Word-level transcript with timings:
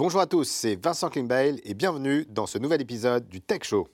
Bonjour 0.00 0.22
à 0.22 0.26
tous, 0.26 0.48
c'est 0.48 0.82
Vincent 0.82 1.10
Klingbeil 1.10 1.60
et 1.62 1.74
bienvenue 1.74 2.24
dans 2.30 2.46
ce 2.46 2.56
nouvel 2.56 2.80
épisode 2.80 3.28
du 3.28 3.42
Tech 3.42 3.64
Show. 3.64 3.86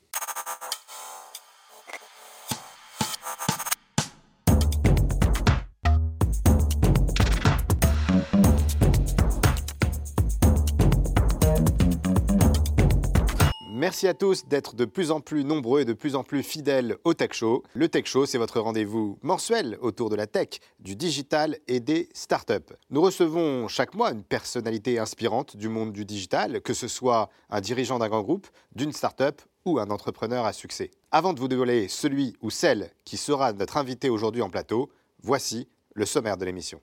Merci 13.97 14.09
à 14.09 14.13
tous 14.13 14.45
d'être 14.47 14.77
de 14.77 14.85
plus 14.85 15.11
en 15.11 15.23
plus 15.23 15.43
nombreux 15.43 15.81
et 15.81 15.87
de 15.87 15.95
plus 15.95 16.17
en 16.17 16.23
plus 16.23 16.43
fidèles 16.43 16.99
au 17.05 17.15
Tech 17.15 17.31
Show. 17.33 17.63
Le 17.73 17.89
Tech 17.89 18.05
Show, 18.05 18.27
c'est 18.27 18.37
votre 18.37 18.61
rendez-vous 18.61 19.19
mensuel 19.23 19.79
autour 19.81 20.11
de 20.11 20.17
la 20.17 20.27
tech, 20.27 20.61
du 20.81 20.97
digital 20.97 21.57
et 21.67 21.81
des 21.81 22.11
startups. 22.13 22.75
Nous 22.91 23.01
recevons 23.01 23.69
chaque 23.69 23.95
mois 23.95 24.13
une 24.13 24.23
personnalité 24.23 24.99
inspirante 24.99 25.57
du 25.57 25.71
monde 25.71 25.95
du 25.95 26.05
digital, 26.05 26.61
que 26.61 26.75
ce 26.75 26.89
soit 26.89 27.31
un 27.49 27.63
dirigeant 27.63 27.99
d'un 27.99 28.11
grand 28.11 28.21
groupe, 28.21 28.49
d'une 28.75 28.93
startup 28.93 29.41
ou 29.65 29.79
un 29.79 29.89
entrepreneur 29.89 30.45
à 30.45 30.53
succès. 30.53 30.91
Avant 31.11 31.33
de 31.33 31.41
vous 31.41 31.49
dévoiler 31.49 31.89
celui 31.89 32.37
ou 32.43 32.51
celle 32.51 32.91
qui 33.07 33.17
sera 33.17 33.55
notre 33.55 33.79
invité 33.79 34.11
aujourd'hui 34.11 34.43
en 34.43 34.51
plateau, 34.51 34.91
voici 35.23 35.69
le 35.95 36.05
sommaire 36.05 36.37
de 36.37 36.45
l'émission. 36.45 36.83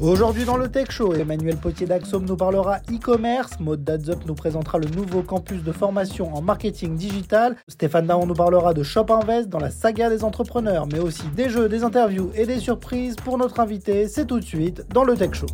Aujourd'hui 0.00 0.44
dans 0.44 0.56
le 0.56 0.70
Tech 0.70 0.90
Show, 0.90 1.14
Emmanuel 1.14 1.56
Potier 1.56 1.86
d'Axom 1.86 2.24
nous 2.24 2.36
parlera 2.36 2.78
e-commerce, 2.90 3.60
Maud 3.60 3.84
Dadzup 3.84 4.26
nous 4.26 4.34
présentera 4.34 4.78
le 4.78 4.88
nouveau 4.88 5.22
campus 5.22 5.62
de 5.62 5.72
formation 5.72 6.34
en 6.34 6.42
marketing 6.42 6.96
digital, 6.96 7.56
Stéphane 7.68 8.06
Daon 8.06 8.26
nous 8.26 8.34
parlera 8.34 8.74
de 8.74 8.82
Shop 8.82 9.06
Invest 9.10 9.48
dans 9.48 9.58
la 9.58 9.70
saga 9.70 10.10
des 10.10 10.24
entrepreneurs, 10.24 10.86
mais 10.86 10.98
aussi 10.98 11.26
des 11.36 11.48
jeux, 11.48 11.68
des 11.68 11.84
interviews 11.84 12.30
et 12.34 12.46
des 12.46 12.58
surprises 12.58 13.16
pour 13.16 13.38
notre 13.38 13.60
invité. 13.60 14.08
C'est 14.08 14.26
tout 14.26 14.40
de 14.40 14.44
suite 14.44 14.86
dans 14.88 15.04
le 15.04 15.16
Tech 15.16 15.34
Show. 15.34 15.46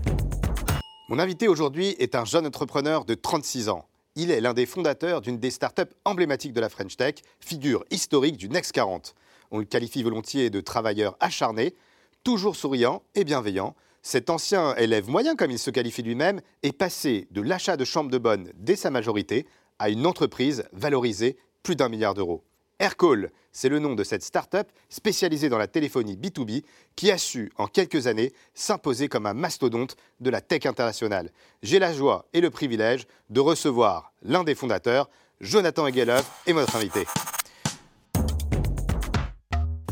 Mon 1.09 1.19
invité 1.19 1.49
aujourd'hui 1.49 1.97
est 1.99 2.15
un 2.15 2.25
jeune 2.25 2.47
entrepreneur 2.47 3.05
de 3.05 3.15
36 3.15 3.69
ans. 3.69 3.87
Il 4.17 4.31
est 4.31 4.41
l'un 4.41 4.53
des 4.53 4.67
fondateurs 4.67 5.21
d'une 5.21 5.39
des 5.39 5.51
startups 5.51 5.95
emblématiques 6.05 6.53
de 6.53 6.61
la 6.61 6.69
French 6.69 6.97
Tech, 6.97 7.15
figure 7.41 7.85
historique 7.91 8.37
du 8.37 8.49
Next 8.49 8.73
40. 8.73 9.15
On 9.51 9.59
le 9.59 9.65
qualifie 9.65 10.03
volontiers 10.03 10.51
de 10.51 10.61
travailleur 10.61 11.17
acharné, 11.21 11.75
toujours 12.25 12.57
souriant 12.57 13.03
et 13.15 13.25
bienveillant 13.25 13.75
cet 14.03 14.31
ancien 14.31 14.75
élève 14.77 15.09
moyen, 15.09 15.37
comme 15.37 15.51
il 15.51 15.59
se 15.59 15.71
qualifie 15.71 16.03
lui-même, 16.03 16.41
est 16.63 16.73
passé 16.73 17.29
de 17.31 17.41
l'achat 17.41 17.77
de 17.77 17.85
chambres 17.85 18.11
de 18.11 18.19
bonne 18.19 18.51
dès 18.55 18.77
sa 18.77 18.91
majorité 18.91 19.47
à 19.79 19.91
une 19.91 20.07
entreprise 20.07 20.65
valorisée 20.73 21.37
plus 21.63 21.77
d'un 21.77 21.89
milliard 21.89 22.15
d'euros. 22.15 22.45
Aircall, 22.81 23.31
c'est 23.51 23.69
le 23.69 23.81
nom 23.81 23.95
de 23.95 24.05
cette 24.05 24.23
start-up 24.23 24.71
spécialisée 24.89 25.49
dans 25.49 25.59
la 25.59 25.67
téléphonie 25.67 26.17
B2B 26.17 26.63
qui 26.95 27.11
a 27.11 27.19
su, 27.19 27.51
en 27.57 27.67
quelques 27.67 28.07
années, 28.07 28.33
s'imposer 28.55 29.09
comme 29.09 29.27
un 29.27 29.35
mastodonte 29.35 29.97
de 30.21 30.31
la 30.31 30.41
tech 30.41 30.65
internationale. 30.65 31.33
J'ai 31.63 31.81
la 31.81 31.93
joie 31.93 32.27
et 32.33 32.41
le 32.41 32.51
privilège 32.51 33.07
de 33.31 33.41
recevoir 33.41 34.13
l'un 34.23 34.45
des 34.45 34.55
fondateurs, 34.55 35.11
Jonathan 35.41 35.89
Egeloff, 35.89 36.31
et 36.47 36.53
notre 36.53 36.77
invité. 36.77 37.05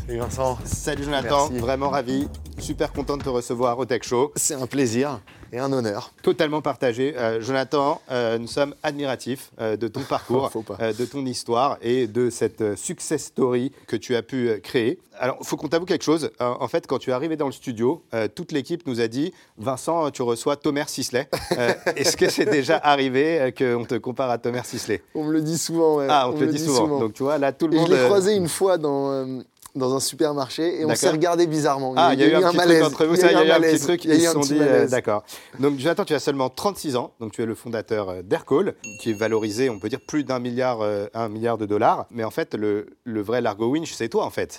Salut 0.07 0.19
Vincent. 0.19 0.57
Salut 0.63 1.03
Jonathan, 1.03 1.49
vraiment 1.49 1.89
ravi 1.89 2.29
super 2.59 2.91
content 2.91 3.17
de 3.17 3.23
te 3.23 3.29
recevoir 3.29 3.77
au 3.77 3.85
Tech 3.85 4.03
Show. 4.03 4.31
C'est 4.35 4.53
un 4.53 4.67
plaisir 4.67 5.19
et 5.51 5.59
un 5.59 5.71
honneur. 5.71 6.13
Totalement 6.23 6.61
partagé. 6.61 7.13
Euh, 7.17 7.41
Jonathan, 7.41 8.01
euh, 8.11 8.37
nous 8.37 8.47
sommes 8.47 8.73
admiratifs 8.83 9.51
euh, 9.59 9.75
de 9.75 9.87
ton 9.87 10.01
parcours, 10.09 10.49
de 10.79 11.05
ton 11.05 11.25
histoire 11.25 11.77
et 11.81 12.07
de 12.07 12.29
cette 12.29 12.77
success 12.77 13.25
story 13.25 13.71
que 13.85 13.95
tu 13.95 14.15
as 14.15 14.21
pu 14.21 14.59
créer. 14.61 14.99
Alors, 15.19 15.37
il 15.41 15.45
faut 15.47 15.57
qu'on 15.57 15.67
t'avoue 15.67 15.85
quelque 15.85 16.03
chose. 16.03 16.29
en 16.39 16.67
fait, 16.67 16.85
quand 16.87 16.99
tu 16.99 17.09
es 17.09 17.13
arrivé 17.13 17.35
dans 17.37 17.47
le 17.47 17.51
studio, 17.51 18.03
toute 18.35 18.51
l'équipe 18.51 18.85
nous 18.85 19.01
a 19.01 19.07
dit 19.07 19.33
Vincent, 19.57 20.11
tu 20.11 20.21
reçois 20.21 20.57
Thomas 20.57 20.85
Sisley. 20.87 21.27
Est-ce 21.95 22.15
que 22.15 22.29
c'est 22.29 22.45
déjà 22.45 22.77
arrivé 22.77 23.51
qu'on 23.57 23.83
te 23.83 23.95
compare 23.95 24.29
à 24.29 24.37
Thomas 24.37 24.63
Sisley? 24.63 25.01
On 25.15 25.23
me 25.23 25.33
le 25.33 25.41
dit 25.41 25.57
souvent. 25.57 25.99
Ah, 26.07 26.29
on, 26.29 26.33
te 26.33 26.43
le 26.43 26.51
dit, 26.51 26.59
souvent. 26.59 26.99
Donc, 26.99 27.13
tu 27.13 27.23
vois, 27.23 27.39
là, 27.39 27.51
tout 27.51 27.67
le 27.67 27.77
monde. 27.77 27.87
Je 27.89 27.95
l'ai 27.95 28.05
croisé 28.05 28.35
une 28.35 28.47
fois 28.47 28.77
dans 28.77 29.41
dans 29.77 29.95
un 29.95 29.99
supermarché 29.99 30.81
et 30.81 30.85
on 30.85 30.95
s'est 30.95 31.09
regardé 31.09 31.47
bizarrement. 31.47 31.93
Ah, 31.95 32.13
il 32.13 32.19
y, 32.19 32.23
a 32.23 32.27
eu 32.27 32.35
un, 32.35 32.51
petit 32.51 32.57
truc 32.57 32.83
entre 32.83 33.05
vous, 33.05 33.15
il 33.15 33.21
y 33.21 33.25
a 33.25 33.45
eu 33.45 33.51
un, 33.51 33.61
petit 33.61 33.79
truc, 33.79 34.05
ils 34.05 34.21
se 34.21 34.31
sont 34.31 34.39
dit, 34.39 34.57
euh, 34.59 34.87
d'accord. 34.87 35.23
Donc 35.59 35.79
Jonathan, 35.79 36.05
tu 36.05 36.13
as 36.13 36.19
seulement 36.19 36.49
36 36.49 36.95
ans, 36.95 37.13
donc 37.19 37.31
tu 37.31 37.41
es 37.41 37.45
le 37.45 37.55
fondateur 37.55 38.09
euh, 38.09 38.21
d'Aircall, 38.21 38.75
qui 39.01 39.11
est 39.11 39.13
valorisé, 39.13 39.69
on 39.69 39.79
peut 39.79 39.89
dire, 39.89 40.01
plus 40.05 40.23
d'un 40.23 40.39
milliard, 40.39 40.81
euh, 40.81 41.07
un 41.13 41.29
milliard 41.29 41.57
de 41.57 41.65
dollars. 41.65 42.07
Mais 42.11 42.23
en 42.23 42.31
fait, 42.31 42.53
le, 42.53 42.87
le 43.03 43.21
vrai 43.21 43.41
Largo 43.41 43.67
Winch, 43.67 43.93
c'est 43.93 44.09
toi, 44.09 44.25
en 44.25 44.31
fait. 44.31 44.57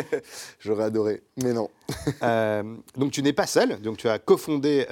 J'aurais 0.60 0.84
adoré, 0.84 1.22
mais 1.42 1.52
non. 1.52 1.68
donc 2.96 3.12
tu 3.12 3.22
n'es 3.22 3.32
pas 3.32 3.46
seul, 3.46 3.80
donc 3.80 3.96
tu 3.96 4.08
as 4.08 4.18
cofondé 4.18 4.86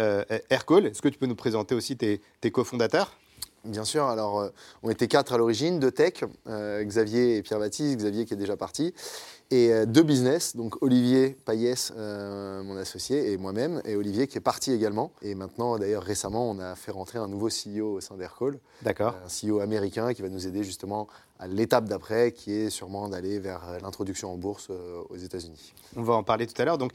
Aircall. 0.50 0.86
Est-ce 0.86 1.02
que 1.02 1.08
tu 1.08 1.18
peux 1.18 1.26
nous 1.26 1.36
présenter 1.36 1.74
aussi 1.74 1.96
tes, 1.96 2.20
tes 2.40 2.50
cofondateurs? 2.50 3.16
Bien 3.68 3.84
sûr, 3.84 4.04
alors 4.04 4.50
on 4.82 4.90
était 4.90 5.08
quatre 5.08 5.32
à 5.32 5.38
l'origine, 5.38 5.78
deux 5.78 5.90
tech, 5.90 6.24
Xavier 6.46 7.36
et 7.36 7.42
Pierre-Baptiste, 7.42 7.98
Xavier 7.98 8.24
qui 8.24 8.34
est 8.34 8.38
déjà 8.38 8.56
parti, 8.56 8.94
et 9.50 9.72
euh, 9.72 9.86
deux 9.86 10.02
business, 10.02 10.56
donc 10.56 10.82
Olivier 10.82 11.30
Payès, 11.46 11.92
euh, 11.96 12.62
mon 12.62 12.76
associé, 12.76 13.32
et 13.32 13.38
moi-même, 13.38 13.80
et 13.86 13.96
Olivier 13.96 14.26
qui 14.26 14.36
est 14.36 14.42
parti 14.42 14.72
également. 14.72 15.10
Et 15.22 15.34
maintenant, 15.34 15.78
d'ailleurs, 15.78 16.02
récemment, 16.02 16.50
on 16.50 16.58
a 16.58 16.74
fait 16.74 16.90
rentrer 16.90 17.18
un 17.18 17.28
nouveau 17.28 17.48
CEO 17.48 17.94
au 17.94 18.00
sein 18.00 18.16
d'Aircall. 18.16 18.58
D'accord. 18.82 19.14
Un 19.24 19.28
CEO 19.28 19.60
américain 19.60 20.12
qui 20.12 20.20
va 20.20 20.28
nous 20.28 20.46
aider 20.46 20.64
justement 20.64 21.08
à 21.38 21.46
l'étape 21.46 21.86
d'après, 21.86 22.32
qui 22.32 22.52
est 22.52 22.68
sûrement 22.68 23.08
d'aller 23.08 23.38
vers 23.38 23.78
l'introduction 23.82 24.30
en 24.32 24.36
bourse 24.36 24.68
euh, 24.70 25.00
aux 25.08 25.16
États-Unis. 25.16 25.72
On 25.96 26.02
va 26.02 26.14
en 26.14 26.22
parler 26.22 26.46
tout 26.46 26.60
à 26.60 26.66
l'heure. 26.66 26.78
Donc, 26.78 26.92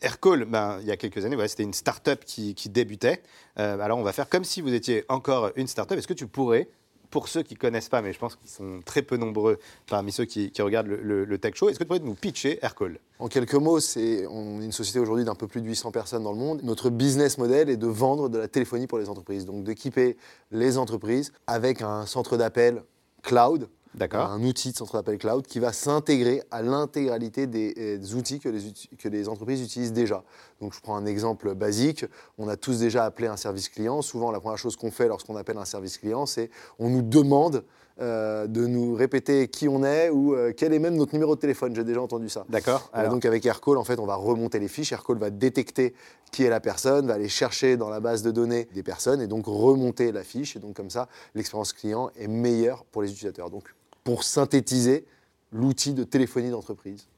Aircall, 0.00 0.44
ben, 0.44 0.78
il 0.80 0.86
y 0.86 0.90
a 0.90 0.96
quelques 0.96 1.24
années, 1.24 1.36
c'était 1.48 1.62
une 1.62 1.72
start-up 1.72 2.24
qui, 2.24 2.54
débutait. 2.68 3.22
alors, 3.56 3.98
on 3.98 4.02
va 4.02 4.12
faire 4.12 4.28
comme 4.28 4.44
si 4.44 4.60
vous 4.60 4.74
étiez 4.74 5.04
encore 5.08 5.50
une 5.56 5.66
start-up. 5.66 5.98
Est-ce 5.98 6.08
que 6.08 6.14
tu 6.14 6.26
pourrais 6.26 6.68
pour 7.10 7.28
ceux 7.28 7.42
qui 7.42 7.54
ne 7.54 7.58
connaissent 7.58 7.88
pas, 7.88 8.02
mais 8.02 8.12
je 8.12 8.18
pense 8.18 8.36
qu'ils 8.36 8.50
sont 8.50 8.80
très 8.84 9.02
peu 9.02 9.16
nombreux 9.16 9.58
parmi 9.86 10.12
ceux 10.12 10.24
qui, 10.24 10.52
regardent 10.58 10.88
le, 10.88 11.38
Tech 11.38 11.54
Show, 11.54 11.68
est-ce 11.68 11.78
que 11.78 11.84
tu 11.84 11.88
pourrais 11.88 12.00
nous 12.00 12.14
pitcher 12.14 12.58
Aircall? 12.62 12.98
En 13.18 13.28
quelques 13.28 13.54
mots, 13.54 13.80
c'est, 13.80 14.26
on 14.26 14.60
est 14.60 14.64
une 14.64 14.72
société 14.72 14.98
aujourd'hui 14.98 15.24
d'un 15.24 15.34
peu 15.34 15.46
plus 15.46 15.60
de 15.60 15.66
800 15.66 15.92
personnes 15.92 16.22
dans 16.22 16.32
le 16.32 16.38
monde. 16.38 16.60
Notre 16.62 16.90
business 16.90 17.38
model 17.38 17.70
est 17.70 17.76
de 17.76 17.86
vendre 17.86 18.28
de 18.28 18.38
la 18.38 18.48
téléphonie 18.48 18.86
pour 18.86 18.98
les 18.98 19.08
entreprises, 19.08 19.46
donc 19.46 19.64
d'équiper 19.64 20.16
les 20.50 20.78
entreprises 20.78 21.32
avec 21.46 21.82
un 21.82 22.06
centre 22.06 22.36
d'appel 22.36 22.82
cloud 23.22 23.68
un 24.00 24.42
outil 24.42 24.72
de 24.72 24.76
centre 24.76 24.94
d'appel 24.94 25.18
cloud 25.18 25.46
qui 25.46 25.58
va 25.58 25.72
s'intégrer 25.72 26.42
à 26.50 26.62
l'intégralité 26.62 27.46
des, 27.46 27.74
euh, 27.78 28.16
outils 28.16 28.40
que 28.40 28.48
les, 28.48 28.60
que 28.98 29.08
les, 29.08 29.28
entreprises 29.28 29.62
utilisent 29.62 29.92
déjà. 29.92 30.22
Donc 30.60 30.74
je 30.74 30.80
prends 30.80 30.96
un 30.96 31.06
exemple 31.06 31.54
basique. 31.54 32.04
On 32.38 32.48
a 32.48 32.56
tous 32.56 32.78
déjà 32.80 33.04
appelé 33.04 33.28
un 33.28 33.36
service 33.36 33.68
client. 33.68 34.02
Souvent, 34.02 34.30
la 34.30 34.40
première 34.40 34.58
chose 34.58 34.76
qu'on 34.76 34.90
fait 34.90 35.08
lorsqu'on 35.08 35.36
appelle 35.36 35.58
un 35.58 35.64
service 35.64 35.98
client, 35.98 36.26
c'est 36.26 36.50
on 36.78 36.88
nous 36.88 37.02
demande 37.02 37.64
euh, 37.98 38.46
de 38.46 38.66
nous 38.66 38.94
répéter 38.94 39.48
qui 39.48 39.68
on 39.68 39.82
est 39.82 40.10
ou 40.10 40.34
euh, 40.34 40.52
quel 40.54 40.74
est 40.74 40.78
même 40.78 40.96
notre 40.96 41.14
numéro 41.14 41.34
de 41.34 41.40
téléphone. 41.40 41.74
J'ai 41.74 41.82
déjà 41.82 42.02
entendu 42.02 42.28
ça. 42.28 42.44
D'accord. 42.50 42.90
donc 43.08 43.24
avec 43.24 43.46
Aircall, 43.46 43.78
en 43.78 43.84
fait, 43.84 43.98
on 43.98 44.04
va 44.04 44.16
remonter 44.16 44.58
les 44.58 44.68
fiches. 44.68 44.92
Aircall 44.92 45.16
va 45.16 45.30
détecter 45.30 45.94
qui 46.30 46.42
est 46.42 46.50
la 46.50 46.60
personne, 46.60 47.06
va 47.06 47.14
aller 47.14 47.30
chercher 47.30 47.78
dans 47.78 47.88
la 47.88 48.00
base 48.00 48.22
de 48.22 48.30
données 48.30 48.68
des 48.74 48.82
personnes 48.82 49.22
et 49.22 49.26
donc 49.26 49.46
remonter 49.46 50.12
la 50.12 50.22
fiche. 50.22 50.56
Et 50.56 50.58
donc 50.58 50.76
comme 50.76 50.90
ça, 50.90 51.08
l'expérience 51.34 51.72
client 51.72 52.10
est 52.18 52.28
meilleure 52.28 52.84
pour 52.84 53.00
les 53.00 53.10
utilisateurs. 53.10 53.48
Donc 53.48 53.74
pour 54.06 54.22
synthétiser 54.22 55.04
l'outil 55.50 55.92
de 55.92 56.04
téléphonie 56.04 56.50
d'entreprise 56.50 57.08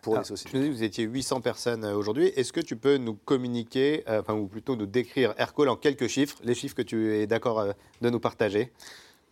pour 0.00 0.16
les 0.16 0.22
sociétés. 0.22 0.64
Je 0.64 0.70
vous 0.70 0.84
étiez 0.84 1.02
800 1.02 1.40
personnes 1.40 1.84
euh, 1.84 1.96
aujourd'hui. 1.96 2.28
Est-ce 2.36 2.52
que 2.52 2.60
tu 2.60 2.76
peux 2.76 2.98
nous 2.98 3.14
communiquer, 3.14 4.04
euh, 4.08 4.20
enfin, 4.20 4.34
ou 4.34 4.46
plutôt 4.46 4.76
nous 4.76 4.86
décrire 4.86 5.34
Aircall 5.38 5.68
en 5.68 5.74
quelques 5.74 6.06
chiffres, 6.06 6.36
les 6.44 6.54
chiffres 6.54 6.76
que 6.76 6.82
tu 6.82 7.16
es 7.16 7.26
d'accord 7.26 7.58
euh, 7.58 7.72
de 8.00 8.10
nous 8.10 8.20
partager? 8.20 8.70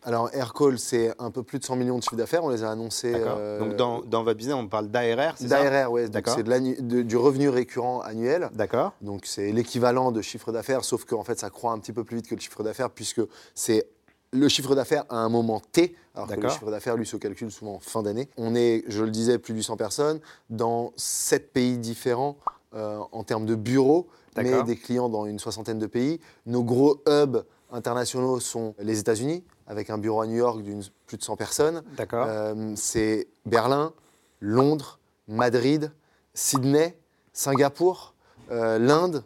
Alors, 0.02 0.28
Aircall, 0.34 0.76
c'est 0.80 1.14
un 1.20 1.30
peu 1.30 1.44
plus 1.44 1.60
de 1.60 1.64
100 1.64 1.76
millions 1.76 1.98
de 1.98 2.02
chiffres 2.02 2.16
d'affaires. 2.16 2.42
On 2.42 2.50
les 2.50 2.64
a 2.64 2.70
annoncés. 2.70 3.12
Donc, 3.60 3.76
dans, 3.76 4.02
dans, 4.02 4.24
votre 4.24 4.36
business, 4.36 4.56
on 4.56 4.66
parle 4.66 4.88
d'ARR, 4.88 5.34
c'est 5.36 5.48
ça? 5.48 5.62
D'ARR, 5.62 5.92
oui. 5.92 6.02
C'est 6.12 7.06
du 7.06 7.16
revenu 7.16 7.48
récurrent 7.48 8.00
annuel. 8.00 8.50
D'accord. 8.54 8.92
Donc, 9.00 9.24
c'est 9.24 9.52
l'équivalent 9.52 10.10
de 10.10 10.20
chiffre 10.20 10.50
d'affaires, 10.50 10.84
sauf 10.84 11.04
qu'en 11.04 11.22
fait, 11.22 11.38
ça 11.38 11.48
croît 11.48 11.72
un 11.72 11.78
petit 11.78 11.92
peu 11.92 12.02
plus 12.02 12.16
vite 12.16 12.28
que 12.28 12.34
le 12.34 12.40
chiffre 12.40 12.62
d'affaires, 12.64 12.90
puisque 12.90 13.22
c'est 13.54 13.86
le 14.34 14.48
chiffre 14.48 14.74
d'affaires 14.74 15.04
à 15.08 15.18
un 15.18 15.28
moment 15.28 15.60
T, 15.60 15.94
alors 16.14 16.28
que 16.28 16.40
le 16.40 16.48
chiffre 16.48 16.70
d'affaires, 16.70 16.96
lui, 16.96 17.06
se 17.06 17.16
calcule 17.16 17.50
souvent 17.50 17.76
en 17.76 17.78
fin 17.78 18.02
d'année. 18.02 18.28
On 18.36 18.54
est, 18.54 18.84
je 18.88 19.04
le 19.04 19.10
disais, 19.10 19.38
plus 19.38 19.52
de 19.52 19.58
800 19.58 19.76
personnes 19.76 20.20
dans 20.50 20.92
sept 20.96 21.52
pays 21.52 21.78
différents 21.78 22.36
euh, 22.74 22.98
en 23.12 23.22
termes 23.22 23.46
de 23.46 23.54
bureaux, 23.54 24.08
mais 24.36 24.62
des 24.64 24.76
clients 24.76 25.08
dans 25.08 25.26
une 25.26 25.38
soixantaine 25.38 25.78
de 25.78 25.86
pays. 25.86 26.20
Nos 26.46 26.64
gros 26.64 27.02
hubs 27.06 27.44
internationaux 27.70 28.40
sont 28.40 28.74
les 28.80 28.98
États-Unis, 28.98 29.44
avec 29.66 29.90
un 29.90 29.98
bureau 29.98 30.20
à 30.20 30.26
New 30.26 30.36
York 30.36 30.62
d'une 30.62 30.82
plus 31.06 31.16
de 31.16 31.22
100 31.22 31.36
personnes. 31.36 31.82
Euh, 32.12 32.72
c'est 32.76 33.28
Berlin, 33.46 33.92
Londres, 34.40 34.98
Madrid, 35.28 35.92
Sydney, 36.34 36.96
Singapour, 37.32 38.14
euh, 38.50 38.78
l'Inde, 38.78 39.24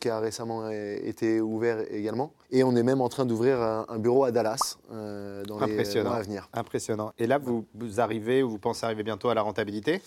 qui 0.00 0.08
a 0.08 0.18
récemment 0.18 0.68
été 0.68 1.40
ouvert 1.40 1.78
également. 1.92 2.32
Et 2.56 2.62
on 2.62 2.76
est 2.76 2.84
même 2.84 3.00
en 3.00 3.08
train 3.08 3.26
d'ouvrir 3.26 3.60
un, 3.60 3.98
bureau 3.98 4.22
à 4.22 4.30
Dallas 4.30 4.76
euh, 4.92 5.42
dans 5.44 5.58
les 5.58 5.74
mois 6.04 6.14
à 6.14 6.22
venir. 6.22 6.48
Impressionnant. 6.52 7.12
Et 7.18 7.26
là, 7.26 7.38
vous, 7.38 7.66
vous 7.74 8.00
arrivez, 8.00 8.44
ou 8.44 8.50
vous 8.50 8.58
pensez 8.58 8.86
arriver 8.86 9.02
bientôt 9.02 9.28
à 9.28 9.34
la 9.34 9.42
rentabilité? 9.42 10.00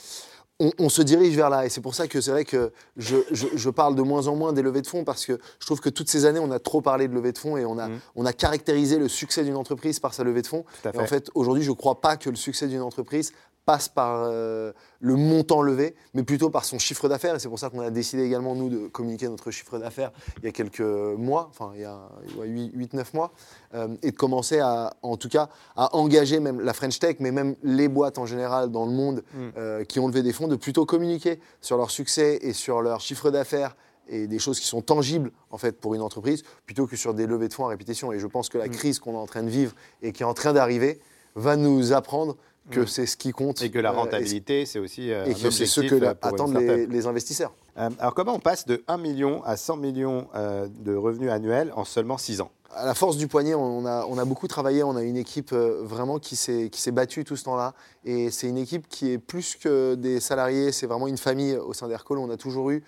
On, 0.60 0.72
on 0.80 0.88
se 0.90 1.02
dirige 1.02 1.36
vers 1.36 1.50
là. 1.50 1.66
Et 1.66 1.70
c'est 1.70 1.82
pour 1.82 1.94
ça 1.94 2.08
que 2.08 2.22
c'est 2.22 2.32
vrai 2.32 2.46
que 2.46 2.72
je, 2.96 3.18
je- 3.32 3.48
je 3.54 3.70
parle 3.70 3.96
de 3.96 4.02
moins 4.02 4.28
en 4.28 4.36
moins 4.36 4.54
des 4.54 4.62
levées 4.62 4.82
de 4.82 4.88
fonds 4.88 5.04
parce 5.04 5.26
que 5.26 5.38
je 5.60 5.66
trouve 5.66 5.82
que 5.82 5.90
toutes 5.90 6.10
ces 6.10 6.24
années, 6.26 6.40
on 6.40 6.50
a 6.52 6.58
trop 6.58 6.80
parlé 6.82 7.10
de 7.10 7.14
levée 7.14 7.34
de 7.34 7.38
fonds 7.38 7.58
et 7.58 7.66
on 7.66 7.78
a, 7.78 7.90
Mhm. 7.90 8.00
on 8.16 8.26
a 8.26 8.32
caractérisé 8.34 8.98
le 8.98 9.10
succès 9.10 9.44
d'une 9.44 9.58
entreprise 9.58 10.00
par 10.00 10.14
sa 10.14 10.24
levée 10.24 10.42
de 10.42 10.48
fonds. 10.48 10.64
Et 10.86 10.98
en 10.98 11.06
fait, 11.06 11.30
aujourd'hui, 11.36 11.64
je 11.64 11.70
ne 11.72 11.76
crois 11.76 12.00
pas 12.02 12.16
que 12.16 12.30
le 12.30 12.38
succès 12.38 12.68
d'une 12.68 12.82
entreprise 12.82 13.34
passe 13.68 13.90
par 13.90 14.24
euh, 14.24 14.72
le 15.02 15.16
montant 15.18 15.62
levé, 15.62 15.94
mais 16.14 16.24
plutôt 16.24 16.50
par 16.50 16.64
son 16.64 16.80
chiffre 16.80 17.10
d'affaires. 17.10 17.36
Et 17.36 17.40
c'est 17.40 17.50
pour 17.50 17.60
ça 17.60 17.70
qu'on 17.70 17.82
a 17.82 17.90
décidé 17.92 18.24
également, 18.24 18.56
nous, 18.56 18.70
de 18.70 18.88
communiquer 18.88 19.28
notre 19.28 19.52
chiffre 19.52 19.78
d'affaires 19.78 20.12
il 20.38 20.46
y 20.46 20.48
a 20.48 20.52
quelques 20.54 20.80
mois, 20.80 21.48
enfin, 21.50 21.74
il 21.76 21.82
y 21.82 21.84
a 21.84 22.00
8-9 22.42 23.04
mois, 23.14 23.34
euh, 23.76 23.90
et 24.02 24.12
de 24.12 24.16
commencer 24.16 24.60
à, 24.60 24.94
en 25.02 25.18
tout 25.18 25.28
cas, 25.28 25.50
à 25.76 25.94
engager 25.98 26.40
même 26.40 26.62
la 26.62 26.74
French 26.74 26.98
Tech, 26.98 27.18
mais 27.20 27.32
même 27.32 27.56
les 27.62 27.90
boîtes 27.90 28.18
en 28.18 28.26
général 28.26 28.72
dans 28.72 28.86
le 28.86 28.92
monde 28.92 29.24
Mm. 29.34 29.48
euh, 29.58 29.84
qui 29.84 30.00
ont 30.00 30.08
levé 30.08 30.24
des 30.24 30.32
fonds, 30.32 30.48
de 30.48 30.56
plutôt 30.56 30.86
communiquer 30.86 31.40
sur 31.60 31.76
leur 31.76 31.92
succès 31.92 32.40
et 32.42 32.54
sur 32.54 32.82
leur 32.82 33.02
chiffre 33.02 33.32
d'affaires 33.32 33.76
et 34.08 34.28
des 34.28 34.40
choses 34.40 34.62
qui 34.62 34.68
sont 34.68 34.82
tangibles 34.82 35.32
en 35.52 35.58
fait 35.58 35.74
pour 35.74 35.94
une 35.94 36.02
entreprise 36.02 36.44
plutôt 36.66 36.88
que 36.88 36.96
sur 36.96 37.14
des 37.14 37.28
levées 37.28 37.50
de 37.50 37.54
fonds 37.54 37.66
à 37.66 37.70
répétition. 37.70 38.14
Et 38.14 38.20
je 38.20 38.28
pense 38.28 38.48
que 38.48 38.58
la 38.58 38.68
Mm. 38.68 38.72
crise 38.72 39.00
qu'on 39.00 39.14
est 39.16 39.18
en 39.18 39.26
train 39.28 39.44
de 39.44 39.50
vivre 39.50 39.74
et 40.02 40.14
qui 40.14 40.24
est 40.24 40.26
en 40.26 40.34
train 40.34 40.54
d'arriver 40.54 41.02
va 41.36 41.58
nous 41.58 41.92
apprendre 41.92 42.38
que 42.70 42.82
Mm. 42.82 42.88
c'est 42.88 43.06
ce 43.06 43.18
qui 43.18 43.32
compte 43.32 43.62
Et 43.62 43.72
que 43.72 43.80
la 43.80 43.92
euh, 43.92 43.96
rentabilité, 43.96 44.66
c'est 44.66 44.80
aussi 44.80 45.12
euh, 45.12 45.26
et, 45.26 45.32
un 45.32 45.34
que 45.34 45.50
c'est 45.52 45.66
ce 45.66 45.82
que 45.82 45.96
euh, 45.96 46.00
la- 46.00 46.10
attendent 46.22 46.58
les, 46.58 46.86
les 46.88 47.08
investisseurs. 47.08 47.54
Euh, 47.78 47.90
alors 48.00 48.14
comment 48.14 48.34
on 48.34 48.40
passe 48.40 48.66
de 48.66 48.84
1 48.88 48.98
million 48.98 49.44
à 49.44 49.56
100 49.58 49.78
millions 49.78 50.28
de 50.36 50.96
revenus 50.96 51.32
annuels 51.32 51.72
en 51.76 51.86
seulement 51.86 52.18
6 52.18 52.42
ans? 52.42 52.52
À 52.76 52.86
la 52.86 52.94
force 52.94 53.18
du 53.18 53.28
poignet, 53.28 53.56
on 53.56 53.86
a, 53.86 54.06
on 54.08 54.18
a 54.18 54.26
beaucoup 54.26 54.48
travaillé. 54.48 54.84
On 54.84 54.96
a 54.98 55.02
une 55.02 55.16
équipe 55.16 55.52
vraiment 55.54 56.20
qui 56.20 56.36
s'est 56.36 56.70
battue 56.92 57.24
tout 57.24 57.36
ce 57.38 57.46
temps-là. 57.46 57.74
Et 58.04 58.30
c'est 58.30 58.48
une 58.48 58.58
équipe 58.58 58.88
qui 58.90 59.12
est 59.14 59.18
plus 59.18 59.56
que 59.56 59.96
des 59.96 60.20
salariés. 60.20 60.72
C'est 60.74 60.86
vraiment 60.86 61.08
une 61.08 61.18
famille 61.18 61.56
au 61.56 61.74
sein 61.74 61.88
d'Aircall. 61.88 62.18
On 62.20 62.30
a 62.30 62.38
toujours 62.38 62.70
eu 62.70 62.84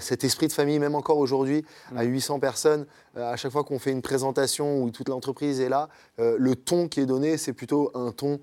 cet 0.00 0.24
esprit 0.24 0.48
de 0.48 0.52
famille, 0.52 0.78
même 0.80 0.96
encore 0.96 1.18
aujourd'hui, 1.18 1.64
à 1.96 2.02
800 2.02 2.40
personnes. 2.40 2.84
À 3.16 3.36
chaque 3.36 3.52
fois 3.52 3.64
qu'on 3.64 3.78
fait 3.78 3.92
une 3.92 4.02
présentation 4.02 4.82
où 4.82 4.90
toute 4.90 5.08
l'entreprise 5.08 5.60
est 5.60 5.68
là, 5.70 5.88
le 6.18 6.54
ton 6.56 6.88
qui 6.88 7.00
est 7.00 7.06
donné, 7.06 7.38
c'est 7.38 7.52
plutôt 7.54 7.90
un 7.94 8.10
ton 8.10 8.40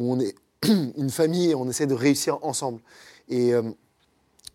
où 0.00 0.12
on 0.12 0.18
est 0.20 0.34
une 0.96 1.10
famille 1.10 1.50
et 1.50 1.54
on 1.54 1.68
essaie 1.68 1.86
de 1.86 1.94
réussir 1.94 2.38
ensemble. 2.42 2.80
Et 3.28 3.54
euh, 3.54 3.62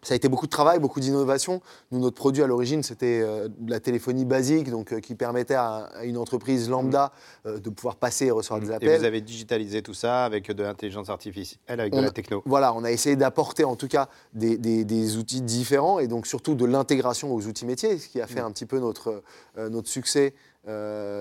ça 0.04 0.14
a 0.14 0.18
été 0.18 0.28
beaucoup 0.30 0.46
de 0.46 0.52
travail, 0.52 0.78
beaucoup 0.78 1.00
d'innovation. 1.00 1.62
Nous, 1.92 1.98
notre 2.00 2.16
produit 2.16 2.44
à 2.44 2.48
l'origine, 2.48 2.84
c'était 2.84 3.22
euh, 3.24 3.48
de 3.58 3.72
la 3.72 3.80
téléphonie 3.80 4.24
basique, 4.26 4.70
donc 4.70 4.94
euh, 4.94 5.00
qui 5.00 5.16
permettait 5.16 5.56
à, 5.56 5.90
à 5.96 6.04
une 6.04 6.18
entreprise 6.18 6.70
lambda 6.70 7.12
euh, 7.48 7.58
de 7.60 7.70
pouvoir 7.72 7.96
passer 7.96 8.26
et 8.28 8.32
recevoir 8.32 8.60
des 8.60 8.70
Et 8.70 8.74
appels. 8.76 9.00
vous 9.00 9.06
avez 9.06 9.22
digitalisé 9.22 9.82
tout 9.82 9.96
ça 9.96 10.24
avec 10.26 10.52
de 10.52 10.62
l'intelligence 10.64 11.10
artificielle, 11.10 11.58
avec 11.80 11.92
On 11.96 12.02
de 12.02 12.06
la 12.06 12.12
techno. 12.12 12.44
Voilà, 12.46 12.74
on 12.76 12.84
a 12.84 12.92
essayé 12.92 13.16
d'apporter 13.16 13.64
en 13.64 13.76
tout 13.76 13.88
cas 13.88 14.08
des, 14.34 14.58
des- 14.60 14.86
des 14.86 15.18
outils 15.18 15.42
différents 15.42 15.98
et 15.98 16.08
donc 16.08 16.28
surtout 16.28 16.54
de 16.54 16.66
l'intégration 16.66 17.34
aux 17.34 17.48
outils 17.48 17.66
métiers, 17.66 17.98
ce 17.98 18.08
qui 18.08 18.22
a 18.22 18.28
fait 18.28 18.42
Mm. 18.42 18.46
un 18.46 18.52
petit 18.52 18.66
peu 18.68 18.80
notre, 18.80 19.24
notre 19.58 19.90
succès 19.90 20.34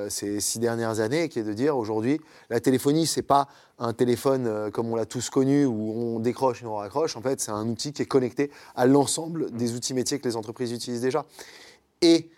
ces 0.08 0.40
six 0.40 0.58
dernières 0.58 1.00
années, 1.00 1.28
qui 1.28 1.38
est 1.38 1.42
de 1.42 1.52
dire 1.52 1.76
aujourd'hui, 1.76 2.18
la 2.48 2.60
téléphonie, 2.60 3.06
c'est 3.06 3.20
pas 3.22 3.46
un 3.78 3.92
téléphone 3.92 4.46
euh, 4.46 4.70
comme 4.70 4.90
on 4.92 4.96
l'a 4.96 5.06
tous 5.06 5.30
connu 5.30 5.64
où 5.64 5.92
on 5.92 6.20
décroche 6.20 6.62
et 6.62 6.66
on 6.66 6.76
raccroche. 6.76 7.16
En 7.16 7.22
fait, 7.22 7.40
c'est 7.40 7.50
un 7.50 7.68
outil 7.68 7.92
qui 7.92 8.02
est 8.02 8.06
connecté 8.06 8.50
à 8.76 8.86
l'ensemble 8.86 9.50
des 9.50 9.74
outils 9.74 9.94
métiers 9.94 10.18
que 10.18 10.28
les 10.28 10.36
entreprises 10.36 10.72
utilisent 10.72 11.00
déjà. 11.00 11.24
Et 12.00 12.30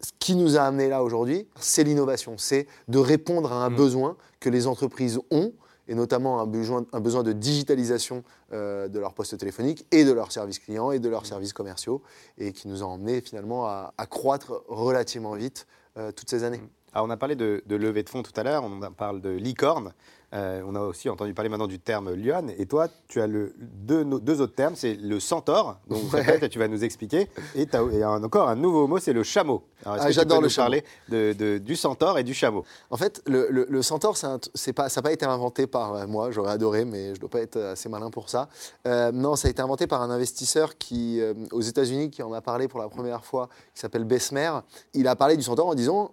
ce 0.00 0.10
qui 0.18 0.34
nous 0.36 0.56
a 0.56 0.62
amené 0.62 0.88
là 0.88 1.02
aujourd'hui, 1.02 1.46
c'est 1.58 1.84
l'innovation, 1.84 2.38
c'est 2.38 2.66
de 2.88 2.98
répondre 2.98 3.52
à 3.52 3.64
un 3.64 3.70
Mm. 3.70 3.76
besoin 3.76 4.16
que 4.40 4.48
les 4.48 4.66
entreprises 4.66 5.18
ont, 5.30 5.52
et 5.88 5.94
notamment 5.94 6.40
un 6.40 6.46
besoin, 6.46 6.84
un 6.92 7.00
besoin 7.00 7.22
de 7.22 7.32
digitalisation 7.32 8.22
euh, 8.52 8.88
de 8.88 8.98
leur 9.00 9.14
poste 9.14 9.36
téléphonique 9.38 9.86
et 9.90 10.04
de 10.04 10.12
leurs 10.12 10.30
services 10.32 10.58
clients 10.58 10.92
et 10.92 10.98
de 10.98 11.08
leurs 11.08 11.26
services 11.26 11.52
commerciaux, 11.52 12.02
et 12.36 12.52
qui 12.52 12.68
nous 12.68 12.82
a 12.82 12.86
emmené 12.86 13.20
finalement 13.20 13.66
à, 13.66 13.94
à 13.96 14.06
croître 14.06 14.62
relativement 14.68 15.34
vite 15.34 15.66
euh, 15.96 16.12
toutes 16.12 16.30
ces 16.30 16.44
années. 16.44 16.60
Alors 16.92 17.06
on 17.06 17.10
a 17.10 17.16
parlé 17.16 17.36
de, 17.36 17.62
de 17.66 17.76
levée 17.76 18.02
de 18.02 18.08
fonds 18.08 18.22
tout 18.22 18.32
à 18.36 18.42
l'heure, 18.42 18.64
on 18.64 18.80
parle 18.92 19.20
de 19.20 19.30
licorne. 19.30 19.92
Euh, 20.34 20.60
on 20.66 20.74
a 20.74 20.80
aussi 20.80 21.08
entendu 21.08 21.32
parler 21.32 21.48
maintenant 21.48 21.66
du 21.66 21.78
terme 21.78 22.12
lionne. 22.12 22.52
Et 22.58 22.66
toi, 22.66 22.88
tu 23.08 23.18
as 23.20 23.26
le, 23.26 23.54
deux, 23.58 24.40
autres 24.42 24.54
termes, 24.54 24.74
c'est 24.76 24.94
le 24.94 25.20
centaure, 25.20 25.78
donc 25.88 26.12
Ouais. 26.12 26.48
tu 26.50 26.58
vas 26.58 26.68
nous 26.68 26.84
expliquer, 26.84 27.28
et 27.54 27.66
tu 27.66 27.74
as 27.76 27.82
et 27.92 28.02
un- 28.02 28.22
encore 28.22 28.48
un 28.48 28.54
nouveau 28.56 28.86
mot, 28.86 28.98
c'est 28.98 29.14
le 29.14 29.22
chameau. 29.22 29.62
Ah, 29.86 30.10
j'adore 30.10 30.42
le 30.42 30.48
chameau. 30.48 30.64
parler 30.66 30.84
de, 31.08 31.32
de- 31.32 31.58
du 31.58 31.76
centaure 31.76 32.18
et 32.18 32.24
du 32.24 32.34
chameau? 32.34 32.64
En 32.90 32.96
fait, 32.98 33.22
le, 33.26 33.48
le- 33.50 33.66
le 33.70 33.82
centaure, 33.82 34.16
un 34.22 34.38
pas, 34.74 34.88
ça 34.90 35.00
n'a 35.00 35.02
pas 35.02 35.12
été 35.12 35.24
inventé 35.24 35.66
par 35.66 35.94
euh, 35.94 36.06
moi, 36.06 36.30
j'aurais 36.30 36.52
adoré, 36.52 36.84
mais 36.84 37.06
je 37.08 37.12
ne 37.12 37.16
dois 37.20 37.30
pas 37.30 37.40
être 37.40 37.56
assez 37.58 37.88
malin 37.88 38.10
pour 38.10 38.28
ça. 38.28 38.48
Euh, 38.86 39.10
non, 39.12 39.34
ça 39.34 39.48
a 39.48 39.50
été 39.50 39.62
inventé 39.62 39.86
par 39.86 40.02
un 40.02 40.10
investisseur 40.10 40.76
qui, 40.76 41.20
euh, 41.22 41.32
aux 41.52 41.62
États-Unis 41.62 42.10
qui 42.10 42.22
en 42.22 42.32
a 42.34 42.42
parlé 42.42 42.68
pour 42.68 42.80
la 42.80 42.88
première 42.90 43.24
fois, 43.24 43.48
qui 43.74 43.80
s'appelle 43.80 44.04
Bessemer. 44.04 44.50
Il 44.92 45.08
a 45.08 45.16
parlé 45.16 45.36
du 45.38 45.42
centaure 45.42 45.68
en 45.68 45.74
disant, 45.74 46.10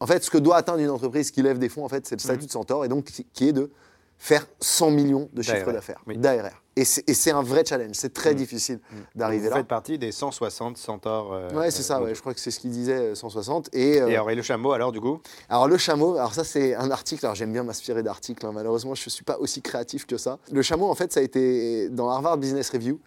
en 0.00 0.06
fait, 0.06 0.22
ce 0.24 0.30
que 0.30 0.38
doit 0.38 0.56
atteindre 0.56 0.80
une 0.80 0.90
entreprise 0.90 1.30
qui 1.30 1.42
lève 1.42 1.58
des 1.58 1.68
fonds, 1.68 1.84
en 1.84 1.88
fait, 1.88 2.06
c'est 2.06 2.14
le 2.16 2.20
statut 2.20 2.46
de 2.46 2.50
centaure, 2.50 2.84
et 2.84 2.88
donc 2.88 3.04
qui, 3.32 3.48
est 3.48 3.52
de 3.52 3.70
faire 4.16 4.46
100 4.60 4.90
millions 4.90 5.28
de 5.32 5.42
chiffre 5.42 5.58
D'ARR, 5.58 5.72
d'affaires, 5.72 6.02
oui. 6.06 6.16
d'ARR. 6.18 6.62
Et 6.76 6.84
c'est 6.84 7.30
un 7.32 7.42
vrai 7.42 7.64
challenge, 7.66 7.94
c'est 7.94 8.12
très 8.12 8.32
Mm. 8.34 8.36
difficile 8.36 8.80
Vous 8.92 8.98
d'arriver 9.16 9.48
là. 9.48 9.56
faites 9.56 9.66
partie 9.66 9.98
des 9.98 10.12
160 10.12 10.76
centaures. 10.76 11.32
euh, 11.32 11.50
Ouais, 11.52 11.72
c'est 11.72 11.82
ça, 11.82 11.98
euh, 11.98 12.04
ouais, 12.04 12.14
je 12.14 12.20
crois 12.20 12.34
que 12.34 12.38
c'est 12.40 12.52
ce 12.52 12.60
qu'il 12.60 12.70
disait, 12.70 12.92
euh, 12.96 13.14
160. 13.16 13.68
Et, 13.72 14.00
euh, 14.00 14.06
Et, 14.08 14.14
alors, 14.14 14.30
et 14.30 14.36
le 14.36 14.42
chameau, 14.42 14.70
alors 14.72 14.92
du 14.92 15.00
coup? 15.00 15.20
Alors 15.48 15.66
le 15.66 15.76
chameau, 15.76 16.14
alors 16.16 16.34
ça 16.34 16.44
c'est 16.44 16.76
un 16.76 16.90
article, 16.92 17.26
alors 17.26 17.34
j'aime 17.34 17.52
bien 17.52 17.64
m'inspirer 17.64 18.04
d'articles, 18.04 18.46
hein, 18.46 18.52
malheureusement 18.54 18.94
je 18.94 19.02
ne 19.06 19.10
suis 19.10 19.24
pas 19.24 19.38
aussi 19.38 19.60
créatif 19.60 20.06
que 20.06 20.16
ça. 20.16 20.38
Le 20.52 20.62
chameau 20.62 20.88
en 20.88 20.94
fait 20.94 21.12
ça 21.12 21.18
a 21.18 21.22
été 21.24 21.88
dans 21.88 22.08
Harvard 22.08 22.38
Business 22.38 22.70
Review, 22.70 22.94
euh, 22.94 22.98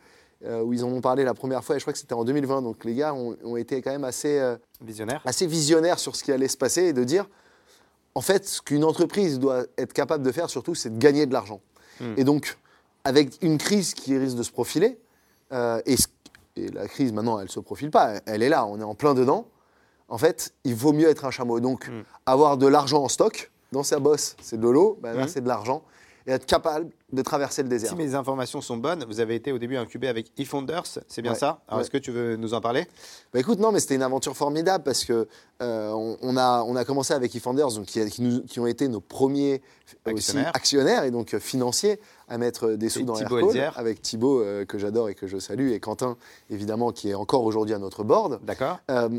où 0.45 0.73
ils 0.73 0.83
en 0.83 0.89
ont 0.89 1.01
parlé 1.01 1.23
la 1.23 1.33
première 1.33 1.63
fois 1.63 1.75
et 1.75 1.79
je 1.79 1.83
crois 1.83 1.93
que 1.93 1.99
c'était 1.99 2.13
en 2.13 2.23
2020, 2.23 2.61
donc 2.61 2.83
les 2.85 2.95
gars 2.95 3.13
ont, 3.13 3.37
ont 3.43 3.57
été 3.57 3.81
quand 3.81 3.91
même 3.91 4.03
assez, 4.03 4.39
euh, 4.39 4.55
Visionnaire 4.81 5.21
assez 5.25 5.45
visionnaires 5.45 5.99
sur 5.99 6.15
ce 6.15 6.23
qui 6.23 6.31
allait 6.31 6.47
se 6.47 6.57
passer 6.57 6.85
et 6.85 6.93
de 6.93 7.03
dire, 7.03 7.27
en 8.15 8.21
fait 8.21 8.47
ce 8.47 8.61
qu'une 8.61 8.83
entreprise 8.83 9.39
doit 9.39 9.63
être 9.77 9.93
capable 9.93 10.23
de 10.23 10.31
faire 10.31 10.49
surtout 10.49 10.73
c'est 10.75 10.89
de 10.89 10.99
gagner 10.99 11.25
de 11.25 11.33
l'argent. 11.33 11.61
Hmm. 11.99 12.13
Et 12.17 12.23
donc 12.23 12.57
avec 13.03 13.37
une 13.41 13.57
crise 13.57 13.93
qui 13.93 14.17
risque 14.17 14.37
de 14.37 14.43
se 14.43 14.51
profiler, 14.51 14.99
euh, 15.53 15.81
et, 15.85 15.95
la 16.73 16.87
crise 16.87 17.13
maintenant 17.13 17.39
elle 17.39 17.45
ne 17.45 17.49
se 17.49 17.59
profile 17.59 17.91
pas, 17.91 18.19
elle 18.25 18.41
est 18.43 18.49
là, 18.49 18.65
on 18.65 18.79
est 18.79 18.83
en 18.83 18.95
plein 18.95 19.13
dedans, 19.13 19.47
en 20.09 20.17
fait, 20.17 20.53
il 20.65 20.75
vaut 20.75 20.91
mieux 20.91 21.07
être 21.07 21.23
un 21.23 21.31
chameau. 21.31 21.61
Donc, 21.61 21.87
Mm. 21.87 22.03
avoir 22.25 22.57
de 22.57 22.67
l'argent 22.67 23.01
en 23.03 23.07
stock 23.07 23.49
dans 23.71 23.83
sa 23.83 23.99
bosse, 23.99 24.35
c'est 24.41 24.59
de 24.59 24.67
l'eau, 24.67 24.99
ben 25.01 25.13
là, 25.13 25.25
Mm. 25.25 25.27
c'est 25.29 25.41
de 25.41 25.47
l'argent. 25.47 25.83
Et 26.27 26.31
être 26.31 26.45
capable 26.45 26.89
de 27.11 27.21
traverser 27.21 27.63
le 27.63 27.69
désert. 27.69 27.89
Si 27.89 27.95
mes 27.95 28.13
informations 28.15 28.61
sont 28.61 28.77
bonnes, 28.77 29.03
vous 29.07 29.19
avez 29.19 29.35
été 29.35 29.51
au 29.51 29.57
début 29.57 29.75
incubé 29.77 30.07
avec 30.07 30.31
eFounders, 30.39 30.83
c'est 31.07 31.21
bien 31.21 31.31
Ouais, 31.33 31.37
ça? 31.37 31.61
Alors 31.67 31.77
ouais. 31.79 31.81
est-ce 31.83 31.89
que 31.91 31.97
tu 31.97 32.11
veux 32.11 32.35
nous 32.37 32.53
en 32.53 32.61
parler? 32.61 32.87
Bah, 33.33 33.39
écoute, 33.39 33.59
non, 33.59 33.71
mais 33.71 33.79
c'était 33.79 33.95
une 33.95 34.03
aventure 34.03 34.37
formidable 34.37 34.83
parce 34.83 35.03
que 35.03 35.27
euh, 35.61 35.91
on, 35.91 36.17
on 36.21 36.37
a, 36.37 36.63
on 36.63 36.75
a 36.75 36.85
commencé 36.85 37.13
avec 37.13 37.35
eFounders, 37.35 37.69
donc 37.73 37.85
qui, 37.85 38.03
qui 38.09 38.21
nous- 38.21 38.41
qui 38.43 38.59
ont 38.59 38.67
été 38.67 38.87
nos 38.87 39.01
premiers 39.01 39.61
aussi 40.05 40.37
Actionnaires. 40.53 41.03
et 41.03 41.11
donc 41.11 41.33
euh, 41.33 41.39
financiers 41.39 41.99
à 42.29 42.37
mettre 42.37 42.71
des 42.73 42.87
sous 42.89 42.99
Et 42.99 43.03
dans 43.03 43.13
Thibaut 43.13 43.51
avec 43.75 44.01
Thibaut 44.01 44.41
euh, 44.41 44.63
que 44.63 44.77
j'adore 44.77 45.09
et 45.09 45.15
que 45.15 45.27
je 45.27 45.37
salue 45.37 45.71
et 45.71 45.79
Quentin 45.81 46.15
évidemment 46.49 46.91
qui 46.91 47.09
est 47.09 47.13
encore 47.13 47.43
aujourd'hui 47.43 47.73
à 47.75 47.79
notre 47.79 48.03
board. 48.03 48.39
D'accord 48.43 48.79
euh, 48.89 49.09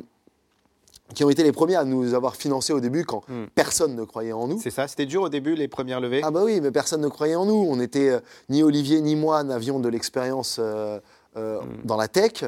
qui 1.14 1.25
ont 1.25 1.31
été 1.31 1.42
les 1.42 1.52
premiers 1.52 1.76
à 1.76 1.85
nous 1.85 2.14
avoir 2.14 2.37
financés 2.37 2.73
au 2.73 2.81
début 2.81 3.04
quand 3.04 3.23
Mm. 3.28 3.45
personne 3.54 3.95
ne 3.97 4.04
croyait 4.04 4.33
en 4.33 4.49
nous. 4.49 4.59
C'est 4.61 4.71
ça 4.71 4.88
C'était 4.88 5.07
dur 5.07 5.23
au 5.23 5.28
début, 5.28 5.54
les 5.54 5.69
premières 5.69 6.00
levées 6.00 6.21
Ah 6.25 6.31
bah 6.31 6.42
oui, 6.45 6.61
mais 6.61 6.71
personne 6.71 7.00
ne 7.00 7.09
croyait 7.09 7.35
en 7.35 7.47
nous. 7.47 7.66
On 7.69 7.81
était 7.81 8.09
euh, 8.11 8.21
ni 8.49 8.62
Olivier 8.62 9.00
ni 9.00 9.16
moi 9.16 9.42
n'avions 9.45 9.78
de 9.81 9.88
l'expérience 9.88 10.57
euh, 10.61 10.99
euh, 11.37 11.61
Mm. 11.61 11.64
dans 11.87 11.97
la 11.97 12.09
tech, 12.09 12.45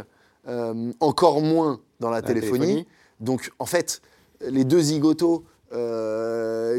encore 1.01 1.41
moins 1.41 1.81
dans 2.01 2.11
la, 2.11 2.17
La 2.17 2.23
téléphonie. 2.23 2.87
Donc 3.21 3.51
en 3.59 3.67
fait, 3.67 4.03
les 4.47 4.65
deux 4.65 4.81
zigotos 4.81 5.45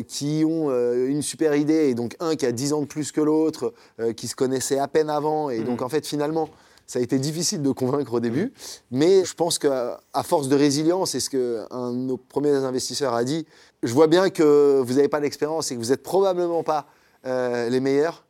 qui 0.08 0.44
ont 0.46 0.70
une 1.08 1.22
super 1.22 1.56
idée 1.56 1.90
et 1.90 1.96
donc 1.96 2.16
un 2.20 2.36
qui 2.36 2.46
a 2.46 2.52
10 2.52 2.74
ans 2.74 2.82
de 2.82 2.86
plus 2.86 3.12
que 3.12 3.22
l'autre, 3.22 3.74
qui 4.16 4.28
se 4.28 4.36
connaissait 4.36 4.78
à 4.80 4.88
peine 4.88 5.10
avant 5.10 5.50
et 5.50 5.60
Mm. 5.60 5.64
donc 5.66 5.82
en 5.82 5.90
fait 5.90 6.06
finalement. 6.06 6.50
Ça 6.88 7.00
a 7.00 7.02
été 7.02 7.18
difficile 7.18 7.62
de 7.62 7.72
convaincre 7.72 8.14
au 8.14 8.20
début, 8.20 8.54
mais 8.92 9.26
je 9.26 9.34
pense 9.34 9.58
qu'à 9.58 10.00
à 10.14 10.24
force 10.24 10.48
de 10.48 10.56
résilience, 10.56 11.16
et 11.16 11.20
ce 11.20 11.30
qu'un 11.30 11.92
de 11.92 11.98
nos 11.98 12.18
premiers 12.18 12.52
investisseurs 12.52 13.14
a 13.14 13.24
dit, 13.24 13.48
je 13.82 13.94
vois 13.94 14.08
bien 14.08 14.30
que 14.30 14.82
vous 14.86 14.94
n'avez 14.94 15.10
pas 15.10 15.20
d'expérience 15.20 15.72
et 15.72 15.76
que 15.76 15.80
vous 15.80 15.90
n'êtes 15.90 16.04
probablement 16.04 16.64
pas 16.64 16.86
euh, 17.26 17.70
les 17.70 17.80
meilleurs, 17.80 18.26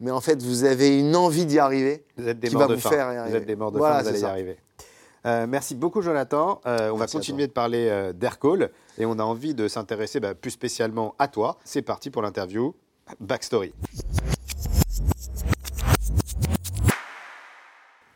mais 0.00 0.10
en 0.10 0.20
fait, 0.22 0.42
vous 0.42 0.64
avez 0.64 0.98
une 0.98 1.14
envie 1.14 1.44
d'y 1.44 1.58
arriver. 1.58 2.04
Vous 2.16 2.26
êtes 2.26 2.40
des 2.40 2.48
qui 2.48 2.54
morts 2.54 2.62
va 2.62 2.68
de 2.68 2.74
vous 2.74 2.80
faim. 2.80 2.90
faire 2.90 3.26
y 3.26 3.30
Vous 3.30 3.36
êtes 3.36 3.46
des 3.46 3.56
morts 3.56 3.70
de 3.70 3.78
Voilà, 3.78 3.96
faim, 3.96 4.02
vous 4.02 4.08
c'est 4.08 4.14
allez 4.14 4.22
y 4.22 4.24
arriver. 4.24 4.58
Euh, 5.26 5.46
merci 5.46 5.74
beaucoup 5.74 6.00
Jonathan. 6.00 6.60
Euh, 6.66 6.90
on 6.90 6.96
va 6.96 7.06
continuer 7.06 7.46
de 7.46 7.52
parler 7.52 7.88
euh, 7.90 8.12
d'Aircall 8.12 8.70
et 8.98 9.04
on 9.04 9.18
a 9.18 9.22
envie 9.22 9.54
de 9.54 9.68
s'intéresser 9.68 10.20
bah, 10.20 10.34
plus 10.34 10.50
spécialement 10.50 11.14
à 11.18 11.28
toi. 11.28 11.58
C'est 11.64 11.82
parti 11.82 12.10
pour 12.10 12.22
l'interview 12.22 12.74
Backstory. 13.20 13.74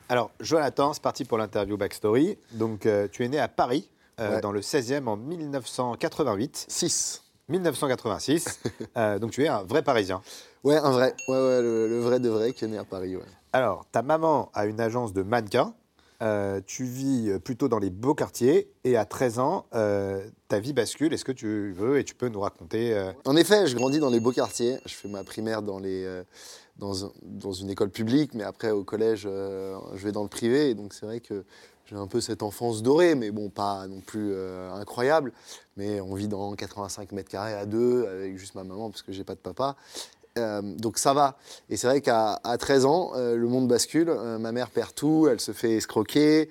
Alors 0.08 0.30
Jonathan, 0.40 0.92
c'est 0.92 1.02
parti 1.02 1.24
pour 1.24 1.38
l'interview 1.38 1.76
Backstory. 1.76 2.38
Donc 2.52 2.86
euh, 2.86 3.08
tu 3.10 3.24
es 3.24 3.28
né 3.28 3.38
à 3.38 3.48
Paris 3.48 3.88
euh, 4.20 4.36
Ouais. 4.36 4.40
dans 4.40 4.52
le 4.52 4.60
16e 4.60 5.06
en 5.06 5.16
1988. 5.16 6.66
6. 6.68 7.22
1986. 7.48 8.60
Euh, 8.96 9.18
donc 9.18 9.32
tu 9.32 9.44
es 9.44 9.48
un 9.48 9.62
vrai 9.62 9.82
Parisien. 9.82 10.22
Ouais, 10.62 10.76
un 10.76 10.90
vrai. 10.92 11.14
Ouais, 11.28 11.34
ouais, 11.34 11.62
le, 11.62 11.88
le 11.88 12.00
vrai 12.00 12.20
de 12.20 12.28
vrai 12.28 12.52
qui 12.52 12.64
est 12.64 12.68
né 12.68 12.78
à 12.78 12.84
Paris. 12.84 13.16
Ouais. 13.16 13.22
Alors, 13.52 13.84
ta 13.92 14.02
maman 14.02 14.50
a 14.54 14.66
une 14.66 14.80
agence 14.80 15.12
de 15.12 15.22
mannequins. 15.22 15.74
Euh, 16.22 16.60
tu 16.64 16.84
vis 16.84 17.38
plutôt 17.44 17.68
dans 17.68 17.78
les 17.80 17.90
beaux 17.90 18.14
quartiers 18.14 18.70
et 18.84 18.96
à 18.96 19.04
13 19.04 19.38
ans, 19.40 19.66
ta 19.72 20.58
vie 20.60 20.72
bascule. 20.72 21.12
Est-ce 21.12 21.24
que 21.24 21.32
tu 21.32 21.72
veux 21.72 21.98
et 21.98 22.04
tu 22.04 22.14
peux 22.14 22.28
nous 22.28 22.40
raconter 22.40 22.96
En 23.26 23.36
effet, 23.36 23.66
je 23.66 23.74
grandis 23.76 23.98
dans 23.98 24.10
les 24.10 24.20
beaux 24.20 24.32
quartiers. 24.32 24.78
Je 24.86 24.94
fais 24.94 25.08
ma 25.08 25.22
primaire 25.24 25.60
dans, 25.60 25.78
les, 25.80 26.22
dans, 26.76 27.52
une 27.52 27.70
école 27.70 27.90
publique, 27.90 28.34
mais 28.34 28.44
après 28.44 28.70
au 28.70 28.84
collège, 28.84 29.22
je 29.22 30.04
vais 30.04 30.12
dans 30.12 30.22
le 30.22 30.28
privé. 30.28 30.74
Donc 30.74 30.92
c'est 30.94 31.06
vrai 31.06 31.20
que 31.20 31.44
j'ai 31.86 31.96
un 31.96 32.06
peu 32.06 32.20
cette 32.20 32.42
enfance 32.42 32.82
dorée, 32.82 33.14
mais 33.14 33.30
bon, 33.30 33.48
pas 33.48 33.86
non 33.86 34.00
plus 34.00 34.34
incroyable. 34.72 35.32
Mais 35.76 36.00
on 36.00 36.14
vit 36.14 36.28
dans 36.28 36.52
85 36.54 37.12
mètres 37.12 37.30
carrés 37.30 37.54
à 37.54 37.66
deux 37.66 38.06
avec 38.06 38.36
juste 38.38 38.54
ma 38.54 38.64
maman 38.64 38.90
parce 38.90 39.02
que 39.02 39.12
j'ai 39.12 39.24
pas 39.24 39.34
de 39.34 39.40
papa. 39.40 39.76
Euh, 40.38 40.62
donc 40.62 40.98
ça 40.98 41.12
va. 41.12 41.36
Et 41.70 41.76
c'est 41.76 41.86
vrai 41.86 42.00
qu'à 42.00 42.40
13 42.58 42.86
ans, 42.86 43.12
euh, 43.14 43.36
le 43.36 43.46
monde 43.48 43.68
bascule. 43.68 44.08
Euh, 44.08 44.38
ma 44.38 44.52
mère 44.52 44.70
perd 44.70 44.94
tout, 44.94 45.28
elle 45.30 45.40
se 45.40 45.52
fait 45.52 45.72
escroquer. 45.72 46.50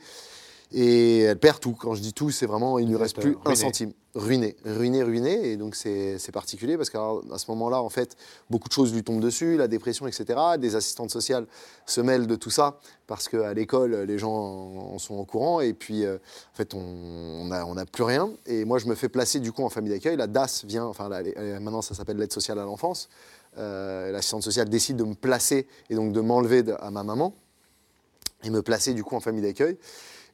Et 0.74 1.20
elle 1.20 1.38
perd 1.38 1.60
tout. 1.60 1.76
Quand 1.80 1.94
je 1.94 2.02
dis 2.02 2.14
tout, 2.14 2.32
c'est 2.32 2.46
vraiment, 2.46 2.80
il 2.80 2.86
ne 2.86 2.92
lui 2.92 2.98
reste 2.98 3.20
plus 3.20 3.38
un 3.46 3.56
centime. 3.56 3.94
Ruiné, 4.16 4.56
ruiné, 4.64 5.02
ruiné. 5.02 5.52
Et 5.52 5.58
donc 5.58 5.76
c'est 5.76 6.32
particulier 6.32 6.78
parce 6.78 6.90
qu'à 6.90 7.00
ce 7.38 7.50
moment-là, 7.52 7.82
en 7.82 7.90
fait, 7.90 8.16
beaucoup 8.50 8.68
de 8.68 8.74
choses 8.74 8.94
lui 8.94 9.04
tombent 9.04 9.22
dessus, 9.22 9.58
la 9.58 9.68
dépression, 9.68 10.08
etc. 10.08 10.40
Des 10.60 10.76
assistantes 10.76 11.10
sociales 11.10 11.46
se 11.86 12.02
mêlent 12.02 12.28
de 12.28 12.36
tout 12.36 12.52
ça 12.52 12.80
parce 13.08 13.28
qu'à 13.30 13.54
l'école, 13.54 13.96
les 13.96 14.20
gens 14.20 14.34
en 14.34 15.00
sont 15.00 15.16
au 15.16 15.26
courant. 15.26 15.62
Et 15.62 15.74
puis, 15.74 16.08
en 16.08 16.56
fait, 16.56 16.74
on 16.74 17.46
n'a 17.46 17.66
on 17.66 17.78
a 17.78 17.86
plus 17.86 18.04
rien. 18.04 18.32
Et 18.46 18.66
moi, 18.66 18.80
je 18.80 18.88
me 18.88 18.96
fais 18.96 19.10
placer 19.10 19.40
du 19.40 19.52
coup 19.52 19.64
en 19.64 19.70
famille 19.70 19.92
d'accueil. 19.92 20.18
La 20.18 20.28
DAS 20.28 20.64
vient, 20.66 20.86
enfin, 20.86 21.10
maintenant 21.10 21.82
ça 21.82 21.96
s'appelle 21.96 22.18
l'aide 22.18 22.34
sociale 22.34 22.60
à 22.60 22.66
l'enfance. 22.66 23.10
Euh, 23.58 24.12
l'assistante 24.12 24.44
sociale 24.44 24.68
décide 24.68 24.98
de 24.98 25.04
me 25.04 25.14
placer 25.14 25.68
et 25.90 25.96
donc 25.96 26.12
de 26.12 26.22
m'enlever 26.22 26.64
à 26.80 26.90
ma 26.90 27.04
maman 27.04 27.36
et 28.44 28.50
me 28.50 28.62
placer 28.62 28.94
du 28.94 29.04
coup 29.04 29.16
en 29.16 29.20
famille 29.20 29.44
d'accueil. 29.44 29.78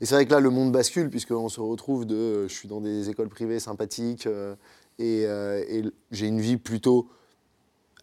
Et 0.02 0.06
c'est 0.06 0.16
vrai 0.16 0.26
que 0.26 0.32
là, 0.32 0.40
le 0.40 0.50
monde 0.50 0.72
bascule, 0.72 1.10
puisqu'on 1.10 1.50
se 1.50 1.60
retrouve 1.60 2.06
de. 2.06 2.48
Je 2.48 2.54
suis 2.54 2.68
dans 2.68 2.82
des 2.82 3.10
écoles 3.10 3.30
privées 3.30 3.60
sympathiques 3.60 4.28
euh, 4.28 4.56
euh, 5.02 5.64
et, 5.68 5.84
j'ai 6.12 6.28
une 6.28 6.40
vie 6.40 6.58
plutôt 6.58 7.10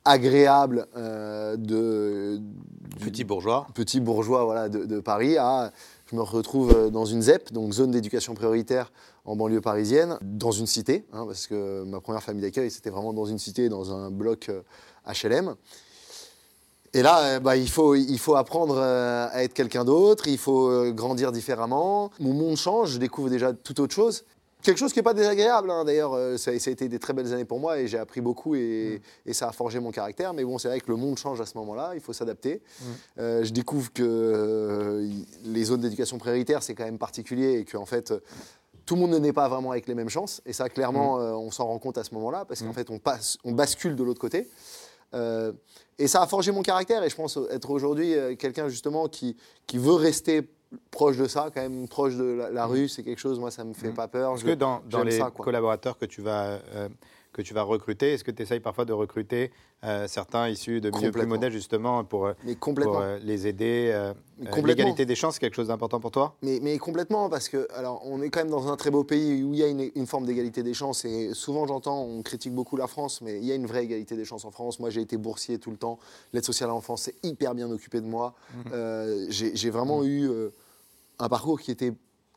agréable 0.04 0.86
de. 0.94 2.40
Petit 3.00 3.24
bourgeois. 3.24 3.66
Petit 3.74 4.00
bourgeois, 4.00 4.44
voilà, 4.44 4.68
de, 4.68 5.00
Paris 5.00 5.36
à. 5.38 5.72
Je 6.10 6.14
me 6.14 6.22
retrouve 6.22 6.90
dans 6.92 7.04
une 7.04 7.22
ZEP, 7.22 7.52
donc 7.52 7.72
zone 7.72 7.90
d'éducation 7.90 8.34
prioritaire 8.34 8.92
en 9.24 9.34
banlieue 9.34 9.60
parisienne, 9.60 10.18
dans 10.22 10.52
une 10.52 10.68
cité, 10.68 11.04
hein, 11.12 11.24
parce 11.26 11.48
que 11.48 11.82
ma 11.82 12.00
première 12.00 12.22
famille 12.22 12.42
d'accueil, 12.42 12.70
c'était 12.70 12.90
vraiment 12.90 13.12
dans 13.12 13.24
une 13.24 13.38
cité, 13.38 13.68
dans 13.68 13.92
un 13.92 14.12
bloc 14.12 14.48
HLM. 15.04 15.56
Et 16.96 17.02
là, 17.02 17.24
euh, 17.24 17.40
bah, 17.40 17.56
il, 17.56 17.68
faut, 17.68 17.94
il 17.94 18.18
faut 18.18 18.36
apprendre 18.36 18.78
euh, 18.78 19.28
à 19.30 19.44
être 19.44 19.52
quelqu'un 19.52 19.84
d'autre, 19.84 20.28
il 20.28 20.38
faut 20.38 20.70
euh, 20.70 20.92
grandir 20.92 21.30
différemment. 21.30 22.10
Mon 22.18 22.32
monde 22.32 22.56
change, 22.56 22.92
je 22.92 22.98
découvre 22.98 23.28
déjà 23.28 23.52
tout 23.52 23.78
autre 23.82 23.94
chose. 23.94 24.24
Quelque 24.62 24.78
chose 24.78 24.94
qui 24.94 24.98
n'est 24.98 25.04
pas 25.04 25.12
désagréable, 25.12 25.70
hein. 25.70 25.84
d'ailleurs, 25.84 26.16
ça, 26.38 26.52
a 26.52 26.54
été 26.54 26.88
des 26.88 26.98
très 26.98 27.12
belles 27.12 27.32
années 27.34 27.44
pour 27.44 27.60
moi 27.60 27.78
et 27.78 27.86
j'ai 27.86 27.98
appris 27.98 28.22
beaucoup 28.22 28.54
et, 28.54 29.02
mm. 29.26 29.32
ça 29.34 29.48
a 29.48 29.52
forgé 29.52 29.78
mon 29.78 29.90
caractère. 29.90 30.32
Mais 30.32 30.42
bon, 30.42 30.56
c'est 30.56 30.68
vrai 30.68 30.80
que 30.80 30.90
le 30.90 30.96
monde 30.96 31.18
change 31.18 31.38
à 31.38 31.44
ce 31.44 31.58
moment-là, 31.58 31.92
il 31.94 32.00
faut 32.00 32.14
s'adapter. 32.14 32.62
Mm. 32.80 32.84
je 33.18 33.50
découvre 33.50 33.92
que 33.92 35.06
les 35.44 35.64
zones 35.64 35.82
d'éducation 35.82 36.16
prioritaire, 36.16 36.62
c'est 36.62 36.74
quand 36.74 36.86
même 36.86 36.98
particulier 36.98 37.58
et 37.58 37.64
qu'en 37.66 37.82
en 37.82 37.86
fait, 37.86 38.14
tout 38.86 38.94
le 38.94 39.02
monde 39.02 39.10
ne 39.10 39.18
naît 39.18 39.34
pas 39.34 39.48
vraiment 39.48 39.72
avec 39.72 39.86
les 39.86 39.94
mêmes 39.94 40.08
chances. 40.08 40.40
Et 40.46 40.54
ça, 40.54 40.70
clairement, 40.70 41.18
mm. 41.18 41.34
on 41.34 41.50
s'en 41.50 41.66
rend 41.66 41.78
compte 41.78 41.98
à 41.98 42.04
ce 42.04 42.14
moment-là 42.14 42.46
parce 42.46 42.62
qu'en 42.62 42.72
fait, 42.72 42.88
on, 42.88 42.98
passe, 42.98 43.36
on 43.44 43.52
bascule 43.52 43.94
de 43.96 44.02
l'autre 44.02 44.20
côté. 44.20 44.48
Euh, 45.16 45.52
et 45.98 46.08
ça 46.08 46.22
a 46.22 46.26
forgé 46.26 46.52
mon 46.52 46.62
caractère 46.62 47.02
et 47.02 47.08
je 47.08 47.16
pense 47.16 47.38
être 47.50 47.70
aujourd'hui 47.70 48.14
euh, 48.14 48.36
quelqu'un 48.36 48.68
justement 48.68 49.08
qui, 49.08 49.36
qui 49.66 49.78
veut 49.78 49.94
rester 49.94 50.42
proche 50.90 51.16
de 51.16 51.26
ça, 51.26 51.50
quand 51.54 51.62
même 51.62 51.88
proche 51.88 52.16
de 52.16 52.48
la, 52.52 52.66
mmh. 52.66 52.70
rue, 52.70 52.88
c'est 52.88 53.02
quelque 53.02 53.18
chose, 53.18 53.38
moi 53.38 53.50
ça 53.50 53.64
me 53.64 53.72
fait 53.72 53.90
mmh. 53.90 53.94
pas 53.94 54.08
peur. 54.08 54.34
Est-ce 54.34 54.44
que 54.44 54.54
dans, 54.54 54.82
dans 54.90 55.02
les 55.02 55.20
collaborateurs 55.38 55.96
que 55.96 56.04
tu 56.04 56.20
vas 56.20 56.58
euh, 56.74 56.88
que 57.36 57.42
tu 57.42 57.52
vas 57.52 57.62
recruter 57.62 58.14
Est-ce 58.14 58.24
que 58.24 58.30
tu 58.30 58.42
essayes 58.42 58.60
parfois 58.60 58.86
de 58.86 58.94
recruter 58.94 59.52
euh, 59.84 60.08
certains 60.08 60.48
issus 60.48 60.80
de 60.80 60.90
milieux 60.90 61.10
plus 61.10 61.26
modèles 61.26 61.52
justement 61.52 62.02
pour, 62.02 62.26
euh, 62.26 62.32
euh, 62.46 63.18
les 63.22 63.46
aider 63.46 64.10
L'égalité 64.64 65.04
des 65.04 65.14
chances, 65.14 65.34
c'est 65.34 65.40
quelque 65.40 65.54
chose 65.54 65.68
d'important 65.68 66.00
pour 66.00 66.10
toi? 66.10 66.34
Mais, 66.42 66.60
mais, 66.62 66.78
complètement, 66.78 67.28
parce 67.28 67.50
que 67.50 67.68
alors, 67.74 68.02
on 68.06 68.22
est 68.22 68.30
quand 68.30 68.40
même 68.40 68.50
dans 68.50 68.72
un 68.72 68.76
très 68.76 68.90
beau 68.90 69.04
pays 69.04 69.42
où 69.42 69.52
il 69.52 69.60
y 69.60 69.62
a 69.62 69.68
une, 69.68 70.06
forme 70.06 70.24
d'égalité 70.24 70.62
des 70.62 70.72
chances. 70.72 71.04
Et 71.04 71.34
souvent, 71.34 71.66
j'entends, 71.66 72.02
on 72.02 72.22
critique 72.22 72.54
beaucoup 72.54 72.76
la 72.76 72.86
France, 72.86 73.20
mais 73.20 73.38
il 73.38 73.44
y 73.44 73.52
a 73.52 73.54
une 73.54 73.66
vraie 73.66 73.84
égalité 73.84 74.16
des 74.16 74.24
chances 74.24 74.46
en 74.46 74.50
France. 74.50 74.80
Moi, 74.80 74.88
j'ai 74.88 75.02
été 75.02 75.18
boursier 75.18 75.58
tout 75.58 75.70
le 75.70 75.76
temps. 75.76 75.98
L'aide 76.32 76.44
sociale 76.44 76.70
à 76.70 76.72
l'enfance 76.72 77.02
s'est 77.02 77.16
hyper 77.22 77.54
bien 77.54 77.70
occupée 77.70 78.00
de 78.00 78.06
moi. 78.06 78.34
Mmh. 78.54 79.26
j'ai 79.28 79.70
vraiment 79.70 80.00
mmh. 80.00 80.06
eu 80.06 80.30
un 81.18 81.28
parcours 81.28 81.60
qui 81.60 81.70
était 81.70 81.92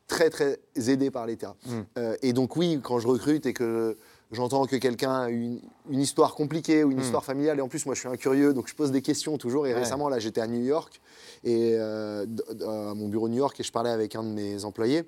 très, 0.08 0.29
très 0.29 0.60
aidé 0.75 1.10
par 1.10 1.25
l'État. 1.25 1.56
Mmh. 1.65 2.00
et 2.22 2.34
donc, 2.34 2.58
oui, 2.58 2.79
quand 2.84 3.00
je 3.00 3.08
recrute 3.08 3.46
et 3.46 3.53
que 3.53 3.98
j'entends 4.31 4.65
que 4.65 4.75
quelqu'un 4.75 5.21
a 5.21 5.29
une, 5.29 5.59
une, 5.89 6.00
histoire 6.00 6.36
compliquée 6.36 6.83
ou 6.83 6.91
une 6.91 6.98
hmm. 6.98 7.01
histoire 7.01 7.25
familiale. 7.25 7.59
Et 7.59 7.62
en 7.62 7.67
plus, 7.67 7.86
moi, 7.86 7.95
je 7.95 8.01
suis 8.01 8.09
un 8.09 8.17
curieux, 8.17 8.53
donc 8.53 8.67
je 8.67 8.75
pose 8.75 8.91
des 8.91 9.01
questions 9.01 9.38
toujours. 9.38 9.67
Et 9.67 9.74
récemment, 9.74 10.09
là, 10.09 10.19
j'étais 10.19 10.41
à 10.41 10.48
New 10.48 10.63
York, 10.63 11.01
et 11.43 11.74
euh, 11.75 12.25
à 12.62 12.93
mon 12.93 13.07
bureau 13.07 13.27
de 13.27 13.33
New 13.33 13.39
York, 13.39 13.59
et 13.59 13.63
je 13.63 13.71
parlais 13.71 13.89
avec 13.89 14.15
un 14.15 14.24
de 14.24 14.29
mes 14.29 14.65
employés. 14.65 15.00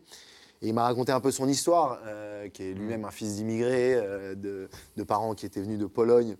Et 0.63 0.67
il 0.67 0.73
m'a 0.73 0.83
raconté 0.83 1.11
un 1.11 1.19
peu 1.19 1.31
son 1.31 1.47
histoire, 1.47 1.99
euh, 2.05 2.47
qui 2.49 2.63
est 2.63 2.73
lui-même 2.73 3.05
un 3.05 3.11
fils 3.11 3.35
d'immigrés, 3.35 3.95
euh, 3.95 4.35
de, 4.35 4.69
de, 4.95 5.03
parents 5.03 5.33
qui 5.33 5.45
étaient 5.45 5.61
venus 5.61 5.79
de 5.79 5.87
Pologne 5.87 6.37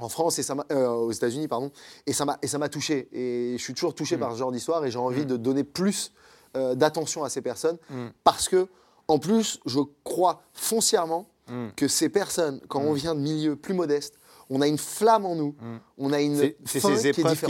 en 0.00 0.08
France 0.08 0.38
et 0.38 0.44
ça 0.44 0.54
aux 0.54 1.10
États-Unis, 1.10 1.48
pardon. 1.48 1.72
Et 2.06 2.12
ça 2.12 2.24
m'a 2.24 2.38
et 2.40 2.46
ça 2.46 2.58
m'a 2.58 2.68
touché. 2.68 3.08
Et 3.12 3.56
je 3.58 3.62
suis 3.62 3.74
toujours 3.74 3.94
touché 3.94 4.16
hmm. 4.16 4.20
par 4.20 4.32
ce 4.32 4.38
genre 4.38 4.52
d'histoire, 4.52 4.84
et 4.84 4.90
j'ai 4.90 4.98
envie 4.98 5.22
hmm. 5.22 5.26
de 5.26 5.36
donner 5.36 5.64
plus 5.64 6.12
d'attention 6.54 7.22
à 7.22 7.28
ces 7.28 7.42
personnes, 7.42 7.78
parce 8.24 8.48
que 8.48 8.68
en 9.06 9.18
plus, 9.18 9.60
je 9.64 9.80
crois 10.02 10.42
foncièrement 10.52 11.28
Mm. 11.48 11.68
que 11.76 11.88
ces 11.88 12.08
personnes, 12.08 12.60
quand 12.68 12.80
on 12.80 12.92
mm. 12.92 12.96
vient 12.96 13.14
de 13.14 13.20
milieux 13.20 13.56
plus 13.56 13.74
modestes, 13.74 14.18
on 14.50 14.60
a 14.60 14.66
une 14.66 14.78
flamme 14.78 15.26
en 15.26 15.34
nous, 15.34 15.54
mm. 15.60 15.76
on 15.98 16.12
a 16.12 16.20
une 16.20 16.52
C'est 16.64 16.80
ces 16.80 17.06
épreuves 17.08 17.40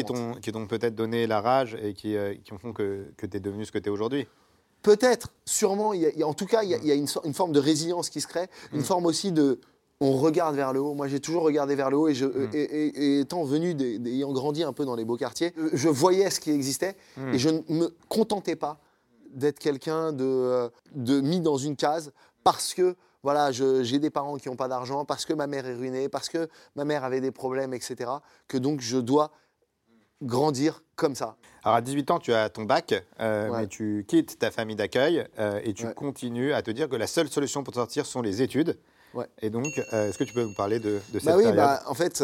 qui 0.41 0.53
t'ont 0.53 0.67
peut-être 0.67 0.95
donné 0.95 1.27
la 1.27 1.41
rage 1.41 1.77
et 1.83 1.95
qui, 1.95 2.17
euh, 2.17 2.35
qui 2.45 2.53
font 2.59 2.73
que, 2.73 3.13
que 3.17 3.27
tu 3.27 3.37
es 3.37 3.41
devenu 3.41 3.65
ce 3.65 3.73
que 3.73 3.79
tu 3.79 3.89
es 3.89 3.93
aujourd'hui 3.93 4.27
Peut-être, 4.83 5.33
sûrement, 5.45 5.93
y 5.93 6.23
a, 6.23 6.27
en 6.27 6.35
tout 6.35 6.47
cas, 6.47 6.63
il 6.63 6.71
y 6.71 6.93
a, 6.93 6.95
une, 6.95 7.09
une, 7.25 7.35
forme 7.35 7.53
de 7.53 7.59
résilience 7.59 8.11
qui 8.11 8.21
se 8.21 8.29
crée, 8.29 8.47
une 8.73 8.85
forme 8.85 9.07
aussi 9.07 9.33
de... 9.33 9.61
On 10.01 10.13
regarde 10.13 10.55
vers 10.55 10.73
le 10.73 10.81
haut. 10.81 10.95
Moi, 10.95 11.09
j'ai 11.09 11.19
toujours 11.19 11.43
regardé 11.43 11.75
vers 11.75 11.91
le 11.91 11.97
haut 11.97 12.07
et, 12.07 12.15
je, 12.15 12.27
et, 12.55 13.19
étant 13.19 13.43
venu, 13.43 13.77
ayant 14.07 14.33
grandi 14.33 14.63
un 14.63 14.73
peu 14.73 14.85
dans 14.85 14.95
les 14.95 15.05
beaux 15.05 15.17
quartiers, 15.17 15.53
je 15.73 15.89
voyais 15.89 16.31
ce 16.31 16.39
qui 16.39 16.53
existait 16.53 16.95
et 17.33 17.39
je 17.39 17.49
ne 17.49 17.61
me 17.69 17.97
contentais 18.09 18.55
pas 18.55 18.79
d'être 19.33 19.59
quelqu'un 19.59 20.13
de, 20.13 20.25
euh, 20.25 20.69
de 20.95 21.21
mis 21.21 21.41
dans 21.41 21.57
une 21.57 21.75
case 21.75 22.13
parce 22.45 22.75
que 22.75 22.97
voilà, 23.23 23.51
j'ai 23.51 23.99
des 23.99 24.11
parents 24.11 24.37
qui 24.37 24.49
n'ont 24.49 24.57
pas 24.57 24.69
d'argent, 24.69 25.05
parce 25.05 25.25
que 25.25 25.33
ma 25.33 25.47
mère 25.47 25.67
est 25.67 25.75
ruinée, 25.75 26.09
parce 26.09 26.29
que 26.29 26.49
ma 26.77 26.85
mère 26.85 27.05
avait 27.05 27.21
des 27.21 27.33
problèmes, 27.33 27.75
etc., 27.75 28.11
que 28.47 28.57
donc 28.57 28.81
je 28.81 28.99
dois 28.99 29.33
grandir 30.23 30.83
comme 30.97 31.15
ça. 31.15 31.37
Alors 31.65 31.77
à 31.77 31.81
18 31.81 32.11
ans, 32.11 32.19
tu 32.19 32.33
as 32.33 32.49
ton 32.49 32.65
bac, 32.65 32.95
euh, 33.21 33.51
mais 33.57 33.67
tu 33.67 34.05
quittes 34.09 34.39
ta 34.39 34.51
famille 34.51 34.77
d'accueil 34.77 35.27
euh, 35.39 35.61
et 35.65 35.75
tu 35.75 35.87
continues 35.95 36.53
à 36.53 36.63
te 36.63 36.71
dire 36.71 36.89
que 36.89 36.97
la 36.97 37.07
seule 37.07 37.29
solution 37.29 37.63
pour 37.63 37.73
te 37.73 37.79
sortir 37.79 38.07
sont 38.07 38.23
les 38.23 38.43
études. 38.43 38.79
Et 39.43 39.51
donc, 39.51 39.67
euh, 39.93 40.09
est-ce 40.09 40.19
que 40.19 40.25
tu 40.25 40.33
peux 40.33 40.45
nous 40.45 40.55
parler 40.55 40.79
de, 40.79 41.01
de 41.13 41.19
cette 41.19 41.25
bah 41.25 41.37
oui, 41.37 41.43
période? 41.43 41.57
bah, 41.57 41.83
en, 41.87 41.95
fait, 41.95 42.23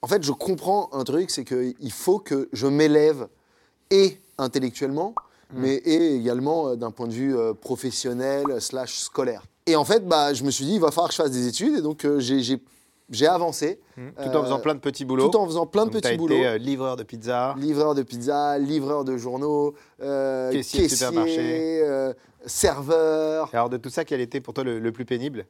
en 0.00 0.06
fait, 0.08 0.24
je 0.24 0.32
comprends 0.32 0.88
un 0.92 1.04
truc, 1.04 1.30
c'est 1.30 1.44
qu'il 1.44 1.92
faut 1.92 2.18
que 2.18 2.48
je 2.52 2.66
m'élève 2.66 3.28
et 3.90 4.18
intellectuellement, 4.38 5.14
hmm. 5.52 5.60
mais 5.60 5.74
et 5.74 6.16
également 6.16 6.74
d'un 6.74 6.90
point 6.90 7.06
de 7.06 7.12
vue 7.12 7.36
professionnel 7.60 8.60
slash 8.60 8.98
scolaire. 8.98 9.44
Et 9.66 9.76
en 9.76 9.84
fait, 9.84 10.06
bah, 10.06 10.34
je 10.34 10.42
me 10.44 10.50
suis 10.50 10.64
dit, 10.64 10.74
il 10.74 10.80
va 10.80 10.90
falloir 10.90 11.08
que 11.08 11.14
je 11.14 11.22
fasse 11.22 11.30
des 11.30 11.46
études. 11.46 11.76
Et 11.76 11.82
donc, 11.82 12.04
euh, 12.04 12.18
j'ai 12.20 13.26
avancé. 13.26 13.80
Mmh. 13.96 14.08
Tout 14.24 14.36
en 14.36 14.42
faisant 14.42 14.60
plein 14.60 14.74
de 14.74 14.80
petits 14.80 15.04
boulots. 15.04 15.28
Tout 15.28 15.38
en 15.38 15.46
faisant 15.46 15.66
plein 15.66 15.86
de 15.86 15.90
petits 15.90 16.16
boulots. 16.16 16.34
Été, 16.34 16.46
euh, 16.46 16.58
livreur 16.58 16.96
de 16.96 17.04
pizza. 17.04 17.54
Livreur 17.58 17.94
de 17.94 18.02
pizza, 18.02 18.58
livreur 18.58 19.04
de 19.04 19.16
journaux, 19.16 19.74
euh, 20.00 20.50
caissier, 20.50 20.82
caissier 20.82 20.96
supermarché. 20.96 22.12
serveur. 22.46 23.50
alors, 23.52 23.70
de 23.70 23.76
tout 23.76 23.90
ça, 23.90 24.04
quel 24.04 24.20
était 24.20 24.40
pour 24.40 24.54
toi 24.54 24.64
le, 24.64 24.92
plus 24.92 25.04
pénible? 25.04 25.46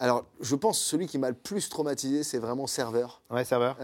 Alors, 0.00 0.26
je 0.40 0.54
pense 0.54 0.78
que 0.78 0.84
celui 0.84 1.06
qui 1.08 1.18
m'a 1.18 1.30
le 1.30 1.34
plus 1.34 1.68
traumatisé, 1.68 2.22
c'est 2.22 2.38
vraiment 2.38 2.68
serveur. 2.68 3.20
Ouais, 3.30 3.44
serveur. 3.44 3.76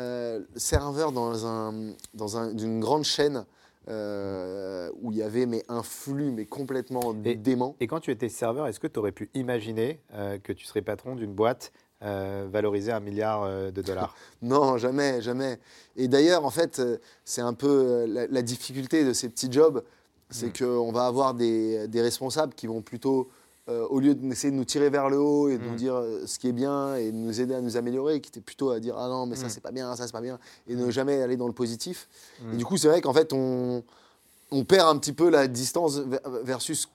serveur 0.55 1.11
dans, 1.11 1.45
un, 1.47 1.75
dans 2.15 2.37
un, 2.37 2.57
une 2.57 2.79
grande 2.79 3.03
chaîne 3.03 3.45
euh, 3.89 4.91
où 5.03 5.13
il 5.13 5.19
y 5.19 5.23
avait 5.23 5.45
mais 5.45 5.63
un 5.69 5.83
flux 5.83 6.31
mais 6.31 6.47
complètement 6.47 7.13
dément. 7.13 7.77
Et 7.81 7.87
quand 7.87 8.01
tu 8.01 8.11
étais 8.11 8.29
serveur, 8.29 8.67
est-ce 8.67 8.81
que 8.81 8.87
tu 8.87 8.99
aurais 8.99 9.13
pu 9.13 9.31
imaginer 9.35 10.01
euh, 10.15 10.39
que 10.39 10.53
tu 10.53 10.65
serais 10.65 10.81
patron 10.81 11.17
d'une 11.17 11.35
boîte 11.35 11.71
euh, 12.03 12.47
valorisée 12.51 12.93
à 12.93 12.97
un 12.97 13.01
milliard 13.01 13.47
de 13.73 13.83
dollars? 13.83 14.15
Non, 14.43 14.79
jamais, 14.79 15.21
jamais. 15.21 15.59
Et 15.97 16.09
d'ailleurs, 16.09 16.45
en 16.45 16.51
fait, 16.51 16.81
c'est 17.25 17.43
un 17.43 17.53
peu 17.53 18.07
la, 18.07 18.43
difficulté 18.43 19.05
de 19.05 19.13
ces 19.13 19.29
petits 19.29 19.53
jobs, 19.53 19.85
c'est 20.31 20.59
mm. 20.59 20.65
qu'on 20.65 20.93
va 20.93 21.07
avoir 21.07 21.35
des, 21.35 21.87
des, 21.89 22.01
responsables 22.01 22.55
qui 22.55 22.67
vont 22.67 22.81
plutôt 22.81 23.29
euh, 23.69 23.87
au 23.89 23.99
lieu 24.01 24.15
d'essayer 24.15 24.51
de 24.51 24.57
nous 24.57 24.65
tirer 24.65 24.91
vers 24.91 25.09
le 25.09 25.19
haut 25.19 25.49
et 25.49 25.57
de 25.59 25.63
Mm. 25.65 25.69
nous 25.71 25.75
dire 25.77 25.95
euh, 25.95 26.27
ce 26.27 26.39
qui 26.39 26.49
est 26.49 26.53
bien 26.53 26.97
et 26.97 27.11
de 27.11 27.17
nous 27.17 27.41
aider 27.41 27.55
à 27.55 27.61
nous 27.61 27.77
améliorer, 27.77 28.21
qui 28.21 28.29
était 28.29 28.41
plutôt 28.41 28.71
à 28.71 28.79
dire 28.81 28.95
ah 28.99 29.09
non 29.09 29.27
mais 29.27 29.37
ça 29.37 29.47
Mm. 29.47 29.51
c'est 29.51 29.61
pas 29.63 29.73
bien, 29.73 29.97
ça 29.97 30.07
c'est 30.07 30.13
pas 30.13 30.21
bien, 30.21 30.39
et 30.69 30.75
ne 30.77 30.91
jamais 30.91 31.23
aller 31.23 31.37
dans 31.37 31.47
le 31.47 31.53
positif. 31.55 32.09
Mm. 32.43 32.53
Et 32.53 32.57
du 32.59 32.65
coup 32.65 32.77
c'est 32.77 32.89
vrai 32.89 33.01
qu'en 33.01 33.13
fait 33.15 33.33
on, 33.33 33.83
on 34.51 34.65
perd 34.65 34.89
un 34.89 34.99
petit 34.99 35.13
peu 35.15 35.31
la 35.31 35.47
distance 35.49 35.97
ver- 35.99 36.21
versus 36.43 36.89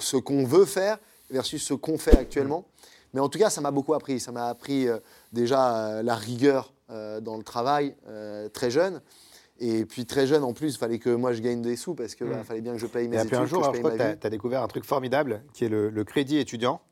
ce 0.00 0.16
qu'on 0.16 0.44
veut 0.44 0.64
faire 0.64 0.98
versus 1.30 1.62
ce 1.62 1.74
qu'on 1.74 1.98
fait 1.98 2.16
actuellement. 2.16 2.64
Mais 3.12 3.20
en 3.20 3.28
tout 3.28 3.38
cas 3.38 3.50
ça 3.50 3.60
m'a 3.60 3.70
beaucoup 3.70 3.94
appris. 3.94 4.18
Ça 4.18 4.32
m'a 4.32 4.48
appris 4.48 4.88
euh, 4.88 4.98
déjà 5.32 5.76
euh, 5.98 6.02
la 6.02 6.14
rigueur 6.16 6.72
euh, 6.90 7.20
dans 7.20 7.36
le 7.36 7.42
travail 7.44 7.94
très 8.52 8.70
jeune. 8.70 9.00
Et 9.60 9.84
puis 9.84 10.04
très 10.04 10.26
jeune 10.26 10.42
en 10.42 10.52
plus, 10.52 10.74
il 10.74 10.78
fallait 10.78 10.98
que 10.98 11.10
moi 11.10 11.32
je 11.32 11.40
gagne 11.40 11.62
des 11.62 11.76
sous 11.76 11.94
parce 11.94 12.14
qu'il 12.14 12.26
Mm. 12.26 12.44
fallait 12.44 12.60
bien 12.60 12.72
que 12.72 12.78
je 12.78 12.86
paye 12.86 13.08
mes 13.08 13.16
Et 13.16 13.18
études, 13.20 13.30
puis 13.30 13.36
un 13.38 13.46
jour, 13.46 13.58
que 13.60 13.64
je 13.64 13.70
alors, 13.70 13.74
je 13.76 13.80
paye 13.80 13.82
crois 13.82 13.90
ma 13.98 14.04
que 14.10 14.14
vie. 14.14 14.20
tu 14.20 14.26
as, 14.26 14.30
découvert 14.30 14.62
un 14.62 14.68
truc 14.68 14.84
formidable 14.84 15.42
qui 15.52 15.64
est 15.64 15.68
le, 15.68 15.90
le 15.90 16.04
crédit 16.04 16.38
étudiant. 16.38 16.80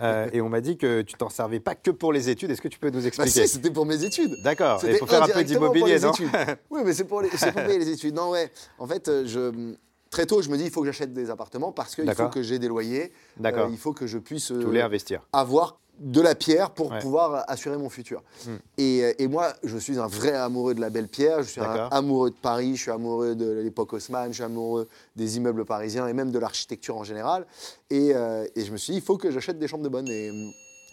Euh, 0.00 0.26
et 0.32 0.40
on 0.40 0.48
m'a 0.48 0.62
dit 0.62 0.78
que 0.78 1.02
tu 1.02 1.14
t'en 1.16 1.28
servais 1.28 1.60
pas 1.60 1.74
que 1.74 1.90
pour 1.90 2.14
les 2.14 2.30
études. 2.30 2.50
Est-ce 2.50 2.62
que 2.62 2.68
tu 2.68 2.78
peux 2.78 2.88
nous 2.88 3.00
Bah 3.02 3.06
expliquer 3.08 3.46
si, 3.46 3.48
c'était 3.48 3.70
pour 3.70 3.84
mes 3.84 4.02
études. 4.04 4.32
D'accord. 4.42 4.78
Et 4.82 4.86
C'était 4.86 4.98
pour 4.98 5.08
faire 5.10 5.22
un 5.22 5.28
peu 5.28 5.44
d'immobilier, 5.44 5.98
non 6.00 6.12
études. 6.12 6.30
Oui, 6.70 6.80
mais 6.82 6.94
c'est 6.94 7.04
pour, 7.04 7.20
les- 7.20 7.28
c'est 7.36 7.52
pour 7.52 7.62
payer 7.64 7.78
les 7.78 7.90
études. 7.90 8.14
Non, 8.14 8.30
ouais. 8.30 8.50
En 8.78 8.86
fait, 8.86 9.08
euh, 9.08 9.24
je, 9.26 9.74
très 10.08 10.24
tôt, 10.24 10.40
je 10.40 10.48
me 10.48 10.56
dis, 10.56 10.64
il 10.64 10.70
faut 10.70 10.80
que 10.80 10.86
j'achète 10.86 11.12
des 11.12 11.28
appartements 11.28 11.72
parce 11.72 11.94
qu'il 11.94 12.04
faut 12.04 12.08
D'accord. 12.08 12.30
que 12.30 12.40
j'ai 12.42 12.58
des 12.58 12.68
loyers. 12.68 13.12
D'accord. 13.36 13.66
Euh, 13.66 13.70
il 13.70 13.76
faut 13.76 13.92
que 13.92 14.06
je 14.06 14.16
puisse 14.16 14.50
euh, 14.50 14.60
Tu 14.60 14.64
voulais 14.64 14.80
investir. 14.80 15.20
avoir 15.34 15.78
de 16.00 16.20
la 16.20 16.34
pierre 16.34 16.70
pour 16.70 16.90
Ouais. 16.90 16.98
pouvoir 16.98 17.44
assurer 17.48 17.76
mon 17.76 17.88
futur. 17.90 18.22
Hmm. 18.46 18.56
Et, 18.78 19.22
et 19.22 19.28
moi, 19.28 19.52
je 19.62 19.76
suis 19.78 19.98
un 19.98 20.06
vrai 20.06 20.32
amoureux 20.32 20.74
de 20.74 20.80
la 20.80 20.90
belle 20.90 21.08
pierre, 21.08 21.42
je 21.42 21.50
suis 21.50 21.60
un 21.60 21.88
amoureux 21.90 22.30
de 22.30 22.36
Paris, 22.36 22.74
je 22.76 22.82
suis 22.82 22.90
amoureux 22.90 23.34
de 23.34 23.50
l'époque 23.60 23.92
Haussmann, 23.92 24.30
je 24.30 24.34
suis 24.36 24.42
amoureux 24.44 24.88
des 25.14 25.36
immeubles 25.36 25.64
parisiens 25.64 26.08
et 26.08 26.12
même 26.14 26.30
de 26.32 26.38
l'architecture 26.38 26.96
en 26.96 27.04
général. 27.04 27.46
Et, 27.90 28.14
euh, 28.14 28.46
et 28.56 28.64
je 28.64 28.72
me 28.72 28.76
suis 28.78 28.92
dit, 28.94 28.98
il 28.98 29.04
faut 29.04 29.18
que 29.18 29.30
j'achète 29.30 29.58
des 29.58 29.68
chambres 29.68 29.84
de 29.84 29.88
bonne. 29.90 30.08
Et 30.08 30.32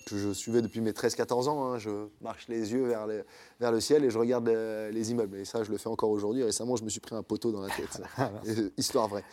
que 0.10 0.18
je 0.18 0.32
suivais 0.32 0.62
depuis 0.62 0.80
mes 0.80 0.92
13-14 0.94 1.50
ans, 1.50 1.66
hein. 1.74 1.80
je 1.80 1.90
marche 2.22 2.46
les 2.48 2.72
yeux 2.72 2.86
vers 2.88 3.08
le, 3.08 3.26
vers 3.60 3.74
le 3.74 3.82
ciel 3.82 4.06
et 4.06 4.10
je 4.10 4.18
regarde 4.18 4.48
euh, 4.48 4.90
les 4.90 5.12
immeubles. 5.12 5.36
Et 5.38 5.44
ça, 5.44 5.64
je 5.66 5.70
le 5.70 5.78
fais 5.78 5.90
encore 5.90 6.12
aujourd'hui. 6.12 6.44
Récemment, 6.46 6.78
je 6.78 6.86
me 6.86 6.90
suis 6.90 7.02
pris 7.02 7.14
un 7.14 7.24
poteau 7.24 7.52
dans 7.52 7.60
la 7.60 7.68
tête. 7.68 8.02
Euh, 8.48 8.70
Histoire 8.78 9.10
vraie. 9.10 9.26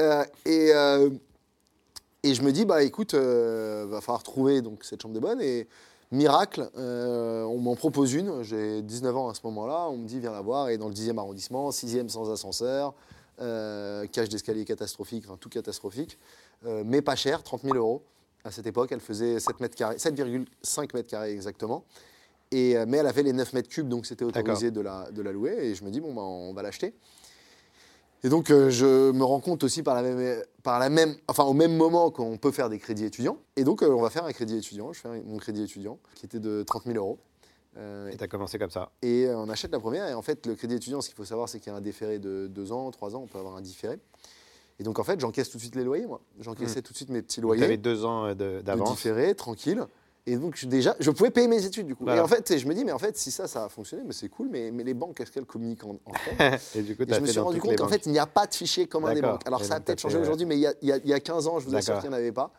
Euh, 0.00 0.24
et, 0.46 0.70
euh, 0.72 1.10
et 2.24 2.34
je 2.34 2.42
me 2.42 2.52
dis, 2.52 2.64
bah 2.64 2.82
écoute, 2.82 3.12
euh, 3.12 3.86
va 3.86 4.00
falloir 4.00 4.22
trouver 4.22 4.62
donc, 4.62 4.82
cette 4.82 5.02
chambre 5.02 5.14
de 5.14 5.20
bonne. 5.20 5.42
Et 5.42 5.68
miracle, 6.10 6.70
euh, 6.78 7.42
on 7.44 7.58
m'en 7.58 7.76
propose 7.76 8.14
une. 8.14 8.42
J'ai 8.42 8.80
19 8.80 9.14
ans 9.14 9.28
à 9.28 9.34
ce 9.34 9.40
moment-là. 9.44 9.88
On 9.90 9.98
me 9.98 10.06
dit, 10.06 10.20
viens 10.20 10.32
la 10.32 10.40
voir. 10.40 10.70
Et 10.70 10.78
dans 10.78 10.88
le 10.88 10.94
10e 10.94 11.18
arrondissement, 11.18 11.68
6e 11.68 12.08
sans 12.08 12.32
ascenseur, 12.32 12.94
euh, 13.42 14.06
cage 14.06 14.30
d'escalier 14.30 14.64
catastrophique, 14.64 15.24
enfin 15.26 15.36
tout 15.38 15.50
catastrophique, 15.50 16.18
euh, 16.64 16.82
mais 16.86 17.02
pas 17.02 17.14
cher, 17.14 17.42
30 17.42 17.60
000 17.62 17.76
euros. 17.76 18.02
À 18.42 18.50
cette 18.50 18.66
époque, 18.66 18.90
elle 18.92 19.00
faisait 19.00 19.38
7 19.38 19.60
mètres 19.60 19.76
carrés, 19.76 19.96
7,5 19.96 20.94
mètres 20.94 21.10
carrés 21.10 21.32
exactement. 21.32 21.84
Et, 22.50 22.76
mais 22.86 22.98
elle 22.98 23.06
avait 23.06 23.22
les 23.22 23.32
9 23.32 23.52
mètres 23.52 23.68
cubes, 23.68 23.88
donc 23.88 24.06
c'était 24.06 24.24
autorisé 24.24 24.70
de 24.70 24.80
la, 24.80 25.10
de 25.10 25.20
la 25.20 25.32
louer. 25.32 25.56
Et 25.60 25.74
je 25.74 25.84
me 25.84 25.90
dis, 25.90 26.00
bon, 26.00 26.14
bah, 26.14 26.22
on 26.22 26.54
va 26.54 26.62
l'acheter. 26.62 26.94
Et 28.24 28.30
donc, 28.30 28.50
euh, 28.50 28.70
je 28.70 29.10
me 29.12 29.22
rends 29.22 29.40
compte 29.40 29.62
aussi 29.64 29.82
par 29.82 29.94
la 29.94 30.02
même, 30.02 30.42
par 30.62 30.78
la 30.78 30.88
même, 30.88 31.14
enfin, 31.28 31.44
au 31.44 31.52
même 31.52 31.76
moment 31.76 32.10
qu'on 32.10 32.38
peut 32.38 32.50
faire 32.52 32.70
des 32.70 32.78
crédits 32.78 33.04
étudiants. 33.04 33.36
Et 33.56 33.64
donc, 33.64 33.82
euh, 33.82 33.88
on 33.90 34.00
va 34.00 34.08
faire 34.10 34.24
un 34.24 34.32
crédit 34.32 34.56
étudiant. 34.56 34.92
Je 34.94 35.00
fais 35.00 35.08
un- 35.08 35.22
mon 35.26 35.36
crédit 35.36 35.62
étudiant 35.62 35.98
qui 36.14 36.24
était 36.24 36.40
de 36.40 36.62
30 36.62 36.84
000 36.84 36.96
euros. 36.96 37.18
Euh, 37.76 38.08
Et 38.10 38.16
tu 38.16 38.24
as 38.24 38.28
commencé 38.28 38.58
comme 38.58 38.70
ça. 38.70 38.92
et 39.02 39.26
euh, 39.26 39.36
on 39.36 39.48
achète 39.50 39.72
la 39.72 39.78
première. 39.80 40.08
Et 40.08 40.14
en 40.14 40.22
fait, 40.22 40.46
le 40.46 40.54
crédit 40.54 40.76
étudiant, 40.76 41.00
ce 41.02 41.08
qu'il 41.08 41.16
faut 41.16 41.24
savoir, 41.24 41.48
c'est 41.50 41.58
qu'il 41.60 41.70
y 41.70 41.74
a 41.74 41.76
un 41.78 41.82
différé 41.82 42.18
de 42.18 42.46
2 42.46 42.72
ans, 42.72 42.90
3 42.92 43.14
ans. 43.14 43.20
On 43.24 43.26
peut 43.26 43.38
avoir 43.38 43.56
un 43.56 43.60
différé. 43.62 43.98
Et 44.78 44.84
donc, 44.84 44.98
en 44.98 45.04
fait, 45.04 45.20
j'encaisse 45.20 45.50
tout 45.50 45.58
de 45.58 45.62
suite 45.62 45.74
les 45.76 45.84
loyers, 45.84 46.06
moi. 46.06 46.20
J'encaissais 46.40 46.80
tout 46.82 46.92
de 46.92 46.96
suite 46.96 47.10
mes 47.10 47.20
petits 47.20 47.40
Tu 47.42 47.46
avais 47.46 47.58
loyers 47.58 47.76
deux 47.76 48.04
ans 48.06 48.24
euh, 48.26 48.34
de- 48.34 48.56
de 48.56 48.60
d'avance. 48.62 48.90
différé, 48.90 49.34
tranquille. 49.34 49.84
Et 50.26 50.36
donc, 50.36 50.64
déjà, 50.64 50.96
je 51.00 51.10
pouvais 51.10 51.30
payer 51.30 51.48
mes 51.48 51.64
études, 51.66 51.86
du 51.86 51.94
coup. 51.94 52.04
Voilà. 52.04 52.20
Et 52.20 52.24
en 52.24 52.26
fait, 52.28 52.56
je 52.58 52.66
me 52.66 52.72
dis, 52.72 52.82
mais 52.84 52.92
en 52.92 52.98
fait, 52.98 53.14
si 53.18 53.30
ça, 53.30 53.46
ça 53.46 53.64
a 53.64 53.68
fonctionné, 53.68 54.04
mais 54.06 54.14
c'est 54.14 54.28
cool. 54.30 54.48
Mais, 54.50 54.70
mais 54.70 54.82
les 54.82 54.94
banques, 54.94 55.20
est-ce 55.20 55.30
qu'elles 55.30 55.44
communiquent 55.44 55.84
en, 55.84 55.98
entre 56.06 56.20
elles 56.38 56.58
Et 56.76 56.82
du 56.82 56.96
coup, 56.96 57.02
Et 57.02 57.06
tu 57.06 57.12
as 57.12 57.16
je 57.16 57.20
me 57.20 57.26
fait 57.26 57.32
suis 57.32 57.40
rendu 57.40 57.60
compte 57.60 57.76
qu'en 57.76 57.88
fait, 57.88 58.06
il 58.06 58.12
n'y 58.12 58.18
a 58.18 58.26
pas 58.26 58.46
de 58.46 58.54
fichier 58.54 58.86
commun 58.86 59.12
des 59.12 59.20
banques. 59.20 59.42
Alors, 59.46 59.60
Et 59.60 59.64
ça 59.64 59.74
a 59.74 59.80
peut-être 59.80 60.00
changé 60.00 60.14
fait, 60.14 60.18
euh, 60.20 60.22
aujourd'hui, 60.22 60.46
mais 60.46 60.56
il 60.56 60.60
y 60.60 60.66
a, 60.66 60.72
il 60.80 60.88
y 60.88 60.92
a- 60.92 60.96
il 60.96 61.08
y 61.08 61.12
a 61.12 61.20
15 61.20 61.46
ans, 61.46 61.58
je 61.58 61.66
vous 61.68 61.74
assure 61.76 61.98
qu'il 62.00 62.08
n'y 62.08 62.14
en 62.14 62.18
avait 62.18 62.32
pas. 62.32 62.52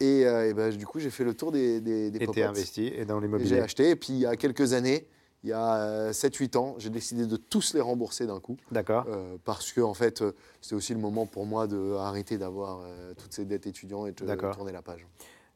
Et, 0.00 0.26
euh, 0.26 0.48
et 0.50 0.54
ben, 0.54 0.74
du 0.76 0.86
coup, 0.86 0.98
j'ai 0.98 1.10
fait 1.10 1.24
le 1.24 1.34
tour 1.34 1.52
des, 1.52 1.80
des, 1.80 2.10
des 2.10 2.18
Et 2.18 2.42
investi 2.44 2.86
et 2.88 3.04
dans 3.04 3.18
Et 3.18 3.20
J'ai 3.20 3.26
l'immobilier. 3.26 3.60
acheté. 3.60 3.90
Et 3.90 3.96
puis, 3.96 4.12
il 4.14 4.18
y 4.20 4.26
a 4.26 4.34
quelques 4.36 4.72
années, 4.72 5.06
il 5.44 5.50
y 5.50 5.52
a 5.52 6.10
7-8 6.12 6.56
ans, 6.56 6.74
j'ai 6.78 6.90
décidé 6.90 7.26
de 7.26 7.36
tous 7.36 7.74
les 7.74 7.80
rembourser 7.80 8.26
d'un 8.26 8.40
coup. 8.40 8.56
D'accord. 8.72 9.06
Euh, 9.08 9.36
parce 9.44 9.70
que 9.72 9.80
en 9.80 9.94
fait, 9.94 10.20
euh, 10.22 10.32
c'était 10.60 10.74
aussi 10.74 10.94
le 10.94 11.00
moment 11.00 11.26
pour 11.26 11.46
moi 11.46 11.68
d'arrêter 11.68 12.38
d'avoir 12.38 12.80
euh, 12.82 13.12
toutes 13.16 13.32
ces 13.32 13.44
dettes 13.44 13.68
étudiantes 13.68 14.08
et 14.08 14.12
de 14.12 14.34
tourner 14.52 14.72
la 14.72 14.82
page. 14.82 15.06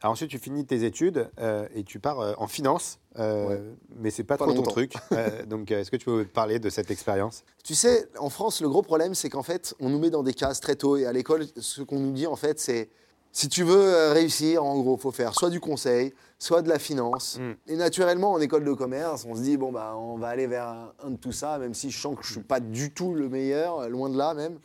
Alors 0.02 0.12
ensuite, 0.12 0.30
tu 0.30 0.38
finis 0.38 0.64
tes 0.64 0.84
études 0.84 1.30
euh, 1.38 1.68
et 1.76 1.84
tu 1.84 2.00
pars 2.00 2.18
euh, 2.18 2.34
en 2.36 2.48
finance, 2.48 2.98
euh, 3.20 3.46
Ouais. 3.46 3.62
mais 3.96 4.10
c'est 4.10 4.24
pas, 4.24 4.36
Pas 4.36 4.46
trop 4.46 4.54
ton 4.54 4.62
truc. 4.62 4.94
Donc, 5.46 5.70
est-ce 5.70 5.92
que 5.92 5.96
tu 5.96 6.06
peux 6.06 6.24
parler 6.24 6.58
de 6.58 6.70
cette 6.70 6.90
expérience? 6.90 7.44
Tu 7.62 7.76
sais, 7.76 8.08
en 8.18 8.28
France, 8.28 8.60
le 8.60 8.68
gros 8.68 8.82
problème, 8.82 9.14
c'est 9.14 9.30
qu'en 9.30 9.44
fait, 9.44 9.74
on 9.78 9.88
nous 9.88 10.00
met 10.00 10.10
dans 10.10 10.24
des 10.24 10.34
cases 10.34 10.60
très 10.60 10.74
tôt. 10.74 10.96
Et 10.96 11.06
à 11.06 11.12
l'école, 11.12 11.46
ce 11.56 11.82
qu'on 11.82 12.00
nous 12.00 12.10
dit, 12.10 12.26
en 12.26 12.34
fait, 12.34 12.58
c'est 12.58 12.90
si 13.30 13.48
tu 13.48 13.62
veux 13.62 14.10
réussir, 14.10 14.64
en 14.64 14.76
gros, 14.80 14.96
faut 14.96 15.12
faire 15.12 15.34
soit 15.34 15.50
du 15.50 15.60
conseil, 15.60 16.12
soit 16.40 16.62
de 16.62 16.68
la 16.68 16.80
finance. 16.80 17.38
Mm. 17.38 17.52
Et 17.68 17.76
naturellement, 17.76 18.32
en 18.32 18.40
école 18.40 18.64
de 18.64 18.72
commerce, 18.72 19.24
on 19.24 19.36
se 19.36 19.42
dit, 19.42 19.56
bon, 19.56 19.70
bah, 19.70 19.94
on 19.96 20.18
va 20.18 20.28
aller 20.28 20.48
vers 20.48 20.66
un, 20.66 20.92
un 21.04 21.10
de 21.10 21.16
tout 21.16 21.32
ça, 21.32 21.58
même 21.58 21.74
si 21.74 21.92
je 21.92 22.00
sens 22.00 22.16
que 22.16 22.24
je 22.24 22.32
suis 22.32 22.40
pas 22.40 22.58
du 22.58 22.90
tout 22.90 23.14
le 23.14 23.28
meilleur, 23.28 23.88
loin 23.88 24.10
de 24.10 24.18
là 24.18 24.34
même. 24.34 24.58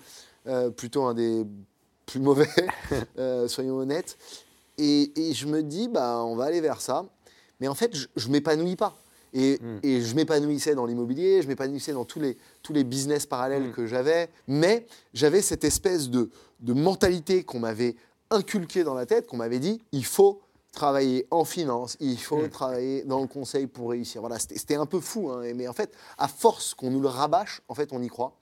Plutôt 0.77 1.03
un 1.03 1.13
des 1.13 1.45
plus 2.05 2.21
mauvais, 2.21 2.47
soyons 3.47 3.75
honnêtes. 3.75 4.17
Et, 4.77 5.11
et 5.29 5.33
je 5.33 5.47
me 5.47 5.63
dis, 5.63 5.87
bah, 5.87 6.23
on 6.23 6.35
va 6.35 6.45
aller 6.45 6.61
vers 6.61 6.81
ça. 6.81 7.05
Mais 7.59 7.67
en 7.67 7.75
fait, 7.75 7.95
je, 7.95 8.07
je 8.15 8.29
m'épanouis 8.29 8.75
pas. 8.75 8.95
Et, 9.33 9.59
Mm. 9.61 9.79
et 9.83 10.01
je 10.01 10.15
m'épanouissais 10.15 10.73
dans 10.75 10.85
l'immobilier, 10.85 11.41
je 11.41 11.47
m'épanouissais 11.47 11.91
dans 11.91 12.05
tous 12.05 12.19
les, 12.19 12.37
tous 12.63 12.71
les 12.73 12.83
business 12.83 13.25
parallèles 13.25 13.69
Mm. 13.69 13.71
que 13.73 13.85
j'avais. 13.85 14.29
Mais 14.47 14.85
j'avais 15.13 15.41
cette 15.41 15.63
espèce 15.63 16.09
de, 16.09 16.29
de 16.61 16.73
mentalité 16.73 17.43
qu'on 17.43 17.59
m'avait 17.59 17.95
inculquée 18.29 18.83
dans 18.83 18.93
la 18.93 19.05
tête, 19.05 19.27
qu'on 19.27 19.37
m'avait 19.37 19.59
dit, 19.59 19.81
il 19.91 20.05
faut 20.05 20.41
travailler 20.71 21.25
en 21.31 21.43
finance, 21.43 21.97
il 21.99 22.19
faut 22.19 22.43
Mm. 22.43 22.49
travailler 22.49 23.03
dans 23.03 23.19
le 23.21 23.27
conseil 23.27 23.67
pour 23.67 23.89
réussir. 23.89 24.21
Voilà, 24.21 24.37
c'était 24.39 24.57
c'était 24.57 24.75
un 24.75 24.85
peu 24.85 24.99
fou. 24.99 25.29
hein, 25.31 25.41
mais 25.55 25.67
en 25.67 25.73
fait, 25.73 25.91
à 26.17 26.27
force 26.27 26.73
qu'on 26.73 26.91
nous 26.91 27.01
le 27.01 27.07
rabâche, 27.09 27.61
en 27.67 27.73
fait, 27.75 27.89
on 27.93 28.01
y 28.01 28.07
croit. 28.07 28.33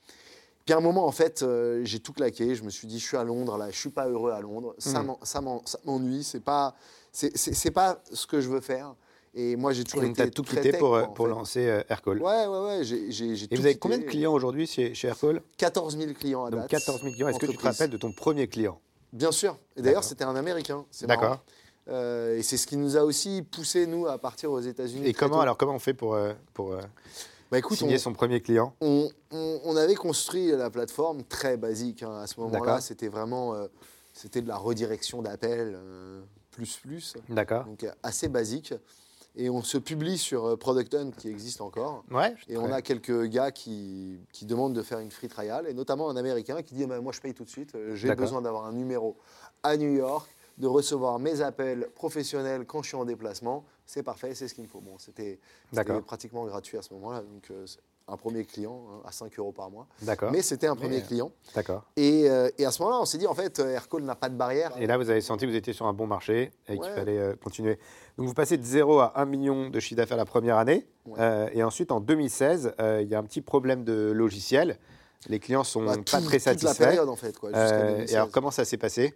Puis 0.65 0.73
à 0.73 0.78
un 0.78 0.82
moment, 0.82 1.06
en 1.06 1.12
fait, 1.12 1.43
euh, 1.43 1.82
j'ai 1.84 1.99
tout 1.99 2.12
claqué. 2.12 2.56
Je 2.56 2.63
me 2.63 2.71
suis 2.71 2.88
dit, 2.88 2.99
je 2.99 3.06
suis 3.06 3.17
à 3.17 3.23
Londres, 3.23 3.56
là, 3.58 3.69
je 3.69 3.78
suis 3.78 3.89
pas 3.91 4.08
heureux 4.10 4.32
à 4.32 4.41
Londres. 4.41 4.73
Ça 4.80 5.04
ça 5.21 5.41
m'ennuie. 5.86 6.23
C'est 6.23 6.39
pas, 6.39 6.75
c'est- 7.12 7.71
pas 7.71 8.01
ce 8.12 8.25
que 8.25 8.41
je 8.41 8.49
veux 8.49 8.62
faire. 8.62 8.95
Et 9.36 9.58
moi, 9.58 9.73
j'ai 9.73 9.84
toujours 9.84 10.01
Donc, 10.01 10.12
été 10.12 10.23
as 10.23 10.30
tout 10.32 10.41
très 10.43 10.58
quitté 10.58 10.71
tech, 10.71 10.80
pour, 10.80 10.89
quoi, 10.91 11.01
euh, 11.04 11.06
pour 11.08 11.25
fait. 11.28 11.32
lancer 11.32 11.67
euh, 11.67 11.84
Aircall. 11.89 12.21
Ouais, 12.21 12.47
ouais, 12.47 12.60
ouais. 12.65 12.84
J'ai, 12.84 13.12
j'ai, 13.12 13.36
j'ai 13.36 13.45
Et 13.51 13.56
vous 13.56 13.62
avez 13.62 13.73
quitté. 13.73 13.80
combien 13.80 13.97
de 13.99 14.04
clients 14.06 14.34
aujourd'hui 14.34 14.65
chez, 14.65 14.93
chez 14.95 15.10
Aircall? 15.10 15.41
14 15.58 15.97
000 15.97 16.13
clients 16.13 16.45
à 16.45 16.49
Donc 16.51 16.62
date. 16.62 16.69
14 16.71 17.01
000 17.01 17.13
clients. 17.13 17.28
Est-ce 17.28 17.39
que 17.39 17.45
tu 17.45 17.58
te 17.58 17.63
rappelles 17.63 17.89
de 17.89 17.97
ton 17.97 18.12
premier 18.13 18.47
client? 18.47 18.80
Bien 19.13 19.32
sûr. 19.34 19.58
Et 19.75 19.82
d'ailleurs, 19.82 20.04
c'était 20.06 20.23
un 20.23 20.36
Américain. 20.36 20.86
D'accord. 21.04 21.43
Euh, 21.89 22.38
et 22.38 22.43
c'est 22.43 22.58
ce 22.58 22.65
qui 22.65 22.78
nous 22.78 22.95
a 22.97 23.01
aussi 23.04 23.43
poussé, 23.43 23.86
nous, 23.88 24.08
à 24.08 24.17
partir 24.17 24.51
aux 24.51 24.62
États-Unis. 24.62 25.06
Et 25.06 25.13
comment 25.13 25.36
tôt. 25.36 25.41
alors 25.41 25.58
comment 25.58 25.75
on 25.75 25.80
fait 25.80 25.93
pour, 25.93 26.17
pour 26.54 26.75
Bah 27.55 27.59
écoute, 27.59 27.77
signer 27.77 27.95
on, 27.95 27.99
son 27.99 28.11
premier 28.11 28.41
client 28.41 28.75
on, 28.81 29.09
on- 29.31 29.59
on 29.63 29.77
avait 29.77 29.95
construit 29.95 30.47
la 30.51 30.69
plateforme 30.69 31.23
très 31.23 31.55
basique. 31.55 32.03
hein. 32.03 32.17
À 32.17 32.27
ce 32.27 32.37
moment-là, 32.41 32.81
c'était 32.81 33.07
vraiment 33.07 33.53
euh, 33.55 33.67
c'était 34.11 34.41
de 34.41 34.47
la 34.49 34.57
redirection 34.57 35.21
d'appels 35.21 35.73
euh, 35.73 36.21
plus 36.51 36.75
plus. 36.75 37.13
D'accord. 37.29 37.63
Donc 37.63 37.85
assez 38.03 38.27
basique. 38.27 38.73
Et 39.37 39.49
on 39.49 39.63
se 39.63 39.77
publie 39.77 40.17
sur 40.17 40.43
euh, 40.45 40.57
Product 40.57 40.93
Hunt 40.95 41.11
qui 41.17 41.29
existe 41.29 41.61
encore. 41.61 42.03
Ouais. 42.11 42.35
Et 42.49 42.57
on 42.57 42.73
a 42.73 42.81
quelques 42.81 43.23
gars 43.27 43.51
qui, 43.51 44.19
qui 44.33 44.45
demandent 44.45 44.75
de 44.75 44.81
faire 44.81 44.99
une 44.99 45.11
free 45.11 45.29
trial, 45.29 45.65
et 45.67 45.73
notamment 45.73 46.09
un 46.09 46.17
Américain 46.17 46.61
qui 46.61 46.75
dit 46.75 46.85
ben, 46.85 46.99
Moi, 46.99 47.13
je 47.13 47.21
paye 47.21 47.33
tout 47.33 47.45
de 47.45 47.49
suite, 47.49 47.71
j'ai 47.93 48.13
besoin 48.15 48.41
d'avoir 48.41 48.65
un 48.65 48.73
numéro 48.73 49.15
à 49.63 49.77
New 49.77 49.93
York, 49.93 50.29
de 50.57 50.67
recevoir 50.67 51.19
mes 51.19 51.39
appels 51.39 51.87
professionnels 51.95 52.65
quand 52.65 52.81
je 52.81 52.89
suis 52.89 52.97
en 52.97 53.05
déplacement. 53.05 53.63
C'est 53.85 54.03
parfait, 54.03 54.33
c'est 54.35 54.47
ce 54.47 54.53
qu'il 54.53 54.63
me 54.63 54.69
faut. 54.69 54.79
Bon, 54.81 54.97
c'était 54.97 55.39
pratiquement 56.05 56.45
gratuit 56.45 56.77
à 56.77 56.81
ce 56.81 56.93
moment-là, 56.95 57.19
donc 57.21 57.49
euh, 57.51 57.65
un 58.07 58.17
premier 58.17 58.45
client 58.45 58.81
hein, 58.91 59.01
à 59.05 59.11
5 59.11 59.37
euros 59.39 59.51
par 59.51 59.69
mois. 59.69 59.87
D'accord. 60.01 60.31
Mais 60.31 60.41
c'était 60.41 60.67
un 60.67 60.75
premier 60.75 60.97
euh, 60.97 61.05
client. 61.07 61.31
D'accord. 61.55 61.83
Et, 61.95 62.29
euh, 62.29 62.49
et 62.57 62.65
à 62.65 62.71
ce 62.71 62.81
moment-là, 62.81 63.01
on 63.01 63.05
s'est 63.05 63.17
dit 63.17 63.27
En 63.27 63.33
fait, 63.35 63.59
Aircall 63.59 64.03
n'a 64.03 64.15
pas 64.15 64.29
de 64.29 64.35
barrière. 64.35 64.71
Et 64.79 64.87
là, 64.87 64.97
vous 64.97 65.09
avez 65.09 65.21
senti 65.21 65.45
que 65.45 65.51
vous 65.51 65.55
étiez 65.55 65.73
sur 65.73 65.85
un 65.85 65.93
bon 65.93 66.07
marché 66.07 66.51
et 66.67 66.77
qu'il 66.77 66.91
fallait 66.91 67.17
euh, 67.17 67.35
continuer. 67.35 67.79
Donc, 68.17 68.27
vous 68.27 68.33
passez 68.33 68.57
de 68.57 68.63
0 68.63 68.99
à 68.99 69.19
1 69.19 69.25
million 69.25 69.69
de 69.69 69.79
chiffre 69.79 69.97
d'affaires 69.97 70.17
la 70.17 70.25
première 70.25 70.57
année. 70.57 70.87
Ouais. 71.05 71.17
Euh, 71.19 71.49
et 71.53 71.63
ensuite, 71.63 71.91
en 71.91 71.99
2016, 71.99 72.73
euh, 72.79 73.01
il 73.01 73.07
y 73.09 73.15
a 73.15 73.19
un 73.19 73.23
petit 73.23 73.41
problème 73.41 73.83
de 73.83 74.11
logiciel. 74.11 74.77
Les 75.27 75.39
clients 75.39 75.63
sont 75.63 75.83
Bah, 75.85 75.95
pas 75.95 76.01
très 76.03 76.21
toute 76.21 76.31
la 76.33 76.39
satisfaits. 76.39 76.77
période, 76.83 77.09
en 77.09 77.15
fait. 77.15 77.37
Quoi, 77.37 77.49
jusqu'à 77.49 77.65
Euh, 77.75 77.91
2016. 77.93 78.11
et 78.11 78.15
alors, 78.17 78.29
comment 78.31 78.51
ça 78.51 78.65
s'est 78.65 78.77
passé? 78.77 79.15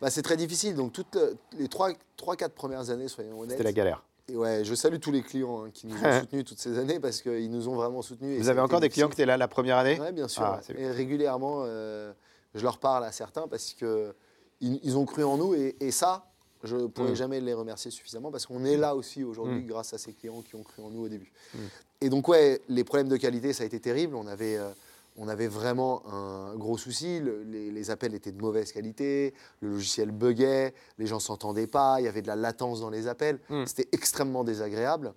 Bah, 0.00 0.10
c'est 0.10 0.22
très 0.22 0.36
difficile. 0.36 0.74
Donc, 0.74 0.92
toutes 0.92 1.16
euh, 1.16 1.34
les 1.58 1.66
3-4 1.68 2.50
premières 2.50 2.90
années, 2.90 3.08
soyons 3.08 3.40
honnêtes. 3.40 3.52
C'était 3.52 3.64
la 3.64 3.72
galère. 3.72 4.02
Et 4.28 4.36
ouais, 4.36 4.64
je 4.64 4.74
salue 4.74 4.98
tous 4.98 5.12
les 5.12 5.22
clients 5.22 5.64
hein, 5.64 5.70
qui 5.72 5.86
nous 5.86 5.96
ont 5.96 6.12
soutenus 6.20 6.44
toutes 6.44 6.58
ces 6.58 6.78
années 6.78 6.98
parce 6.98 7.22
qu'ils 7.22 7.50
nous 7.50 7.68
ont 7.68 7.76
vraiment 7.76 8.02
soutenus. 8.02 8.40
Vous 8.40 8.48
avez 8.48 8.60
encore 8.60 8.80
des 8.80 8.88
clients 8.88 9.08
qui 9.08 9.14
étaient 9.14 9.26
là 9.26 9.36
la 9.36 9.48
première 9.48 9.76
année 9.78 9.98
Oui, 10.00 10.12
bien 10.12 10.28
sûr. 10.28 10.42
Ah, 10.42 10.60
ouais. 10.68 10.80
et 10.80 10.90
régulièrement, 10.90 11.62
euh, 11.64 12.12
je 12.54 12.62
leur 12.62 12.78
parle 12.78 13.04
à 13.04 13.12
certains 13.12 13.46
parce 13.46 13.72
que 13.74 14.14
ils, 14.60 14.96
ont 14.96 15.04
cru 15.04 15.22
en 15.22 15.36
nous 15.36 15.54
et, 15.54 15.90
ça, 15.90 16.26
je 16.64 16.76
ne 16.76 16.86
pourrais 16.86 17.12
Mm. 17.12 17.16
jamais 17.16 17.40
les 17.40 17.52
remercier 17.52 17.90
suffisamment 17.90 18.30
parce 18.30 18.46
qu'on 18.46 18.64
est 18.64 18.78
là 18.78 18.96
aussi 18.96 19.22
aujourd'hui 19.22 19.62
Mm. 19.62 19.66
grâce 19.66 19.92
à 19.92 19.98
ces 19.98 20.12
clients 20.12 20.40
qui 20.42 20.56
ont 20.56 20.62
cru 20.62 20.82
en 20.82 20.90
nous 20.90 21.02
au 21.04 21.08
début. 21.08 21.30
Mm. 21.54 21.58
Et 22.00 22.08
donc, 22.08 22.26
ouais, 22.28 22.60
les 22.68 22.82
problèmes 22.82 23.08
de 23.08 23.16
qualité, 23.18 23.52
ça 23.52 23.62
a 23.62 23.66
été 23.66 23.78
terrible. 23.80 24.16
On 24.16 24.26
avait, 24.26 24.56
euh, 24.56 24.70
on 25.16 25.28
avait 25.28 25.48
vraiment 25.48 26.02
un 26.12 26.54
gros 26.56 26.76
souci. 26.78 27.20
Le- 27.20 27.42
les, 27.42 27.70
les 27.70 27.90
appels 27.90 28.14
étaient 28.14 28.32
de 28.32 28.40
mauvaise 28.40 28.72
qualité, 28.72 29.34
le 29.60 29.70
logiciel 29.70 30.10
buguait, 30.10 30.74
les 30.98 31.06
gens 31.06 31.20
s'entendaient 31.20 31.66
pas, 31.66 32.00
il 32.00 32.04
y 32.04 32.08
avait 32.08 32.22
de 32.22 32.26
la 32.26 32.36
latence 32.36 32.80
dans 32.80 32.90
les 32.90 33.08
appels. 33.08 33.40
Mm. 33.48 33.64
C'était 33.66 33.88
extrêmement 33.92 34.44
désagréable. 34.44 35.12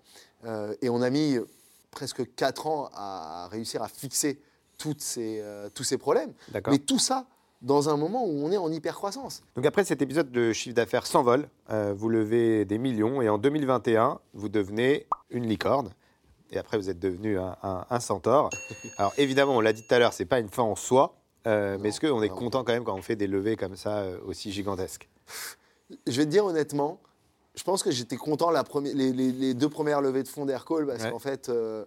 Euh, 0.45 0.73
et 0.81 0.89
on 0.89 1.01
a 1.01 1.09
mis 1.09 1.38
presque 1.91 2.33
4 2.35 2.67
ans 2.67 2.89
à 2.93 3.47
réussir 3.51 3.81
à 3.83 3.88
fixer 3.88 4.39
toutes 4.77 5.01
ces, 5.01 5.39
euh, 5.41 5.69
tous 5.73 5.83
ces 5.83 5.97
problèmes. 5.97 6.33
Mais 6.71 6.79
tout 6.79 6.99
ça 6.99 7.25
dans 7.62 7.89
un 7.89 7.97
moment 7.97 8.25
où 8.25 8.29
on 8.41 8.51
est 8.51 8.57
en 8.57 8.71
hyper-croissance. 8.71 9.41
Donc 9.57 9.65
après 9.65 9.83
cet 9.83 10.01
épisode 10.01 10.31
de 10.31 10.53
chiffre 10.53 10.75
d'affaires 10.75 11.05
s'envole, 11.05 11.49
euh, 11.69 11.93
vous 11.93 12.07
levez 12.07 12.63
des 12.63 12.77
millions 12.77 13.21
et 13.21 13.27
en 13.27 13.38
2021, 13.38 14.19
vous 14.33 14.47
devenez 14.47 15.07
une 15.29 15.45
licorne. 15.45 15.89
Et 16.51 16.57
après, 16.57 16.77
vous 16.77 16.89
êtes 16.89 16.99
devenu 16.99 17.38
un, 17.38 17.55
un- 17.63 17.85
un 17.89 17.99
centaure. 17.99 18.49
Alors 18.97 19.13
évidemment, 19.17 19.55
on 19.55 19.62
l'a 19.62 19.73
dit 19.73 19.83
tout 19.88 19.93
à 19.93 19.99
l'heure, 19.99 20.13
c'est 20.13 20.25
pas 20.25 20.39
une 20.39 20.49
fin 20.49 20.63
en 20.63 20.75
soi. 20.75 21.15
euh, 21.47 21.75
Non, 21.75 21.83
mais 21.83 21.89
est-ce 21.89 21.99
qu'on 22.01 22.21
est 22.23 22.29
content 22.29 22.63
quand 22.63 22.73
même 22.73 22.83
quand 22.83 22.95
on 22.95 23.01
fait 23.01 23.15
des 23.15 23.27
levées 23.27 23.55
comme 23.55 23.75
ça 23.75 23.97
euh, 23.99 24.17
aussi 24.25 24.51
gigantesques? 24.51 25.07
Je 26.07 26.17
vais 26.17 26.25
te 26.25 26.31
dire 26.31 26.45
honnêtement, 26.45 26.99
je 27.55 27.63
pense 27.63 27.83
que 27.83 27.91
j'étais 27.91 28.17
content 28.17 28.49
la 28.51 28.63
première, 28.63 28.95
les, 28.95 29.12
les- 29.12 29.31
les 29.31 29.53
deux 29.53 29.69
premières 29.69 30.01
levées 30.01 30.23
de 30.23 30.27
fonds 30.27 30.45
d'Aircall 30.45 30.85
parce 30.88 31.03
Ouais. 31.03 31.12
qu'en 31.12 31.19
fait, 31.19 31.49
euh, 31.49 31.85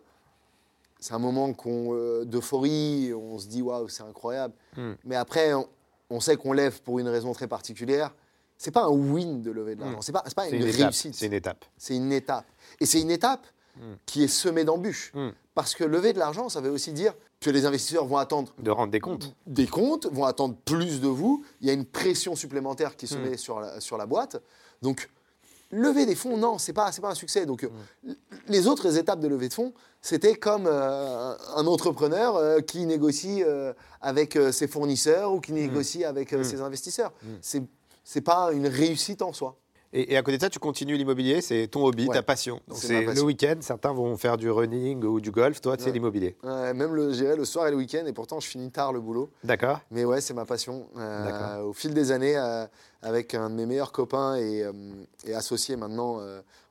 c'est 1.01 1.15
un 1.15 1.19
moment 1.19 1.53
qu'on, 1.53 2.23
d'euphorie, 2.25 3.13
on 3.15 3.39
se 3.39 3.47
dit 3.49 3.63
waouh, 3.63 3.89
c'est 3.89 4.03
incroyable. 4.05 4.55
Hmm. 4.77 4.93
Mais 5.05 5.17
après, 5.17 5.55
on, 5.55 5.69
on 6.11 6.21
sait 6.21 6.37
qu'on 6.37 6.53
lève 6.53 6.81
pour 6.83 6.99
une 7.01 7.09
raison 7.09 7.33
très 7.33 7.49
particulière. 7.49 8.15
C'est 8.59 8.71
pas 8.71 8.85
un 8.85 8.91
win 8.91 9.43
de 9.43 9.51
lever 9.51 9.75
de 9.75 9.81
l'argent, 9.81 9.99
Hmm. 9.99 10.03
c'est 10.03 10.13
pas, 10.13 10.23
c'est 10.27 10.35
pas 10.37 10.49
une, 10.49 10.55
une, 10.57 10.63
réussite. 10.71 11.15
C'est 11.17 11.27
une 11.27 11.33
étape. 11.33 11.65
C'est 11.77 11.97
une 11.97 12.13
étape. 12.13 12.47
Et 12.79 12.87
c'est 12.87 13.01
une 13.01 13.11
étape 13.11 13.45
Hmm. 13.77 13.95
qui 14.05 14.23
est 14.23 14.29
semée 14.29 14.65
d'embûches. 14.65 15.13
Hmm. 15.15 15.31
Parce 15.55 15.75
que 15.75 15.85
lever 15.85 16.13
de 16.13 16.19
l'argent, 16.19 16.49
ça 16.51 16.61
veut 16.61 16.71
aussi 16.71 16.93
dire 16.93 17.15
que 17.41 17.49
les 17.51 17.65
investisseurs 17.67 18.05
vont 18.07 18.19
attendre 18.19 18.53
De 18.59 18.71
rendre 18.71 18.93
des 18.93 19.01
comptes. 19.01 19.35
des 19.47 19.67
comptes, 19.67 20.07
vont 20.07 20.25
attendre 20.25 20.57
plus 20.65 21.01
de 21.01 21.09
vous. 21.09 21.43
Il 21.61 21.67
y 21.67 21.71
a 21.71 21.73
une 21.73 21.87
pression 21.87 22.37
supplémentaire 22.37 22.97
qui 22.97 23.07
se 23.07 23.17
Hmm. 23.17 23.23
met 23.31 23.37
sur 23.39 23.61
la, 23.61 23.81
sur 23.81 23.97
la 23.97 24.05
boîte. 24.07 24.41
Donc, 24.83 25.09
lever 25.71 26.05
des 26.05 26.15
fonds, 26.15 26.37
non, 26.37 26.59
c'est 26.59 26.75
pas, 26.75 26.91
pas 27.01 27.11
un 27.11 27.15
succès. 27.15 27.47
Donc, 27.47 27.65
euh, 27.65 27.71
Hmm. 28.05 28.13
les 28.49 28.67
autres 28.67 28.99
étapes 28.99 29.21
de 29.21 29.29
levée 29.29 29.49
de 29.49 29.55
fonds, 29.55 29.73
c'était 30.03 30.35
comme 30.35 30.67
euh, 30.67 31.35
un 31.57 31.67
entrepreneur 31.67 32.37
euh, 32.37 32.61
qui 32.61 32.85
négocie 32.85 33.43
avec 34.03 34.39
ses 34.53 34.69
fournisseurs 34.69 35.33
ou 35.33 35.41
qui 35.41 35.53
négocie 35.53 36.05
avec 36.05 36.33
Hmm. 36.33 36.45
ses 36.45 36.61
investisseurs. 36.61 37.13
Hmm. 37.23 37.61
C'est 38.05 38.21
pas 38.21 38.53
une 38.53 38.67
réussite 38.67 39.23
en 39.23 39.33
soi. 39.33 39.57
Et, 39.95 40.15
et 40.15 40.17
à 40.17 40.23
côté 40.23 40.39
de 40.39 40.43
ça, 40.43 40.49
tu 40.49 40.59
continues 40.59 40.97
l'immobilier, 40.97 41.41
c'est 41.43 41.67
ton 41.69 41.85
hobby, 41.85 42.07
Ouais. 42.09 42.15
ta 42.15 42.23
passion. 42.23 42.61
Donc 42.67 42.79
C'est 42.79 43.05
le 43.05 43.21
week-end, 43.23 43.57
certains 43.61 43.93
vont 43.93 44.17
faire 44.17 44.37
du 44.39 44.51
running 44.51 45.05
ou 45.05 45.21
du 45.21 45.31
golf, 45.31 45.61
toi, 45.61 45.77
c'est 45.79 45.87
Ouais. 45.87 45.93
l'immobilier. 45.93 46.37
Euh, 46.45 46.73
même 46.73 46.95
le, 46.95 47.11
le 47.37 47.45
soir 47.45 47.67
et 47.69 47.71
le 47.71 47.77
week-end, 47.77 48.05
et 48.07 48.13
pourtant 48.13 48.41
je 48.41 48.49
finis 48.49 48.71
tard 48.71 48.93
le 48.93 49.01
boulot. 49.01 49.31
D'accord 49.45 49.81
Mais 49.91 50.05
ouais, 50.05 50.21
c'est 50.23 50.35
ma 50.35 50.47
passion. 50.47 50.87
Euh, 50.97 51.61
au 51.63 51.73
fil 51.75 51.93
des 51.93 52.11
années, 52.11 52.37
euh, 52.37 52.65
avec 53.03 53.35
un 53.35 53.51
de 53.51 53.55
mes 53.55 53.67
meilleurs 53.67 53.93
copains 53.93 54.37
et, 54.37 54.63
euh, 54.63 54.73
et 55.27 55.35
associés 55.35 55.77
maintenant, 55.77 56.21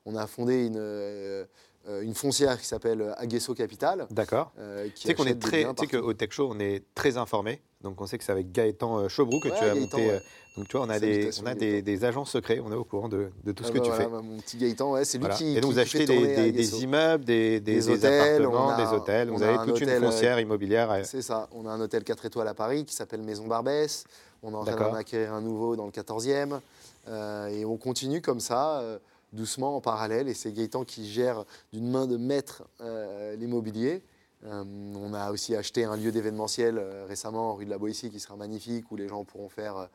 on 0.06 0.16
a 0.16 0.26
fondé 0.26 0.66
une, 0.66 1.46
une 1.88 2.14
foncière 2.14 2.60
qui 2.60 2.66
s'appelle 2.68 3.14
Aguesso 3.18 3.54
Capital. 3.54 4.06
D'accord. 4.12 4.52
euh, 4.60 4.88
Tu 4.96 5.08
sais 5.08 5.14
qu'on 5.16 5.26
est 5.26 5.40
très, 5.42 5.64
tu 5.76 5.88
sais 5.88 5.98
qu'au 6.00 6.14
Tech 6.14 6.30
Show, 6.32 6.50
on 6.52 6.60
est 6.60 6.84
très 6.96 7.18
informé. 7.18 7.62
Donc 7.82 8.00
on 8.00 8.06
sait 8.06 8.18
que 8.20 8.24
c'est 8.24 8.32
avec 8.32 8.52
Gaëtan 8.52 9.00
euh, 9.00 9.08
Chaubrou 9.08 9.40
que 9.40 9.48
Ouais, 9.50 9.56
tu 9.58 9.64
as 9.64 9.74
Gaëtan, 9.74 9.80
monté. 9.80 9.96
ouais. 10.08 10.14
euh, 10.14 10.20
Donc 10.58 10.68
tu 10.68 10.78
vois, 10.78 10.86
on 10.86 10.90
a, 10.90 11.00
des, 11.00 11.30
on 11.42 11.46
a 11.48 11.56
des, 11.56 11.82
des 11.82 12.06
agents 12.06 12.26
secrets, 12.26 12.60
on 12.64 12.72
est 12.72 12.76
au 12.76 12.84
courant 12.84 13.10
de, 13.10 13.32
de 13.44 13.52
tout 13.52 13.64
ce 13.64 13.70
Ah 13.70 13.74
que 13.74 13.80
bah 13.80 13.86
tu 13.86 13.92
fais. 13.94 14.06
bah, 14.08 14.22
Mon 14.24 14.38
petit 14.38 14.58
Gaëtan, 14.58 14.92
ouais, 14.92 15.04
c'est 15.06 15.18
lui 15.18 15.22
Voilà. 15.24 15.36
qui. 15.36 15.58
Et 15.58 15.62
donc 15.62 15.72
qui- 15.72 15.74
vous 15.74 15.80
achetez 15.80 16.06
des, 16.06 16.84
immeubles, 16.84 17.26
des, 17.26 17.90
hôtels, 17.90 18.44
appartements, 18.44 18.70
a- 18.70 18.86
des 18.86 18.94
hôtels. 18.96 19.30
Vous 19.32 19.42
avez 19.42 19.54
un 19.56 19.66
toute 19.66 19.80
une 19.80 19.90
hôtel, 19.90 20.04
euh, 20.04 20.12
foncière 20.12 20.40
immobilière. 20.40 20.92
euh, 20.92 21.02
C'est 21.04 21.24
ça. 21.24 21.50
On 21.54 21.66
a 21.66 21.72
un 21.72 21.82
hôtel 21.82 22.04
4 22.04 22.26
étoiles 22.26 22.48
à 22.48 22.54
Paris 22.54 22.86
qui 22.86 22.94
s'appelle 22.94 23.24
Maison 23.24 23.48
Barbès. 23.48 24.04
On 24.44 24.52
est 24.52 24.56
en 24.56 24.64
train 24.66 24.76
d'en 24.76 24.94
acquérir 24.94 25.34
un 25.34 25.42
nouveau 25.42 25.76
dans 25.76 25.86
le 25.86 25.92
14e. 25.92 26.60
Euh, 27.08 27.48
et 27.48 27.66
on 27.66 27.78
continue 27.78 28.22
comme 28.22 28.40
ça, 28.40 28.80
euh, 28.82 29.00
doucement, 29.34 29.76
en 29.76 29.82
parallèle. 29.82 30.28
Et 30.28 30.34
c'est 30.34 30.52
Gaëtan 30.52 30.84
qui 30.84 31.10
gère 31.10 31.46
d'une 31.74 31.90
main 31.90 32.08
de 32.08 32.18
maître 32.18 32.64
euh, 32.82 33.36
l'immobilier. 33.36 34.04
Euh, 34.46 34.64
on 34.96 35.14
a 35.14 35.32
aussi 35.32 35.56
acheté 35.56 35.84
un 35.84 35.96
lieu 35.96 36.12
d'événementiel 36.12 36.78
euh, 36.78 37.06
récemment, 37.08 37.54
rue 37.56 37.66
de 37.66 37.70
la 37.70 37.78
Boétie, 37.78 38.10
qui 38.10 38.20
sera 38.20 38.36
magnifique, 38.36 38.92
où 38.92 38.96
les 38.96 39.08
gens 39.08 39.24
pourront 39.24 39.50
faire 39.50 39.78
euh, 39.78 39.86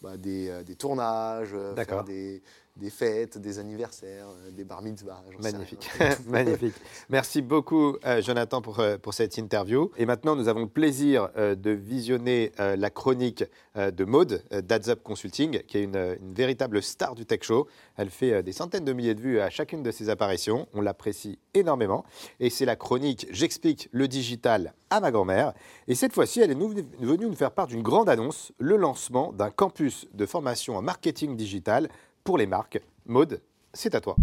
bah, 0.00 0.16
des, 0.16 0.62
des 0.64 0.76
tournages, 0.76 1.54
D'accord. 1.74 1.98
faire 1.98 2.04
des, 2.04 2.42
des 2.76 2.90
fêtes, 2.90 3.38
des 3.38 3.58
anniversaires, 3.58 4.28
euh, 4.28 4.50
des 4.50 4.64
bar 4.64 4.82
mitzvahs. 4.82 5.22
Magnifique, 5.42 5.90
magnifique. 6.26 6.74
Merci 7.08 7.40
beaucoup, 7.40 7.96
euh, 8.04 8.20
Jonathan, 8.20 8.60
pour, 8.60 8.80
euh, 8.80 8.98
pour 8.98 9.14
cette 9.14 9.38
interview. 9.38 9.90
Et 9.96 10.04
maintenant, 10.04 10.36
nous 10.36 10.48
avons 10.48 10.60
le 10.60 10.68
plaisir 10.68 11.30
euh, 11.36 11.54
de 11.54 11.70
visionner 11.70 12.52
euh, 12.60 12.76
la 12.76 12.90
chronique 12.90 13.44
de 13.76 14.04
Maude 14.04 14.42
d'Adzup 14.50 15.02
Consulting, 15.02 15.60
qui 15.64 15.76
est 15.76 15.82
une, 15.82 16.16
une 16.18 16.32
véritable 16.32 16.82
star 16.82 17.14
du 17.14 17.26
Tech 17.26 17.40
Show. 17.42 17.66
Elle 17.96 18.08
fait 18.08 18.42
des 18.42 18.52
centaines 18.52 18.86
de 18.86 18.92
milliers 18.94 19.14
de 19.14 19.20
vues 19.20 19.38
à 19.38 19.50
chacune 19.50 19.82
de 19.82 19.90
ses 19.90 20.08
apparitions. 20.08 20.66
On 20.72 20.80
l'apprécie 20.80 21.38
énormément. 21.52 22.06
Et 22.40 22.48
c'est 22.48 22.64
la 22.64 22.76
chronique 22.76 23.26
J'explique 23.30 23.90
le 23.92 24.08
digital 24.08 24.72
à 24.88 25.00
ma 25.00 25.10
grand-mère. 25.10 25.52
Et 25.88 25.94
cette 25.94 26.14
fois-ci, 26.14 26.40
elle 26.40 26.50
est 26.52 26.54
venue 26.54 27.26
nous 27.26 27.34
faire 27.34 27.50
part 27.50 27.66
d'une 27.66 27.82
grande 27.82 28.08
annonce, 28.08 28.52
le 28.58 28.76
lancement 28.76 29.32
d'un 29.32 29.50
campus 29.50 30.06
de 30.14 30.24
formation 30.24 30.76
en 30.76 30.82
marketing 30.82 31.36
digital 31.36 31.88
pour 32.26 32.36
les 32.36 32.46
marques. 32.46 32.80
Maude, 33.06 33.40
c'est 33.72 33.94
à 33.94 34.00
toi. 34.00 34.16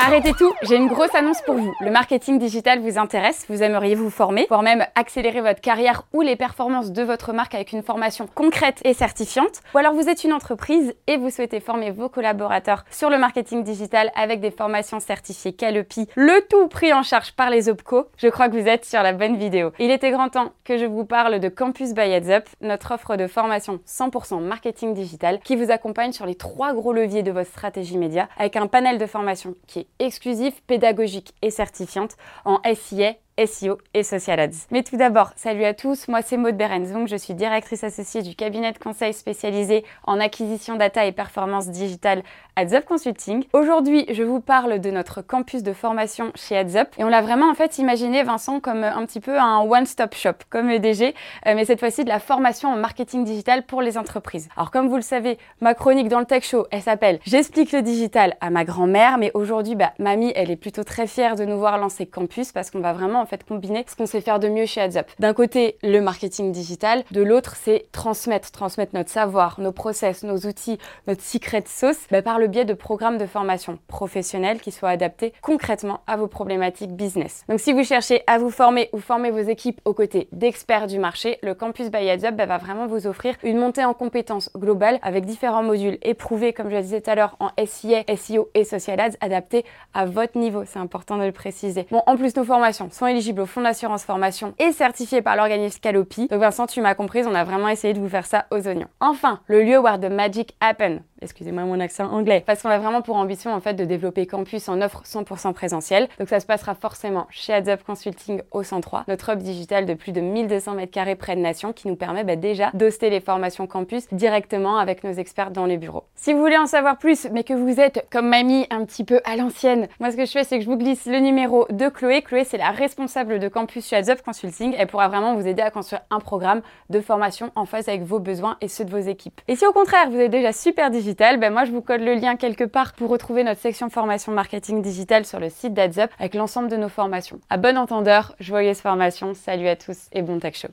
Arrêtez 0.00 0.32
tout, 0.34 0.52
j'ai 0.62 0.76
une 0.76 0.88
grosse 0.88 1.14
annonce 1.14 1.40
pour 1.42 1.54
vous. 1.54 1.72
Le 1.80 1.90
marketing 1.90 2.38
digital 2.38 2.80
vous 2.80 2.98
intéresse, 2.98 3.46
vous 3.48 3.62
aimeriez 3.62 3.94
vous 3.94 4.10
former, 4.10 4.46
voire 4.48 4.62
même 4.62 4.84
accélérer 4.96 5.40
votre 5.40 5.60
carrière 5.60 6.02
ou 6.12 6.20
les 6.20 6.36
performances 6.36 6.90
de 6.90 7.02
votre 7.02 7.32
marque 7.32 7.54
avec 7.54 7.72
une 7.72 7.82
formation 7.82 8.28
concrète 8.34 8.80
et 8.84 8.92
certifiante. 8.92 9.62
Ou 9.74 9.78
alors 9.78 9.94
vous 9.94 10.08
êtes 10.08 10.24
une 10.24 10.32
entreprise 10.32 10.94
et 11.06 11.16
vous 11.16 11.30
souhaitez 11.30 11.60
former 11.60 11.90
vos 11.90 12.08
collaborateurs 12.08 12.84
sur 12.90 13.08
le 13.08 13.18
marketing 13.18 13.62
digital 13.62 14.10
avec 14.14 14.40
des 14.40 14.50
formations 14.50 15.00
certifiées 15.00 15.52
Calopi, 15.52 16.08
le 16.16 16.44
tout 16.50 16.68
pris 16.68 16.92
en 16.92 17.02
charge 17.02 17.32
par 17.32 17.48
les 17.48 17.68
OPCO. 17.68 18.08
Je 18.18 18.28
crois 18.28 18.48
que 18.48 18.60
vous 18.60 18.68
êtes 18.68 18.84
sur 18.84 19.02
la 19.02 19.12
bonne 19.12 19.36
vidéo. 19.36 19.72
Il 19.78 19.90
était 19.90 20.10
grand 20.10 20.28
temps 20.28 20.52
que 20.64 20.76
je 20.76 20.84
vous 20.84 21.04
parle 21.04 21.38
de 21.38 21.48
Campus 21.48 21.94
by 21.94 22.02
Heads 22.02 22.30
Up, 22.30 22.48
notre 22.60 22.92
offre 22.92 23.16
de 23.16 23.26
formation 23.26 23.80
100% 23.86 24.40
marketing 24.40 24.92
digital 24.92 25.38
qui 25.44 25.56
vous 25.56 25.70
accompagne 25.70 26.12
sur 26.12 26.26
les 26.26 26.34
trois 26.34 26.74
gros 26.74 26.92
leviers 26.92 27.22
de 27.22 27.30
votre 27.30 27.48
stratégie 27.48 27.96
média 27.96 28.28
avec 28.36 28.56
un 28.56 28.66
panel 28.66 28.98
de 28.98 29.06
formation 29.06 29.54
qui 29.66 29.78
est 29.80 29.83
exclusif, 29.98 30.60
pédagogique 30.66 31.34
et 31.42 31.50
certifiante 31.50 32.16
en 32.44 32.60
SIA, 32.74 33.14
SEO 33.38 33.78
et 33.94 34.02
Social 34.02 34.38
Ads. 34.38 34.68
Mais 34.70 34.82
tout 34.82 34.96
d'abord, 34.96 35.32
salut 35.36 35.64
à 35.64 35.74
tous, 35.74 36.06
moi 36.08 36.22
c'est 36.22 36.36
Maud 36.36 36.56
Berenzung, 36.56 37.08
je 37.08 37.16
suis 37.16 37.34
directrice 37.34 37.82
associée 37.82 38.22
du 38.22 38.36
cabinet 38.36 38.72
de 38.72 38.78
conseil 38.78 39.12
spécialisé 39.12 39.84
en 40.04 40.20
acquisition 40.20 40.76
data 40.76 41.04
et 41.04 41.12
performance 41.12 41.68
digitale 41.68 42.22
AdsUp 42.56 42.84
Consulting. 42.84 43.44
Aujourd'hui, 43.52 44.06
je 44.10 44.22
vous 44.22 44.38
parle 44.40 44.78
de 44.78 44.90
notre 44.90 45.20
campus 45.20 45.64
de 45.64 45.72
formation 45.72 46.30
chez 46.36 46.56
AdsUp 46.56 46.88
et 46.96 47.02
on 47.02 47.08
l'a 47.08 47.22
vraiment 47.22 47.50
en 47.50 47.54
fait 47.54 47.78
imaginé 47.78 48.22
Vincent 48.22 48.60
comme 48.60 48.84
un 48.84 49.04
petit 49.04 49.18
peu 49.18 49.36
un 49.36 49.60
one-stop 49.62 50.14
shop 50.14 50.44
comme 50.50 50.70
EDG, 50.70 51.14
euh, 51.46 51.54
mais 51.56 51.64
cette 51.64 51.80
fois-ci 51.80 52.04
de 52.04 52.08
la 52.08 52.20
formation 52.20 52.68
en 52.68 52.76
marketing 52.76 53.24
digital 53.24 53.64
pour 53.64 53.82
les 53.82 53.98
entreprises. 53.98 54.48
Alors 54.56 54.70
comme 54.70 54.88
vous 54.88 54.96
le 54.96 55.02
savez, 55.02 55.38
ma 55.60 55.74
chronique 55.74 56.08
dans 56.08 56.20
le 56.20 56.26
Tech 56.26 56.44
Show, 56.44 56.66
elle 56.70 56.82
s'appelle 56.82 57.18
J'explique 57.26 57.72
le 57.72 57.82
digital 57.82 58.36
à 58.40 58.50
ma 58.50 58.64
grand-mère, 58.64 59.18
mais 59.18 59.32
aujourd'hui, 59.34 59.74
bah, 59.74 59.92
mamie, 59.98 60.32
elle 60.36 60.52
est 60.52 60.56
plutôt 60.56 60.84
très 60.84 61.08
fière 61.08 61.34
de 61.34 61.44
nous 61.44 61.58
voir 61.58 61.78
lancer 61.78 62.06
campus 62.06 62.52
parce 62.52 62.70
qu'on 62.70 62.80
va 62.80 62.92
vraiment 62.92 63.23
en 63.24 63.26
fait 63.26 63.42
combiner 63.42 63.84
ce 63.88 63.96
qu'on 63.96 64.06
sait 64.06 64.20
faire 64.20 64.38
de 64.38 64.48
mieux 64.48 64.66
chez 64.66 64.82
AdsUp. 64.82 65.06
D'un 65.18 65.32
côté, 65.32 65.78
le 65.82 66.00
marketing 66.00 66.52
digital, 66.52 67.04
de 67.10 67.22
l'autre, 67.22 67.56
c'est 67.56 67.86
transmettre, 67.90 68.50
transmettre 68.50 68.94
notre 68.94 69.10
savoir, 69.10 69.58
nos 69.58 69.72
process, 69.72 70.22
nos 70.22 70.36
outils, 70.46 70.78
notre 71.06 71.22
secret 71.22 71.64
sauce 71.66 72.06
bah, 72.10 72.20
par 72.20 72.38
le 72.38 72.46
biais 72.46 72.66
de 72.66 72.74
programmes 72.74 73.16
de 73.16 73.26
formation 73.26 73.78
professionnels 73.88 74.60
qui 74.60 74.72
soient 74.72 74.90
adaptés 74.90 75.32
concrètement 75.40 76.00
à 76.06 76.16
vos 76.16 76.26
problématiques 76.26 76.92
business. 76.92 77.44
Donc 77.48 77.60
si 77.60 77.72
vous 77.72 77.82
cherchez 77.82 78.22
à 78.26 78.36
vous 78.36 78.50
former 78.50 78.90
ou 78.92 78.98
former 78.98 79.30
vos 79.30 79.38
équipes 79.38 79.80
aux 79.86 79.94
côtés 79.94 80.28
d'experts 80.32 80.86
du 80.86 80.98
marché, 80.98 81.38
le 81.42 81.54
campus 81.54 81.90
by 81.90 82.10
AdsUp 82.10 82.36
bah, 82.36 82.46
va 82.46 82.58
vraiment 82.58 82.86
vous 82.86 83.06
offrir 83.06 83.34
une 83.42 83.56
montée 83.56 83.84
en 83.84 83.94
compétences 83.94 84.50
globale 84.54 84.98
avec 85.02 85.24
différents 85.24 85.62
modules 85.62 85.98
éprouvés, 86.02 86.52
comme 86.52 86.68
je 86.68 86.76
le 86.76 86.82
disais 86.82 87.00
tout 87.00 87.10
à 87.10 87.14
l'heure, 87.14 87.36
en 87.40 87.50
SIA, 87.64 88.04
SEO 88.16 88.50
et 88.54 88.64
Social 88.64 89.00
Ads 89.00 89.16
adaptés 89.20 89.64
à 89.94 90.04
votre 90.04 90.38
niveau. 90.38 90.64
C'est 90.66 90.78
important 90.78 91.16
de 91.16 91.24
le 91.24 91.32
préciser. 91.32 91.86
Bon, 91.90 92.02
en 92.06 92.16
plus, 92.16 92.36
nos 92.36 92.44
formations 92.44 92.90
sont 92.90 93.06
au 93.38 93.46
fonds 93.46 93.60
d'assurance 93.60 94.02
formation 94.02 94.54
et 94.58 94.72
certifiées 94.72 95.22
par 95.22 95.36
l'organisme 95.36 95.78
Calopi. 95.80 96.26
Donc 96.26 96.40
Vincent, 96.40 96.66
tu 96.66 96.80
m'as 96.80 96.94
comprise, 96.94 97.26
on 97.28 97.34
a 97.34 97.44
vraiment 97.44 97.68
essayé 97.68 97.94
de 97.94 98.00
vous 98.00 98.08
faire 98.08 98.26
ça 98.26 98.46
aux 98.50 98.66
oignons. 98.66 98.88
Enfin, 99.00 99.40
le 99.46 99.62
lieu 99.62 99.78
where 99.78 100.00
the 100.00 100.10
magic 100.10 100.56
happen. 100.60 101.00
excusez-moi 101.22 101.64
mon 101.64 101.80
accent 101.80 102.10
anglais, 102.10 102.42
parce 102.44 102.62
qu'on 102.62 102.68
a 102.68 102.78
vraiment 102.78 103.02
pour 103.02 103.16
ambition 103.16 103.52
en 103.52 103.60
fait 103.60 103.74
de 103.74 103.84
développer 103.84 104.26
Campus 104.26 104.68
en 104.68 104.80
offre 104.80 105.02
100% 105.04 105.52
présentielle. 105.52 106.08
Donc 106.18 106.28
ça 106.28 106.40
se 106.40 106.46
passera 106.46 106.74
forcément 106.74 107.26
chez 107.30 107.52
Heads 107.52 107.78
Consulting 107.86 108.42
au 108.50 108.62
103, 108.62 109.04
notre 109.08 109.32
hub 109.32 109.38
digital 109.38 109.86
de 109.86 109.94
plus 109.94 110.12
de 110.12 110.20
1200 110.20 110.74
mètres 110.74 110.92
carrés 110.92 111.16
près 111.16 111.36
de 111.36 111.40
Nation 111.40 111.72
qui 111.72 111.88
nous 111.88 111.96
permet 111.96 112.24
bah, 112.24 112.36
déjà 112.36 112.70
d'hoster 112.74 113.10
les 113.10 113.20
formations 113.20 113.66
campus 113.66 114.06
directement 114.12 114.78
avec 114.78 115.04
nos 115.04 115.12
experts 115.12 115.50
dans 115.50 115.66
les 115.66 115.78
bureaux. 115.78 116.04
Si 116.14 116.32
vous 116.32 116.40
voulez 116.40 116.58
en 116.58 116.66
savoir 116.66 116.98
plus, 116.98 117.28
mais 117.32 117.44
que 117.44 117.54
vous 117.54 117.80
êtes 117.80 118.06
comme 118.10 118.28
mamie 118.28 118.66
un 118.70 118.84
petit 118.84 119.04
peu 119.04 119.20
à 119.24 119.36
l'ancienne, 119.36 119.88
moi 120.00 120.10
ce 120.10 120.16
que 120.16 120.26
je 120.26 120.32
fais 120.32 120.44
c'est 120.44 120.58
que 120.58 120.64
je 120.64 120.70
vous 120.70 120.76
glisse 120.76 121.06
le 121.06 121.20
numéro 121.20 121.66
de 121.70 121.88
Chloé. 121.88 122.22
Chloé 122.22 122.44
c'est 122.44 122.58
la 122.58 122.70
responsable 122.70 123.03
de 123.04 123.48
campus 123.48 123.86
chez 123.86 123.96
Heads 123.96 124.22
Consulting. 124.24 124.74
Elle 124.76 124.86
pourra 124.86 125.08
vraiment 125.08 125.34
vous 125.34 125.46
aider 125.46 125.62
à 125.62 125.70
construire 125.70 126.02
un 126.10 126.20
programme 126.20 126.62
de 126.88 127.00
formation 127.00 127.52
en 127.54 127.66
phase 127.66 127.88
avec 127.88 128.02
vos 128.02 128.18
besoins 128.18 128.56
et 128.60 128.68
ceux 128.68 128.84
de 128.84 128.90
vos 128.90 128.98
équipes. 128.98 129.40
Et 129.46 129.56
si 129.56 129.66
au 129.66 129.72
contraire 129.72 130.10
vous 130.10 130.18
êtes 130.18 130.30
déjà 130.30 130.52
super 130.52 130.90
digital, 130.90 131.38
ben 131.38 131.52
moi 131.52 131.64
je 131.64 131.72
vous 131.72 131.82
code 131.82 132.00
le 132.00 132.14
lien 132.14 132.36
quelque 132.36 132.64
part 132.64 132.94
pour 132.94 133.10
retrouver 133.10 133.44
notre 133.44 133.60
section 133.60 133.90
formation 133.90 134.32
marketing 134.32 134.82
digital 134.82 135.24
sur 135.26 135.38
le 135.38 135.50
site 135.50 135.74
d'AdsUp 135.74 136.10
avec 136.18 136.34
l'ensemble 136.34 136.68
de 136.68 136.76
nos 136.76 136.88
formations. 136.88 137.40
À 137.50 137.58
bon 137.58 137.76
entendeur, 137.76 138.34
joyeuse 138.40 138.80
formation, 138.80 139.34
salut 139.34 139.68
à 139.68 139.76
tous 139.76 140.08
et 140.12 140.22
bon 140.22 140.38
tech 140.38 140.56
show. 140.56 140.68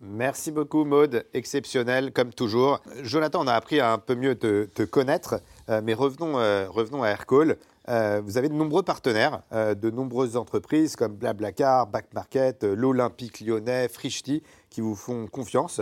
Merci 0.00 0.50
beaucoup 0.50 0.84
Maude, 0.84 1.24
exceptionnel 1.32 2.12
comme 2.12 2.34
toujours. 2.34 2.80
Jonathan, 3.02 3.42
on 3.42 3.46
a 3.46 3.54
appris 3.54 3.80
à 3.80 3.92
un 3.92 3.98
peu 3.98 4.14
mieux 4.14 4.34
te, 4.34 4.64
te 4.64 4.82
connaître, 4.82 5.40
euh, 5.70 5.80
mais 5.82 5.94
revenons, 5.94 6.38
euh, 6.38 6.66
revenons 6.68 7.02
à 7.02 7.08
Aircall. 7.08 7.56
Euh, 7.88 8.22
vous 8.24 8.38
avez 8.38 8.48
de 8.48 8.54
nombreux 8.54 8.82
partenaires, 8.82 9.42
de 9.52 9.90
nombreuses 9.90 10.36
entreprises 10.36 10.96
comme 10.96 11.14
Blablacar, 11.16 11.86
Backmarket, 11.86 12.64
l'Olympique 12.64 13.40
lyonnais, 13.40 13.88
Frichti, 13.88 14.42
qui 14.70 14.80
vous 14.80 14.94
font 14.94 15.26
confiance. 15.26 15.80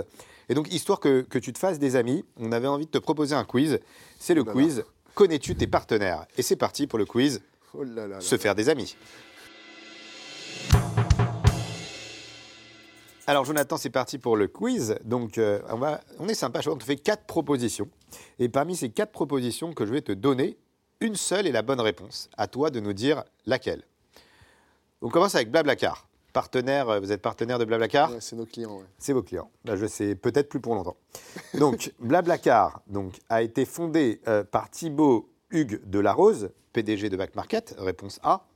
Et 0.48 0.54
donc, 0.54 0.72
histoire 0.72 1.00
que, 1.00 1.22
que, 1.22 1.38
tu 1.38 1.52
te 1.52 1.58
fasses 1.58 1.78
des 1.78 1.96
amis, 1.96 2.24
on 2.38 2.52
avait 2.52 2.66
envie 2.66 2.86
de 2.86 2.90
te 2.90 2.98
proposer 2.98 3.34
un 3.34 3.44
quiz. 3.44 3.78
C'est 4.18 4.34
le 4.34 4.44
quiz 4.44 4.84
Connais-tu 5.14 5.54
tes 5.54 5.66
partenaires? 5.66 6.26
Et 6.38 6.42
c'est 6.42 6.56
parti 6.56 6.86
pour 6.86 6.98
le 6.98 7.04
quiz 7.04 7.42
Oh 7.74 7.84
là 7.84 8.20
Se 8.20 8.36
faire 8.36 8.54
des 8.54 8.68
amis. 8.68 8.96
Alors 13.26 13.44
Jonathan, 13.44 13.76
c'est 13.76 13.90
parti 13.90 14.18
pour 14.18 14.36
le 14.36 14.48
quiz. 14.48 14.96
Donc 15.04 15.38
euh, 15.38 15.60
on, 15.68 15.76
va, 15.76 16.00
on 16.18 16.28
est 16.28 16.34
sympa, 16.34 16.60
on 16.66 16.76
te 16.76 16.84
fait 16.84 16.96
quatre 16.96 17.24
propositions. 17.24 17.88
Et 18.38 18.48
parmi 18.48 18.74
ces 18.74 18.90
quatre 18.90 19.12
propositions 19.12 19.72
que 19.72 19.86
je 19.86 19.92
vais 19.92 20.02
te 20.02 20.12
donner, 20.12 20.58
une 21.02 21.16
seule 21.16 21.46
est 21.46 21.52
la 21.52 21.62
bonne 21.62 21.80
réponse. 21.80 22.30
À 22.36 22.46
toi 22.46 22.70
de 22.70 22.80
nous 22.80 22.92
dire 22.92 23.24
laquelle. 23.44 23.82
On 25.02 25.08
commence 25.08 25.34
avec 25.34 25.50
Blablacar. 25.50 26.06
Partenaire, 26.32 26.88
euh, 26.88 27.00
vous 27.00 27.12
êtes 27.12 27.20
partenaire 27.20 27.58
de 27.58 27.64
Blablacar 27.64 28.10
Ouais, 28.12 28.20
c'est 28.20 28.36
nos 28.36 28.46
clients. 28.46 28.76
ouais. 28.76 28.84
C'est 28.98 29.12
vos 29.12 29.22
clients. 29.22 29.50
Bah, 29.64 29.76
je 29.76 29.84
sais 29.84 30.14
peut-être 30.14 30.48
plus 30.48 30.60
pour 30.60 30.74
longtemps. 30.74 30.96
Donc 31.58 31.92
Blablacar 31.98 32.80
donc, 32.86 33.18
a 33.28 33.42
été 33.42 33.64
fondé 33.64 34.20
euh, 34.28 34.44
par 34.44 34.70
Thibaut 34.70 35.28
Hugues 35.50 35.80
Delarose, 35.84 36.50
PDG 36.72 37.10
de 37.10 37.16
Back 37.16 37.34
Market, 37.34 37.74
réponse 37.78 38.20
A, 38.22 38.46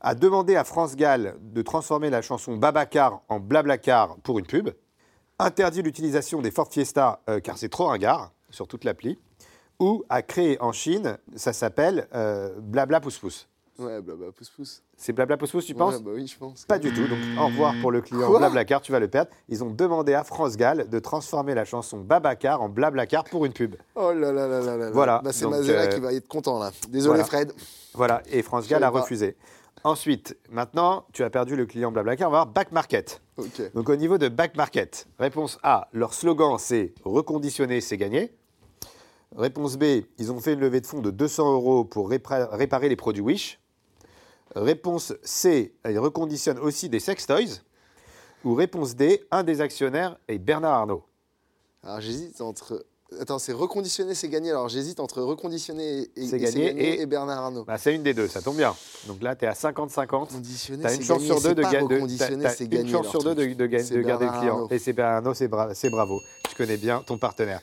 a 0.00 0.14
demandé 0.14 0.54
à 0.54 0.64
France 0.64 0.96
Gall 0.96 1.36
de 1.40 1.62
transformer 1.62 2.08
la 2.08 2.22
chanson 2.22 2.56
Babacar 2.56 3.22
en 3.28 3.40
Blablacar 3.40 4.16
pour 4.18 4.38
une 4.38 4.46
pub, 4.46 4.70
interdit 5.38 5.82
l'utilisation 5.82 6.40
des 6.40 6.50
Ford 6.50 6.70
Fiesta 6.70 7.20
euh, 7.28 7.40
car 7.40 7.58
c'est 7.58 7.68
trop 7.68 7.86
ringard 7.86 8.32
sur 8.50 8.68
toute 8.68 8.84
l'appli, 8.84 9.18
ou 9.80 10.04
a 10.08 10.22
créé 10.22 10.60
en 10.60 10.72
Chine, 10.72 11.18
ça 11.36 11.52
s'appelle 11.52 12.08
euh, 12.14 12.50
Blabla 12.60 13.00
Pousse 13.00 13.18
Pousse. 13.18 13.48
Ouais, 13.76 14.00
blabla, 14.00 14.30
pouce 14.30 14.50
pouce. 14.50 14.82
C'est 14.96 15.12
Blabla 15.12 15.36
Pousse 15.36 15.50
Pousse, 15.50 15.66
tu 15.66 15.74
penses? 15.74 16.00
Bah 16.00 16.12
oui, 16.14 16.28
je 16.28 16.38
pense. 16.38 16.64
Pas 16.64 16.78
du 16.78 16.92
tout. 16.94 17.08
Donc, 17.08 17.18
au 17.40 17.46
revoir 17.46 17.74
pour 17.80 17.90
le 17.90 18.00
client 18.02 18.28
Quoi? 18.28 18.38
Blablacar, 18.38 18.80
tu 18.80 18.92
vas 18.92 19.00
le 19.00 19.08
perdre. 19.08 19.32
Ils 19.48 19.64
ont 19.64 19.70
demandé 19.70 20.14
à 20.14 20.22
France 20.22 20.56
Gall 20.56 20.88
de 20.88 20.98
transformer 21.00 21.54
la 21.56 21.64
chanson 21.64 21.98
Babacar 21.98 22.62
en 22.62 22.68
Blablacar 22.68 23.24
pour 23.24 23.44
une 23.46 23.52
pub. 23.52 23.74
Oh 23.96 24.12
là 24.12 24.30
là 24.30 24.46
là 24.46 24.60
là 24.60 24.60
là. 24.60 24.76
là. 24.76 24.90
Voilà, 24.92 25.20
Bah, 25.24 25.32
c'est 25.32 25.42
donc, 25.42 25.54
Mazela 25.54 25.80
euh, 25.82 25.86
qui 25.88 25.98
va 25.98 26.12
être 26.12 26.28
content 26.28 26.60
là. 26.60 26.70
Désolé 26.88 27.14
voilà. 27.20 27.24
Fred. 27.24 27.52
Voilà, 27.94 28.22
et 28.30 28.42
France 28.42 28.68
Gall 28.68 28.84
a 28.84 28.92
pas. 28.92 29.00
refusé. 29.00 29.36
Ensuite, 29.82 30.36
maintenant, 30.52 31.04
tu 31.12 31.24
as 31.24 31.30
perdu 31.30 31.56
le 31.56 31.66
client 31.66 31.90
Blablacar, 31.90 32.28
on 32.28 32.32
va 32.32 32.38
voir 32.44 32.46
Back 32.46 32.70
Market. 32.70 33.20
Ok. 33.38 33.72
Donc 33.74 33.88
au 33.88 33.96
niveau 33.96 34.18
de 34.18 34.28
Back 34.28 34.56
Market, 34.56 35.08
réponse 35.18 35.58
A, 35.64 35.88
leur 35.92 36.14
slogan 36.14 36.58
c'est 36.60 36.94
reconditionner, 37.02 37.80
c'est 37.80 37.96
gagner. 37.96 38.32
Réponse 39.36 39.76
B, 39.76 39.84
ils 40.18 40.30
ont 40.30 40.40
fait 40.40 40.52
une 40.52 40.60
levée 40.60 40.80
de 40.80 40.86
fonds 40.86 41.00
de 41.00 41.10
200 41.10 41.52
euros 41.54 41.84
pour 41.84 42.08
répa- 42.10 42.48
réparer 42.50 42.88
les 42.88 42.96
produits 42.96 43.22
Wish. 43.22 43.58
Réponse 44.54 45.12
C, 45.24 45.74
ils 45.88 45.98
reconditionnent 45.98 46.58
aussi 46.60 46.88
des 46.88 47.00
sex 47.00 47.26
toys. 47.26 47.60
Ou 48.44 48.54
réponse 48.54 48.94
D, 48.94 49.24
un 49.30 49.42
des 49.42 49.60
actionnaires 49.60 50.16
est 50.28 50.38
Bernard 50.38 50.74
Arnault. 50.74 51.04
Alors 51.82 52.00
j'hésite 52.00 52.40
entre. 52.40 52.84
Attends, 53.20 53.38
c'est 53.38 53.52
reconditionner, 53.52 54.14
c'est 54.14 54.28
gagner. 54.28 54.50
Alors 54.50 54.68
j'hésite 54.68 55.00
entre 55.00 55.22
reconditionner 55.22 56.08
et, 56.16 56.24
et 56.24 56.38
gagner 56.38 56.66
et- 56.70 57.00
et 57.02 57.06
Bernard 57.06 57.44
Arnault. 57.44 57.64
Bah, 57.64 57.78
c'est 57.78 57.94
une 57.94 58.02
des 58.02 58.14
deux, 58.14 58.28
ça 58.28 58.40
tombe 58.42 58.56
bien. 58.56 58.74
Donc 59.06 59.22
là, 59.22 59.34
tu 59.36 59.44
es 59.44 59.48
à 59.48 59.52
50-50. 59.54 60.28
Reconditionner, 60.30 60.80
Tu 60.82 60.86
as 60.86 60.90
c'est 60.90 60.96
une 60.96 61.02
chance 61.04 61.18
gagner, 61.22 61.26
sur 61.26 61.40
deux 61.40 61.54
de, 61.54 61.62
pas 61.62 61.68
t'as 61.70 62.50
c'est 62.50 62.64
une 62.64 62.88
chance 62.90 63.08
sur 63.08 63.22
deux 63.22 63.34
de, 63.34 63.44
garder 63.66 64.26
le 64.26 64.38
client. 64.38 64.68
Et 64.70 64.78
c'est 64.78 64.92
Bernard 64.92 65.16
Arnault, 65.18 65.34
c'est 65.34 65.48
bra- 65.48 65.74
c'est 65.74 65.90
bravo. 65.90 66.20
Tu 66.48 66.56
connais 66.56 66.76
bien 66.76 67.02
ton 67.06 67.18
partenaire. 67.18 67.60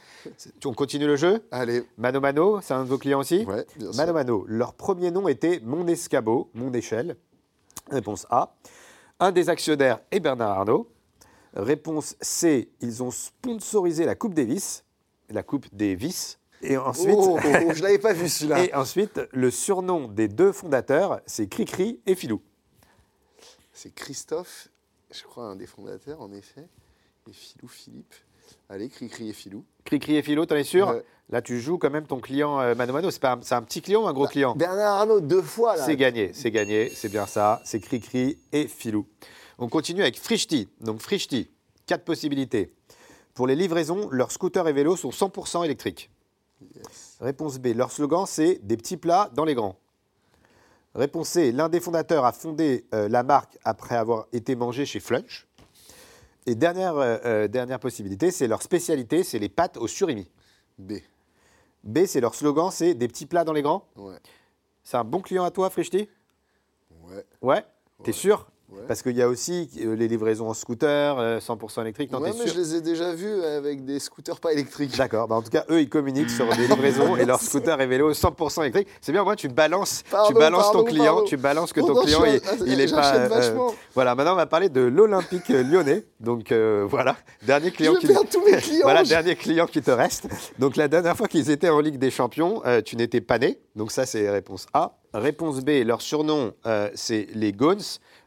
On 0.66 0.74
continue 0.74 1.08
le 1.08 1.16
jeu 1.16 1.42
Allez. 1.52 1.84
Mano 1.98 2.20
Mano, 2.20 2.60
c'est 2.62 2.74
un 2.74 2.84
de 2.84 2.90
vos 2.90 2.98
clients 2.98 3.20
aussi 3.20 3.46
Ouais, 3.46 3.66
bien 3.78 3.92
sûr. 3.92 3.96
Mano 3.98 4.14
Mano, 4.14 4.46
leur 4.48 4.74
premier 4.74 5.12
nom 5.12 5.28
était 5.28 5.62
Mon 5.64 5.88
Escabeau, 5.88 6.50
Mon 6.54 6.72
Échelle. 6.74 7.16
Réponse 7.90 8.26
A. 8.30 8.54
Un 9.20 9.32
des 9.32 9.50
actionnaires 9.50 10.00
est 10.12 10.20
Bernard 10.20 10.52
Arnault. 10.60 10.88
Réponse 11.54 12.16
C. 12.22 12.70
Ils 12.82 13.04
ont 13.04 13.12
sponsorisé 13.12 14.06
la 14.06 14.16
Coupe 14.16 14.34
Davis, 14.34 14.84
la 15.32 15.44
Coupe 15.44 15.66
des 15.74 15.96
vis. 15.96 16.38
Et 16.64 16.78
ensuite, 16.78 17.16
Oh, 17.18 17.38
oh, 17.44 17.48
oh, 17.68 17.74
je 17.74 17.82
l'avais 17.82 17.98
pas 17.98 18.14
vu 18.14 18.30
celui-là. 18.30 18.64
et 18.66 18.74
ensuite, 18.76 19.20
le 19.32 19.50
surnom 19.50 20.08
des 20.08 20.28
deux 20.28 20.52
fondateurs, 20.52 21.20
c'est 21.26 21.48
Cricri 21.48 22.00
et 22.06 22.14
Filou. 22.16 22.42
C'est 23.74 23.94
Christophe, 23.94 24.68
je 25.12 25.24
crois 25.24 25.46
un 25.46 25.56
des 25.56 25.66
fondateurs 25.66 26.22
en 26.22 26.32
effet, 26.32 26.68
et 27.28 27.34
Philou 27.34 27.68
Philippe. 27.68 28.14
Allez, 28.70 28.90
Cricri 28.90 29.30
et 29.30 29.34
Filou. 29.34 29.66
Cricri 29.86 30.18
et 30.18 30.22
Philo, 30.22 30.46
t'en 30.46 30.56
es 30.56 30.64
sûr 30.64 30.90
Ouais. 30.90 31.04
Là, 31.30 31.42
tu 31.42 31.62
joues 31.62 31.78
quand 31.78 31.90
même 31.90 32.06
ton 32.06 32.20
client 32.20 32.60
euh, 32.60 32.76
Mano 32.76 32.92
Mano. 32.92 33.10
C'est 33.10 33.22
pas 33.22 33.34
un, 33.34 33.42
c'est 33.42 33.56
un 33.56 33.62
petit 33.62 33.82
client 33.82 34.04
ou 34.04 34.08
un 34.08 34.14
gros 34.14 34.28
client 34.28 34.54
Bernard 34.56 35.00
Arnault 35.00 35.22
deux 35.22 35.42
fois 35.42 35.78
là. 35.78 35.86
C'est 35.86 35.96
gagné, 35.96 36.32
c'est 36.34 36.52
gagné, 36.52 36.90
c'est 36.94 37.08
bien 37.10 37.26
ça. 37.26 37.62
C'est 37.64 37.80
Cricri 37.80 38.38
et 38.52 38.68
Filou. 38.68 39.08
On 39.58 39.70
continue 39.70 40.02
avec 40.02 40.20
Frichti. 40.20 40.68
Donc 40.82 41.00
Frichti, 41.00 41.50
quatre 41.86 42.04
possibilités. 42.04 42.74
Pour 43.34 43.48
les 43.48 43.56
livraisons, 43.56 44.10
leurs 44.12 44.32
scooters 44.32 44.68
et 44.68 44.74
vélos 44.74 44.98
sont 44.98 45.10
100% 45.10 45.64
électriques. 45.66 46.12
Yes. 46.76 47.18
Réponse 47.20 47.58
B, 47.60 47.68
leur 47.76 47.92
slogan 47.92 48.26
c'est 48.28 48.60
des 48.64 48.78
petits 48.78 48.98
plats 48.98 49.30
dans 49.34 49.46
les 49.46 49.56
grands. 49.56 49.78
Réponse 50.94 51.30
C, 51.30 51.52
l'un 51.52 51.70
des 51.70 51.80
fondateurs 51.80 52.26
a 52.26 52.34
fondé 52.34 52.86
euh, 52.94 53.08
la 53.08 53.24
marque 53.24 53.58
après 53.64 53.96
avoir 53.96 54.28
été 54.34 54.56
mangé 54.56 54.86
chez 54.86 55.00
Flunch. 55.00 55.48
Et 56.46 56.56
dernière, 56.56 56.98
euh, 56.98 57.18
euh, 57.24 57.48
dernière 57.48 57.80
possibilité, 57.80 58.30
c'est 58.32 58.48
leur 58.48 58.62
spécialité, 58.62 59.24
c'est 59.24 59.40
les 59.40 59.48
pâtes 59.48 59.78
au 59.78 59.88
surimi. 59.88 60.30
B. 60.78 60.94
B, 61.84 62.06
c'est 62.06 62.20
leur 62.20 62.36
slogan, 62.36 62.70
c'est 62.72 62.94
des 62.94 63.08
petits 63.08 63.26
plats 63.26 63.46
dans 63.46 63.54
les 63.54 63.62
grands. 63.62 63.88
Ouais. 63.96 64.18
C'est 64.84 64.98
un 64.98 65.04
bon 65.04 65.22
client 65.22 65.44
à 65.44 65.52
toi, 65.52 65.70
Frichti 65.70 66.10
Ouais. 67.04 67.26
Ouais? 67.42 67.66
T'es 68.04 68.12
sûr? 68.12 68.51
Ouais. 68.72 68.78
Parce 68.88 69.02
qu'il 69.02 69.18
y 69.18 69.22
a 69.22 69.28
aussi 69.28 69.70
euh, 69.84 69.96
les 69.96 70.08
livraisons 70.08 70.48
en 70.50 70.54
scooter, 70.54 71.20
euh, 71.20 71.40
100% 71.40 71.82
électrique. 71.82 72.12
Non, 72.12 72.20
Ouais, 72.22 72.32
t'es 72.32 72.38
mais 72.40 72.46
sûr 72.48 72.56
je 72.56 72.60
les 72.62 72.76
ai 72.76 72.82
déjà 72.82 73.14
vus 73.14 73.44
avec 73.44 73.84
des 73.84 74.00
scooters 74.00 74.40
pas 74.40 74.54
électriques. 74.54 74.98
D'accord, 74.98 75.28
bah 75.28 75.36
en 75.36 75.42
tout 75.42 75.50
cas, 75.50 75.66
eux, 75.70 75.82
ils 75.82 75.90
communiquent 75.90 76.30
sur 76.30 76.48
des 76.56 76.68
livraisons 76.68 77.18
et 77.18 77.26
leurs 77.26 77.42
scooters 77.42 77.82
et 77.82 77.86
vélos 77.88 78.14
100% 78.14 78.62
électriques. 78.62 78.88
C'est 79.02 79.12
bien, 79.12 79.24
moi, 79.26 79.36
tu 79.36 79.50
balances, 79.50 80.04
tu 80.06 80.12
Pardon, 80.12 80.40
balances 80.40 80.68
ton 80.68 80.84
pardon, 80.84 80.86
client, 80.90 81.22
tu 81.24 81.36
balances 81.38 81.74
que 81.74 81.82
ton 81.82 81.96
client, 82.02 82.24
il, 82.26 82.42
il 82.68 82.80
est 82.80 82.92
pas. 82.94 83.16
euh, 83.16 83.70
voilà, 83.94 84.16
maintenant, 84.16 84.34
on 84.34 84.38
va 84.38 84.46
parler 84.46 84.70
de 84.70 84.82
l'Olympique 84.82 85.50
lyonnais. 85.50 86.06
Donc, 86.22 86.52
euh, 86.54 86.86
voilà, 86.90 87.18
dernier 87.44 87.72
client 87.72 87.94
je 88.02 88.08
qui. 88.08 88.14
tous 88.32 88.46
mes 88.46 88.58
clients. 88.62 88.84
Voilà, 88.84 89.04
je- 89.04 89.10
dernier 89.10 89.36
client 89.36 89.66
qui 89.66 89.82
te 89.82 89.92
reste. 89.92 90.28
Donc, 90.60 90.78
la 90.78 90.88
dernière 90.88 91.18
fois 91.18 91.28
qu'ils 91.28 91.50
étaient 91.50 91.70
en 91.70 91.80
Ligue 91.82 91.98
des 91.98 92.10
Champions, 92.12 92.62
euh, 92.66 92.82
tu 92.82 92.96
n'étais 92.96 93.20
pas 93.22 93.38
né. 93.38 93.60
Donc, 93.76 93.92
ça, 93.92 94.06
c'est 94.06 94.30
réponse 94.30 94.66
A. 94.74 94.94
Réponse 95.14 95.60
B, 95.60 95.84
leur 95.86 96.02
surnom, 96.02 96.54
euh, 96.66 96.90
c'est 96.96 97.28
les 97.34 97.52
Gones, 97.52 97.82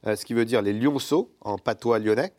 euh, 0.07 0.17
ce 0.17 0.27
qui 0.27 0.35
veut 0.35 0.45
dire 0.45 0.61
les 0.61 0.75
lionceaux 0.75 1.31
en 1.41 1.57
patois 1.57 1.99
lyonnais. 1.99 2.35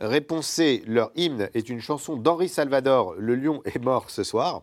Réponse 0.00 0.48
C, 0.48 0.82
leur 0.88 1.12
hymne 1.14 1.50
est 1.54 1.68
une 1.68 1.80
chanson 1.80 2.16
d'Henri 2.16 2.48
Salvador, 2.48 3.14
Le 3.16 3.36
lion 3.36 3.62
est 3.64 3.78
mort 3.78 4.10
ce 4.10 4.24
soir. 4.24 4.62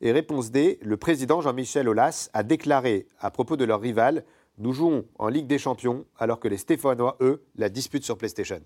Et 0.00 0.12
réponse 0.12 0.52
D, 0.52 0.78
le 0.82 0.96
président 0.96 1.40
Jean-Michel 1.40 1.88
Aulas 1.88 2.30
a 2.34 2.44
déclaré 2.44 3.08
à 3.18 3.32
propos 3.32 3.56
de 3.56 3.64
leur 3.64 3.80
rival 3.80 4.24
Nous 4.58 4.72
jouons 4.72 5.06
en 5.18 5.26
Ligue 5.26 5.48
des 5.48 5.58
Champions 5.58 6.04
alors 6.16 6.38
que 6.38 6.46
les 6.46 6.58
Stéphanois, 6.58 7.16
eux, 7.20 7.42
la 7.56 7.68
disputent 7.68 8.04
sur 8.04 8.16
PlayStation. 8.16 8.60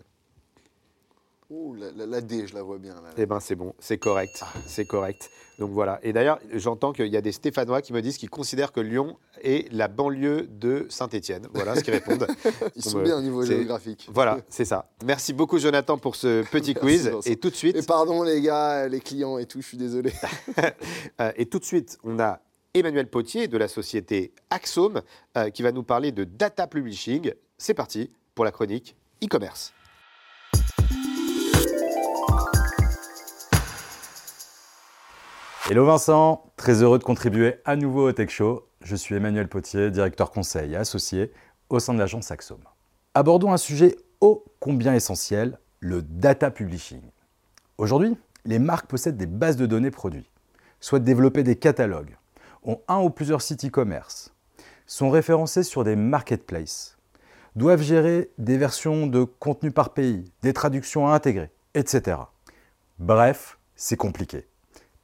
Ouh, 1.50 1.74
la, 1.74 1.90
la- 1.92 2.04
la 2.04 2.20
D, 2.20 2.46
je 2.46 2.54
la 2.54 2.62
vois 2.62 2.76
bien. 2.78 2.94
Là. 2.94 3.08
Eh 3.16 3.24
ben 3.24 3.40
c'est 3.40 3.54
bon, 3.54 3.74
c'est 3.78 3.96
correct, 3.96 4.44
c'est 4.66 4.84
correct. 4.84 5.30
Donc 5.58 5.70
voilà. 5.70 5.98
Et 6.02 6.12
d'ailleurs, 6.12 6.38
j'entends 6.52 6.92
qu'il 6.92 7.06
y 7.06 7.16
a 7.16 7.22
des 7.22 7.32
Stéphanois 7.32 7.80
qui 7.80 7.94
me 7.94 8.02
disent 8.02 8.18
qu'ils 8.18 8.28
considèrent 8.28 8.70
que 8.70 8.80
Lyon 8.80 9.16
est 9.42 9.72
la 9.72 9.88
banlieue 9.88 10.46
de 10.46 10.86
Saint-Étienne. 10.90 11.48
Voilà 11.54 11.74
ce 11.74 11.80
qu'ils 11.80 11.94
répondent. 11.94 12.26
Ils 12.76 12.84
sont 12.84 13.00
bien 13.00 13.16
au 13.16 13.22
niveau 13.22 13.42
géographique. 13.44 14.08
Voilà, 14.12 14.40
c'est 14.50 14.66
ça. 14.66 14.90
Merci 15.06 15.32
beaucoup 15.32 15.58
Jonathan 15.58 15.96
pour 15.96 16.16
ce 16.16 16.42
petit 16.52 16.74
quiz. 16.74 17.08
Vincent. 17.08 17.30
Et 17.30 17.36
tout 17.36 17.48
de 17.48 17.56
suite, 17.56 17.76
Et 17.76 17.82
pardon 17.82 18.22
les 18.22 18.42
gars, 18.42 18.86
les 18.86 19.00
clients 19.00 19.38
et 19.38 19.46
tout, 19.46 19.62
je 19.62 19.68
suis 19.68 19.78
désolé. 19.78 20.12
euh, 21.22 21.32
et 21.36 21.46
tout 21.46 21.58
de 21.58 21.64
suite, 21.64 21.96
on 22.04 22.18
a 22.20 22.40
Emmanuel 22.74 23.08
Potier 23.08 23.48
de 23.48 23.56
la 23.56 23.68
société 23.68 24.34
Axome 24.50 25.00
euh, 25.38 25.48
qui 25.48 25.62
va 25.62 25.72
nous 25.72 25.82
parler 25.82 26.12
de 26.12 26.24
data 26.24 26.66
publishing. 26.66 27.32
C'est 27.56 27.74
parti 27.74 28.10
pour 28.34 28.44
la 28.44 28.52
chronique 28.52 28.96
e-commerce. 29.24 29.72
Hello 35.70 35.84
Vincent, 35.84 36.50
très 36.56 36.82
heureux 36.82 36.98
de 36.98 37.04
contribuer 37.04 37.56
à 37.66 37.76
nouveau 37.76 38.08
au 38.08 38.12
Tech 38.12 38.30
Show. 38.30 38.66
Je 38.80 38.96
suis 38.96 39.14
Emmanuel 39.14 39.48
Potier, 39.48 39.90
directeur 39.90 40.30
conseil 40.30 40.72
et 40.72 40.76
associé 40.76 41.30
au 41.68 41.78
sein 41.78 41.92
de 41.92 41.98
l'agence 41.98 42.30
Axome. 42.30 42.64
Abordons 43.12 43.52
un 43.52 43.58
sujet 43.58 43.94
ô 44.22 44.46
combien 44.60 44.94
essentiel, 44.94 45.58
le 45.80 46.00
data 46.00 46.50
publishing. 46.50 47.02
Aujourd'hui, 47.76 48.16
les 48.46 48.58
marques 48.58 48.86
possèdent 48.86 49.18
des 49.18 49.26
bases 49.26 49.58
de 49.58 49.66
données 49.66 49.90
produits, 49.90 50.30
souhaitent 50.80 51.04
développer 51.04 51.42
des 51.42 51.56
catalogues, 51.56 52.16
ont 52.62 52.80
un 52.88 53.00
ou 53.00 53.10
plusieurs 53.10 53.42
sites 53.42 53.66
e-commerce, 53.66 54.32
sont 54.86 55.10
référencés 55.10 55.64
sur 55.64 55.84
des 55.84 55.96
marketplaces, 55.96 56.96
doivent 57.56 57.82
gérer 57.82 58.30
des 58.38 58.56
versions 58.56 59.06
de 59.06 59.24
contenu 59.24 59.70
par 59.70 59.92
pays, 59.92 60.32
des 60.40 60.54
traductions 60.54 61.08
à 61.08 61.12
intégrer, 61.12 61.50
etc. 61.74 62.18
Bref, 62.98 63.58
c'est 63.76 63.96
compliqué. 63.96 64.46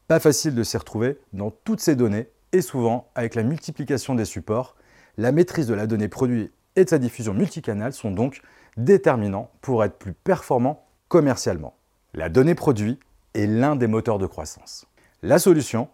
Pas 0.09 0.20
facile 0.20 0.55
de 0.55 0.62
s'y 0.62 0.77
retrouver 0.77 1.18
dans 1.33 1.50
toutes 1.50 1.81
ces 1.81 1.96
données 1.96 2.29
et 2.53 2.61
souvent, 2.61 3.11
avec 3.14 3.35
la 3.35 3.42
multiplication 3.42 4.14
des 4.14 4.24
supports, 4.24 4.77
la 5.16 5.33
maîtrise 5.33 5.66
de 5.66 5.74
la 5.74 5.87
donnée 5.87 6.09
produit 6.09 6.53
et 6.77 6.85
de 6.85 6.90
sa 6.90 6.98
diffusion 6.98 7.35
multicanale 7.35 7.92
sont 7.92 8.11
donc 8.11 8.42
déterminants 8.77 9.50
pour 9.61 9.85
être 9.85 9.98
plus 9.98 10.12
performants 10.12 10.87
commercialement. 11.09 11.77
La 12.12 12.29
donnée 12.29 12.55
produit 12.55 12.98
est 13.35 13.46
l'un 13.46 13.77
des 13.77 13.87
moteurs 13.87 14.18
de 14.18 14.27
croissance. 14.27 14.87
La 15.22 15.38
solution 15.38 15.88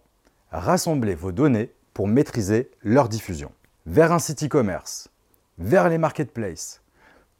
Rassemblez 0.51 1.15
vos 1.15 1.31
données 1.31 1.71
pour 1.93 2.07
maîtriser 2.07 2.71
leur 2.83 3.07
diffusion. 3.07 3.51
Vers 3.85 4.11
un 4.11 4.19
site 4.19 4.43
e-commerce, 4.43 5.09
vers 5.57 5.87
les 5.87 5.97
marketplaces, 5.97 6.81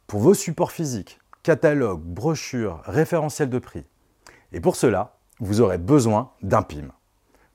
pour 0.06 0.20
vos 0.20 0.34
supports 0.34 0.72
physiques, 0.72 1.20
catalogues, 1.42 2.02
brochures, 2.02 2.80
référentiels 2.84 3.50
de 3.50 3.58
prix. 3.58 3.84
Et 4.52 4.60
pour 4.60 4.76
cela, 4.76 5.16
vous 5.40 5.60
aurez 5.60 5.78
besoin 5.78 6.30
d'un 6.42 6.62
PIM. 6.62 6.92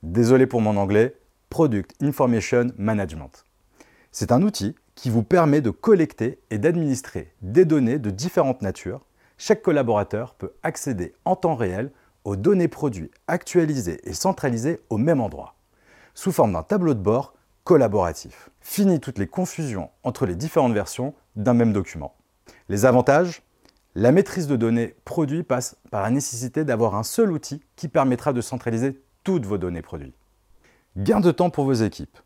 Désolé 0.04 0.46
pour 0.46 0.62
mon 0.62 0.78
anglais, 0.78 1.16
Product 1.50 1.94
Information 2.02 2.72
Management. 2.78 3.46
C'est 4.12 4.32
un 4.32 4.42
outil 4.42 4.76
qui 4.96 5.10
vous 5.10 5.24
permet 5.24 5.62
de 5.62 5.70
collecter 5.70 6.40
et 6.50 6.58
d'administrer 6.58 7.34
des 7.42 7.66
données 7.66 8.00
de 8.00 8.10
différentes 8.10 8.62
natures. 8.62 9.06
Chaque 9.38 9.62
collaborateur 9.62 10.34
peut 10.34 10.54
accéder 10.64 11.14
en 11.24 11.36
temps 11.36 11.56
réel 11.56 11.92
aux 12.26 12.36
données 12.36 12.68
produits 12.68 13.12
actualisées 13.28 14.02
et 14.04 14.14
centralisées 14.14 14.82
au 14.90 14.98
même 14.98 15.22
endroit, 15.22 15.56
sous 16.14 16.32
forme 16.32 16.54
d'un 16.54 16.64
tableau 16.64 16.94
de 16.94 17.00
bord 17.00 17.36
collaboratif. 17.64 18.50
Fini 18.60 19.00
toutes 19.00 19.20
les 19.20 19.28
confusions 19.28 19.92
entre 20.04 20.26
les 20.26 20.36
différentes 20.36 20.74
versions 20.74 21.14
d'un 21.36 21.54
même 21.54 21.74
document. 21.74 22.16
Les 22.70 22.86
avantages 22.86 23.44
la 24.00 24.12
maîtrise 24.12 24.46
de 24.46 24.56
données 24.56 24.94
produits 25.06 25.42
passe 25.42 25.76
par 25.90 26.04
la 26.04 26.12
nécessité 26.12 26.64
d'avoir 26.64 26.94
un 26.94 27.02
seul 27.02 27.32
outil 27.32 27.64
qui 27.76 27.88
permettra 27.88 28.32
de 28.32 28.42
centraliser 28.42 29.02
toutes 29.24 29.48
vos 29.48 29.58
données 29.58 29.82
produits. 29.82 30.14
Gain 30.98 31.20
de 31.20 31.32
temps 31.32 31.50
pour 31.50 31.66
vos 31.66 31.74
équipes. 31.74 32.20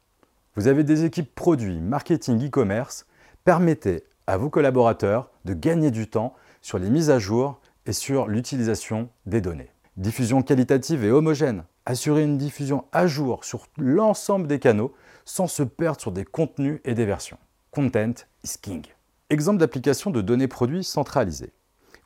Vous 0.58 0.68
avez 0.68 0.84
des 0.84 1.06
équipes 1.06 1.34
produits, 1.34 1.80
marketing, 1.80 2.46
e-commerce. 2.46 3.06
Permettez 3.46 4.04
à 4.28 4.36
vos 4.36 4.50
collaborateurs 4.50 5.32
de 5.46 5.54
gagner 5.54 5.92
du 5.92 6.10
temps 6.10 6.36
sur 6.62 6.78
les 6.78 6.90
mises 6.90 7.10
à 7.10 7.20
jour 7.20 7.62
et 7.86 7.94
sur 7.94 8.28
l'utilisation 8.28 9.08
des 9.26 9.40
données. 9.40 9.72
Diffusion 9.96 10.42
qualitative 10.42 11.06
et 11.06 11.12
homogène. 11.12 11.64
Assurer 11.86 12.24
une 12.24 12.38
diffusion 12.38 12.84
à 12.92 13.08
jour 13.08 13.46
sur 13.46 13.68
l'ensemble 13.78 14.48
des 14.48 14.60
canaux 14.60 14.94
sans 15.24 15.48
se 15.48 15.64
perdre 15.64 16.02
sur 16.02 16.12
des 16.12 16.26
contenus 16.26 16.82
et 16.84 16.96
des 16.96 17.06
versions. 17.06 17.38
Content 17.72 18.26
is 18.44 18.58
king. 18.62 18.84
Exemple 19.30 19.60
d'application 19.60 20.12
de 20.12 20.20
données 20.20 20.50
produits 20.50 20.84
centralisées. 20.84 21.54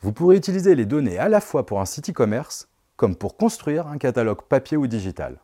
Vous 0.01 0.13
pourrez 0.13 0.37
utiliser 0.37 0.75
les 0.75 0.85
données 0.85 1.17
à 1.17 1.29
la 1.29 1.41
fois 1.41 1.65
pour 1.65 1.81
un 1.81 1.85
site 1.85 2.09
e-commerce 2.09 2.67
comme 2.95 3.15
pour 3.15 3.37
construire 3.37 3.87
un 3.87 3.97
catalogue 3.97 4.43
papier 4.43 4.77
ou 4.77 4.87
digital. 4.87 5.39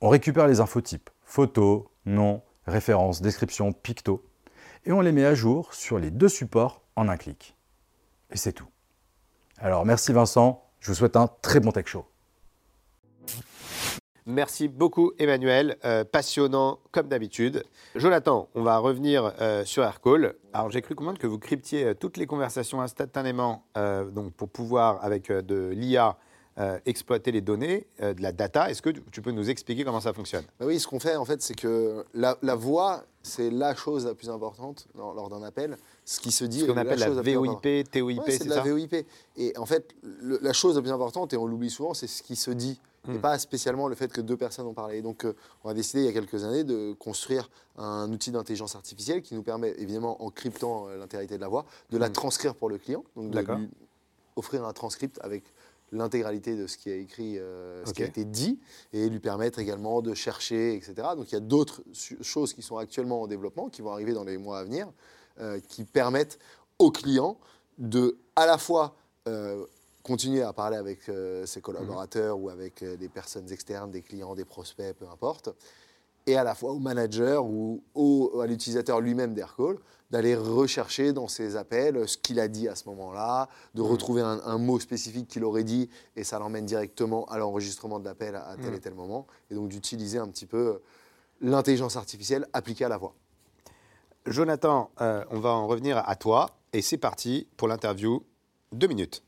On 0.00 0.08
récupère 0.08 0.46
les 0.46 0.60
infotypes, 0.60 1.10
photos, 1.24 1.84
noms, 2.04 2.42
références, 2.66 3.20
descriptions, 3.22 3.72
pictos, 3.72 4.24
et 4.84 4.92
on 4.92 5.00
les 5.00 5.12
met 5.12 5.24
à 5.24 5.34
jour 5.34 5.74
sur 5.74 5.98
les 5.98 6.10
deux 6.10 6.28
supports 6.28 6.82
en 6.94 7.08
un 7.08 7.16
clic. 7.16 7.56
Et 8.30 8.36
c'est 8.36 8.52
tout. 8.52 8.68
Alors 9.58 9.84
merci 9.84 10.12
Vincent, 10.12 10.64
je 10.80 10.88
vous 10.88 10.94
souhaite 10.94 11.16
un 11.16 11.28
très 11.42 11.60
bon 11.60 11.72
tech 11.72 11.86
show. 11.86 12.06
Merci 14.28 14.66
beaucoup 14.66 15.12
Emmanuel, 15.20 15.76
Euh, 15.84 16.02
passionnant 16.04 16.80
comme 16.90 17.06
d'habitude. 17.06 17.62
Jonathan, 17.94 18.48
on 18.56 18.62
va 18.62 18.78
revenir 18.78 19.32
euh, 19.40 19.64
sur 19.64 19.84
Aircall. 19.84 20.34
Alors 20.52 20.68
j'ai 20.70 20.82
cru 20.82 20.96
comprendre 20.96 21.18
que 21.18 21.28
vous 21.28 21.38
cryptiez 21.38 21.84
euh, 21.84 21.94
toutes 21.94 22.16
les 22.16 22.26
conversations 22.26 22.80
instantanément 22.80 23.62
euh, 23.76 24.04
donc 24.10 24.32
pour 24.32 24.48
pouvoir 24.48 24.98
avec 25.04 25.30
euh, 25.30 25.42
de 25.42 25.68
l'IA 25.68 26.16
euh, 26.58 26.78
exploiter 26.86 27.30
les 27.30 27.40
données, 27.42 27.86
euh, 28.00 28.14
de 28.14 28.22
la 28.22 28.32
data. 28.32 28.68
Est-ce 28.68 28.82
que 28.82 28.90
tu 28.90 29.22
peux 29.22 29.30
nous 29.30 29.48
expliquer 29.48 29.84
comment 29.84 30.00
ça 30.00 30.12
fonctionne? 30.12 30.42
Bah 30.58 30.66
oui, 30.66 30.80
ce 30.80 30.88
qu'on 30.88 30.98
fait 30.98 31.14
en 31.14 31.24
fait, 31.24 31.40
c'est 31.42 31.54
que 31.54 32.04
la, 32.14 32.36
la 32.42 32.54
voix, 32.56 33.04
c'est 33.22 33.50
la 33.50 33.76
chose 33.76 34.06
la 34.06 34.14
plus 34.14 34.30
importante 34.30 34.88
lors, 34.96 35.14
lors 35.14 35.28
d'un 35.28 35.42
appel. 35.44 35.76
Ce 36.04 36.18
qui 36.18 36.32
se 36.32 36.44
dit. 36.44 36.60
Ce 36.60 36.64
qu'on 36.64 36.76
appelle 36.78 36.98
la 36.98 37.06
importante. 37.10 37.26
VOIP, 37.62 37.90
TOIP, 37.92 38.18
Ouais, 38.18 38.24
c'est 38.26 38.38
c'est 38.38 38.44
de 38.44 38.48
la 38.50 38.56
ça? 38.56 38.62
VOIP. 38.62 39.06
Et 39.36 39.56
en 39.56 39.66
fait, 39.66 39.94
le- 40.02 40.38
la 40.42 40.52
chose 40.52 40.74
la 40.76 40.82
plus 40.82 40.90
importante, 40.92 41.32
et 41.32 41.36
on 41.36 41.46
l'oublie 41.46 41.70
souvent, 41.70 41.94
c'est 41.94 42.06
ce 42.08 42.22
qui 42.24 42.34
se 42.34 42.50
dit. 42.50 42.80
Et 43.08 43.18
Hmm. 43.18 43.20
pas 43.20 43.38
spécialement 43.38 43.88
le 43.88 43.94
fait 43.94 44.12
que 44.12 44.20
deux 44.20 44.36
personnes 44.36 44.66
ont 44.66 44.74
parlé. 44.74 45.02
Donc, 45.02 45.24
euh, 45.24 45.34
on 45.64 45.68
a 45.68 45.74
décidé 45.74 46.00
il 46.02 46.06
y 46.06 46.08
a 46.08 46.12
quelques 46.12 46.44
années 46.44 46.64
de 46.64 46.92
construire 46.94 47.50
un 47.76 48.10
outil 48.12 48.30
d'intelligence 48.30 48.74
artificielle 48.74 49.22
qui 49.22 49.34
nous 49.34 49.42
permet, 49.42 49.74
évidemment, 49.78 50.22
en 50.22 50.30
cryptant 50.30 50.88
euh, 50.88 50.96
l'intégrité 50.96 51.36
de 51.36 51.40
la 51.40 51.48
voix, 51.48 51.66
de 51.90 51.98
la 51.98 52.08
Hmm. 52.08 52.12
transcrire 52.12 52.54
pour 52.54 52.68
le 52.68 52.78
client. 52.78 53.04
Donc, 53.14 53.30
de 53.30 53.38
lui 53.58 53.68
offrir 54.36 54.64
un 54.64 54.72
transcript 54.72 55.18
avec 55.22 55.44
l'intégralité 55.92 56.56
de 56.56 56.66
ce 56.66 56.76
qui 56.76 56.90
a 56.90 56.96
écrit, 56.96 57.38
euh, 57.38 57.84
ce 57.86 57.92
qui 57.92 58.02
a 58.02 58.06
été 58.06 58.24
dit, 58.24 58.58
et 58.92 59.08
lui 59.08 59.20
permettre 59.20 59.60
également 59.60 60.02
de 60.02 60.14
chercher, 60.14 60.74
etc. 60.74 60.94
Donc, 61.16 61.30
il 61.30 61.34
y 61.34 61.38
a 61.38 61.40
d'autres 61.40 61.82
choses 62.22 62.52
qui 62.52 62.62
sont 62.62 62.76
actuellement 62.76 63.22
en 63.22 63.26
développement, 63.28 63.68
qui 63.68 63.82
vont 63.82 63.92
arriver 63.92 64.12
dans 64.12 64.24
les 64.24 64.36
mois 64.36 64.58
à 64.58 64.64
venir, 64.64 64.88
euh, 65.38 65.60
qui 65.68 65.84
permettent 65.84 66.38
aux 66.80 66.90
clients 66.90 67.38
de, 67.78 68.18
à 68.34 68.46
la 68.46 68.58
fois, 68.58 68.96
euh, 69.28 69.64
continuer 70.06 70.42
à 70.42 70.52
parler 70.52 70.76
avec 70.76 71.08
euh, 71.08 71.44
ses 71.46 71.60
collaborateurs 71.60 72.38
ou 72.38 72.48
avec 72.48 72.82
euh, 72.82 72.96
des 72.96 73.08
personnes 73.08 73.50
externes, 73.50 73.90
des 73.90 74.02
clients, 74.02 74.34
des 74.36 74.44
prospects, 74.44 74.94
peu 74.96 75.06
importe, 75.08 75.48
et 76.28 76.36
à 76.36 76.44
la 76.44 76.54
fois 76.54 76.70
au 76.72 76.78
manager 76.78 77.44
ou 77.44 77.82
au- 77.94 78.40
à 78.40 78.46
l'utilisateur 78.46 79.00
lui-même 79.00 79.34
d'Aircall 79.34 79.76
d'aller 80.12 80.36
rechercher 80.36 81.12
dans 81.12 81.26
ses 81.26 81.56
appels 81.56 82.08
ce 82.08 82.16
qu'il 82.16 82.38
a 82.38 82.46
dit 82.46 82.68
à 82.68 82.76
ce 82.76 82.88
moment-là, 82.88 83.48
de 83.74 83.82
retrouver 83.82 84.22
un, 84.22 84.40
un 84.44 84.58
mot 84.58 84.78
spécifique 84.78 85.26
qu'il 85.26 85.42
aurait 85.44 85.64
dit 85.64 85.90
et 86.14 86.22
ça 86.22 86.38
l'emmène 86.38 86.64
directement 86.66 87.24
à 87.24 87.38
l'enregistrement 87.38 87.98
de 87.98 88.04
l'appel 88.04 88.36
à, 88.36 88.46
à 88.50 88.56
tel 88.56 88.74
et 88.74 88.78
tel 88.80 88.94
moment, 88.94 89.26
et 89.50 89.54
donc 89.56 89.68
d'utiliser 89.68 90.18
un 90.18 90.28
petit 90.28 90.46
peu 90.46 90.80
l'intelligence 91.40 91.96
artificielle 91.96 92.46
appliquée 92.52 92.84
à 92.84 92.88
la 92.88 92.96
voix. 92.98 93.14
Jonathan, 94.26 94.90
euh, 95.00 95.24
on 95.30 95.40
va 95.40 95.50
en 95.50 95.66
revenir 95.66 95.98
à 96.08 96.14
toi 96.14 96.50
et 96.72 96.82
c'est 96.82 96.98
parti 96.98 97.48
pour 97.56 97.66
l'interview. 97.66 98.22
Deux 98.72 98.86
minutes. 98.88 99.22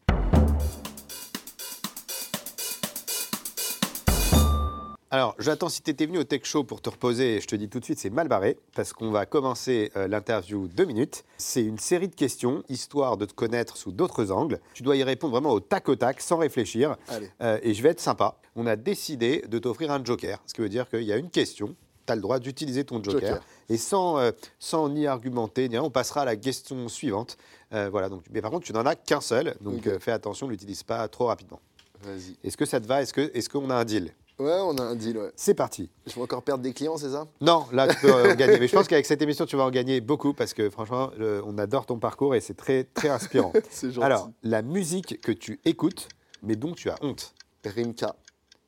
Alors, 5.10 5.34
Jonathan, 5.38 5.70
si 5.70 5.80
tu 5.80 5.90
étais 5.90 6.04
venu 6.04 6.18
au 6.18 6.24
Tech 6.24 6.42
Show 6.44 6.64
pour 6.64 6.82
te 6.82 6.90
reposer, 6.90 7.40
je 7.40 7.46
te 7.46 7.56
dis 7.56 7.70
tout 7.70 7.80
de 7.80 7.84
suite, 7.84 7.98
c'est 7.98 8.10
mal 8.10 8.28
barré, 8.28 8.58
parce 8.74 8.92
qu'on 8.92 9.10
va 9.10 9.24
commencer 9.24 9.90
euh, 9.96 10.06
l'interview 10.06 10.68
deux 10.68 10.84
minutes. 10.84 11.24
C'est 11.38 11.64
une 11.64 11.78
série 11.78 12.08
de 12.08 12.14
questions, 12.14 12.62
histoire 12.68 13.16
de 13.16 13.24
te 13.24 13.32
connaître 13.32 13.78
sous 13.78 13.90
d'autres 13.90 14.30
angles. 14.32 14.60
Tu 14.74 14.82
dois 14.82 14.96
y 14.96 15.02
répondre 15.02 15.32
vraiment 15.32 15.52
au 15.52 15.60
tac 15.60 15.88
au 15.88 15.96
tac, 15.96 16.20
sans 16.20 16.36
réfléchir. 16.36 16.96
Allez. 17.08 17.30
Euh, 17.40 17.58
et 17.62 17.72
je 17.72 17.82
vais 17.82 17.88
être 17.88 18.00
sympa. 18.00 18.36
On 18.54 18.66
a 18.66 18.76
décidé 18.76 19.44
de 19.48 19.58
t'offrir 19.58 19.90
un 19.92 20.04
joker, 20.04 20.42
ce 20.44 20.52
qui 20.52 20.60
veut 20.60 20.68
dire 20.68 20.86
qu'il 20.90 21.04
y 21.04 21.12
a 21.12 21.16
une 21.16 21.30
question, 21.30 21.74
tu 22.06 22.12
as 22.12 22.16
le 22.16 22.20
droit 22.20 22.38
d'utiliser 22.38 22.84
ton 22.84 23.02
joker. 23.02 23.20
Joker. 23.20 23.42
Et 23.70 23.78
sans, 23.78 24.18
euh, 24.18 24.32
sans 24.58 24.90
ni 24.90 25.06
argumenter, 25.06 25.70
ni 25.70 25.78
on 25.78 25.90
passera 25.90 26.22
à 26.22 26.24
la 26.26 26.36
question 26.36 26.86
suivante. 26.88 27.38
Euh, 27.72 27.88
voilà, 27.90 28.10
donc, 28.10 28.24
mais 28.30 28.42
par 28.42 28.50
contre, 28.50 28.66
tu 28.66 28.74
n'en 28.74 28.84
as 28.84 28.94
qu'un 28.94 29.22
seul, 29.22 29.56
donc 29.62 29.86
euh, 29.86 29.98
fais 29.98 30.12
attention, 30.12 30.46
ne 30.48 30.52
l'utilise 30.52 30.82
pas 30.82 31.08
trop 31.08 31.26
rapidement. 31.26 31.60
Vas-y. 32.02 32.36
Est-ce 32.44 32.58
que 32.58 32.66
ça 32.66 32.78
te 32.78 32.86
va? 32.86 33.00
Est-ce 33.02 33.48
qu'on 33.48 33.70
a 33.70 33.74
un 33.74 33.84
deal? 33.86 34.12
Ouais, 34.38 34.58
on 34.62 34.76
a 34.78 34.82
un 34.82 34.94
deal, 34.94 35.18
ouais. 35.18 35.32
C'est 35.34 35.54
parti. 35.54 35.90
Je 36.06 36.14
vais 36.14 36.20
encore 36.22 36.42
perdre 36.42 36.62
des 36.62 36.72
clients, 36.72 36.96
c'est 36.96 37.10
ça? 37.10 37.26
Non, 37.40 37.66
là, 37.72 37.88
tu 37.88 37.96
peux 38.00 38.12
en 38.30 38.34
gagner. 38.34 38.58
Mais 38.60 38.68
je 38.68 38.74
pense 38.76 38.86
qu'avec 38.86 39.04
cette 39.06 39.20
émission, 39.22 39.46
tu 39.46 39.56
vas 39.56 39.64
en 39.64 39.70
gagner 39.70 40.00
beaucoup 40.00 40.32
parce 40.32 40.54
que 40.54 40.70
franchement, 40.70 41.10
on 41.18 41.58
adore 41.58 41.86
ton 41.86 41.98
parcours 41.98 42.34
et 42.34 42.40
c'est 42.40 42.54
très, 42.56 42.84
très 42.84 43.08
inspirant. 43.08 43.52
C'est 43.70 43.90
gentil. 43.90 44.04
Alors, 44.04 44.30
la 44.44 44.62
musique 44.62 45.20
que 45.20 45.32
tu 45.32 45.58
écoutes, 45.64 46.08
mais 46.42 46.54
dont 46.56 46.72
tu 46.72 46.88
as 46.88 46.96
honte. 47.02 47.34
Rimka. 47.64 48.14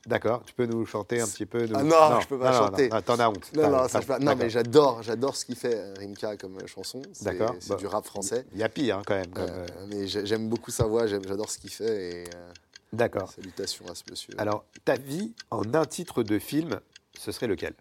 D'accord? 0.06 0.42
Tu 0.46 0.54
peux 0.54 0.64
nous 0.66 0.86
chanter 0.86 1.20
un 1.20 1.26
petit 1.26 1.44
peu 1.46 1.66
nous- 1.66 1.74
Ah 1.76 1.82
non, 1.82 2.20
je 2.20 2.26
peux 2.26 2.38
pas 2.38 2.50
non, 2.52 2.58
non, 2.60 2.66
chanter. 2.68 2.88
non, 2.88 3.02
T'en 3.02 3.18
as 3.18 3.28
honte. 3.28 3.50
Non, 3.54 3.70
non, 3.70 3.86
ça, 3.88 4.00
je 4.00 4.06
peux 4.06 4.12
pas- 4.14 4.18
non, 4.18 4.34
mais 4.34 4.48
j'adore, 4.50 5.02
j'adore 5.02 5.36
ce 5.36 5.44
qu'il 5.44 5.56
fait, 5.56 5.74
euh, 5.74 5.94
Rimka, 5.98 6.36
comme 6.38 6.56
euh, 6.56 6.66
chanson. 6.66 7.02
D'accord. 7.20 7.54
C'est 7.60 7.68
Bah, 7.70 7.76
du 7.76 7.86
rap 7.86 8.06
français. 8.06 8.46
Il 8.54 8.58
y 8.58 8.62
a 8.62 8.68
pire 8.70 8.96
hein, 8.98 9.02
quand 9.06 9.14
même. 9.14 9.28
comme, 9.30 9.44
Euh, 9.48 9.66
mais 9.88 10.06
j'ai- 10.08 10.24
j'aime 10.24 10.48
beaucoup 10.48 10.70
sa 10.70 10.84
voix, 10.86 11.06
j'adore 11.06 11.50
ce 11.50 11.58
qu'il 11.58 11.70
fait 11.70 12.22
et 12.22 12.24
euh, 12.34 12.52
D'accord. 12.92 13.30
salutations 13.30 13.86
à 13.88 13.94
ce 13.94 14.02
monsieur. 14.10 14.34
Alors, 14.38 14.64
ta 14.84 14.96
vie 14.96 15.32
en 15.50 15.74
un 15.74 15.86
titre 15.86 16.22
de 16.22 16.38
film, 16.38 16.80
ce 17.18 17.30
serait 17.32 17.46
lequel? 17.46 17.74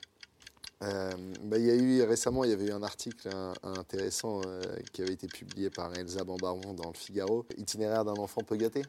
Euh, 0.81 1.11
bah, 1.43 1.57
il 1.57 1.65
y 1.65 1.71
a 1.71 1.75
eu 1.75 2.03
récemment, 2.03 2.43
il 2.45 2.51
y 2.51 2.53
avait 2.53 2.67
eu 2.67 2.71
un 2.71 2.83
article 2.83 3.27
un- 3.35 3.53
intéressant 3.63 4.41
euh, 4.45 4.61
qui 4.93 5.01
avait 5.01 5.13
été 5.13 5.27
publié 5.27 5.69
par 5.69 5.93
Elsa 5.93 6.23
Bambaron 6.23 6.73
dans 6.73 6.89
le 6.89 6.95
Figaro. 6.95 7.45
Itinéraire 7.57 8.05
d'un 8.05 8.13
enfant 8.13 8.41
peu 8.43 8.55
gâté? 8.55 8.83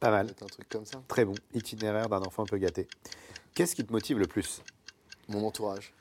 Pas 0.00 0.10
mal. 0.10 0.34
Un 0.42 0.46
truc 0.46 0.68
comme 0.68 0.84
ça? 0.84 1.02
Très 1.08 1.24
bon. 1.24 1.34
Itinéraire 1.54 2.08
d'un 2.08 2.20
enfant 2.20 2.44
peu 2.44 2.58
gâté. 2.58 2.88
Qu'est-ce 3.54 3.74
qui 3.74 3.84
te 3.86 3.92
motive 3.92 4.18
le 4.18 4.26
plus? 4.26 4.60
Mon 5.28 5.46
entourage. 5.46 5.94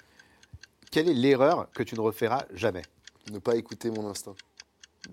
Quelle 0.89 1.07
est 1.07 1.13
l'erreur 1.13 1.71
que 1.71 1.83
tu 1.83 1.95
ne 1.95 2.01
referas 2.01 2.45
jamais? 2.53 2.81
Ne 3.31 3.39
pas 3.39 3.55
écouter 3.55 3.91
mon 3.91 4.09
instinct. 4.09 4.35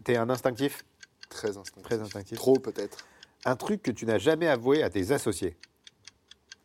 T'es 0.02 0.16
un 0.16 0.28
instinctif? 0.30 0.84
Très 1.28 1.56
instinctif. 1.56 1.82
Très 1.84 2.00
instinctif. 2.00 2.36
Trop 2.38 2.58
peut-être. 2.58 3.06
Un 3.44 3.56
truc 3.56 3.82
que 3.82 3.90
tu 3.90 4.04
n'as 4.06 4.18
jamais 4.18 4.48
avoué 4.48 4.82
à 4.82 4.90
tes 4.90 5.12
associés 5.12 5.56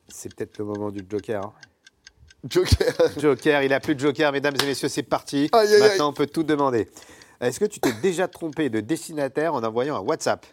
C'est 0.10 0.34
peut-être 0.34 0.58
le 0.58 0.66
moment 0.66 0.90
du 0.92 1.06
Joker. 1.10 1.46
hein. 1.46 1.54
Joker. 2.50 2.94
Joker, 3.18 3.64
il 3.64 3.72
a 3.74 3.80
plus 3.80 3.96
de 3.96 4.00
Joker, 4.02 4.32
mesdames 4.32 4.56
et 4.62 4.66
messieurs, 4.66 4.90
c'est 4.90 5.04
parti. 5.04 5.50
Aïe, 5.54 5.68
aïe, 5.68 5.74
aïe. 5.76 5.80
Maintenant, 5.90 6.10
on 6.10 6.14
peut 6.14 6.28
tout 6.28 6.44
demander. 6.44 6.90
Est-ce 7.40 7.60
que 7.60 7.66
tu 7.66 7.80
t'es 7.80 7.94
déjà 8.02 8.28
trompé 8.28 8.70
de 8.70 8.80
destinataire 8.80 9.54
en 9.54 9.64
envoyant 9.64 9.96
un 9.96 10.02
WhatsApp? 10.02 10.46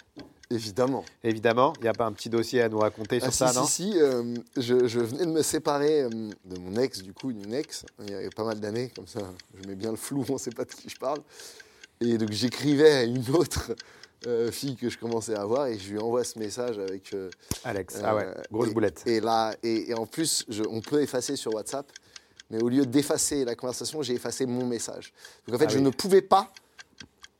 Évidemment. 0.52 1.04
Évidemment, 1.22 1.72
il 1.78 1.82
n'y 1.82 1.88
a 1.88 1.92
pas 1.92 2.06
un 2.06 2.12
petit 2.12 2.28
dossier 2.28 2.60
à 2.62 2.68
nous 2.68 2.78
raconter 2.78 3.20
sur 3.20 3.28
Ah, 3.28 3.32
ça, 3.32 3.48
si, 3.52 3.56
non? 3.58 3.64
si, 3.66 3.92
si, 3.92 4.00
euh, 4.00 4.34
je, 4.56 4.86
je 4.88 4.98
venais 5.00 5.24
de 5.26 5.30
me 5.30 5.42
séparer 5.42 6.02
euh, 6.02 6.08
de 6.08 6.58
mon 6.58 6.76
ex, 6.80 7.02
du 7.02 7.12
coup, 7.12 7.30
une 7.30 7.54
ex, 7.54 7.84
il 8.04 8.10
y 8.10 8.14
a 8.26 8.30
pas 8.34 8.42
mal 8.44 8.58
d'années, 8.58 8.90
comme 8.94 9.06
ça, 9.06 9.20
je 9.62 9.68
mets 9.68 9.76
bien 9.76 9.90
le 9.90 9.96
flou, 9.96 10.24
on 10.28 10.34
ne 10.34 10.38
sait 10.38 10.50
pas 10.50 10.64
de 10.64 10.70
qui 10.72 10.88
je 10.88 10.96
parle. 10.96 11.20
Et 12.00 12.18
donc 12.18 12.32
j'écrivais 12.32 12.90
à 12.92 13.02
une 13.04 13.28
autre 13.30 13.72
euh, 14.26 14.50
fille 14.50 14.76
que 14.76 14.88
je 14.88 14.98
commençais 14.98 15.34
à 15.34 15.44
voir 15.44 15.66
et 15.66 15.78
je 15.78 15.92
lui 15.92 15.98
envoie 15.98 16.24
ce 16.24 16.38
message 16.38 16.78
avec... 16.78 17.12
euh, 17.14 17.30
Alex, 17.64 18.00
ah 18.02 18.14
ouais, 18.16 18.24
euh, 18.26 18.34
grosse 18.50 18.68
et- 18.68 18.74
boulette. 18.74 19.02
Et 19.06 19.20
là, 19.20 19.54
et, 19.62 19.90
et 19.90 19.94
en 19.94 20.06
plus, 20.06 20.44
je- 20.48 20.64
on 20.64 20.80
peut 20.80 21.02
effacer 21.02 21.36
sur 21.36 21.54
WhatsApp, 21.54 21.90
mais 22.50 22.62
au 22.62 22.68
lieu 22.68 22.84
d'effacer 22.86 23.44
la 23.44 23.54
conversation, 23.54 24.02
j'ai 24.02 24.14
effacé 24.14 24.44
mon 24.46 24.66
message. 24.66 25.12
Donc 25.46 25.56
en 25.56 25.58
fait, 25.58 25.66
Ah 25.66 25.72
je 25.72 25.78
oui. 25.78 25.84
ne 25.84 25.90
pouvais 25.90 26.22
pas 26.22 26.52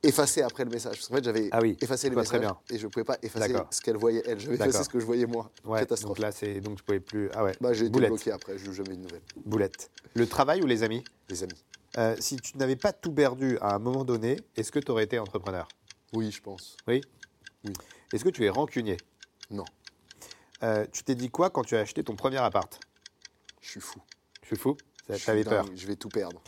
effacer 0.03 0.41
après 0.41 0.63
le 0.63 0.71
message. 0.71 0.95
Parce 0.95 1.07
qu'en 1.09 1.15
fait, 1.17 1.23
j'avais 1.23 1.49
Ah 1.51 1.59
oui, 1.61 1.77
effacé 1.81 2.07
je 2.07 2.09
le 2.09 2.15
vois 2.15 2.23
très 2.23 2.39
message 2.39 2.55
bien. 2.69 2.75
et 2.75 2.79
je 2.79 2.85
ne 2.85 2.91
pouvais 2.91 3.03
pas 3.03 3.17
effacer 3.21 3.53
ce 3.69 3.81
qu'elle 3.81 3.97
voyait 3.97 4.23
elle. 4.25 4.39
Je 4.39 4.49
vais 4.49 4.57
D'accord. 4.57 4.69
effacer 4.73 4.83
ce 4.85 4.89
que 4.89 4.99
je 4.99 5.05
voyais 5.05 5.27
moi. 5.27 5.51
Ouais, 5.63 5.79
Catastrophe. 5.81 6.09
donc 6.17 6.19
là, 6.19 6.31
c'est 6.31 6.59
donc 6.61 6.79
je 6.79 6.83
pouvais 6.83 6.99
plus. 6.99 7.29
Ah 7.35 7.43
ouais, 7.43 7.51
Bah, 7.61 7.73
j'ai 7.73 7.85
été 7.85 7.99
bloqué 7.99 8.31
après, 8.31 8.57
je 8.57 8.67
n'ai 8.69 8.75
jamais 8.75 8.93
eu 8.93 8.97
de 8.97 9.03
nouvelles. 9.03 9.21
boulette. 9.45 9.91
Le 10.15 10.25
travail 10.25 10.63
ou 10.63 10.65
les 10.65 10.81
amis? 10.81 11.03
Les 11.29 11.43
amis. 11.43 11.63
Si 12.19 12.37
tu 12.37 12.57
n'avais 12.57 12.77
pas 12.77 12.93
tout 12.93 13.11
perdu 13.11 13.57
à 13.61 13.75
un 13.75 13.79
moment 13.79 14.03
donné, 14.05 14.37
est-ce 14.57 14.71
que 14.71 14.79
tu 14.79 14.89
aurais 14.91 15.03
été 15.03 15.19
entrepreneur? 15.19 15.67
Oui, 16.13 16.31
je 16.31 16.41
pense. 16.41 16.77
Oui. 16.87 17.01
Oui. 17.65 17.73
Est-ce 18.13 18.23
que 18.23 18.29
tu 18.29 18.43
es 18.45 18.49
rancunier? 18.49 18.97
Non, 19.49 19.65
Euh, 20.63 20.85
Tu 20.91 21.03
t'es 21.03 21.15
dit 21.15 21.29
quoi 21.29 21.49
quand 21.49 21.63
tu 21.63 21.75
as 21.75 21.79
acheté 21.79 22.03
ton 22.03 22.15
premier 22.15 22.37
appart? 22.37 22.79
Je 23.61 23.69
suis 23.69 23.79
fou. 23.81 23.99
Je 24.43 24.47
suis 24.47 24.55
fou. 24.57 24.77
T'avais 25.25 25.43
peur. 25.43 25.65
Je 25.75 25.87
vais 25.87 25.95
tout 25.95 26.09
perdre. 26.09 26.41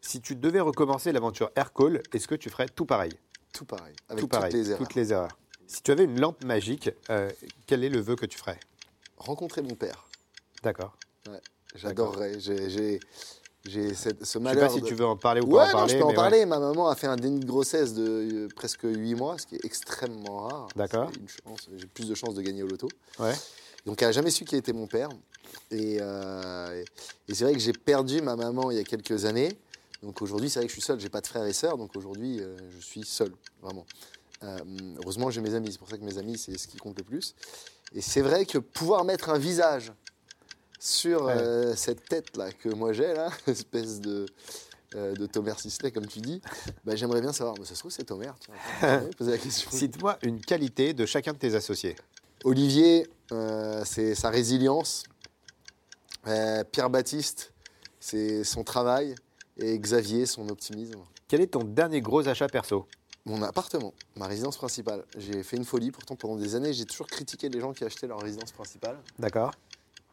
Si 0.00 0.20
tu 0.20 0.36
devais 0.36 0.60
recommencer 0.60 1.12
l'aventure 1.12 1.50
Aircall, 1.56 2.02
est-ce 2.12 2.28
que 2.28 2.34
tu 2.34 2.50
ferais 2.50 2.68
tout 2.68 2.86
pareil? 2.86 3.12
Tout 3.52 3.64
pareil. 3.64 3.94
Avec 4.08 4.20
Tout 4.20 4.26
toutes 4.26 4.30
pareil. 4.30 4.52
les 4.52 4.70
erreurs. 4.70 4.78
Toutes 4.78 4.94
les 4.94 5.12
erreurs. 5.12 5.38
Si 5.66 5.82
tu 5.82 5.90
avais 5.90 6.04
une 6.04 6.20
lampe 6.20 6.44
magique, 6.44 6.90
euh, 7.10 7.30
quel 7.66 7.84
est 7.84 7.88
le 7.88 8.00
vœu 8.00 8.16
que 8.16 8.26
tu 8.26 8.38
ferais? 8.38 8.58
Rencontrer 9.16 9.62
mon 9.62 9.74
père. 9.74 10.06
D'accord. 10.62 10.96
J'adorerais. 11.74 12.38
J'ai- 12.40 13.00
J'ai 13.68 13.94
cette- 13.94 14.20
ce 14.20 14.24
Je 14.24 14.30
sais 14.32 14.38
malheur. 14.40 14.68
pas 14.68 14.74
si 14.74 14.80
de- 14.80 14.86
tu 14.86 14.94
veux 14.94 15.04
en 15.06 15.16
parler 15.16 15.40
ou 15.40 15.44
Ouais, 15.46 15.52
pas 15.58 15.62
en 15.64 15.66
non, 15.66 15.72
parler. 15.72 15.92
je 15.92 15.98
peux 15.98 16.04
en 16.04 16.06
mais 16.06 16.12
ouais. 16.12 16.16
parler. 16.16 16.46
Ma 16.46 16.58
maman 16.58 16.88
a 16.88 16.94
fait 16.96 17.06
un 17.06 17.16
déni 17.16 17.40
de 17.40 17.44
grossesse 17.46 17.92
de 17.94 18.02
euh, 18.06 18.48
presque 18.56 18.82
8 18.84 19.14
mois, 19.14 19.36
ce 19.38 19.46
qui 19.46 19.56
est 19.56 19.64
extrêmement 19.64 20.46
rare. 20.48 20.68
D'accord. 20.74 21.10
C'est 21.12 21.20
une 21.20 21.28
chance. 21.28 21.68
J'ai 21.76 21.86
plus 21.86 22.08
de 22.08 22.14
chances 22.14 22.34
de 22.34 22.42
gagner 22.42 22.62
au 22.62 22.66
loto. 22.68 22.88
Ouais. 23.18 23.34
Donc, 23.86 24.00
elle 24.02 24.08
n'a 24.08 24.12
jamais 24.12 24.30
su 24.30 24.44
qui 24.44 24.56
était 24.56 24.72
mon 24.72 24.86
père. 24.86 25.08
Et, 25.70 25.98
euh, 26.00 26.84
et 27.28 27.34
c'est 27.34 27.44
vrai 27.44 27.52
que 27.54 27.58
j'ai 27.60 27.72
perdu 27.72 28.20
ma 28.22 28.36
maman 28.36 28.70
il 28.70 28.76
y 28.76 28.80
a 28.80 28.84
quelques 28.84 29.24
années. 29.24 29.56
Donc 30.02 30.22
aujourd'hui, 30.22 30.48
c'est 30.48 30.60
vrai 30.60 30.66
que 30.66 30.70
je 30.72 30.74
suis 30.76 30.82
seul. 30.82 31.00
J'ai 31.00 31.08
pas 31.08 31.20
de 31.20 31.26
frères 31.26 31.44
et 31.46 31.52
sœurs. 31.52 31.76
Donc 31.78 31.96
aujourd'hui, 31.96 32.38
euh, 32.40 32.56
je 32.78 32.84
suis 32.84 33.04
seul, 33.04 33.32
vraiment. 33.62 33.84
Euh, 34.44 34.58
heureusement, 35.02 35.30
j'ai 35.30 35.40
mes 35.40 35.54
amis. 35.54 35.72
C'est 35.72 35.78
pour 35.78 35.88
ça 35.88 35.96
que 35.98 36.04
mes 36.04 36.18
amis, 36.18 36.38
c'est 36.38 36.56
ce 36.56 36.68
qui 36.68 36.76
compte 36.76 36.96
le 36.98 37.02
plus. 37.04 37.34
Et 37.94 38.00
c'est 38.00 38.20
vrai 38.20 38.44
que 38.46 38.58
pouvoir 38.58 39.04
mettre 39.04 39.30
un 39.30 39.38
visage 39.38 39.92
sur 40.78 41.24
Ouais. 41.24 41.32
euh, 41.36 41.74
cette 41.76 42.04
tête-là 42.08 42.52
que 42.52 42.68
moi 42.68 42.92
j'ai, 42.92 43.12
là, 43.14 43.30
espèce 43.46 44.00
de, 44.00 44.26
euh, 44.94 45.14
de 45.14 45.26
Thomas 45.26 45.54
Sisley, 45.58 45.90
comme 45.90 46.06
tu 46.06 46.20
dis, 46.20 46.40
bah, 46.84 46.96
j'aimerais 46.96 47.20
bien 47.20 47.32
savoir. 47.32 47.54
Bah, 47.56 47.64
ça 47.64 47.74
se 47.74 47.80
trouve, 47.80 47.90
c'est 47.92 48.04
poser 49.16 49.30
la 49.32 49.38
question. 49.38 49.70
Cite-moi 49.72 50.18
une 50.22 50.40
qualité 50.40 50.94
de 50.94 51.04
chacun 51.06 51.32
de 51.32 51.38
tes 51.38 51.54
associés. 51.54 51.96
Olivier, 52.44 53.06
euh, 53.32 53.82
c'est 53.84 54.14
sa 54.14 54.30
résilience. 54.30 55.02
Euh, 56.26 56.64
Pierre 56.64 56.90
Baptiste, 56.90 57.52
c'est 58.00 58.44
son 58.44 58.64
travail. 58.64 59.14
Et 59.60 59.76
Xavier, 59.78 60.24
son 60.26 60.48
optimisme. 60.50 61.00
Quel 61.26 61.40
est 61.40 61.48
ton 61.48 61.64
dernier 61.64 62.00
gros 62.00 62.26
achat 62.28 62.46
perso? 62.46 62.86
Mon 63.26 63.42
appartement, 63.42 63.92
ma 64.14 64.26
résidence 64.28 64.56
principale. 64.56 65.04
J'ai 65.16 65.42
fait 65.42 65.56
une 65.56 65.64
folie, 65.64 65.90
pourtant 65.90 66.14
pendant 66.14 66.36
des 66.36 66.54
années, 66.54 66.72
j'ai 66.72 66.84
toujours 66.86 67.08
critiqué 67.08 67.48
les 67.48 67.60
gens 67.60 67.72
qui 67.72 67.82
achetaient 67.84 68.06
leur 68.06 68.20
résidence 68.20 68.52
principale. 68.52 68.98
D'accord. 69.18 69.50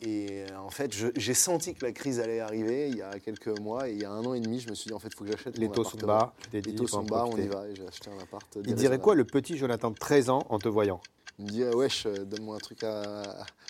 Et 0.02 0.44
euh, 0.52 0.60
en 0.60 0.70
fait, 0.70 0.92
j'ai 1.16 1.34
senti 1.34 1.74
que 1.74 1.86
la 1.86 1.92
crise 1.92 2.20
allait 2.20 2.42
arriver 2.42 2.90
il 2.90 2.98
y 2.98 3.02
a 3.02 3.20
quelques 3.20 3.58
mois. 3.60 3.88
Et 3.90 3.94
il 3.94 4.02
y 4.02 4.06
a 4.06 4.12
un 4.12 4.24
an 4.26 4.34
et 4.34 4.40
demi, 4.42 4.60
je 4.60 4.70
me 4.70 4.76
suis 4.76 4.90
dit, 4.90 4.94
en 4.94 5.00
fait, 5.00 5.08
il 5.08 5.16
faut 5.16 5.24
que 5.24 5.32
j'achète 5.32 5.58
Les 5.58 5.70
taux 5.70 5.84
sont 5.84 5.98
bas. 5.98 6.34
Dit, 6.52 6.62
Les 6.62 6.76
taux 6.76 6.88
sont 6.88 7.04
bas, 7.04 7.26
on 7.26 7.38
y 7.38 7.48
va. 7.48 7.68
Et 7.68 7.76
j'ai 7.76 7.88
acheté 7.88 8.10
un 8.10 8.22
appart. 8.22 8.46
Il 8.66 8.76
dirait 8.76 9.00
quoi 9.00 9.16
le 9.16 9.24
petit 9.24 9.58
Jonathan 9.58 9.92
de 9.92 9.98
13 9.98 10.30
ans 10.30 10.46
en 10.50 10.60
te 10.60 10.68
voyant 10.68 11.00
Il 11.40 11.46
me 11.46 11.50
dirait, 11.50 11.74
wesh, 11.74 12.06
euh, 12.06 12.26
donne-moi 12.26 12.56
un 12.58 12.60
truc 12.60 12.84
à, 12.84 13.24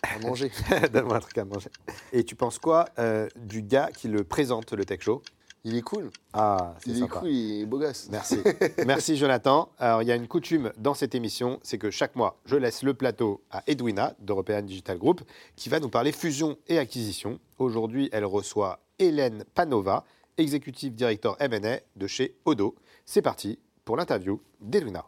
à 0.04 0.20
manger. 0.22 0.52
Donne-moi 0.94 1.18
un 1.18 1.22
truc 1.22 1.38
à 1.38 1.46
manger. 1.46 1.70
Et 2.12 2.24
tu 2.24 2.36
penses 2.36 2.60
quoi 2.60 2.90
euh, 2.98 3.28
du 3.36 3.62
gars 3.62 3.90
qui 3.96 4.08
le 4.08 4.24
présente, 4.24 4.74
le 4.74 4.84
tech 4.86 5.02
show? 5.02 5.22
Il 5.66 5.76
est 5.76 5.82
cool. 5.82 6.12
Ah, 6.32 6.76
c'est 6.80 6.92
Il 6.92 7.04
est 7.04 7.08
cool, 7.08 7.30
il 7.30 7.62
est 7.64 7.66
beau 7.66 7.80
gosse. 7.80 8.08
Merci. 8.12 8.38
Merci 8.86 9.18
Jonathan. 9.18 9.70
Alors 9.80 10.04
il 10.04 10.08
y 10.08 10.12
a 10.12 10.16
une 10.16 10.28
coutume 10.28 10.72
dans 10.78 10.94
cette 10.94 11.16
émission, 11.16 11.60
c'est 11.64 11.80
que 11.80 11.90
chaque 11.90 12.16
mois, 12.16 12.38
je 12.46 12.56
laisse 12.56 12.84
le 12.84 12.94
plateau 12.94 13.42
à 13.50 13.64
Edwina 13.66 14.14
d'European 14.20 14.62
Digital 14.62 15.00
Group 15.00 15.22
qui 15.56 15.70
va 15.70 15.80
nous 15.80 15.90
parler 15.90 16.12
fusion 16.12 16.56
et 16.68 16.78
acquisition. 16.78 17.40
Aujourd'hui, 17.58 18.10
elle 18.14 18.26
reçoit 18.26 18.80
Hélène 19.00 19.44
Panova, 19.56 20.06
executive 20.38 20.94
director 20.94 21.36
M&A 21.40 21.80
de 21.96 22.08
chez 22.08 22.36
Odo. 22.46 22.76
C'est 23.04 23.24
parti 23.24 23.58
pour 23.84 23.98
l'interview 23.98 24.40
d'Edwina. 24.62 25.06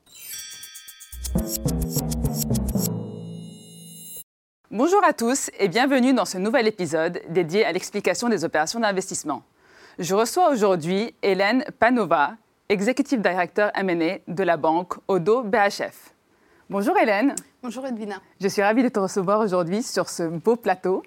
Bonjour 4.71 5.03
à 5.03 5.13
tous 5.13 5.51
et 5.59 5.67
bienvenue 5.67 6.15
dans 6.15 6.25
ce 6.25 6.39
nouvel 6.39 6.67
épisode 6.67 7.21
dédié 7.29 7.63
à 7.63 7.71
l'explication 7.71 8.27
des 8.27 8.43
opérations 8.43 8.79
d'investissement. 8.79 9.43
Je 9.99 10.13
reçois 10.13 10.51
aujourd'hui 10.51 11.15
Hélène 11.23 11.65
Panova, 11.79 12.33
Executive 12.69 13.19
Director 13.19 13.71
M&A 13.73 14.19
de 14.27 14.43
la 14.43 14.55
banque 14.55 14.93
Odo 15.07 15.41
BHF. 15.41 16.13
Bonjour 16.69 16.95
Hélène, 16.97 17.33
Bonjour 17.63 17.83
Edwina. 17.87 18.21
je 18.39 18.47
suis 18.47 18.61
ravie 18.61 18.83
de 18.83 18.89
te 18.89 18.99
recevoir 18.99 19.39
aujourd'hui 19.39 19.81
sur 19.81 20.07
ce 20.09 20.21
beau 20.23 20.55
plateau. 20.55 21.01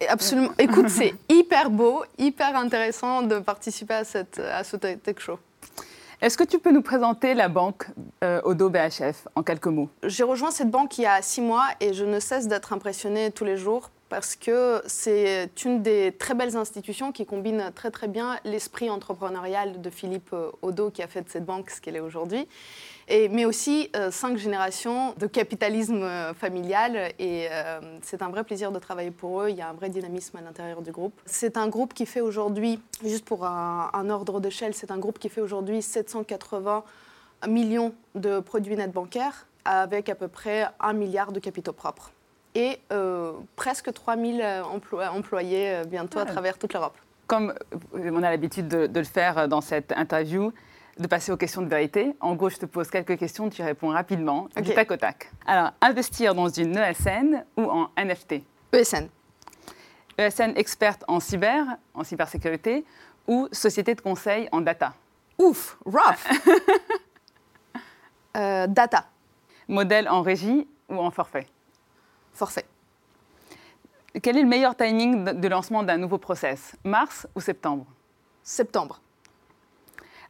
Et 0.00 0.08
absolument. 0.08 0.50
Écoute, 0.58 0.88
c'est 0.88 1.14
hyper 1.28 1.70
beau, 1.70 2.02
hyper 2.18 2.56
intéressant 2.56 3.22
de 3.22 3.38
participer 3.38 3.94
à, 3.94 4.04
cette, 4.04 4.40
à 4.40 4.64
ce 4.64 4.76
tech 4.76 5.18
show. 5.18 5.38
Est-ce 6.20 6.36
que 6.36 6.44
tu 6.44 6.58
peux 6.58 6.72
nous 6.72 6.82
présenter 6.82 7.34
la 7.34 7.48
banque 7.48 7.86
euh, 8.24 8.40
Odo 8.42 8.70
BHF 8.70 9.28
en 9.36 9.44
quelques 9.44 9.66
mots? 9.66 9.88
J'ai 10.02 10.24
rejoint 10.24 10.50
cette 10.50 10.70
banque 10.70 10.98
il 10.98 11.02
y 11.02 11.06
a 11.06 11.22
six 11.22 11.40
mois 11.42 11.66
et 11.80 11.92
je 11.94 12.04
ne 12.04 12.18
cesse 12.18 12.48
d'être 12.48 12.72
impressionnée 12.72 13.30
tous 13.30 13.44
les 13.44 13.56
jours 13.56 13.90
parce 14.12 14.36
que 14.36 14.82
c'est 14.84 15.48
une 15.64 15.80
des 15.80 16.12
très 16.12 16.34
belles 16.34 16.54
institutions 16.54 17.12
qui 17.12 17.24
combine 17.24 17.72
très 17.74 17.90
très 17.90 18.08
bien 18.08 18.38
l'esprit 18.44 18.90
entrepreneurial 18.90 19.80
de 19.80 19.88
Philippe 19.88 20.34
euh, 20.34 20.50
Odo 20.60 20.90
qui 20.90 21.02
a 21.02 21.06
fait 21.06 21.22
de 21.22 21.30
cette 21.30 21.46
banque 21.46 21.70
ce 21.70 21.80
qu'elle 21.80 21.96
est 21.96 22.00
aujourd'hui, 22.00 22.46
mais 23.08 23.46
aussi 23.46 23.88
euh, 23.96 24.10
cinq 24.10 24.36
générations 24.36 25.14
de 25.16 25.26
capitalisme 25.26 26.02
euh, 26.02 26.34
familial 26.34 27.14
et 27.18 27.48
euh, 27.50 27.80
c'est 28.02 28.20
un 28.20 28.28
vrai 28.28 28.44
plaisir 28.44 28.70
de 28.70 28.78
travailler 28.78 29.10
pour 29.10 29.40
eux, 29.40 29.48
il 29.48 29.56
y 29.56 29.62
a 29.62 29.70
un 29.70 29.72
vrai 29.72 29.88
dynamisme 29.88 30.36
à 30.36 30.42
l'intérieur 30.42 30.82
du 30.82 30.92
groupe. 30.92 31.18
C'est 31.24 31.56
un 31.56 31.68
groupe 31.68 31.94
qui 31.94 32.04
fait 32.04 32.20
aujourd'hui, 32.20 32.80
juste 33.02 33.24
pour 33.24 33.46
un, 33.46 33.88
un 33.94 34.10
ordre 34.10 34.40
d'échelle, 34.40 34.74
c'est 34.74 34.90
un 34.90 34.98
groupe 34.98 35.18
qui 35.18 35.30
fait 35.30 35.40
aujourd'hui 35.40 35.80
780 35.80 36.84
millions 37.48 37.94
de 38.14 38.40
produits 38.40 38.76
nets 38.76 38.92
bancaires 38.92 39.46
avec 39.64 40.10
à 40.10 40.14
peu 40.14 40.28
près 40.28 40.68
un 40.80 40.92
milliard 40.92 41.32
de 41.32 41.40
capitaux 41.40 41.72
propres. 41.72 42.12
Et 42.54 42.78
euh, 42.92 43.32
presque 43.56 43.92
3000 43.92 44.40
euh, 44.40 44.62
emplo- 44.62 45.06
employés 45.08 45.70
euh, 45.70 45.84
bientôt 45.84 46.18
à 46.18 46.22
Ah. 46.22 46.26
travers 46.26 46.58
toute 46.58 46.72
l'Europe. 46.74 46.96
Comme 47.26 47.54
on 47.94 48.22
a 48.22 48.30
l'habitude 48.30 48.68
de, 48.68 48.86
de 48.86 48.98
le 49.00 49.06
faire 49.06 49.48
dans 49.48 49.60
cette 49.60 49.92
interview, 49.92 50.52
de 50.98 51.06
passer 51.06 51.32
aux 51.32 51.38
questions 51.38 51.62
de 51.62 51.68
vérité. 51.68 52.14
En 52.20 52.34
gros, 52.34 52.50
je 52.50 52.58
te 52.58 52.66
pose 52.66 52.90
quelques 52.90 53.16
questions, 53.18 53.48
tu 53.48 53.62
réponds 53.62 53.88
rapidement, 53.88 54.48
du 54.56 54.68
Ok. 54.70 54.74
tac 54.74 54.90
au 54.90 54.96
tac. 54.96 55.30
Alors, 55.46 55.70
investir 55.80 56.34
dans 56.34 56.48
une 56.48 56.76
ESN 56.76 57.44
ou 57.56 57.62
en 57.62 57.88
NFT 57.96 58.42
ESN, 58.72 59.08
ESN 60.18 60.52
experte 60.56 61.02
en 61.08 61.20
cyber, 61.20 61.64
en 61.94 62.04
cybersécurité, 62.04 62.84
ou 63.26 63.48
société 63.52 63.94
de 63.94 64.00
conseil 64.02 64.48
en 64.52 64.60
data? 64.60 64.92
Ouf, 65.38 65.78
rough. 65.86 66.28
Euh, 68.36 68.66
data, 68.66 69.04
Modèle 69.68 70.08
en 70.08 70.22
régie 70.22 70.66
ou 70.88 70.96
en 70.98 71.10
forfait? 71.10 71.46
Forfait. 72.32 72.64
Quel 74.22 74.36
est 74.36 74.42
le 74.42 74.48
meilleur 74.48 74.76
timing 74.76 75.24
de- 75.24 75.48
lancement 75.48 75.82
d'un 75.82 75.96
nouveau 75.96 76.18
process? 76.18 76.74
Mars 76.84 77.26
ou 77.34 77.40
septembre? 77.40 77.86
Septembre, 78.42 79.00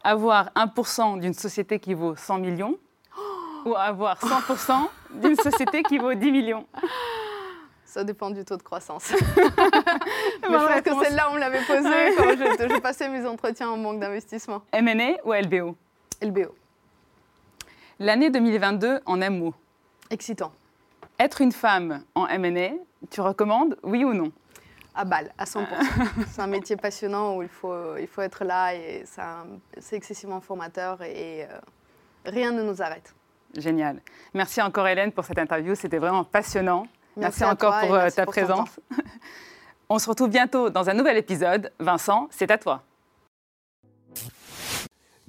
Avoir 0.04 0.50
1% 0.56 1.20
d'une 1.20 1.34
société 1.34 1.78
qui 1.78 1.94
vaut 1.94 2.14
100 2.16 2.38
millions? 2.38 2.76
Ou 3.64 3.74
avoir 3.76 4.18
100% 4.20 4.88
d'une 5.14 5.36
société 5.36 5.82
qui 5.84 5.98
vaut 5.98 6.12
10 6.14 6.30
millions? 6.32 6.66
Ça 7.84 8.02
dépend 8.04 8.30
du 8.30 8.44
taux 8.44 8.56
de 8.56 8.62
croissance. 8.62 9.12
Mais 9.36 9.38
je 9.38 10.48
pense 10.48 10.80
que 10.80 11.04
celle-là, 11.04 11.28
on 11.30 11.34
me 11.34 11.38
l'avait 11.40 11.60
posée 11.64 12.14
quand 12.16 12.30
je, 12.30 12.74
je 12.74 12.80
passais 12.80 13.08
mes 13.08 13.26
entretiens 13.26 13.68
en 13.70 13.76
banque 13.78 14.00
d'investissement. 14.00 14.62
M&A 14.72 15.18
ou 15.24 15.32
LBO 15.34 15.76
LBO, 16.22 16.54
L'année 17.98 18.30
2022 18.30 19.00
en 19.06 19.20
un 19.22 19.30
mot. 19.30 19.54
excitant. 20.10 20.52
Être 21.22 21.40
une 21.40 21.52
femme 21.52 22.02
en 22.16 22.26
M&A, 22.26 22.72
tu 23.08 23.20
recommandes, 23.20 23.76
oui 23.84 24.02
ou 24.04 24.12
non? 24.12 24.32
À 24.92 25.04
balle, 25.04 25.30
à 25.38 25.44
100%. 25.44 25.66
C'est 26.26 26.42
un 26.42 26.48
métier 26.48 26.74
passionnant 26.74 27.36
où 27.36 27.44
il 27.44 27.48
faut, 27.48 27.96
il 27.96 28.08
faut 28.08 28.22
être 28.22 28.44
là 28.44 28.74
et 28.74 29.04
c'est 29.78 29.94
excessivement 29.94 30.40
formateur 30.40 31.00
et 31.00 31.44
euh, 31.44 31.46
rien 32.24 32.50
ne 32.50 32.64
nous 32.64 32.82
arrête. 32.82 33.14
Génial. 33.56 34.00
Merci 34.34 34.60
encore 34.60 34.88
Hélène 34.88 35.12
pour 35.12 35.24
cette 35.24 35.38
interview, 35.38 35.76
c'était 35.76 35.98
vraiment 35.98 36.24
passionnant. 36.24 36.88
Merci, 37.16 37.44
encore 37.44 37.78
pour 37.78 37.94
euh, 37.94 37.98
merci 37.98 38.16
ta 38.16 38.24
pour 38.24 38.32
présence. 38.32 38.80
On 39.88 40.00
se 40.00 40.08
retrouve 40.08 40.28
bientôt 40.28 40.70
dans 40.70 40.90
un 40.90 40.94
nouvel 40.94 41.18
épisode. 41.18 41.72
Vincent, 41.78 42.26
c'est 42.32 42.50
à 42.50 42.58
toi. 42.58 42.82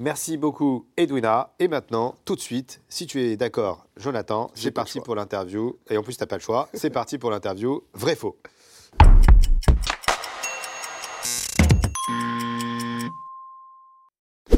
Merci 0.04 0.36
beaucoup, 0.36 0.86
Edwina. 0.98 1.54
Et 1.60 1.70
maintenant, 1.70 2.16
tout 2.26 2.36
de 2.36 2.42
suite, 2.42 2.82
si 2.90 3.08
tu 3.08 3.22
es 3.22 3.38
d'accord, 3.38 3.88
Jonathan, 3.96 4.52
c'est 4.54 4.72
parti 4.72 5.00
pour 5.00 5.16
l'interview. 5.16 5.78
Et 5.90 5.96
en 5.96 6.04
plus, 6.04 6.18
tu 6.18 6.22
n'as 6.22 6.28
pas 6.28 6.36
le 6.36 6.42
choix. 6.42 6.68
C'est 6.74 6.90
parti 6.90 7.18
pour 7.18 7.32
l'interview. 7.32 7.82
Vrai-faux. 7.94 8.38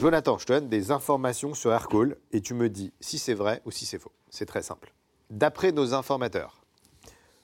Jonathan, 0.01 0.39
je 0.39 0.47
te 0.47 0.53
donne 0.53 0.67
des 0.67 0.89
informations 0.89 1.53
sur 1.53 1.71
Aircall 1.71 2.17
et 2.31 2.41
tu 2.41 2.55
me 2.55 2.67
dis 2.67 2.91
si 2.99 3.19
c'est 3.19 3.35
vrai 3.35 3.61
ou 3.65 3.71
si 3.71 3.85
c'est 3.85 3.99
faux. 3.99 4.13
C'est 4.31 4.47
très 4.47 4.63
simple. 4.63 4.95
D'après 5.29 5.71
nos 5.71 5.93
informateurs, 5.93 6.63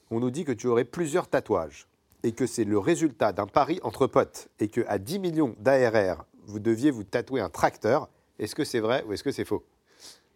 on 0.10 0.20
nous 0.20 0.32
dit 0.32 0.44
que 0.44 0.52
tu 0.52 0.66
aurais 0.66 0.86
plusieurs 0.86 1.28
tatouages 1.28 1.86
et 2.24 2.32
que 2.32 2.48
c'est 2.48 2.64
le 2.64 2.80
résultat 2.80 3.32
d'un 3.32 3.46
pari 3.46 3.80
entre 3.84 4.08
potes 4.08 4.48
et 4.60 4.70
que 4.70 4.82
à 4.88 4.98
10 4.98 5.20
millions 5.20 5.56
d'ARR, 5.60 6.26
vous 6.46 6.60
deviez 6.60 6.92
vous 6.92 7.04
tatouer 7.04 7.42
un 7.42 7.50
tracteur. 7.50 8.10
Est-ce 8.40 8.56
que 8.56 8.64
c'est 8.64 8.80
vrai 8.80 9.04
ou 9.08 9.14
est-ce 9.14 9.24
que 9.24 9.32
c'est 9.32 9.46
faux? 9.46 9.64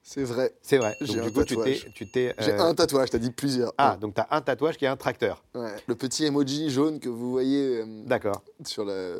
C'est 0.07 0.21
vrai. 0.21 0.53
C'est 0.61 0.77
vrai. 0.77 0.93
J'ai 1.01 1.19
un 1.19 1.23
du 1.23 1.31
coup, 1.31 1.43
tu 1.43 1.55
t'es, 1.55 1.63
tatouage. 1.73 1.91
tu 1.95 2.11
t'es. 2.11 2.35
J'ai 2.37 2.51
euh, 2.51 2.61
un 2.61 2.75
tatouage, 2.75 3.09
t'as 3.09 3.17
dit 3.17 3.31
plusieurs. 3.31 3.73
Ah, 3.79 3.97
donc 3.99 4.13
tu 4.13 4.21
as 4.21 4.27
un 4.29 4.39
tatouage 4.39 4.77
qui 4.77 4.85
est 4.85 4.87
un 4.87 4.95
tracteur. 4.97 5.43
Ouais. 5.55 5.71
Le 5.87 5.95
petit 5.95 6.25
emoji 6.25 6.69
jaune 6.69 6.99
que 6.99 7.09
vous 7.09 7.31
voyez 7.31 7.79
euh, 7.81 8.03
D'accord. 8.05 8.43
sur 8.63 8.85
la, 8.85 9.13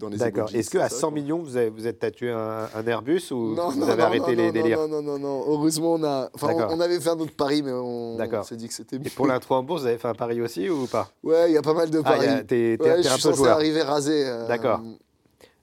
dans 0.00 0.08
les 0.08 0.16
D'accord. 0.16 0.44
emojis, 0.48 0.56
Est-ce 0.56 0.70
que 0.70 0.78
c'est 0.78 0.84
à 0.84 0.88
ça, 0.88 0.96
100 0.96 1.08
quoi 1.08 1.20
millions, 1.20 1.38
vous, 1.40 1.58
avez, 1.58 1.68
vous 1.68 1.86
êtes 1.86 1.98
tatoué 1.98 2.30
un, 2.30 2.70
un 2.74 2.86
Airbus 2.86 3.20
ou 3.32 3.54
non, 3.54 3.68
vous 3.68 3.80
non, 3.80 3.88
avez 3.88 4.00
non, 4.00 4.06
arrêté 4.06 4.30
non, 4.30 4.36
les 4.38 4.46
non, 4.46 4.52
délires? 4.52 4.78
Non, 4.78 4.88
non, 4.88 5.02
non, 5.02 5.18
non. 5.18 5.44
Heureusement, 5.46 5.92
on 5.92 6.04
a. 6.04 6.30
Enfin, 6.32 6.54
on, 6.70 6.80
avait 6.80 6.98
fait 7.00 7.10
un 7.10 7.18
autre 7.20 7.36
pari, 7.36 7.62
mais 7.62 7.72
on, 7.72 8.16
D'accord. 8.16 8.40
on 8.40 8.44
s'est 8.44 8.56
dit 8.56 8.66
que 8.68 8.72
c'était 8.72 8.96
Et 8.96 8.98
mieux. 9.00 9.10
pour 9.14 9.26
l'intro 9.26 9.56
en 9.56 9.62
bourse, 9.62 9.82
vous 9.82 9.88
avez 9.88 9.98
fait 9.98 10.08
un 10.08 10.14
pari 10.14 10.40
aussi 10.40 10.70
ou 10.70 10.86
pas? 10.86 11.10
Ouais, 11.22 11.50
il 11.50 11.52
y 11.52 11.58
a 11.58 11.62
pas 11.62 11.74
mal 11.74 11.90
de 11.90 11.98
Ah, 11.98 12.02
paris. 12.02 12.20
il 12.22 12.32
y 12.32 12.34
a- 12.34 12.38
t'es, 12.44 12.78
t'es- 12.78 12.82
Ouais, 12.82 12.96
t'es 12.96 13.02
je 13.02 13.08
un 13.08 13.12
suis 13.12 13.22
peu 13.24 13.28
censé 13.28 13.36
joueur. 13.36 13.56
arriver 13.56 13.82
rasé. 13.82 14.26
euh, 14.26 14.48
D'accord. 14.48 14.80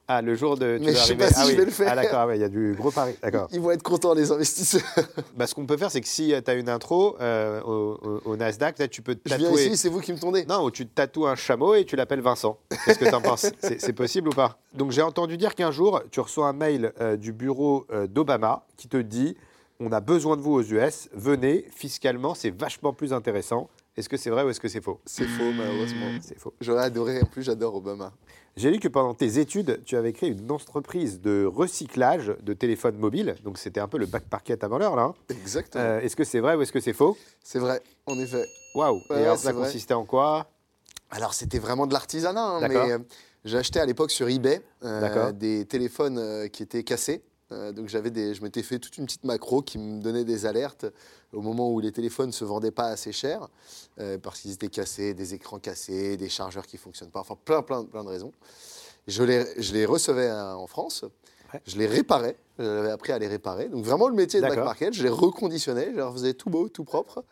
Ah, 0.09 0.21
le 0.21 0.35
jour 0.35 0.57
de. 0.57 0.77
Tu 0.77 0.85
Mais 0.85 0.91
je 0.93 0.97
sais 0.97 1.11
arriver- 1.11 1.17
pas 1.17 1.27
si 1.27 1.33
ah, 1.37 1.43
je 1.43 1.49
oui. 1.49 1.55
vais 1.57 1.65
le 1.65 1.71
faire. 1.71 1.87
Ah, 1.91 1.95
d'accord, 1.95 2.27
ouais, 2.27 2.37
il 2.37 2.41
y 2.41 2.43
a 2.45 2.49
du 2.49 2.73
gros 2.77 2.91
pari. 2.91 3.13
D'accord. 3.21 3.49
Ils 3.51 3.59
vont 3.59 3.71
être 3.71 3.83
contents, 3.83 4.13
les 4.13 4.31
investisseurs. 4.31 4.81
Bah, 5.35 5.47
ce 5.47 5.53
qu'on 5.53 5.65
peut 5.65 5.75
faire, 5.75 5.91
c'est 5.91 5.99
que 5.99 6.07
si 6.07 6.33
tu 6.43 6.49
as 6.49 6.53
une 6.53 6.69
intro 6.69 7.17
euh, 7.19 7.61
au, 7.61 8.35
Nasdaq, 8.37 8.89
tu 8.89 9.01
peux 9.01 9.15
te 9.15 9.29
Je 9.29 9.35
viens 9.35 9.49
tatouer. 9.49 9.65
ici, 9.67 9.77
c'est 9.77 9.89
vous 9.89 9.99
qui 9.99 10.13
me 10.13 10.17
tondez. 10.19 10.45
Non, 10.45 10.63
ou 10.63 10.71
tu 10.71 10.87
tatoues 10.87 11.27
un 11.27 11.35
chameau 11.35 11.75
et 11.75 11.83
tu 11.83 11.95
l'appelles 11.97 12.21
Vincent. 12.21 12.57
Qu'est-ce 12.85 12.99
que 12.99 13.05
tu 13.05 13.13
en 13.13 13.21
penses 13.21 13.47
c'est, 13.59 13.81
c'est 13.81 13.93
possible 13.93 14.29
ou 14.29 14.31
pas? 14.31 14.57
Donc 14.73 14.91
j'ai 14.91 15.01
entendu 15.01 15.35
dire 15.35 15.55
qu'un 15.55 15.71
jour, 15.71 16.01
tu 16.11 16.19
reçois 16.21 16.47
un 16.47 16.53
mail 16.53 16.93
euh, 17.01 17.17
du 17.17 17.33
bureau 17.33 17.85
euh, 17.91 18.07
d'Obama 18.07 18.65
qui 18.77 18.87
te 18.87 18.97
dit 18.97 19.35
on 19.79 19.91
a 19.91 19.99
besoin 19.99 20.37
de 20.37 20.41
vous 20.41 20.53
aux 20.53 20.63
US, 20.63 21.09
venez, 21.13 21.65
fiscalement, 21.75 22.33
c'est 22.33 22.49
vachement 22.49 22.93
plus 22.93 23.13
intéressant. 23.13 23.69
Est-ce 23.95 24.09
que 24.09 24.17
c'est 24.17 24.29
vrai 24.29 24.43
ou 24.43 24.49
est-ce 24.49 24.59
que 24.59 24.67
c'est 24.67 24.81
faux? 24.81 24.99
C'est 25.05 25.25
faux, 25.25 25.51
malheureusement. 25.55 26.05
C'est 26.21 26.39
faux. 26.39 26.53
J'aurais 26.61 26.83
adoré. 26.83 27.21
En 27.21 27.25
plus, 27.25 27.43
j'adore 27.43 27.75
Obama. 27.75 28.11
J'ai 28.57 28.71
lu 28.71 28.79
que 28.79 28.87
pendant 28.87 29.13
tes 29.13 29.37
études, 29.37 29.81
tu 29.85 29.95
avais 29.95 30.13
créé 30.13 30.29
une 30.31 30.51
entreprise 30.51 31.21
de 31.21 31.45
recyclage 31.45 32.33
de 32.41 32.53
téléphones 32.53 32.97
mobiles. 32.97 33.35
Donc 33.43 33.59
c'était 33.59 33.79
un 33.79 33.87
peu 33.87 33.99
le 33.99 34.07
back 34.07 34.23
market 34.31 34.63
avant 34.63 34.79
l'heure 34.79 34.95
là. 34.95 35.03
hein. 35.03 35.13
Exactement. 35.29 35.83
Euh, 35.83 35.99
est-ce 36.01 36.15
que 36.15 36.23
c'est 36.23 36.39
vrai 36.39 36.55
ou 36.55 36.63
est-ce 36.63 36.71
que 36.71 36.79
c'est 36.79 36.93
faux? 36.93 37.15
C'est 37.43 37.59
vrai, 37.59 37.81
en 38.07 38.17
effet. 38.19 38.43
Waouh 38.73 38.99
Et 39.11 39.13
alors 39.13 39.37
ça 39.37 39.51
vrai. 39.51 39.65
consistait 39.65 39.93
en 39.93 40.05
quoi? 40.05 40.49
Alors, 41.11 41.33
c'était 41.35 41.59
vraiment 41.59 41.87
de 41.87 41.93
l'artisanat, 41.93 42.43
hein, 42.43 42.67
mais 42.67 42.75
euh, 42.91 42.97
j'ai 43.45 43.57
acheté 43.59 43.79
à 43.79 43.85
l'époque 43.85 44.11
sur 44.11 44.27
eBay 44.27 44.61
euh, 44.83 45.31
des 45.31 45.65
téléphones 45.65 46.17
euh, 46.17 46.47
qui 46.49 46.63
étaient 46.63 46.83
cassés. 46.83 47.23
Euh, 47.51 47.71
donc, 47.71 47.87
j'avais 47.87 48.11
des, 48.11 48.33
je 48.33 48.41
m'étais 48.43 48.63
fait 48.63 48.77
toute 48.79 48.97
une 48.97 49.05
petite 49.05 49.23
macro 49.23 49.61
qui 49.61 49.77
me 49.77 50.01
donnait 50.01 50.25
des 50.25 50.45
alertes 50.45 50.85
au 51.33 51.41
moment 51.41 51.71
où 51.71 51.79
les 51.79 51.91
téléphones 51.91 52.27
ne 52.27 52.31
se 52.33 52.43
vendaient 52.45 52.71
pas 52.71 52.87
assez 52.87 53.11
cher 53.11 53.47
euh, 53.99 54.17
parce 54.17 54.41
qu'ils 54.41 54.51
étaient 54.51 54.67
cassés, 54.67 55.13
des 55.13 55.33
écrans 55.33 55.59
cassés, 55.59 56.17
des 56.17 56.29
chargeurs 56.29 56.65
qui 56.67 56.75
ne 56.75 56.81
fonctionnent 56.81 57.11
pas, 57.11 57.21
enfin 57.21 57.37
plein, 57.45 57.61
plein, 57.61 57.85
plein 57.85 58.03
de 58.03 58.09
raisons. 58.09 58.33
Je 59.07 59.23
les, 59.23 59.45
je 59.61 59.73
les 59.73 59.85
recevais 59.85 60.27
euh, 60.27 60.55
en 60.55 60.67
France, 60.67 61.05
Ouais. 61.53 61.61
je 61.65 61.77
les 61.77 61.87
réparais, 61.87 62.35
j'avais 62.59 62.91
appris 62.91 63.13
à 63.13 63.19
les 63.19 63.27
réparer. 63.29 63.69
Donc, 63.69 63.85
vraiment 63.85 64.09
le 64.09 64.15
métier 64.15 64.41
de 64.41 64.45
back 64.45 64.57
market, 64.57 64.93
je 64.93 65.01
les 65.01 65.07
reconditionnais, 65.07 65.91
je 65.91 65.95
les 65.95 66.01
refaisais 66.01 66.33
tout 66.33 66.49
beau, 66.49 66.67
tout 66.67 66.83
propre. 66.83 67.23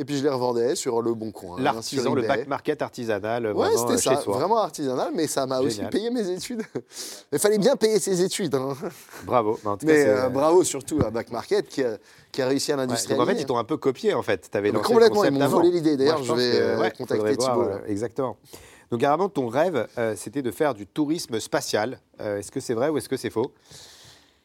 Et 0.00 0.04
puis, 0.04 0.16
je 0.16 0.22
les 0.22 0.28
revendais 0.30 0.76
sur 0.76 1.02
le 1.02 1.12
bon 1.12 1.32
coin. 1.32 1.60
L'artisan, 1.60 2.14
le 2.14 2.22
back 2.22 2.46
market 2.46 2.80
artisanal, 2.82 3.52
Ouais, 3.52 3.66
c'était 3.76 3.94
euh, 3.94 3.96
ça, 3.96 4.20
soi. 4.22 4.36
vraiment 4.36 4.58
artisanal, 4.58 5.10
mais 5.12 5.26
ça 5.26 5.44
m'a 5.44 5.58
aussi 5.60 5.80
payé 5.90 6.08
mes 6.10 6.30
études. 6.30 6.62
Il 7.32 7.38
fallait 7.40 7.58
bien 7.58 7.74
payer 7.74 7.98
ses 7.98 8.22
études. 8.22 8.54
hein. 8.54 8.76
Bravo. 9.24 9.58
Mais 9.64 9.70
en 9.70 9.76
tout 9.76 9.84
cas, 9.86 9.92
Mais 9.92 10.02
c'est- 10.04 10.08
euh, 10.08 10.28
bravo 10.28 10.62
surtout 10.62 11.00
à 11.04 11.10
Back 11.10 11.32
Market 11.32 11.68
qui 11.68 11.82
a, 11.82 11.98
qui 12.30 12.40
a 12.42 12.46
réussi 12.46 12.70
à 12.70 12.76
Ouais, 12.76 12.82
l'industrialiser. 12.82 13.22
en 13.22 13.26
fait, 13.26 13.40
ils 13.42 13.46
t'ont 13.46 13.58
un 13.58 13.64
peu 13.64 13.76
copié 13.76 14.14
en 14.14 14.22
fait. 14.22 14.48
T'avais 14.50 14.70
Mais 14.70 14.78
lancé 14.78 14.92
complètement, 14.92 15.24
ils 15.24 15.32
m'ont 15.32 15.48
volé 15.48 15.70
l'idée. 15.72 15.96
D'ailleurs, 15.96 16.22
je 16.22 16.32
vais 16.32 16.50
que, 16.52 16.56
euh, 16.56 16.78
ouais, 16.80 16.90
contacter 16.92 17.34
voir, 17.34 17.54
Thibault. 17.56 17.70
exactement. 17.88 18.36
Donc, 18.92 19.02
apparemment, 19.02 19.28
ton 19.28 19.48
rêve, 19.48 19.86
euh, 19.98 20.14
c'était 20.16 20.42
de 20.42 20.50
faire 20.52 20.74
du 20.74 20.86
tourisme 20.86 21.40
spatial. 21.40 21.98
Euh, 22.20 22.38
est-ce 22.38 22.52
que 22.52 22.60
c'est 22.60 22.74
vrai 22.74 22.88
ou 22.88 22.96
est-ce 22.98 23.08
que 23.08 23.16
c'est 23.16 23.30
faux? 23.30 23.52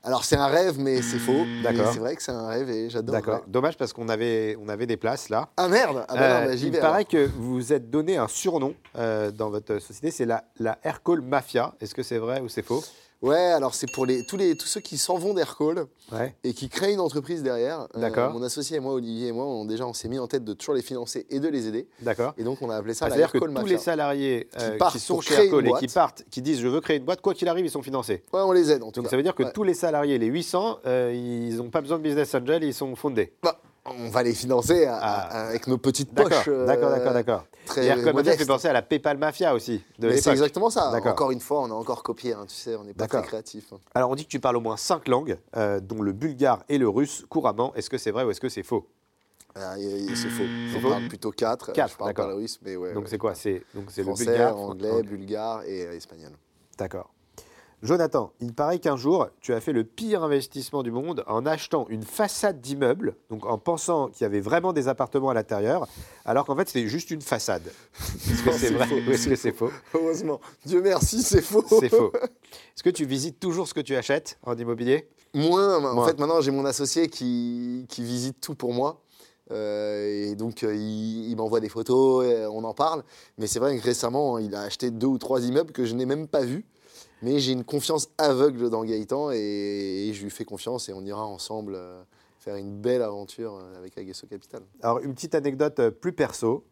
Alors, 0.05 0.25
c'est 0.25 0.35
un 0.35 0.47
rêve, 0.47 0.75
mais 0.79 1.01
c'est 1.01 1.17
faux. 1.17 1.45
D'accord. 1.63 1.85
Mais 1.85 1.93
C'est 1.93 1.99
vrai 1.99 2.15
que 2.17 2.21
c'est 2.23 2.31
un 2.33 2.47
rêve 2.47 2.69
et 2.69 2.89
j'adore. 2.89 3.13
D'accord. 3.13 3.41
Dommage 3.47 3.77
parce 3.77 3.93
qu'on 3.93 4.09
avait, 4.09 4.57
on 4.61 4.67
avait 4.67 4.85
des 4.85 4.97
places 4.97 5.29
là. 5.29 5.47
Ah 5.55 5.69
merde 5.69 6.03
Ah 6.09 6.15
bah 6.15 6.21
Euh, 6.21 6.39
non, 6.41 6.45
bah, 6.47 6.55
j'y 6.57 6.65
il 6.67 6.71
vais. 6.73 6.79
paraît 6.79 6.95
alors. 6.97 7.07
que 7.07 7.25
vous 7.37 7.53
vous 7.53 7.71
êtes 7.73 7.89
donné 7.89 8.17
un 8.17 8.27
surnom 8.27 8.73
euh, 8.97 9.31
dans 9.31 9.49
votre 9.49 9.79
société, 9.79 10.11
c'est 10.11 10.25
la, 10.25 10.43
la 10.59 10.77
Aircall 10.83 11.21
Mafia. 11.21 11.73
Est-ce 11.79 11.95
que 11.95 12.03
c'est 12.03 12.17
vrai 12.17 12.41
ou 12.41 12.49
c'est 12.49 12.63
faux? 12.63 12.83
Ouais, 13.23 13.37
alors 13.37 13.73
c'est 13.73 13.89
pour 13.91 14.05
les, 14.05 14.23
tous, 14.25 14.35
les, 14.37 14.55
tous 14.55 14.67
ceux 14.67 14.81
qui 14.81 14.97
s'en 14.97 15.17
vont 15.17 15.33
d'Aircall 15.33 15.85
Ouais. 16.11 16.35
et 16.43 16.53
qui 16.53 16.67
créent 16.69 16.91
une 16.93 16.99
entreprise 16.99 17.41
derrière. 17.41 17.87
Euh, 17.95 17.99
D'accord. 18.01 18.33
mon 18.33 18.43
associé 18.43 18.77
et 18.77 18.79
moi, 18.81 18.93
Olivier 18.93 19.29
et 19.29 19.31
moi, 19.31 19.45
on, 19.45 19.63
déjà, 19.65 19.87
on 19.87 19.93
s'est 19.93 20.09
mis 20.09 20.19
en 20.19 20.27
tête 20.27 20.43
de 20.43 20.53
toujours 20.53 20.75
les 20.75 20.81
financer 20.81 21.25
et 21.29 21.39
de 21.39 21.47
les 21.47 21.67
aider. 21.67 21.87
D'accord. 22.01 22.33
Et 22.37 22.43
donc, 22.43 22.61
on 22.61 22.69
a 22.69 22.75
appelé 22.75 22.93
ça 22.93 23.05
Ah, 23.05 23.09
la 23.09 23.15
que 23.15 23.21
Aircall 23.21 23.53
tous 23.53 23.65
les 23.65 23.77
salariés 23.77 24.49
euh, 24.59 24.77
Qui 24.77 24.91
qui, 24.91 24.99
sont 24.99 25.21
chez 25.21 25.45
Aircall 25.45 25.67
et 25.67 25.71
qui 25.79 25.87
partent, 25.87 26.23
qui 26.29 26.41
disent 26.41 26.59
je 26.59 26.67
veux 26.67 26.81
créer 26.81 26.97
une 26.97 27.05
boîte, 27.05 27.21
quoi 27.21 27.33
qu'il 27.33 27.47
arrive, 27.47 27.65
ils 27.65 27.71
sont 27.71 27.81
financés. 27.81 28.21
Ouais, 28.33 28.41
on 28.41 28.51
les 28.51 28.69
aide 28.71 28.83
en 28.83 28.87
tout 28.91 28.99
Donc 28.99 29.05
cas. 29.05 29.09
ça 29.11 29.15
veut 29.17 29.23
dire 29.23 29.33
que 29.33 29.43
Ouais. 29.43 29.51
tous 29.53 29.63
les 29.63 29.73
salariés, 29.73 30.19
les 30.19 30.27
800, 30.27 30.79
euh, 30.85 31.13
ils 31.15 31.55
n'ont 31.55 31.69
pas 31.69 31.79
besoin 31.81 31.97
de 31.97 32.03
business 32.03 32.35
angel, 32.35 32.63
ils 32.65 32.73
sont 32.73 32.93
fondés. 32.97 33.31
Bah, 33.41 33.59
on 33.85 34.09
va 34.09 34.23
les 34.23 34.33
financer 34.33 34.85
à- 34.85 34.97
Ah. 35.01 35.21
à- 35.21 35.47
avec 35.49 35.67
nos 35.67 35.77
petites 35.77 36.13
D'accord, 36.13 36.29
poches. 36.39 36.47
euh, 36.47 36.65
d'accord, 36.65 36.89
d'accord, 36.89 37.13
d'accord. 37.13 37.45
Mafia 37.67 38.11
modestes. 38.13 38.39
fait 38.39 38.45
penser 38.45 38.67
à 38.67 38.73
la 38.73 38.81
PayPal 38.81 39.17
Mafia 39.17 39.53
aussi 39.55 39.83
c'est 39.99 40.31
exactement 40.31 40.69
ça. 40.69 40.91
Encore 40.91 41.31
une 41.31 41.39
fois, 41.39 41.61
on 41.61 41.71
a 41.71 41.73
encore 41.73 42.03
copié. 42.03 42.33
hein, 42.33 42.45
tu 42.47 42.55
sais, 42.55 42.75
on 42.75 42.83
n'est 42.83 42.93
pas 42.93 43.07
très 43.07 43.21
créatif. 43.21 43.73
Alors 43.95 44.09
on 44.09 44.15
dit 44.15 44.25
que 44.25 44.29
tu 44.29 44.39
parles 44.39 44.57
au 44.57 44.61
moins 44.61 44.77
cinq 44.77 45.07
langues, 45.07 45.37
euh, 45.55 45.79
dont 45.79 46.01
le 46.01 46.11
bulgare 46.11 46.63
et 46.69 46.77
le 46.77 46.87
russe 46.89 47.25
couramment. 47.29 47.73
Est-ce 47.75 47.89
que 47.89 47.97
c'est 47.97 48.11
vrai 48.11 48.23
ou 48.23 48.31
est-ce 48.31 48.41
que 48.41 48.49
c'est 48.49 48.63
faux? 48.63 48.87
Ah, 49.55 49.75
c'est 49.77 50.29
faux. 50.29 50.79
Faux? 50.81 50.89
parle 50.89 51.07
plutôt 51.07 51.31
quatre. 51.31 51.71
Quatre, 51.73 51.93
Je 51.93 51.97
parle 51.97 52.13
pas 52.13 52.27
le 52.27 52.33
russe, 52.33 52.59
mais 52.63 52.75
ouais. 52.75 52.93
Donc 52.93 53.03
ouais. 53.03 53.09
c'est 53.09 53.17
quoi? 53.19 53.35
C'est 53.35 53.63
le 53.75 54.13
bulgare, 54.13 54.57
anglais, 54.57 55.03
bulgare 55.03 55.63
et 55.63 55.85
euh, 55.85 55.93
espagnol. 55.95 56.31
D'accord. 56.77 57.11
Jonathan, 57.83 58.31
il 58.39 58.53
paraît 58.53 58.79
qu'un 58.79 58.95
jour, 58.95 59.27
tu 59.41 59.53
as 59.53 59.59
fait 59.59 59.73
le 59.73 59.83
pire 59.83 60.23
investissement 60.23 60.83
du 60.83 60.91
monde 60.91 61.23
en 61.27 61.45
achetant 61.45 61.85
une 61.89 62.03
façade 62.03 62.61
d'immeuble, 62.61 63.17
donc 63.29 63.45
en 63.45 63.57
pensant 63.57 64.07
qu'il 64.07 64.21
y 64.21 64.25
avait 64.25 64.39
vraiment 64.39 64.71
des 64.71 64.87
appartements 64.87 65.29
à 65.29 65.33
l'intérieur, 65.33 65.85
alors 66.23 66.45
qu'en 66.45 66.55
fait 66.55 66.69
c'était 66.69 66.87
juste 66.87 67.11
une 67.11 67.21
façade. 67.21 67.63
Est-ce 67.99 68.43
que 68.43 68.51
c'est 68.53 68.71
vrai 68.71 68.87
faux, 68.87 68.95
ou 68.95 69.11
est-ce 69.11 69.27
que 69.27 69.35
c'est 69.35 69.51
faux 69.51 69.69
Heureusement. 69.93 70.39
Dieu 70.65 70.81
merci, 70.81 71.21
c'est 71.21 71.41
faux. 71.41 71.65
C'est 71.67 71.89
faux. 71.89 72.13
Est-ce 72.13 72.83
que 72.83 72.89
tu 72.89 73.03
visites 73.05 73.39
toujours 73.41 73.67
ce 73.67 73.73
que 73.73 73.81
tu 73.81 73.97
achètes 73.97 74.39
en 74.43 74.55
immobilier? 74.57 75.09
Moins. 75.33 75.83
En 75.83 75.93
Moins. 75.95 76.07
fait, 76.07 76.17
maintenant, 76.19 76.39
j'ai 76.39 76.51
mon 76.51 76.63
associé 76.63 77.09
qui, 77.09 77.85
qui 77.89 78.01
visite 78.03 78.39
tout 78.39 78.55
pour 78.55 78.71
moi. 78.73 79.01
Euh, 79.51 80.31
et 80.31 80.35
donc, 80.35 80.63
euh, 80.63 80.73
il, 80.73 81.29
il 81.31 81.35
m'envoie 81.35 81.59
des 81.59 81.67
photos, 81.69 82.25
et 82.25 82.45
on 82.45 82.63
en 82.63 82.73
parle. 82.73 83.03
Mais 83.37 83.47
c'est 83.47 83.59
vrai 83.59 83.77
que 83.77 83.83
récemment, 83.83 84.37
il 84.37 84.55
a 84.55 84.61
acheté 84.61 84.89
deux 84.89 85.07
ou 85.07 85.17
trois 85.17 85.41
immeubles 85.43 85.73
que 85.73 85.83
je 85.85 85.95
n'ai 85.95 86.05
même 86.05 86.27
pas 86.29 86.41
vus. 86.43 86.65
Mais 87.23 87.39
j'ai 87.39 87.53
une 87.53 87.63
confiance 87.63 88.09
aveugle 88.17 88.69
dans 88.69 88.83
Gaëtan 88.83 89.31
et, 89.31 90.11
je 90.13 90.23
lui 90.23 90.29
fais 90.29 90.43
confiance 90.43 90.89
et 90.89 90.93
on 90.93 91.05
ira 91.05 91.25
ensemble 91.25 91.75
euh, 91.75 92.03
faire 92.37 92.57
une 92.57 92.81
belle 92.81 93.01
aventure 93.01 93.55
euh, 93.55 93.77
avec 93.77 93.97
Aguesso 93.97 94.27
Capital. 94.27 94.61
Alors, 94.81 94.99
une 94.99 95.13
petite 95.13 95.33
anecdote 95.33 95.79
euh, 95.79 95.89
plus 95.89 96.11
perso. 96.11 96.65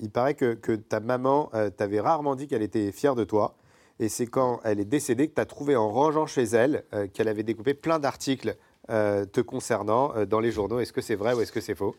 Il 0.00 0.10
paraît 0.10 0.32
que, 0.32 0.76
ta 0.76 1.00
maman 1.00 1.50
t'avait 1.76 2.00
rarement 2.00 2.36
dit 2.36 2.48
qu'elle 2.48 2.62
était 2.62 2.90
fière 2.90 3.14
de 3.14 3.24
toi. 3.24 3.54
Et 4.00 4.08
c'est 4.08 4.26
quand 4.26 4.60
elle 4.64 4.80
est 4.80 4.86
décédée 4.86 5.28
que 5.28 5.34
tu 5.34 5.40
as 5.42 5.46
trouvé 5.46 5.76
en 5.76 5.90
rangeant 5.90 6.26
chez 6.26 6.44
elle 6.44 6.84
qu'elle 7.12 7.28
avait 7.28 7.42
découpé 7.42 7.74
plein 7.74 7.98
d'articles 7.98 8.56
te 8.86 9.40
concernant 9.40 10.24
dans 10.24 10.40
les 10.40 10.52
journaux. 10.52 10.78
Est-ce 10.78 10.92
que 10.92 11.00
c'est 11.00 11.16
vrai 11.16 11.34
ou 11.34 11.40
est-ce 11.40 11.52
que 11.52 11.60
c'est 11.60 11.74
faux? 11.74 11.96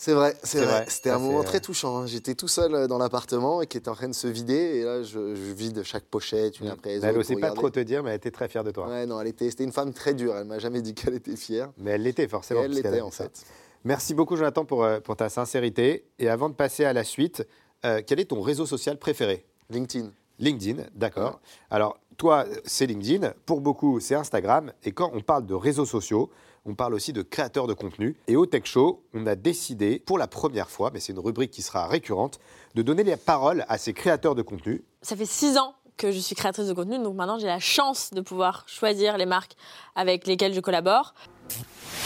C'est 0.00 0.12
vrai, 0.12 0.36
c'est 0.44 0.64
vrai. 0.64 0.84
C'était 0.86 1.10
un 1.10 1.18
moment 1.18 1.42
très 1.42 1.56
euh, 1.56 1.60
touchant. 1.60 1.98
hein. 1.98 2.06
J'étais 2.06 2.36
tout 2.36 2.46
seul 2.46 2.72
euh, 2.72 2.86
dans 2.86 2.98
l'appartement 2.98 3.62
et 3.62 3.66
qui 3.66 3.78
était 3.78 3.88
en 3.88 3.96
train 3.96 4.06
de 4.08 4.14
se 4.14 4.28
vider. 4.28 4.54
Et 4.54 4.84
là, 4.84 5.02
je, 5.02 5.34
je 5.34 5.52
vide 5.52 5.82
chaque 5.82 6.04
pochette 6.04 6.60
une 6.60 6.68
après 6.68 6.90
les 6.90 6.94
Elle 6.98 7.08
autres. 7.10 7.16
n'osait 7.18 7.34
pour 7.34 7.40
pas 7.40 7.50
trop 7.50 7.68
te 7.68 7.80
dire, 7.80 8.04
mais 8.04 8.10
elle 8.10 8.16
était 8.16 8.30
très 8.30 8.48
fière 8.48 8.62
de 8.62 8.70
toi. 8.70 8.86
Ouais, 8.86 9.06
non, 9.06 9.20
elle 9.20 9.26
était, 9.26 9.50
c'était 9.50 9.64
une 9.64 9.72
femme 9.72 9.92
très 9.92 10.14
dure. 10.14 10.36
Elle 10.36 10.44
m'a 10.46 10.60
jamais 10.60 10.82
dit 10.82 10.94
qu'elle 10.94 11.14
était 11.14 11.34
fière. 11.34 11.70
Mais 11.78 11.90
elle 11.92 12.02
l'était 12.02 12.22
Et 12.22 12.28
forcément. 12.28 12.62
elle 12.62 12.70
l'était 12.74 13.00
en 13.00 13.10
ça. 13.10 13.24
fait. 13.24 13.42
Merci 13.82 14.14
beaucoup, 14.14 14.36
Jonathan, 14.36 14.64
pour, 14.64 14.84
euh, 14.84 15.00
pour 15.00 15.16
ta 15.16 15.28
sincérité. 15.28 16.04
Et 16.20 16.28
avant 16.28 16.48
de 16.48 16.54
passer 16.54 16.84
à 16.84 16.92
la 16.92 17.02
suite, 17.02 17.44
euh, 17.84 18.00
quel 18.06 18.20
est 18.20 18.26
ton 18.26 18.40
réseau 18.40 18.66
social 18.66 18.98
préféré? 19.00 19.46
LinkedIn. 19.68 20.12
LinkedIn, 20.38 20.84
d'accord. 20.94 21.40
Alors, 21.72 21.98
toi, 22.16 22.44
c'est 22.64 22.86
LinkedIn. 22.86 23.32
Pour 23.46 23.60
beaucoup, 23.60 23.98
c'est 23.98 24.14
Instagram. 24.14 24.72
Et 24.84 24.92
quand 24.92 25.10
on 25.12 25.22
parle 25.22 25.44
de 25.44 25.54
réseaux 25.54 25.86
sociaux, 25.86 26.30
on 26.68 26.74
parle 26.74 26.92
aussi 26.92 27.14
de 27.14 27.22
créateurs 27.22 27.66
de 27.66 27.72
contenu. 27.72 28.14
Et 28.28 28.36
au 28.36 28.44
Tech 28.44 28.64
Show, 28.66 29.02
on 29.14 29.26
a 29.26 29.34
décidé, 29.34 29.98
pour 30.00 30.18
la 30.18 30.26
première 30.26 30.68
fois, 30.68 30.90
mais 30.92 31.00
c'est 31.00 31.12
une 31.12 31.18
rubrique 31.18 31.50
qui 31.50 31.62
sera 31.62 31.86
récurrente, 31.86 32.38
de 32.74 32.82
donner 32.82 33.04
la 33.04 33.16
parole 33.16 33.64
à 33.68 33.78
ces 33.78 33.94
créateurs 33.94 34.34
de 34.34 34.42
contenu. 34.42 34.84
Ça 35.00 35.16
fait 35.16 35.24
six 35.24 35.56
ans 35.56 35.74
que 35.96 36.12
je 36.12 36.18
suis 36.18 36.36
créatrice 36.36 36.68
de 36.68 36.74
contenu, 36.74 36.98
donc 36.98 37.16
maintenant 37.16 37.38
j'ai 37.38 37.46
la 37.46 37.58
chance 37.58 38.10
de 38.12 38.20
pouvoir 38.20 38.64
choisir 38.68 39.16
les 39.16 39.26
marques 39.26 39.56
avec 39.96 40.26
lesquelles 40.26 40.52
je 40.52 40.60
collabore. 40.60 41.14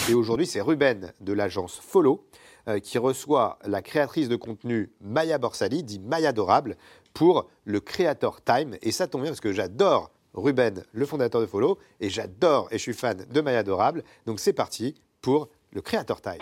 Et 0.09 0.15
aujourd'hui, 0.15 0.47
c'est 0.47 0.61
Ruben 0.61 1.13
de 1.21 1.33
l'agence 1.33 1.81
Follow 1.83 2.25
euh, 2.69 2.79
qui 2.79 2.99
reçoit 2.99 3.59
la 3.65 3.83
créatrice 3.83 4.29
de 4.29 4.37
contenu 4.37 4.93
Maya 5.01 5.39
Borsali, 5.39 5.83
dit 5.83 5.99
Maya 5.99 6.33
Dorable, 6.33 6.77
pour 7.13 7.51
le 7.65 7.81
Creator 7.81 8.43
Time. 8.43 8.77
Et 8.81 8.93
ça 8.93 9.09
tombe 9.09 9.23
bien 9.23 9.33
parce 9.33 9.41
que 9.41 9.53
j'adore 9.53 10.12
Ruben, 10.35 10.83
le 10.93 11.07
fondateur 11.07 11.41
de 11.41 11.47
Follow, 11.47 11.79
et 12.01 12.09
j'adore 12.09 12.69
et 12.71 12.79
je 12.79 12.83
suis 12.83 12.95
fan 12.95 13.27
de 13.31 13.41
Maya 13.41 13.63
Dorable. 13.63 14.03
Donc 14.27 14.41
c'est 14.41 14.53
parti 14.53 14.95
pour 15.21 15.49
le 15.73 15.81
Creator 15.81 16.21
Time. 16.21 16.41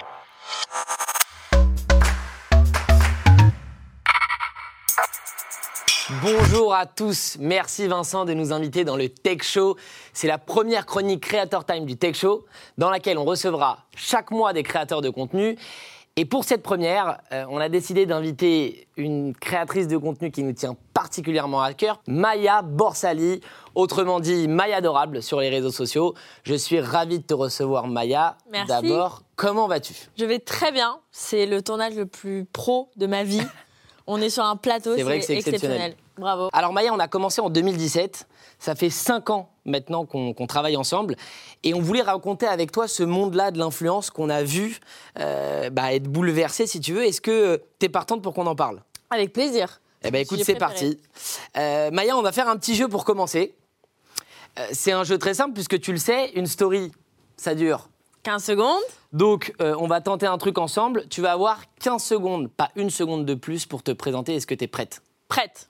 Bonjour 6.22 6.74
à 6.74 6.86
tous, 6.86 7.36
merci 7.38 7.86
Vincent 7.86 8.24
de 8.24 8.34
nous 8.34 8.52
inviter 8.52 8.84
dans 8.84 8.96
le 8.96 9.08
Tech 9.08 9.42
Show. 9.42 9.76
C'est 10.12 10.26
la 10.26 10.38
première 10.38 10.84
chronique 10.84 11.22
Creator 11.22 11.64
Time 11.64 11.86
du 11.86 11.96
Tech 11.96 12.16
Show 12.16 12.46
dans 12.78 12.90
laquelle 12.90 13.16
on 13.16 13.24
recevra 13.24 13.86
chaque 13.94 14.32
mois 14.32 14.52
des 14.52 14.64
créateurs 14.64 15.02
de 15.02 15.10
contenu. 15.10 15.56
Et 16.20 16.26
pour 16.26 16.44
cette 16.44 16.62
première, 16.62 17.18
euh, 17.32 17.46
on 17.48 17.56
a 17.56 17.70
décidé 17.70 18.04
d'inviter 18.04 18.88
une 18.98 19.34
créatrice 19.34 19.88
de 19.88 19.96
contenu 19.96 20.30
qui 20.30 20.42
nous 20.42 20.52
tient 20.52 20.76
particulièrement 20.92 21.62
à 21.62 21.72
cœur, 21.72 22.02
Maya 22.06 22.60
Borsali, 22.60 23.40
autrement 23.74 24.20
dit 24.20 24.46
Maya 24.46 24.76
Adorable 24.76 25.22
sur 25.22 25.40
les 25.40 25.48
réseaux 25.48 25.70
sociaux. 25.70 26.12
Je 26.42 26.54
suis 26.54 26.78
ravi 26.78 27.20
de 27.20 27.24
te 27.24 27.32
recevoir 27.32 27.86
Maya. 27.86 28.36
Merci. 28.52 28.68
D'abord, 28.68 29.22
comment 29.34 29.66
vas-tu? 29.66 29.94
Je 30.18 30.26
vais 30.26 30.40
très 30.40 30.72
bien, 30.72 30.98
c'est 31.10 31.46
le 31.46 31.62
tournage 31.62 31.94
le 31.94 32.04
plus 32.04 32.44
pro 32.44 32.90
de 32.96 33.06
ma 33.06 33.24
vie. 33.24 33.40
On 34.06 34.20
est 34.20 34.28
sur 34.28 34.44
un 34.44 34.56
plateau, 34.56 34.96
C'est 34.96 35.02
vrai 35.04 35.20
que 35.20 35.24
c'est 35.24 35.40
c'est 35.40 35.48
exceptionnel. 35.48 35.96
Bravo. 36.20 36.48
Alors 36.52 36.72
Maya, 36.72 36.92
on 36.92 36.98
a 36.98 37.08
commencé 37.08 37.40
en 37.40 37.50
2017. 37.50 38.28
Ça 38.58 38.74
fait 38.74 38.90
cinq 38.90 39.30
ans 39.30 39.50
maintenant 39.64 40.06
qu'on 40.06 40.46
travaille 40.46 40.76
ensemble. 40.76 41.16
Et 41.64 41.74
on 41.74 41.80
voulait 41.80 42.02
raconter 42.02 42.46
avec 42.46 42.72
toi 42.72 42.86
ce 42.86 43.02
monde-là 43.02 43.50
de 43.50 43.58
l'influence 43.58 44.10
qu'on 44.10 44.28
a 44.28 44.42
vu 44.42 44.78
euh, 45.18 45.70
bah, 45.70 45.92
être 45.94 46.04
bouleversé, 46.04 46.66
si 46.66 46.80
tu 46.80 46.92
veux. 46.92 47.04
Est-ce 47.04 47.20
que 47.20 47.62
tu 47.78 47.86
es 47.86 47.88
partante 47.88 48.22
pour 48.22 48.34
qu'on 48.34 48.46
en 48.46 48.54
parle? 48.54 48.82
Avec 49.10 49.32
plaisir. 49.32 49.80
Eh 50.02 50.10
ben 50.10 50.22
écoute, 50.22 50.40
c'est 50.44 50.54
parti. 50.54 50.98
Euh, 51.56 51.90
Maya, 51.90 52.16
on 52.16 52.22
va 52.22 52.32
faire 52.32 52.48
un 52.48 52.56
petit 52.56 52.74
jeu 52.74 52.88
pour 52.88 53.04
commencer. 53.04 53.54
Euh, 54.58 54.66
c'est 54.72 54.92
un 54.92 55.04
jeu 55.04 55.18
très 55.18 55.34
simple 55.34 55.52
puisque 55.52 55.78
tu 55.80 55.92
le 55.92 55.98
sais, 55.98 56.30
une 56.34 56.46
story, 56.46 56.90
ça 57.36 57.54
dure 57.54 57.88
15 58.22 58.44
secondes. 58.44 58.82
donc, 59.12 59.54
euh, 59.62 59.74
on 59.78 59.86
va 59.86 60.00
tenter 60.00 60.26
un 60.26 60.38
truc 60.38 60.58
ensemble. 60.58 61.06
Tu 61.08 61.20
vas 61.20 61.32
avoir 61.32 61.62
15 61.80 62.02
secondes, 62.02 62.50
pas 62.50 62.70
une 62.76 62.90
seconde 62.90 63.24
de 63.24 63.34
plus 63.34 63.66
pour 63.66 63.82
te 63.82 63.90
présenter. 63.92 64.34
Est-ce 64.34 64.46
que 64.46 64.54
tu 64.54 64.64
es 64.64 64.68
prête? 64.68 65.02
Prête. 65.28 65.69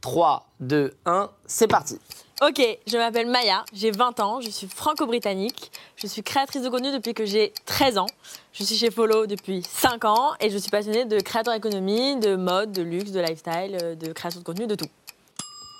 3, 0.00 0.46
2, 0.60 0.94
1, 1.06 1.30
c'est 1.46 1.66
parti. 1.66 1.98
Ok, 2.40 2.62
je 2.86 2.96
m'appelle 2.96 3.26
Maya, 3.26 3.64
j'ai 3.72 3.90
20 3.90 4.20
ans, 4.20 4.40
je 4.40 4.48
suis 4.48 4.68
franco-britannique, 4.68 5.72
je 5.96 6.06
suis 6.06 6.22
créatrice 6.22 6.62
de 6.62 6.68
contenu 6.68 6.92
depuis 6.92 7.12
que 7.12 7.26
j'ai 7.26 7.52
13 7.66 7.98
ans, 7.98 8.06
je 8.52 8.62
suis 8.62 8.76
chez 8.76 8.92
Follow 8.92 9.26
depuis 9.26 9.64
5 9.68 10.04
ans 10.04 10.34
et 10.40 10.48
je 10.48 10.56
suis 10.56 10.70
passionnée 10.70 11.04
de 11.04 11.18
créateur 11.18 11.52
économie, 11.52 12.16
de 12.20 12.36
mode, 12.36 12.70
de 12.70 12.82
luxe, 12.82 13.10
de 13.10 13.18
lifestyle, 13.18 13.96
de 13.98 14.12
création 14.12 14.38
de 14.38 14.44
contenu, 14.44 14.68
de 14.68 14.76
tout. 14.76 14.86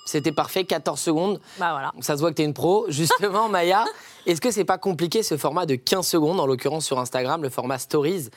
C'était 0.08 0.32
parfait, 0.32 0.64
14 0.64 0.98
secondes. 0.98 1.38
Bah 1.58 1.72
voilà. 1.72 1.92
Ça 2.00 2.16
se 2.16 2.20
voit 2.20 2.30
que 2.30 2.36
tu 2.36 2.42
es 2.42 2.44
une 2.46 2.54
pro. 2.54 2.86
Justement, 2.88 3.48
Maya, 3.50 3.84
est-ce 4.24 4.40
que 4.40 4.50
c'est 4.50 4.64
pas 4.64 4.78
compliqué 4.78 5.22
ce 5.22 5.36
format 5.36 5.66
de 5.66 5.74
15 5.74 6.06
secondes, 6.06 6.40
en 6.40 6.46
l'occurrence 6.46 6.86
sur 6.86 6.98
Instagram, 6.98 7.42
le 7.42 7.50
format 7.50 7.78
Stories, 7.78 8.30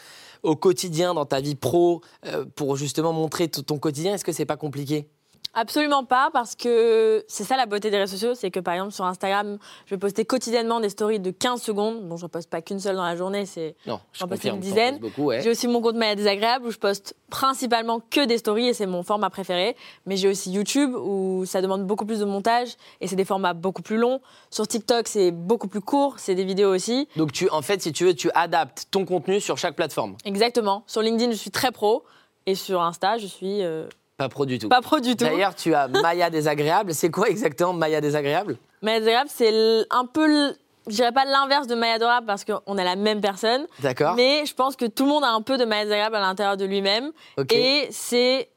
au 0.43 0.57
quotidien, 0.57 1.13
dans 1.13 1.25
ta 1.25 1.39
vie 1.39 1.55
pro, 1.55 2.01
euh, 2.25 2.43
pour 2.55 2.75
justement 2.75 3.13
montrer 3.13 3.47
tout 3.47 3.61
ton 3.61 3.79
quotidien 3.79 4.13
Est-ce 4.13 4.25
que 4.25 4.33
c'est 4.33 4.45
pas 4.45 4.57
compliqué? 4.57 5.07
Absolument 5.53 6.05
pas, 6.05 6.29
parce 6.31 6.55
que 6.55 7.25
c'est 7.27 7.43
ça 7.43 7.57
la 7.57 7.65
beauté 7.65 7.89
des 7.91 7.97
réseaux 7.97 8.13
sociaux, 8.15 8.35
c'est 8.35 8.51
que 8.51 8.59
par 8.59 8.73
exemple 8.75 8.93
sur 8.93 9.03
Instagram, 9.05 9.57
je 9.85 9.95
vais 9.95 9.99
poster 9.99 10.23
quotidiennement 10.23 10.79
des 10.79 10.89
stories 10.89 11.19
de 11.19 11.31
15 11.31 11.61
secondes. 11.61 12.07
Bon, 12.07 12.15
je 12.15 12.23
ne 12.23 12.29
poste 12.29 12.49
pas 12.49 12.61
qu'une 12.61 12.79
seule 12.79 12.95
dans 12.95 13.03
la 13.03 13.15
journée, 13.17 13.45
c'est 13.45 13.75
je 13.85 14.25
poste 14.25 14.43
une 14.45 14.59
dizaine. 14.59 14.99
ouais. 15.17 15.41
J'ai 15.41 15.49
aussi 15.49 15.67
mon 15.67 15.81
compte 15.81 15.95
Maya 15.95 16.15
Désagréable 16.15 16.67
où 16.67 16.71
je 16.71 16.77
poste 16.77 17.15
principalement 17.29 17.99
que 17.99 18.25
des 18.25 18.37
stories 18.37 18.67
et 18.69 18.73
c'est 18.73 18.85
mon 18.85 19.03
format 19.03 19.29
préféré. 19.29 19.75
Mais 20.05 20.15
j'ai 20.15 20.29
aussi 20.29 20.51
YouTube 20.51 20.95
où 20.95 21.43
ça 21.45 21.61
demande 21.61 21.85
beaucoup 21.85 22.05
plus 22.05 22.19
de 22.19 22.25
montage 22.25 22.75
et 23.01 23.07
c'est 23.07 23.15
des 23.15 23.25
formats 23.25 23.53
beaucoup 23.53 23.81
plus 23.81 23.97
longs. 23.97 24.21
Sur 24.51 24.67
TikTok, 24.67 25.07
c'est 25.07 25.31
beaucoup 25.31 25.67
plus 25.67 25.81
court, 25.81 26.15
c'est 26.17 26.35
des 26.35 26.45
vidéos 26.45 26.73
aussi. 26.73 27.07
Donc, 27.17 27.33
tu, 27.33 27.49
en 27.49 27.61
fait, 27.61 27.81
si 27.81 27.91
tu 27.91 28.05
veux, 28.05 28.13
tu 28.13 28.29
adaptes 28.35 28.87
ton 28.89 29.05
contenu 29.05 29.41
sur 29.41 29.57
chaque 29.57 29.75
plateforme. 29.75 30.15
Exactement. 30.23 30.83
Sur 30.87 31.01
LinkedIn, 31.01 31.31
je 31.31 31.37
suis 31.37 31.51
très 31.51 31.71
pro 31.71 32.03
et 32.45 32.55
sur 32.55 32.81
Insta, 32.81 33.17
je 33.17 33.27
suis 33.27 33.63
euh, 33.63 33.87
Pas 34.21 34.29
pro 34.29 34.45
du 34.45 34.59
tout. 34.59 34.69
pas 34.69 34.81
pro 34.81 34.99
du 34.99 35.15
tout. 35.15 35.25
D'ailleurs, 35.25 35.55
tu 35.55 35.73
as 35.73 35.87
Maya 35.87 36.29
désagréable. 36.29 36.93
C'est 36.93 37.09
quoi 37.09 37.27
exactement 37.27 37.73
Maya 37.73 38.01
désagréable? 38.01 38.57
Maya 38.83 38.99
Désagréable, 38.99 39.29
c'est 39.33 39.85
un 39.89 40.05
peu, 40.05 40.53
je 40.87 40.93
dirais 40.93 41.11
pas 41.11 41.25
l'inverse 41.25 41.65
de 41.65 41.73
Maya 41.73 41.95
Adorable 41.95 42.27
parce 42.27 42.45
qu'on 42.45 42.77
est 42.77 42.83
la 42.83 42.95
même 42.95 43.19
personne. 43.19 43.65
D'accord. 43.79 44.13
Mais 44.15 44.45
je 44.45 44.53
pense 44.53 44.75
que 44.75 44.85
tout 44.85 45.05
le 45.05 45.09
monde 45.09 45.23
a 45.23 45.31
un 45.31 45.41
peu 45.41 45.57
de 45.57 45.65
Maya 45.65 45.85
Désagréable 45.85 46.15
à 46.17 46.19
l'intérieur 46.19 46.55
de 46.55 46.65
lui-même. 46.65 47.11
Ok. 47.37 47.51
Et 47.51 47.87
c'est 47.89 48.49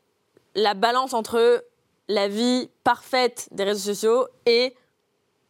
la 0.55 0.75
balance 0.75 1.15
entre 1.15 1.65
la 2.09 2.29
vie 2.29 2.69
parfaite 2.85 3.49
des 3.51 3.65
réseaux 3.65 3.93
sociaux 3.95 4.27
et 4.45 4.75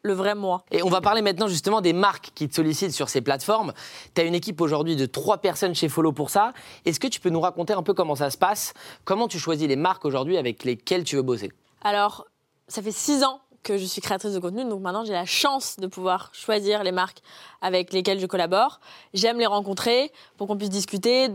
le 0.05 0.13
vrai 0.13 0.35
moi. 0.35 0.65
Et 0.71 0.83
on 0.83 0.89
va 0.89 1.01
parler 1.01 1.23
maintenant 1.23 1.49
justement 1.49 1.81
des 1.81 1.93
marques 1.93 2.31
qui 2.35 2.49
te 2.49 2.55
sollicitent 2.55 2.93
sur 2.93 3.09
ces 3.09 3.23
plateformes. 3.23 3.73
Tu 4.15 4.21
as 4.21 4.25
une 4.25 4.35
équipe 4.35 4.61
aujourd'hui 4.61 4.97
de 4.97 5.07
trois 5.07 5.39
personnes 5.39 5.75
chez 5.75 5.89
Follow 5.89 6.13
pour 6.13 6.31
ça. 6.31 6.53
Est-ce 6.85 7.01
que 7.01 7.09
tu 7.09 7.21
peux 7.21 7.31
nous 7.31 7.41
raconter 7.41 7.73
un 7.73 7.83
peu 7.83 7.95
comment 7.95 8.15
ça 8.15 8.31
se 8.31 8.39
passe? 8.39 8.75
Comment 9.05 9.27
tu 9.29 9.39
choisis 9.39 9.67
les 9.67 9.77
marques 9.77 10.05
aujourd'hui 10.05 10.37
avec 10.37 10.63
lesquelles 10.65 11.05
tu 11.05 11.17
veux 11.17 11.23
bosser? 11.23 11.51
Alors, 11.83 12.27
ça 12.69 12.83
fait 12.83 12.93
six 12.93 13.25
ans 13.25 13.41
que 13.63 13.79
je 13.79 13.85
suis 13.87 14.03
créatrice 14.03 14.35
de 14.35 14.39
contenu, 14.39 14.63
donc 14.67 14.83
maintenant 14.83 15.07
j'ai 15.07 15.15
la 15.15 15.25
chance 15.25 15.77
de 15.79 15.87
pouvoir 15.87 16.29
choisir 16.35 16.85
les 16.85 16.93
marques 16.93 17.23
avec 17.63 17.95
lesquelles 17.95 18.21
je 18.21 18.27
collabore. 18.27 18.79
J'aime 19.15 19.39
les 19.39 19.47
rencontrer 19.47 20.13
pour 20.37 20.47
qu'on 20.49 20.59
puisse 20.59 20.69
discuter. 20.69 21.31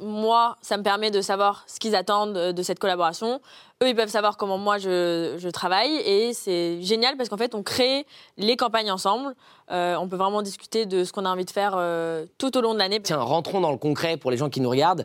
Moi, 0.00 0.56
ça 0.62 0.76
me 0.76 0.82
permet 0.82 1.10
de 1.10 1.20
savoir 1.20 1.64
ce 1.66 1.78
qu'ils 1.78 1.94
attendent 1.94 2.34
de 2.34 2.62
cette 2.62 2.78
collaboration. 2.78 3.40
Eux, 3.82 3.88
ils 3.88 3.94
peuvent 3.94 4.08
savoir 4.08 4.36
comment 4.36 4.58
moi 4.58 4.78
je, 4.78 5.36
je 5.38 5.48
travaille 5.48 5.96
et 6.04 6.34
c'est 6.34 6.82
génial 6.82 7.16
parce 7.16 7.28
qu'en 7.28 7.36
fait, 7.36 7.54
on 7.54 7.62
crée 7.62 8.06
les 8.36 8.56
campagnes 8.56 8.90
ensemble. 8.90 9.34
Euh, 9.70 9.96
on 9.96 10.08
peut 10.08 10.16
vraiment 10.16 10.42
discuter 10.42 10.86
de 10.86 11.04
ce 11.04 11.12
qu'on 11.12 11.24
a 11.24 11.30
envie 11.30 11.44
de 11.44 11.50
faire 11.50 11.74
euh, 11.76 12.26
tout 12.38 12.56
au 12.56 12.60
long 12.60 12.74
de 12.74 12.78
l'année. 12.78 13.00
Tiens, 13.00 13.18
rentrons 13.18 13.60
dans 13.60 13.70
le 13.70 13.78
concret 13.78 14.16
pour 14.16 14.30
les 14.30 14.36
gens 14.36 14.50
qui 14.50 14.60
nous 14.60 14.70
regardent. 14.70 15.04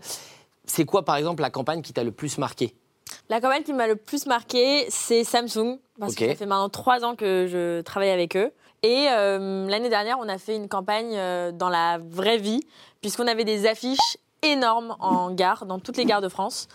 C'est 0.66 0.86
quoi 0.86 1.06
par 1.06 1.16
exemple 1.16 1.42
la 1.42 1.50
campagne 1.50 1.82
qui 1.82 1.94
t'a 1.94 2.04
le 2.04 2.12
plus 2.12 2.38
marqué? 2.38 2.76
La 3.30 3.40
campagne 3.40 3.64
qui 3.64 3.74
m'a 3.74 3.88
le 3.88 3.96
plus 3.96 4.26
marqué, 4.26 4.86
c'est 4.90 5.24
Samsung, 5.24 5.80
parce 6.00 6.16
que 6.16 6.28
ça 6.28 6.36
fait 6.36 6.46
maintenant 6.46 6.70
trois 6.70 7.06
ans 7.06 7.16
que 7.16 7.48
je 7.50 7.82
travaille 7.82 8.10
avec 8.10 8.36
eux. 8.36 8.52
Et 8.84 9.08
euh, 9.10 9.68
l'année 9.68 9.90
dernière, 9.90 10.18
on 10.20 10.28
a 10.28 10.38
fait 10.38 10.56
une 10.56 10.68
campagne 10.68 11.18
dans 11.54 11.70
la 11.70 11.98
vraie 11.98 12.38
vie, 12.38 12.62
puisqu'on 13.02 13.28
avait 13.28 13.44
des 13.44 13.68
affiches 13.68 14.18
énormes 14.52 14.96
en 15.00 15.32
gare, 15.32 15.66
dans 15.66 15.80
toutes 15.80 15.98
les 15.98 16.06
gares 16.06 16.22
de 16.22 16.30
France. 16.30 16.68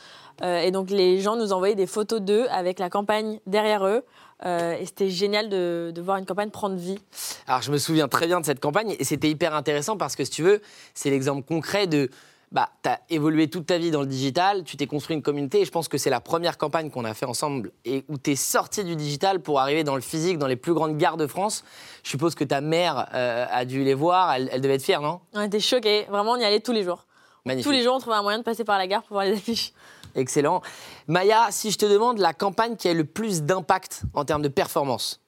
Euh, 0.42 0.60
et 0.60 0.70
donc 0.70 0.90
les 0.90 1.20
gens 1.20 1.36
nous 1.36 1.52
envoyaient 1.52 1.74
des 1.74 1.86
photos 1.86 2.20
d'eux 2.20 2.46
avec 2.50 2.78
la 2.78 2.88
campagne 2.88 3.40
derrière 3.46 3.86
eux. 3.86 4.04
Euh, 4.46 4.72
et 4.72 4.86
c'était 4.86 5.10
génial 5.10 5.50
de, 5.50 5.92
de 5.94 6.00
voir 6.00 6.16
une 6.16 6.24
campagne 6.24 6.48
prendre 6.48 6.76
vie. 6.76 6.98
Alors, 7.46 7.60
je 7.60 7.70
me 7.70 7.76
souviens 7.76 8.08
très 8.08 8.26
bien 8.26 8.40
de 8.40 8.46
cette 8.46 8.60
campagne 8.60 8.96
et 8.98 9.04
c'était 9.04 9.28
hyper 9.28 9.54
intéressant 9.54 9.98
parce 9.98 10.16
que, 10.16 10.24
si 10.24 10.30
tu 10.30 10.42
veux, 10.42 10.62
c'est 10.94 11.10
l'exemple 11.10 11.46
concret 11.46 11.86
de. 11.86 12.08
Bah, 12.52 12.68
tu 12.82 12.88
as 12.88 13.00
évolué 13.10 13.48
toute 13.48 13.66
ta 13.66 13.78
vie 13.78 13.92
dans 13.92 14.00
le 14.00 14.08
digital, 14.08 14.64
tu 14.64 14.76
t'es 14.76 14.88
construit 14.88 15.14
une 15.14 15.22
communauté 15.22 15.60
et 15.60 15.64
je 15.64 15.70
pense 15.70 15.86
que 15.86 15.98
c'est 15.98 16.10
la 16.10 16.18
première 16.20 16.58
campagne 16.58 16.90
qu'on 16.90 17.04
a 17.04 17.14
fait 17.14 17.26
ensemble 17.26 17.70
et 17.84 18.04
où 18.08 18.18
tu 18.18 18.32
es 18.32 18.34
sorti 18.34 18.82
du 18.82 18.96
digital 18.96 19.38
pour 19.38 19.60
arriver 19.60 19.84
dans 19.84 19.94
le 19.94 20.00
physique, 20.00 20.36
dans 20.36 20.48
les 20.48 20.56
plus 20.56 20.74
grandes 20.74 20.96
gares 20.98 21.16
de 21.16 21.28
France. 21.28 21.62
Je 22.02 22.10
suppose 22.10 22.34
que 22.34 22.42
ta 22.42 22.60
mère 22.60 23.06
euh, 23.14 23.46
a 23.48 23.64
dû 23.64 23.84
les 23.84 23.94
voir, 23.94 24.32
elle, 24.32 24.48
elle 24.52 24.60
devait 24.60 24.74
être 24.74 24.82
fière, 24.82 25.00
non? 25.00 25.20
On 25.32 25.42
était 25.42 25.60
choqués, 25.60 26.06
vraiment 26.10 26.32
on 26.32 26.38
y 26.38 26.44
allait 26.44 26.58
tous 26.58 26.72
les 26.72 26.82
jours. 26.82 27.06
Magnifique. 27.45 27.66
Tous 27.70 27.76
les 27.76 27.82
jours 27.82 27.95
on 27.95 27.99
trouvait 27.99 28.16
un 28.16 28.22
moyen 28.22 28.38
de 28.38 28.45
passer 28.45 28.64
par 28.64 28.78
la 28.78 28.86
gare 28.86 29.03
pour 29.03 29.14
voir 29.14 29.24
les 29.24 29.32
affiches. 29.32 29.72
Excellent. 30.14 30.61
Maya, 31.07 31.49
si 31.51 31.70
je 31.70 31.78
te 31.78 31.86
demande 31.86 32.18
la 32.18 32.32
campagne 32.32 32.76
qui 32.76 32.88
a 32.88 32.95
le 32.95 33.05
plus 33.05 33.43
d'impact 33.43 34.03
en 34.14 34.24
termes 34.24 34.43
de 34.43 34.49
performance 34.49 35.20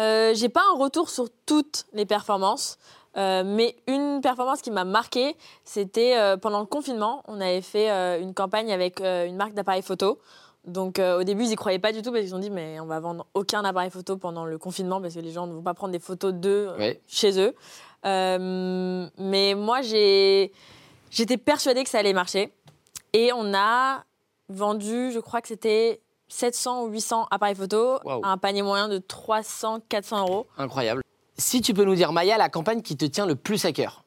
Euh, 0.00 0.32
j'ai 0.34 0.48
pas 0.48 0.62
un 0.74 0.78
retour 0.78 1.08
sur 1.10 1.28
toutes 1.46 1.84
les 1.92 2.04
performances, 2.06 2.78
euh, 3.16 3.42
mais 3.44 3.76
une 3.86 4.20
performance 4.22 4.60
qui 4.62 4.70
m'a 4.70 4.84
marquée, 4.84 5.36
c'était 5.64 6.16
euh, 6.16 6.36
pendant 6.36 6.60
le 6.60 6.66
confinement. 6.66 7.22
On 7.28 7.40
avait 7.40 7.60
fait 7.60 7.90
euh, 7.90 8.18
une 8.20 8.32
campagne 8.34 8.72
avec 8.72 9.00
une 9.00 9.36
marque 9.36 9.52
d'appareils 9.54 9.82
photo. 9.82 10.18
Donc 10.64 11.00
au 11.00 11.24
début, 11.24 11.42
ils 11.44 11.50
y 11.50 11.56
croyaient 11.56 11.80
pas 11.80 11.90
du 11.92 12.02
tout 12.02 12.12
parce 12.12 12.22
qu'ils 12.24 12.34
ont 12.36 12.38
dit 12.38 12.48
mais 12.50 12.78
on 12.78 12.86
va 12.86 13.00
vendre 13.00 13.26
aucun 13.34 13.64
appareil 13.64 13.90
photo 13.90 14.16
pendant 14.16 14.44
le 14.44 14.58
confinement 14.58 15.00
parce 15.00 15.14
que 15.14 15.18
les 15.20 15.32
gens 15.32 15.48
ne 15.48 15.52
vont 15.54 15.62
pas 15.62 15.74
prendre 15.74 15.92
des 15.92 15.98
photos 15.98 16.32
d'eux 16.32 16.70
Oui. 16.78 16.98
chez 17.08 17.36
eux. 17.40 17.52
Mais 18.04 19.54
moi, 19.56 19.82
j'ai, 19.82 20.52
j'étais 21.12 21.36
persuadée 21.36 21.84
que 21.84 21.90
ça 21.90 21.98
allait 21.98 22.12
marcher. 22.12 22.52
Et 23.12 23.32
on 23.32 23.54
a 23.54 24.04
vendu, 24.48 25.12
je 25.12 25.20
crois 25.20 25.40
que 25.40 25.48
c'était 25.48 26.00
700 26.28 26.84
ou 26.84 26.86
800 26.88 27.28
appareils 27.30 27.54
photo 27.54 27.98
à 28.08 28.28
un 28.32 28.38
panier 28.38 28.62
moyen 28.62 28.88
de 28.88 28.98
300-400 28.98 30.20
euros. 30.20 30.46
Incroyable. 30.58 31.02
Si 31.36 31.60
tu 31.60 31.74
peux 31.74 31.84
nous 31.84 31.94
dire, 31.94 32.12
Maya, 32.12 32.38
la 32.38 32.48
campagne 32.48 32.82
qui 32.82 32.96
te 32.96 33.04
tient 33.04 33.26
le 33.26 33.34
plus 33.36 33.64
à 33.64 33.72
cœur 33.72 34.04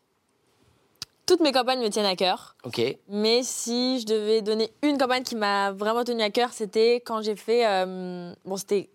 Toutes 1.25 1.39
mes 1.41 1.51
campagnes 1.51 1.81
me 1.81 1.89
tiennent 1.89 2.05
à 2.05 2.15
cœur. 2.15 2.55
Ok. 2.63 2.81
Mais 3.09 3.41
si 3.43 3.99
je 3.99 4.05
devais 4.05 4.41
donner 4.41 4.71
une 4.81 4.97
campagne 4.97 5.23
qui 5.23 5.35
m'a 5.35 5.71
vraiment 5.71 6.03
tenu 6.03 6.21
à 6.23 6.29
cœur, 6.29 6.49
c'était 6.53 6.95
quand 7.05 7.21
j'ai 7.21 7.35
fait. 7.35 7.65
euh, 7.67 8.33
bon, 8.45 8.57
c'était 8.57 8.89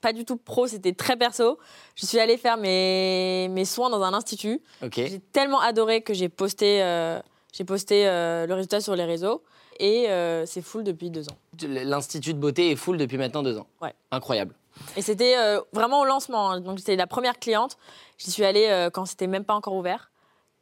pas 0.00 0.12
du 0.12 0.24
tout 0.24 0.36
pro, 0.36 0.66
c'était 0.68 0.92
très 0.92 1.16
perso. 1.16 1.58
Je 1.96 2.06
suis 2.06 2.18
allée 2.20 2.36
faire 2.36 2.56
mes, 2.56 3.48
mes 3.50 3.64
soins 3.64 3.90
dans 3.90 4.02
un 4.02 4.14
institut. 4.14 4.60
Ok. 4.84 4.94
J'ai 4.96 5.20
tellement 5.32 5.60
adoré 5.60 6.02
que 6.02 6.12
j'ai 6.14 6.28
posté, 6.28 6.82
euh, 6.82 7.18
j'ai 7.56 7.64
posté 7.64 8.06
euh, 8.06 8.46
le 8.46 8.54
résultat 8.54 8.80
sur 8.80 8.94
les 8.94 9.04
réseaux. 9.04 9.42
Et 9.78 10.08
euh, 10.08 10.44
c'est 10.46 10.62
full 10.62 10.84
depuis 10.84 11.10
deux 11.10 11.28
ans. 11.28 11.36
L'Institut 11.66 12.34
de 12.34 12.38
beauté 12.38 12.70
est 12.70 12.76
full 12.76 12.96
depuis 12.98 13.18
maintenant 13.18 13.42
deux 13.42 13.56
ans. 13.58 13.66
Ouais. 13.80 13.94
Incroyable. 14.10 14.54
Et 14.96 15.02
c'était 15.02 15.36
euh, 15.38 15.60
vraiment 15.72 16.00
au 16.00 16.04
lancement. 16.04 16.50
hein. 16.50 16.60
Donc 16.60 16.78
c'était 16.78 16.96
la 16.96 17.06
première 17.06 17.38
cliente. 17.38 17.78
J'y 18.18 18.30
suis 18.30 18.44
allée 18.44 18.88
quand 18.92 19.06
c'était 19.06 19.26
même 19.26 19.44
pas 19.44 19.54
encore 19.54 19.74
ouvert. 19.74 20.10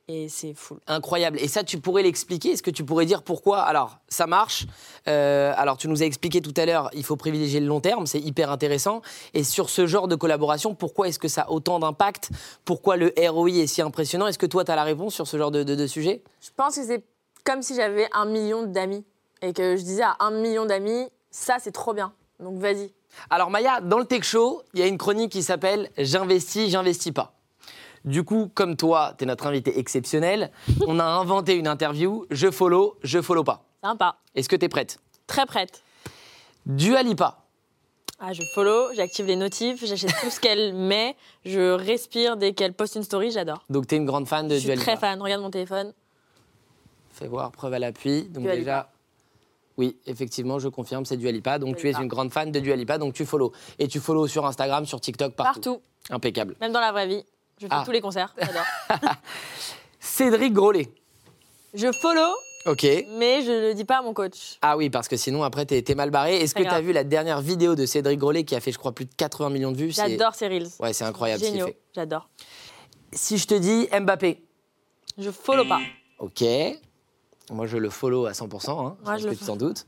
Et 0.07 0.28
c'est 0.28 0.52
full. 0.52 0.78
Incroyable. 0.86 1.38
Et 1.40 1.48
ça, 1.48 1.64
tu 1.64 1.80
pourrais 1.80 2.02
l'expliquer 2.02 2.50
Est-ce 2.52 2.62
que 2.62 2.70
tu 2.70 2.84
pourrais 2.84 3.07
dire 3.07 3.22
pourquoi? 3.22 3.61
Alors, 3.61 3.98
ça 4.09 4.26
marche. 4.26 4.66
Euh, 5.09 5.55
alors, 5.57 5.78
tu 5.78 5.88
nous 5.88 6.02
as 6.02 6.07
expliqué 6.07 6.42
tout 6.42 6.52
à 6.59 6.66
l'heure, 6.66 6.90
il 6.92 7.05
faut 7.05 7.16
privilégier 7.16 7.59
le 7.59 7.66
long 7.66 7.80
terme, 7.80 8.07
c'est 8.07 8.20
hyper 8.20 8.50
intéressant. 8.50 9.00
Et 9.32 9.44
sur 9.44 9.70
ce 9.70 9.86
genre 9.86 10.07
de 10.07 10.14
collaboration, 10.14 10.74
pourquoi 10.74 11.09
est-ce 11.09 11.18
que 11.18 11.28
ça 11.28 11.42
a 11.42 11.50
autant 11.50 11.78
d'impact? 11.78 12.30
Pourquoi 12.66 12.96
le 12.96 13.14
ROI 13.16 13.50
est 13.50 13.66
si 13.66 13.80
impressionnant? 13.80 14.26
Est-ce 14.26 14.38
que 14.38 14.44
toi, 14.46 14.62
tu 14.64 14.70
as 14.72 14.76
la 14.76 14.84
réponse 14.84 15.14
sur 15.14 15.26
ce 15.26 15.38
genre 15.38 15.50
de, 15.50 15.62
de- 15.62 15.74
de 15.74 15.86
sujet? 15.86 16.22
Je 16.42 16.50
pense 16.55 16.76
que 16.76 16.84
c'est 16.84 17.02
comme 17.44 17.62
si 17.62 17.74
j'avais 17.74 18.09
un 18.12 18.26
million 18.26 18.62
d'amis. 18.64 19.05
Et 19.42 19.52
que 19.52 19.76
je 19.76 19.82
disais 19.82 20.02
à 20.05 20.16
un 20.20 20.30
million 20.30 20.64
d'amis, 20.64 21.07
ça 21.30 21.57
c'est 21.61 21.72
trop 21.72 21.92
bien. 21.92 22.14
Donc 22.40 22.59
vas-y. 22.59 22.92
Alors 23.28 23.50
Maya, 23.50 23.80
dans 23.82 23.98
le 23.98 24.07
Tech 24.07 24.22
Show, 24.22 24.62
il 24.72 24.80
y 24.80 24.82
a 24.82 24.86
une 24.86 24.96
chronique 24.96 25.32
qui 25.32 25.42
s'appelle 25.42 25.90
J'investis, 25.98 26.70
j'investis 26.70 27.12
pas. 27.12 27.34
Du 28.05 28.22
coup, 28.22 28.50
comme 28.55 28.76
toi, 28.76 29.14
tu 29.16 29.24
es 29.24 29.26
notre 29.26 29.46
invité 29.46 29.78
exceptionnel, 29.78 30.50
on 30.86 30.98
a 30.98 31.05
inventé 31.05 31.55
une 31.55 31.66
interview 31.66 32.26
Je 32.30 32.50
follow, 32.50 32.96
je 33.02 33.22
follow 33.22 33.44
pas. 33.44 33.64
Sympa. 33.82 34.16
Est-ce 34.34 34.48
que 34.48 34.57
tu 34.57 34.66
es 34.66 34.68
prête? 34.68 34.98
Très 35.26 35.46
prête. 35.46 35.82
Dua 36.66 37.02
Lipa. 37.02 37.38
Ah, 38.20 38.32
je 38.32 38.42
follow, 38.55 38.92
j'active 38.94 39.26
les 39.26 39.36
notifs, 39.36 39.84
j'achète 39.84 40.14
tout 40.20 40.30
ce 40.30 40.38
qu'elle 40.38 40.72
met, 40.74 41.16
je 41.44 41.72
respire 41.72 42.36
dès 42.36 42.52
qu'elle 42.52 42.72
poste 42.72 42.94
une 42.94 43.02
story, 43.02 43.30
j'adore. 43.30 43.62
Donc 43.70 43.86
tu 43.86 43.94
es 43.94 43.98
une 43.98 44.07
grande 44.07 44.28
fan 44.28 44.48
de 44.48 44.55
Je 44.55 44.61
suis 44.61 44.66
Dua 44.66 44.74
Lipa. 44.76 44.84
très 44.84 44.96
fan, 44.96 45.20
regarde 45.20 45.42
mon 45.42 45.50
téléphone. 45.50 45.92
Fais 47.11 47.26
voir, 47.26 47.50
preuve 47.52 47.74
à 47.74 47.78
l'appui. 47.78 48.22
Donc 48.24 48.44
Dua 48.44 48.55
déjà, 48.57 48.90
oui, 49.76 49.96
effectivement, 50.07 50.59
je 50.59 50.68
confirme, 50.68 51.05
c'est 51.05 51.16
Dua 51.16 51.32
Lipa. 51.32 51.59
Donc 51.59 51.70
Dua 51.74 51.80
tu 51.80 51.86
es 51.86 51.90
Lipa. 51.90 52.02
une 52.02 52.09
grande 52.09 52.32
fan 52.32 52.52
de 52.52 52.61
Dua 52.61 52.76
Lipa, 52.76 52.98
donc 52.98 53.14
tu 53.14 53.24
follow. 53.26 53.52
Et 53.78 53.88
tu 53.88 53.98
follow 54.00 54.26
sur 54.26 54.46
Instagram, 54.46 54.84
sur 54.86 55.00
TikTok, 55.00 55.34
partout. 55.34 55.61
Partout, 55.61 55.82
Impeccable. 56.11 56.55
même 56.61 56.72
dans 56.72 56.80
la 56.80 56.92
vraie 56.92 57.07
vie. 57.09 57.24
Je 57.59 57.66
fais 57.66 57.72
Ah. 57.72 57.82
tous 57.84 57.92
les 57.92 58.00
concerts, 58.00 58.34
j'adore. 58.38 58.64
Cédric 60.00 60.52
Grolet. 60.52 60.92
je 61.72 61.90
follow, 61.92 62.34
Ok. 62.66 62.84
mais 63.18 63.42
je 63.42 63.50
ne 63.50 63.61
le 63.68 63.74
dis 63.74 63.84
pas 63.84 63.98
à 63.98 64.02
mon 64.02 64.12
coach. 64.14 64.59
Ah 64.62 64.76
oui, 64.76 64.90
parce 64.90 65.09
que 65.09 65.16
sinon, 65.16 65.42
après, 65.42 65.66
t'es 65.66 65.82
t'es 65.82 65.94
mal 65.94 66.11
barré. 66.11 66.36
Est-ce 66.36 66.55
que 66.55 66.61
Très 66.61 66.68
tu 66.68 66.74
as 66.74 66.78
grave. 66.78 66.84
vu 66.86 66.92
la 66.92 67.05
dernière 67.05 67.40
vidéo 67.40 67.74
de 67.74 67.86
Cédric 67.86 68.18
Grolet 68.18 68.44
qui 68.44 68.55
a 68.55 68.61
fait, 68.61 68.72
je 68.72 68.78
crois, 68.78 68.92
plus 68.92 69.05
de 69.07 69.14
80 69.16 69.50
millions 69.50 69.72
de 69.72 69.76
vues? 69.76 69.90
J'adore 69.90 70.34
ces 70.34 70.48
reels. 70.48 70.68
Ouais, 70.80 70.92
c'est 70.92 71.05
incroyable 71.05 71.40
ce 71.40 71.46
qu'il 71.46 71.55
Géniaux, 71.55 71.66
fait. 71.68 71.78
j'adore. 71.94 72.28
Si 73.12 73.38
je 73.38 73.46
te 73.46 73.55
dis 73.55 73.88
Mbappé. 73.92 74.42
Je 75.18 75.30
follow 75.30 75.64
pas. 75.64 75.80
Ok. 76.18 76.42
Moi, 77.50 77.66
je 77.66 77.76
le 77.76 77.90
follow 77.90 78.26
à 78.26 78.32
100%. 78.32 78.96
Hein. 79.07 79.16
Je 79.18 79.26
le 79.28 79.36
tu 79.36 79.44
t'en 79.44 79.57
doutes. 79.57 79.86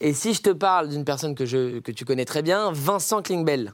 Et 0.00 0.12
si 0.14 0.32
je 0.34 0.42
te 0.42 0.50
parle 0.50 0.88
d'une 0.88 1.04
personne 1.04 1.34
que, 1.34 1.44
je, 1.46 1.80
que 1.80 1.90
tu 1.92 2.04
connais 2.04 2.24
très 2.24 2.42
bien, 2.42 2.70
Vincent 2.72 3.22
Klingbeil. 3.22 3.72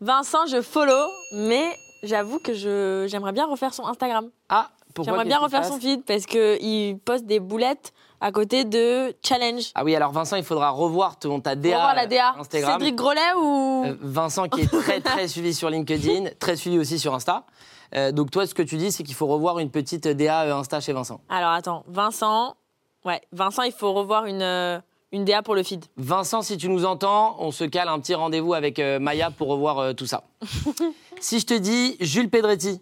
Vincent, 0.00 0.46
je 0.46 0.60
follow, 0.60 1.06
mais 1.32 1.76
j'avoue 2.06 2.38
que 2.38 2.54
je- 2.54 3.06
j'aimerais 3.08 3.32
bien 3.32 3.46
refaire 3.46 3.74
son 3.74 3.86
Instagram. 3.86 4.28
Ah, 4.48 4.70
pourquoi 4.94 5.12
J'aimerais 5.12 5.24
bien 5.26 5.38
refaire 5.38 5.64
son 5.64 5.78
feed 5.80 6.04
parce 6.04 6.26
qu'il 6.26 6.98
poste 6.98 7.26
des 7.26 7.40
boulettes 7.40 7.92
à 8.20 8.30
côté 8.32 8.64
de 8.64 9.14
challenge. 9.22 9.70
Ah 9.74 9.82
oui, 9.84 9.94
alors 9.96 10.12
Vincent, 10.12 10.36
il 10.36 10.44
faudra 10.44 10.70
revoir 10.70 11.18
ton, 11.18 11.40
ta 11.40 11.56
DA, 11.56 11.72
Pour 11.72 11.80
voir 11.82 11.94
la 11.94 12.06
DA. 12.06 12.34
Instagram. 12.38 12.72
Cédric 12.74 12.94
Grolet 12.94 13.20
ou. 13.36 13.84
Euh, 13.86 13.96
Vincent 14.00 14.48
qui 14.48 14.62
est 14.62 14.70
très 14.70 15.00
très 15.00 15.28
suivi 15.28 15.52
sur 15.52 15.68
LinkedIn, 15.68 16.30
très 16.38 16.56
suivi 16.56 16.78
aussi 16.78 16.98
sur 16.98 17.12
Insta. 17.14 17.44
Euh, 17.96 18.12
donc 18.12 18.30
toi, 18.30 18.46
ce 18.46 18.54
que 18.54 18.62
tu 18.62 18.76
dis, 18.76 18.90
c'est 18.92 19.02
qu'il 19.02 19.14
faut 19.14 19.26
revoir 19.26 19.58
une 19.58 19.70
petite 19.70 20.06
DA 20.08 20.42
euh, 20.42 20.54
Insta 20.56 20.80
chez 20.80 20.92
Vincent. 20.92 21.20
Alors 21.28 21.50
attends, 21.50 21.84
Vincent. 21.88 22.54
Ouais, 23.04 23.20
Vincent, 23.32 23.62
il 23.64 23.72
faut 23.72 23.92
revoir 23.92 24.24
une, 24.24 24.40
euh, 24.42 24.78
une 25.12 25.24
DA 25.26 25.42
pour 25.42 25.54
le 25.54 25.62
feed. 25.62 25.84
Vincent, 25.98 26.40
si 26.40 26.56
tu 26.56 26.68
nous 26.70 26.86
entends, 26.86 27.36
on 27.40 27.50
se 27.50 27.64
cale 27.64 27.88
un 27.88 27.98
petit 28.00 28.14
rendez-vous 28.14 28.54
avec 28.54 28.78
euh, 28.78 28.98
Maya 28.98 29.30
pour 29.30 29.48
revoir 29.48 29.78
euh, 29.78 29.92
tout 29.92 30.06
ça. 30.06 30.22
si 31.20 31.40
je 31.40 31.46
te 31.46 31.54
dis 31.54 31.96
Jules 32.00 32.30
Pedretti, 32.30 32.80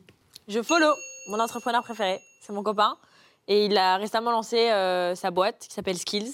Je 0.48 0.62
follow 0.62 0.92
mon 1.28 1.38
entrepreneur 1.38 1.82
préféré, 1.82 2.20
c'est 2.40 2.52
mon 2.52 2.62
copain. 2.62 2.96
Et 3.48 3.66
il 3.66 3.76
a 3.76 3.96
récemment 3.96 4.30
lancé 4.30 4.70
euh, 4.70 5.14
sa 5.14 5.30
boîte 5.30 5.66
qui 5.68 5.74
s'appelle 5.74 5.98
Skills, 5.98 6.32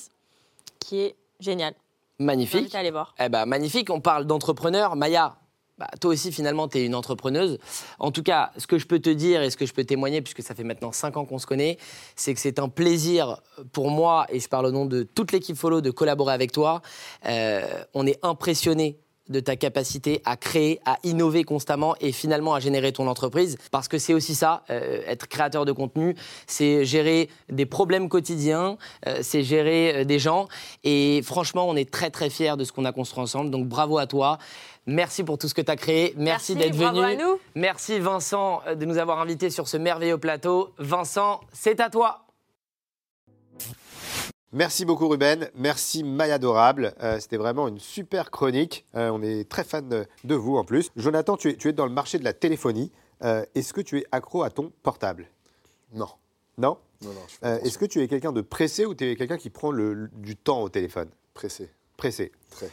qui 0.78 1.00
est 1.00 1.16
géniale. 1.40 1.74
Magnifique. 2.18 2.60
t'invite 2.60 2.74
à 2.74 2.78
aller 2.80 2.90
voir. 2.90 3.14
Eh 3.18 3.28
ben, 3.28 3.46
magnifique, 3.46 3.90
on 3.90 4.00
parle 4.00 4.26
d'entrepreneur. 4.26 4.96
Maya, 4.96 5.36
bah, 5.78 5.86
toi 6.00 6.10
aussi, 6.10 6.32
finalement, 6.32 6.68
tu 6.68 6.78
es 6.78 6.84
une 6.84 6.94
entrepreneuse. 6.94 7.58
En 7.98 8.10
tout 8.10 8.22
cas, 8.22 8.50
ce 8.56 8.66
que 8.66 8.78
je 8.78 8.86
peux 8.86 8.98
te 8.98 9.10
dire 9.10 9.42
et 9.42 9.50
ce 9.50 9.56
que 9.56 9.64
je 9.64 9.72
peux 9.72 9.84
témoigner, 9.84 10.20
puisque 10.20 10.42
ça 10.42 10.54
fait 10.54 10.64
maintenant 10.64 10.92
5 10.92 11.16
ans 11.16 11.24
qu'on 11.24 11.38
se 11.38 11.46
connaît, 11.46 11.78
c'est 12.16 12.34
que 12.34 12.40
c'est 12.40 12.58
un 12.58 12.68
plaisir 12.68 13.40
pour 13.72 13.90
moi, 13.90 14.26
et 14.30 14.40
je 14.40 14.48
parle 14.48 14.66
au 14.66 14.72
nom 14.72 14.86
de 14.86 15.02
toute 15.04 15.32
l'équipe 15.32 15.56
Follow, 15.56 15.80
de 15.80 15.90
collaborer 15.90 16.34
avec 16.34 16.52
toi. 16.52 16.82
Euh, 17.26 17.84
on 17.94 18.06
est 18.06 18.18
impressionné 18.24 18.98
de 19.28 19.40
ta 19.40 19.56
capacité 19.56 20.22
à 20.24 20.36
créer, 20.36 20.80
à 20.84 20.98
innover 21.04 21.44
constamment 21.44 21.94
et 22.00 22.12
finalement 22.12 22.54
à 22.54 22.60
générer 22.60 22.92
ton 22.92 23.06
entreprise. 23.06 23.58
Parce 23.70 23.88
que 23.88 23.98
c'est 23.98 24.14
aussi 24.14 24.34
ça, 24.34 24.62
euh, 24.70 25.02
être 25.06 25.26
créateur 25.28 25.64
de 25.64 25.72
contenu, 25.72 26.14
c'est 26.46 26.84
gérer 26.84 27.28
des 27.48 27.66
problèmes 27.66 28.08
quotidiens, 28.08 28.76
euh, 29.06 29.18
c'est 29.22 29.42
gérer 29.42 29.96
euh, 29.96 30.04
des 30.04 30.18
gens. 30.18 30.48
Et 30.84 31.20
franchement, 31.22 31.68
on 31.68 31.76
est 31.76 31.90
très 31.90 32.10
très 32.10 32.30
fiers 32.30 32.56
de 32.56 32.64
ce 32.64 32.72
qu'on 32.72 32.84
a 32.84 32.92
construit 32.92 33.22
ensemble. 33.22 33.50
Donc 33.50 33.66
bravo 33.66 33.98
à 33.98 34.06
toi. 34.06 34.38
Merci 34.86 35.22
pour 35.22 35.36
tout 35.36 35.48
ce 35.48 35.54
que 35.54 35.60
tu 35.60 35.70
as 35.70 35.76
créé. 35.76 36.14
Merci, 36.16 36.54
d'être 36.54 36.76
bravo 36.76 37.02
venu. 37.02 37.12
à 37.12 37.16
nous. 37.16 37.38
Merci 37.54 37.98
Vincent 37.98 38.62
de 38.74 38.84
nous 38.86 38.96
avoir 38.96 39.20
invités 39.20 39.50
sur 39.50 39.68
ce 39.68 39.76
merveilleux 39.76 40.16
plateau. 40.16 40.70
Vincent, 40.78 41.40
c'est 41.52 41.80
à 41.80 41.90
toi. 41.90 42.27
Merci 44.52 44.86
beaucoup 44.86 45.08
Ruben, 45.08 45.50
merci 45.54 46.02
Maya 46.02 46.34
Adorable, 46.34 46.94
Euh, 47.02 47.20
c'était 47.20 47.36
vraiment 47.36 47.68
une 47.68 47.78
super 47.78 48.30
chronique, 48.30 48.86
Euh, 48.94 49.10
on 49.10 49.20
est 49.22 49.46
très 49.48 49.62
fan 49.64 49.86
de, 49.88 50.06
de 50.24 50.34
vous 50.34 50.56
en 50.56 50.64
plus. 50.64 50.90
Jonathan, 50.96 51.36
tu 51.36 51.50
es, 51.50 51.56
tu 51.56 51.68
es 51.68 51.72
dans 51.74 51.84
le 51.84 51.92
marché 51.92 52.18
de 52.18 52.24
la 52.24 52.32
téléphonie, 52.32 52.90
Euh, 53.24 53.44
est-ce 53.56 53.72
que 53.74 53.80
tu 53.80 53.98
es 53.98 54.04
accro 54.12 54.42
à 54.44 54.50
ton 54.50 54.72
portable? 54.82 55.28
Non. 55.92 56.08
Non? 56.56 56.78
Non, 57.02 57.10
non. 57.12 57.56
Est-ce 57.64 57.76
que 57.78 57.84
tu 57.84 58.00
es 58.02 58.08
quelqu'un 58.08 58.32
de 58.32 58.40
pressé 58.40 58.86
ou 58.86 58.94
tu 58.94 59.04
es 59.10 59.16
quelqu'un 59.16 59.36
qui 59.36 59.50
prend 59.50 59.70
le- 59.70 60.08
du 60.14 60.34
temps 60.36 60.62
au 60.62 60.68
téléphone? 60.68 61.08
Pressé. 61.34 61.70
Pressé. 61.96 62.32
Très. 62.50 62.70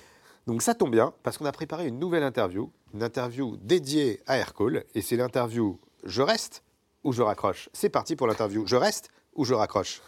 Donc 0.47 0.61
ça 0.61 0.75
tombe 0.75 0.91
bien, 0.91 1.13
parce 1.23 1.37
qu'on 1.37 1.45
a 1.45 1.51
préparé 1.51 1.87
une 1.87 1.97
nouvelle 1.99 2.23
interview, 2.23 2.71
une 2.93 3.01
interview 3.03 3.57
dédiée 3.57 4.21
à 4.27 4.37
Aircall, 4.37 4.85
et 4.95 5.01
c'est 5.01 5.17
l'interview 5.17 5.79
Je 6.05 6.21
reste 6.21 6.63
ou 7.03 7.11
je 7.11 7.21
raccroche 7.23 7.67
C'est 7.73 7.89
parti 7.89 8.15
pour 8.15 8.27
l'interview 8.27 8.65
Je 8.67 8.75
reste 8.75 9.09
ou 9.35 9.43
je 9.45 9.53
raccroche 9.55 10.01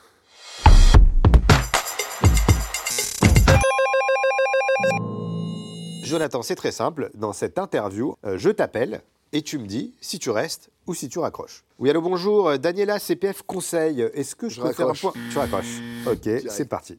Jonathan, 6.07 6.41
c'est 6.41 6.55
très 6.55 6.71
simple. 6.71 7.09
Dans 7.13 7.33
cette 7.33 7.59
interview, 7.59 8.15
euh, 8.25 8.37
je 8.37 8.49
t'appelle 8.49 9.01
et 9.33 9.41
tu 9.41 9.57
me 9.59 9.67
dis 9.67 9.93
si 10.01 10.19
tu 10.19 10.29
restes 10.29 10.69
ou 10.87 10.93
si 10.93 11.09
tu 11.09 11.19
raccroches. 11.19 11.63
Oui, 11.79 11.89
allô, 11.89 12.01
bonjour. 12.01 12.49
euh, 12.49 12.57
Daniela, 12.57 12.97
CPF 12.99 13.43
Conseil. 13.43 14.01
Est-ce 14.13 14.35
que 14.35 14.49
je, 14.49 14.55
Je 14.55 14.61
peux 14.61 14.71
faire 14.71 14.85
un 14.87 14.89
raccroche. 14.93 15.13
point? 15.13 15.21
Tu 15.31 15.37
raccroches. 15.37 15.81
Ok, 16.07 16.19
Direct. 16.21 16.49
c'est 16.51 16.65
parti. 16.69 16.97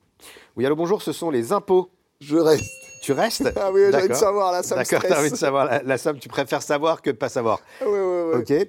Oui, 0.56 0.66
allô, 0.66 0.76
bonjour. 0.76 1.02
Ce 1.02 1.12
sont 1.12 1.30
les 1.30 1.52
impôts. 1.52 1.90
Je 2.20 2.36
reste. 2.36 2.64
Tu 3.02 3.12
restes? 3.12 3.48
Ah 3.56 3.70
oui, 3.72 3.80
j'ai 3.90 3.96
envie 3.96 4.08
de 4.08 4.14
savoir, 4.14 4.50
là, 4.52 4.62
ça 4.62 4.74
me 4.74 4.80
D'accord, 4.82 5.02
t'as 5.08 5.20
envie 5.20 5.30
de 5.30 5.36
savoir 5.36 5.64
la, 5.66 5.82
la 5.82 5.98
somme. 5.98 6.18
Tu 6.18 6.28
préfères 6.28 6.62
savoir 6.62 7.00
que 7.00 7.10
de 7.10 7.16
pas 7.16 7.28
savoir. 7.28 7.60
Ouais, 7.80 7.86
ouais, 7.86 8.32
ouais. 8.34 8.36
Ok. 8.38 8.68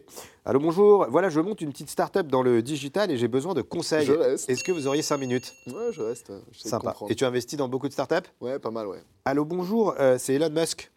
Allô, 0.49 0.59
bonjour. 0.59 1.05
Voilà, 1.11 1.29
je 1.29 1.39
monte 1.39 1.61
une 1.61 1.69
petite 1.71 1.91
start-up 1.91 2.25
dans 2.25 2.41
le 2.41 2.63
digital 2.63 3.11
et 3.11 3.17
j'ai 3.17 3.27
besoin 3.27 3.53
de 3.53 3.61
conseils. 3.61 4.07
Je 4.07 4.13
reste. 4.13 4.49
Est-ce 4.49 4.63
que 4.63 4.71
vous 4.71 4.87
auriez 4.87 5.03
5 5.03 5.17
minutes 5.19 5.53
Ouais, 5.67 5.91
je 5.91 6.01
reste. 6.01 6.31
De 6.31 6.41
Sympa. 6.51 6.95
Et 7.07 7.13
tu 7.13 7.23
investis 7.23 7.55
dans 7.55 7.67
beaucoup 7.69 7.87
de 7.87 7.93
start-up 7.93 8.27
Ouais, 8.41 8.57
pas 8.57 8.71
mal, 8.71 8.87
ouais. 8.87 8.97
Allô, 9.25 9.45
bonjour. 9.45 9.93
euh, 9.99 10.17
c'est 10.17 10.33
Elon 10.33 10.49
Musk. 10.49 10.89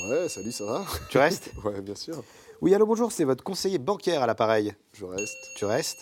Ouais, 0.00 0.28
salut, 0.28 0.50
ça 0.50 0.64
va 0.64 0.84
Tu 1.10 1.18
restes 1.18 1.52
Ouais, 1.64 1.80
bien 1.80 1.94
sûr. 1.94 2.24
Oui, 2.60 2.74
allô, 2.74 2.86
bonjour. 2.86 3.12
C'est 3.12 3.22
votre 3.22 3.44
conseiller 3.44 3.78
bancaire 3.78 4.20
à 4.20 4.26
l'appareil. 4.26 4.74
Je 4.94 5.04
reste. 5.04 5.36
Tu 5.54 5.64
restes 5.64 6.00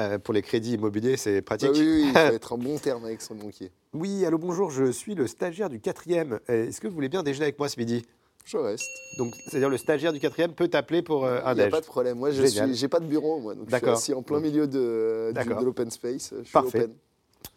Euh, 0.00 0.18
Pour 0.18 0.32
les 0.32 0.40
crédits 0.40 0.72
immobiliers, 0.72 1.18
c'est 1.18 1.42
Bah 1.42 1.56
pratique. 1.56 1.72
oui, 1.74 1.80
oui, 1.86 2.04
il 2.06 2.12
faut 2.12 2.18
être 2.34 2.52
en 2.54 2.58
bon 2.58 2.78
terme 2.78 3.04
avec 3.04 3.20
son 3.20 3.34
banquier. 3.34 3.72
Oui, 3.92 4.24
allô, 4.24 4.38
bonjour. 4.38 4.70
Je 4.70 4.90
suis 4.90 5.14
le 5.14 5.26
stagiaire 5.26 5.68
du 5.68 5.80
quatrième. 5.80 6.40
Euh, 6.48 6.68
Est-ce 6.68 6.80
que 6.80 6.88
vous 6.88 6.94
voulez 6.94 7.10
bien 7.10 7.22
déjeuner 7.22 7.44
avec 7.44 7.58
moi 7.58 7.68
ce 7.68 7.78
midi? 7.78 8.06
Je 8.48 8.56
reste. 8.56 8.90
Donc, 9.18 9.34
c'est-à-dire 9.46 9.68
le 9.68 9.76
stagiaire 9.76 10.10
du 10.10 10.20
quatrième 10.20 10.54
peut 10.54 10.68
t'appeler 10.68 11.02
pour 11.02 11.26
euh, 11.26 11.40
un 11.44 11.52
Il 11.52 11.56
n'y 11.56 11.60
a 11.60 11.64
déj. 11.64 11.70
pas 11.70 11.80
de 11.82 11.86
problème. 11.86 12.16
Moi, 12.16 12.30
je 12.30 12.42
j'ai 12.72 12.88
pas 12.88 12.98
de 12.98 13.04
bureau, 13.04 13.40
moi. 13.40 13.54
Donc 13.54 13.68
je 13.70 13.76
suis 13.76 13.86
assis 13.86 14.14
en 14.14 14.22
plein 14.22 14.40
milieu 14.40 14.66
de, 14.66 15.32
l'open 15.62 15.90
space. 15.90 16.32
Je 16.38 16.44
suis 16.44 16.52
Parfait. 16.52 16.84
open. 16.84 16.94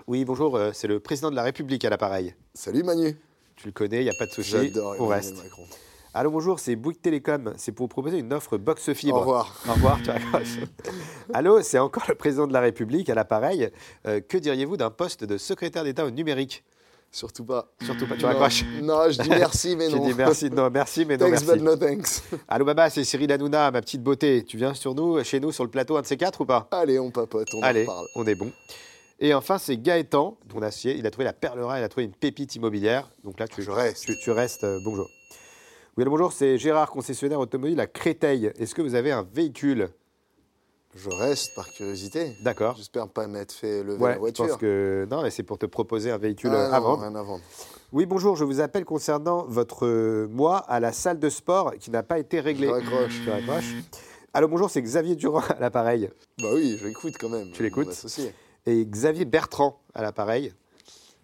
Oui, 0.07 0.25
bonjour. 0.25 0.57
euh, 0.57 0.71
c'est 0.73 0.87
le 0.87 0.99
président 0.99 1.31
de 1.31 1.35
la 1.37 1.43
République 1.43 1.85
à 1.85 1.89
l'appareil. 1.89 2.35
Salut 2.53 2.83
Manu. 2.83 3.15
Tu 3.55 3.67
le 3.67 3.71
connais, 3.71 4.01
il 4.01 4.03
n'y 4.03 4.09
a 4.09 4.15
pas 4.19 4.25
de 4.25 4.31
souci. 4.31 4.51
J'adore 4.51 4.95
On 4.99 5.07
reste. 5.07 5.37
Macron. 5.41 5.63
Allô, 6.13 6.29
bonjour, 6.29 6.59
c'est 6.59 6.75
Bouygues 6.75 7.01
Télécom. 7.01 7.53
C'est 7.55 7.71
pour 7.71 7.85
vous 7.85 7.87
proposer 7.87 8.17
une 8.17 8.33
offre 8.33 8.57
box 8.57 8.91
fibre. 8.91 9.15
Au 9.15 9.19
revoir. 9.21 9.61
Au 9.69 9.73
revoir, 9.73 9.97
tu 10.03 10.09
raccroches. 10.09 10.59
Allô, 11.33 11.61
c'est 11.61 11.79
encore 11.79 12.03
le 12.09 12.15
président 12.15 12.47
de 12.47 12.53
la 12.53 12.59
République 12.59 13.09
à 13.09 13.15
l'appareil. 13.15 13.69
Euh, 14.05 14.19
que 14.19 14.37
diriez-vous 14.37 14.75
d'un 14.75 14.89
poste 14.89 15.23
de 15.23 15.37
secrétaire 15.37 15.85
d'État 15.85 16.03
au 16.05 16.11
numérique? 16.11 16.65
Surtout 17.12 17.43
pas. 17.43 17.68
Surtout 17.84 18.07
pas, 18.07 18.16
tu 18.16 18.22
Non, 18.22 18.28
raccroches. 18.30 18.64
Non, 18.82 19.09
je 19.09 19.22
dis 19.22 19.30
merci, 19.30 19.76
mais 19.76 19.89
non. 19.89 20.05
dis 20.07 20.14
merci, 20.14 20.49
non, 20.49 20.70
merci, 20.70 21.05
mais 21.05 21.18
non, 21.18 21.26
Thanks, 21.30 21.43
merci. 21.45 21.59
but 21.59 21.64
no 21.64 21.76
thanks. 21.76 22.24
Allô, 22.47 22.64
Baba, 22.66 22.89
c'est 22.89 23.03
Cyril 23.03 23.32
Hanouna, 23.32 23.70
ma 23.72 23.82
petite 23.82 24.01
beauté. 24.01 24.43
Tu 24.45 24.55
viens 24.57 24.74
sur 24.74 24.95
nous, 24.95 25.22
chez 25.24 25.39
nous, 25.41 25.51
sur 25.51 25.64
le 25.66 25.70
plateau, 25.70 25.97
un 25.97 26.01
de 26.01 26.05
ces 26.07 26.16
quatre 26.18 26.41
ou 26.41 26.45
pas? 26.45 26.68
Allez, 26.72 26.99
on 26.99 27.12
papote, 27.12 27.49
on 27.53 27.62
Allez, 27.62 27.84
en 27.84 27.88
parle. 27.88 28.05
on 28.16 28.26
est 28.26 28.36
bon. 28.36 28.51
Et 29.20 29.34
enfin, 29.34 29.57
c'est 29.57 29.78
Gaëtan, 29.78 30.38
ton 30.49 30.62
acier. 30.62 30.95
Il 30.97 31.05
a 31.05 31.12
trouvé 31.12 31.26
la 31.26 31.34
perle 31.34 31.59
rare, 31.59 31.78
il 31.80 31.84
a 31.84 31.89
trouvé 31.89 32.05
une 32.05 32.14
pépite 32.14 32.55
immobilière. 32.55 33.12
Donc 33.24 33.39
là, 33.39 33.47
tu, 33.47 33.62
Je 33.62 33.70
reste. 33.72 34.05
tu, 34.05 34.18
tu 34.18 34.32
restes. 34.32 34.64
euh, 34.64 34.80
bonjour. 34.86 35.07
Oui, 35.97 36.03
allô, 36.03 36.12
bonjour, 36.12 36.32
c'est 36.32 36.57
Gérard, 36.57 36.89
concessionnaire 36.91 37.39
automobile 37.39 37.80
à 37.82 37.88
Créteil. 37.88 38.51
Est-ce 38.57 38.74
que 38.74 38.82
vous 38.82 38.95
avez 38.95 39.12
un 39.12 39.28
véhicule? 39.34 39.89
Je 40.95 41.09
reste 41.09 41.55
par 41.55 41.69
curiosité. 41.71 42.35
D'accord. 42.41 42.75
J'espère 42.75 43.07
pas 43.07 43.27
m'être 43.27 43.53
fait 43.53 43.81
lever 43.83 43.97
Ouais, 43.97 44.09
la 44.09 44.13
je 44.15 44.19
voiture. 44.19 44.47
pense 44.47 44.57
que. 44.57 45.07
Non, 45.09 45.21
mais 45.23 45.29
c'est 45.31 45.43
pour 45.43 45.57
te 45.57 45.65
proposer 45.65 46.11
un 46.11 46.17
véhicule 46.17 46.51
Ah, 46.53 46.75
à 46.75 46.79
non, 46.79 46.85
vendre. 46.87 47.01
rien 47.03 47.15
à 47.15 47.23
vendre. 47.23 47.43
Oui, 47.93 48.05
bonjour, 48.05 48.35
je 48.35 48.43
vous 48.43 48.59
appelle 48.61 48.83
concernant 48.85 49.45
votre 49.47 49.85
euh, 49.85 50.27
mois 50.29 50.57
à 50.59 50.79
la 50.79 50.91
salle 50.91 51.19
de 51.19 51.29
sport 51.29 51.73
qui 51.79 51.91
n'a 51.91 52.03
pas 52.03 52.19
été 52.19 52.39
réglé. 52.39 52.67
Je 52.67 52.71
raccroche. 52.73 53.21
Tu 53.23 53.29
raccroches. 53.29 53.73
Allô, 54.33 54.47
bonjour, 54.47 54.69
c'est 54.69 54.81
Xavier 54.81 55.15
Durand 55.15 55.41
à 55.49 55.59
l'appareil. 55.59 56.09
Bah 56.41 56.49
oui, 56.53 56.77
je 56.79 56.87
l'écoute 56.87 57.15
quand 57.19 57.29
même. 57.29 57.51
Tu 57.51 57.63
l'écoutes. 57.63 58.05
Et 58.65 58.85
Xavier 58.85 59.25
Bertrand 59.25 59.79
à 59.93 60.01
l'appareil. 60.01 60.53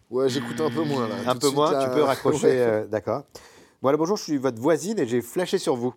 Ouais, 0.10 0.30
j'écoute 0.30 0.60
un 0.62 0.70
peu 0.72 0.84
moins 0.84 1.08
là. 1.10 1.16
Un 1.26 1.34
Tout 1.34 1.40
peu 1.40 1.48
suite, 1.48 1.56
moins, 1.58 1.72
là, 1.72 1.86
tu 1.86 1.94
peux 1.94 2.04
raccrocher, 2.04 2.48
ouais, 2.48 2.58
euh, 2.58 2.86
d'accord. 2.88 3.24
Bon, 3.82 3.90
alors 3.90 4.00
bonjour, 4.00 4.16
je 4.18 4.24
suis 4.24 4.38
votre 4.38 4.60
voisine 4.62 4.98
et 5.00 5.06
j'ai 5.06 5.22
flashé 5.22 5.58
sur 5.58 5.76
vous. 5.76 5.94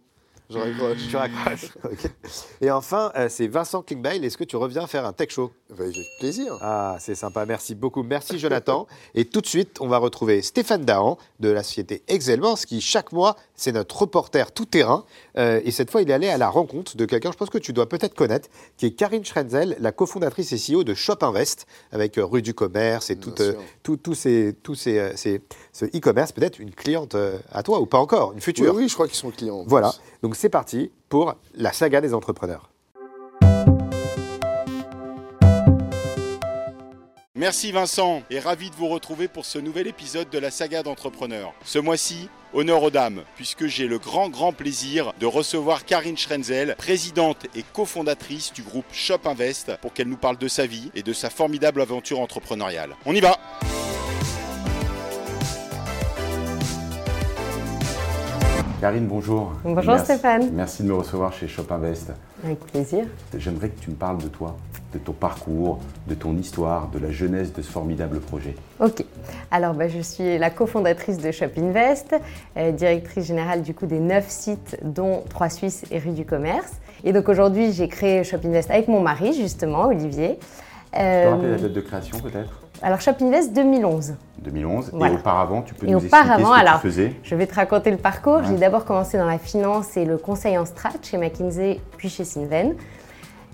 Je 0.50 0.58
raccroche. 0.58 1.08
Tu 1.08 1.16
raccroches. 1.16 1.70
Et 2.60 2.70
enfin, 2.70 3.12
euh, 3.16 3.28
c'est 3.28 3.46
Vincent 3.46 3.82
Klingbeil. 3.82 4.24
Est-ce 4.24 4.36
que 4.36 4.44
tu 4.44 4.56
reviens 4.56 4.86
faire 4.86 5.06
un 5.06 5.12
tech 5.12 5.30
show? 5.30 5.52
Bah, 5.78 5.84
avec 5.84 5.96
plaisir. 6.18 6.58
Ah, 6.60 6.96
c'est 6.98 7.14
sympa, 7.14 7.46
merci 7.46 7.74
beaucoup. 7.74 8.02
Merci 8.02 8.38
Jonathan. 8.38 8.86
et 9.14 9.24
tout 9.24 9.40
de 9.40 9.46
suite, 9.46 9.78
on 9.80 9.86
va 9.88 9.98
retrouver 9.98 10.42
Stéphane 10.42 10.84
Dahan 10.84 11.16
de 11.38 11.48
la 11.48 11.62
société 11.62 12.02
Excelmans 12.08 12.54
qui, 12.56 12.80
chaque 12.80 13.12
mois, 13.12 13.36
c'est 13.54 13.72
notre 13.72 13.98
reporter 13.98 14.52
tout-terrain. 14.52 15.04
Euh, 15.38 15.60
et 15.64 15.70
cette 15.70 15.90
fois, 15.90 16.02
il 16.02 16.10
est 16.10 16.12
allé 16.12 16.28
à 16.28 16.38
la 16.38 16.48
rencontre 16.48 16.96
de 16.96 17.04
quelqu'un, 17.04 17.30
je 17.32 17.36
pense 17.36 17.50
que 17.50 17.58
tu 17.58 17.72
dois 17.72 17.88
peut-être 17.88 18.14
connaître, 18.14 18.48
qui 18.76 18.86
est 18.86 18.90
Karine 18.92 19.24
Schrenzel, 19.24 19.76
la 19.78 19.92
cofondatrice 19.92 20.52
et 20.52 20.56
CEO 20.58 20.82
de 20.84 20.94
Shop 20.94 21.18
Invest, 21.22 21.66
avec 21.92 22.18
euh, 22.18 22.24
rue 22.24 22.42
du 22.42 22.52
commerce 22.54 23.10
et 23.10 23.16
tout, 23.16 23.32
euh, 23.40 23.52
sûr. 23.52 23.60
tout- 23.82 23.96
tous 23.96 24.14
ces, 24.14 24.56
tous 24.62 24.74
ces, 24.74 25.12
ces- 25.16 25.40
ce 25.72 25.84
e-commerce. 25.86 26.32
Peut-être 26.32 26.58
une 26.58 26.72
cliente 26.72 27.16
à 27.52 27.62
toi 27.62 27.80
ou 27.80 27.86
pas 27.86 27.98
encore, 27.98 28.32
une 28.32 28.40
future. 28.40 28.74
oui, 28.74 28.88
je 28.88 28.94
crois 28.94 29.06
qu'ils 29.06 29.16
sont 29.16 29.30
clients. 29.30 29.58
en 29.60 29.64
Voilà, 29.66 29.90
plus. 29.90 30.00
donc 30.28 30.36
c'est 30.36 30.48
parti 30.48 30.90
pour 31.08 31.34
la 31.54 31.72
saga 31.72 32.00
des 32.00 32.12
entrepreneurs. 32.14 32.70
Merci 37.40 37.72
Vincent 37.72 38.20
et 38.28 38.38
ravi 38.38 38.68
de 38.68 38.74
vous 38.76 38.88
retrouver 38.88 39.26
pour 39.26 39.46
ce 39.46 39.58
nouvel 39.58 39.86
épisode 39.86 40.28
de 40.28 40.38
la 40.38 40.50
saga 40.50 40.82
d'entrepreneurs. 40.82 41.54
Ce 41.64 41.78
mois-ci, 41.78 42.28
honneur 42.52 42.82
aux 42.82 42.90
dames, 42.90 43.22
puisque 43.34 43.66
j'ai 43.66 43.86
le 43.88 43.98
grand 43.98 44.28
grand 44.28 44.52
plaisir 44.52 45.14
de 45.18 45.24
recevoir 45.24 45.86
Karine 45.86 46.18
Schrenzel, 46.18 46.74
présidente 46.76 47.46
et 47.56 47.62
cofondatrice 47.72 48.52
du 48.52 48.60
groupe 48.62 48.84
Shop 48.92 49.20
Invest, 49.24 49.72
pour 49.80 49.94
qu'elle 49.94 50.08
nous 50.08 50.18
parle 50.18 50.36
de 50.36 50.48
sa 50.48 50.66
vie 50.66 50.90
et 50.94 51.02
de 51.02 51.14
sa 51.14 51.30
formidable 51.30 51.80
aventure 51.80 52.20
entrepreneuriale. 52.20 52.90
On 53.06 53.14
y 53.14 53.20
va 53.20 53.38
Karine, 58.82 59.06
bonjour. 59.06 59.52
Bonjour 59.64 59.94
Merci- 59.94 60.04
Stéphane. 60.04 60.50
Merci 60.52 60.82
de 60.82 60.88
me 60.88 60.94
recevoir 60.94 61.32
chez 61.32 61.48
Shop 61.48 61.64
Invest. 61.70 62.12
Avec 62.44 62.58
plaisir. 62.66 63.06
J'aimerais 63.36 63.68
que 63.70 63.80
tu 63.80 63.90
me 63.90 63.96
parles 63.96 64.18
de 64.18 64.28
toi, 64.28 64.56
de 64.92 64.98
ton 64.98 65.12
parcours, 65.12 65.78
de 66.08 66.14
ton 66.14 66.36
histoire, 66.36 66.88
de 66.88 66.98
la 66.98 67.10
jeunesse 67.10 67.52
de 67.52 67.62
ce 67.62 67.70
formidable 67.70 68.20
projet. 68.20 68.54
Ok. 68.80 69.04
Alors, 69.50 69.74
bah, 69.74 69.88
je 69.88 70.00
suis 70.00 70.38
la 70.38 70.50
cofondatrice 70.50 71.18
de 71.18 71.30
Shop 71.30 71.46
Invest, 71.56 72.14
euh, 72.56 72.72
directrice 72.72 73.26
générale 73.26 73.62
du 73.62 73.74
coup 73.74 73.86
des 73.86 74.00
9 74.00 74.28
sites, 74.28 74.78
dont 74.82 75.22
3 75.30 75.48
Suisses 75.48 75.84
et 75.90 75.98
rue 75.98 76.10
du 76.10 76.24
commerce. 76.24 76.72
Et 77.04 77.12
donc 77.12 77.28
aujourd'hui, 77.28 77.72
j'ai 77.72 77.88
créé 77.88 78.24
Shop 78.24 78.38
Invest 78.44 78.70
avec 78.70 78.88
mon 78.88 79.00
mari, 79.00 79.32
justement, 79.34 79.86
Olivier. 79.86 80.38
Tu 80.92 80.98
peux 80.98 81.02
Euh, 81.04 81.30
rappeler 81.30 81.50
la 81.52 81.56
date 81.58 81.72
de 81.72 81.80
création 81.80 82.18
peut-être? 82.18 82.60
Alors, 82.82 83.00
Shop 83.00 83.12
Invest 83.20 83.52
2011. 83.52 84.14
2011. 84.38 84.90
Voilà. 84.92 85.14
Et 85.14 85.16
auparavant, 85.18 85.62
tu 85.62 85.74
peux 85.74 85.86
Et 85.86 85.90
nous 85.92 85.98
expliquer 85.98 86.24
ce 86.24 86.38
que 86.42 86.58
alors, 86.60 86.80
tu 86.80 86.86
faisais? 86.88 87.12
Je 87.22 87.34
vais 87.36 87.46
te 87.46 87.54
raconter 87.54 87.90
le 87.90 87.98
parcours. 87.98 88.38
Ouais. 88.38 88.44
J'ai 88.48 88.56
d'abord 88.56 88.84
commencé 88.86 89.18
dans 89.18 89.26
la 89.26 89.38
finance 89.38 89.96
et 89.96 90.04
le 90.04 90.16
conseil 90.18 90.56
en 90.58 90.64
strat 90.64 90.90
chez 91.02 91.18
McKinsey, 91.18 91.78
puis 91.96 92.08
chez 92.08 92.24
Sinven. 92.24 92.74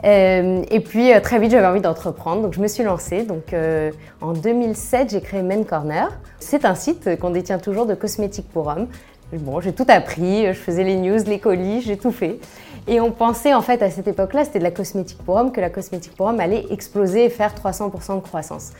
Euh, 0.04 0.62
et 0.70 0.80
puis 0.80 1.12
euh, 1.12 1.20
très 1.20 1.38
vite, 1.38 1.50
j'avais 1.50 1.66
envie 1.66 1.80
d'entreprendre, 1.80 2.42
donc 2.42 2.54
je 2.54 2.60
me 2.60 2.68
suis 2.68 2.84
lancée. 2.84 3.22
Donc 3.22 3.52
euh, 3.52 3.90
en 4.20 4.32
2007, 4.32 5.10
j'ai 5.10 5.20
créé 5.20 5.42
Men 5.42 5.64
Corner. 5.64 6.08
C'est 6.38 6.64
un 6.64 6.74
site 6.74 7.18
qu'on 7.18 7.30
détient 7.30 7.58
toujours 7.58 7.86
de 7.86 7.94
cosmétiques 7.94 8.48
pour 8.52 8.68
hommes. 8.68 8.88
Bon, 9.32 9.60
j'ai 9.60 9.72
tout 9.72 9.86
appris, 9.88 10.46
je 10.46 10.52
faisais 10.52 10.84
les 10.84 10.96
news, 10.96 11.18
les 11.26 11.40
colis, 11.40 11.82
j'ai 11.82 11.96
tout 11.96 12.12
fait. 12.12 12.38
Et 12.86 13.00
on 13.00 13.10
pensait 13.10 13.52
en 13.52 13.62
fait 13.62 13.82
à 13.82 13.90
cette 13.90 14.06
époque-là, 14.06 14.44
c'était 14.44 14.60
de 14.60 14.64
la 14.64 14.70
cosmétique 14.70 15.18
pour 15.24 15.34
hommes, 15.34 15.50
que 15.50 15.60
la 15.60 15.70
cosmétique 15.70 16.14
pour 16.14 16.26
hommes 16.26 16.38
allait 16.38 16.64
exploser 16.70 17.24
et 17.24 17.30
faire 17.30 17.52
300% 17.52 18.16
de 18.16 18.20
croissance. 18.20 18.72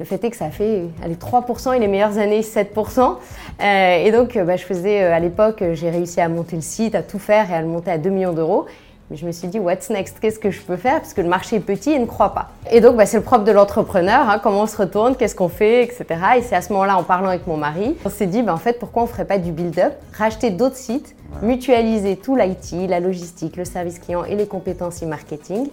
Le 0.00 0.04
fait 0.04 0.24
est 0.24 0.30
que 0.30 0.36
ça 0.36 0.50
fait 0.50 0.86
allez, 1.04 1.14
3% 1.14 1.76
et 1.76 1.78
les 1.78 1.86
meilleures 1.86 2.18
années 2.18 2.40
7%. 2.40 3.16
Euh, 3.62 4.04
et 4.04 4.10
donc, 4.10 4.36
bah, 4.36 4.56
je 4.56 4.64
faisais 4.64 5.04
à 5.04 5.20
l'époque, 5.20 5.62
j'ai 5.74 5.88
réussi 5.88 6.20
à 6.20 6.28
monter 6.28 6.56
le 6.56 6.62
site, 6.62 6.96
à 6.96 7.02
tout 7.04 7.20
faire 7.20 7.48
et 7.52 7.54
à 7.54 7.60
le 7.60 7.68
monter 7.68 7.92
à 7.92 7.98
2 7.98 8.10
millions 8.10 8.32
d'euros. 8.32 8.66
Mais 9.10 9.16
je 9.16 9.26
me 9.26 9.32
suis 9.32 9.48
dit, 9.48 9.58
what's 9.58 9.90
next? 9.90 10.18
Qu'est-ce 10.18 10.38
que 10.38 10.50
je 10.50 10.62
peux 10.62 10.76
faire? 10.76 11.00
Parce 11.00 11.12
que 11.12 11.20
le 11.20 11.28
marché 11.28 11.56
est 11.56 11.60
petit 11.60 11.90
et 11.90 11.98
ne 11.98 12.06
croit 12.06 12.32
pas. 12.32 12.50
Et 12.70 12.80
donc, 12.80 12.96
bah, 12.96 13.04
c'est 13.04 13.18
le 13.18 13.22
propre 13.22 13.44
de 13.44 13.52
l'entrepreneur, 13.52 14.28
hein, 14.28 14.38
comment 14.42 14.62
on 14.62 14.66
se 14.66 14.76
retourne, 14.76 15.14
qu'est-ce 15.14 15.34
qu'on 15.34 15.50
fait, 15.50 15.84
etc. 15.84 16.06
Et 16.38 16.42
c'est 16.42 16.56
à 16.56 16.62
ce 16.62 16.72
moment-là, 16.72 16.96
en 16.96 17.02
parlant 17.02 17.28
avec 17.28 17.46
mon 17.46 17.58
mari, 17.58 17.96
on 18.04 18.08
s'est 18.08 18.26
dit, 18.26 18.42
bah, 18.42 18.54
en 18.54 18.58
fait, 18.58 18.78
pourquoi 18.78 19.02
on 19.02 19.06
ne 19.06 19.10
ferait 19.10 19.26
pas 19.26 19.38
du 19.38 19.52
build-up? 19.52 19.92
Racheter 20.16 20.50
d'autres 20.50 20.76
sites, 20.76 21.14
mutualiser 21.42 22.16
tout 22.16 22.34
l'IT, 22.34 22.88
la 22.88 23.00
logistique, 23.00 23.56
le 23.56 23.64
service 23.64 23.98
client 23.98 24.24
et 24.24 24.36
les 24.36 24.46
compétences 24.46 25.02
e-marketing 25.02 25.68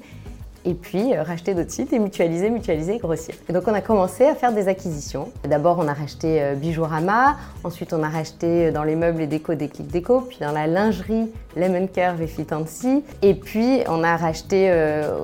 et 0.66 0.74
puis 0.74 1.14
euh, 1.14 1.24
racheter 1.24 1.54
d'autres 1.54 1.72
sites 1.72 1.94
et 1.94 2.00
mutualiser, 2.00 2.50
mutualiser 2.50 2.96
et 2.96 2.98
grossir. 3.00 3.36
Et 3.50 3.54
donc 3.54 3.64
on 3.68 3.74
a 3.74 3.82
commencé 3.82 4.26
à 4.26 4.36
faire 4.36 4.54
des 4.54 4.68
acquisitions. 4.68 5.30
D'abord 5.48 5.80
on 5.80 5.88
a 5.88 5.94
racheté 5.94 6.42
euh, 6.42 6.56
Bijourama, 6.56 7.36
ensuite 7.64 7.94
on 7.94 8.04
a 8.04 8.10
racheté 8.10 8.68
euh, 8.68 8.72
dans 8.72 8.84
les 8.84 8.96
meubles 8.96 9.22
et 9.22 9.28
déco 9.28 9.56
des 9.56 9.70
clics 9.70 9.88
déco, 9.88 10.22
puis 10.22 10.38
dans 10.40 10.52
la 10.52 10.68
lingerie 10.68 11.32
Lemon 11.56 11.88
Curve 11.88 12.22
et 12.22 12.28
Fitancy, 12.28 13.04
et 13.22 13.34
puis 13.34 13.82
on 13.88 14.04
a 14.04 14.16
racheté 14.16 14.72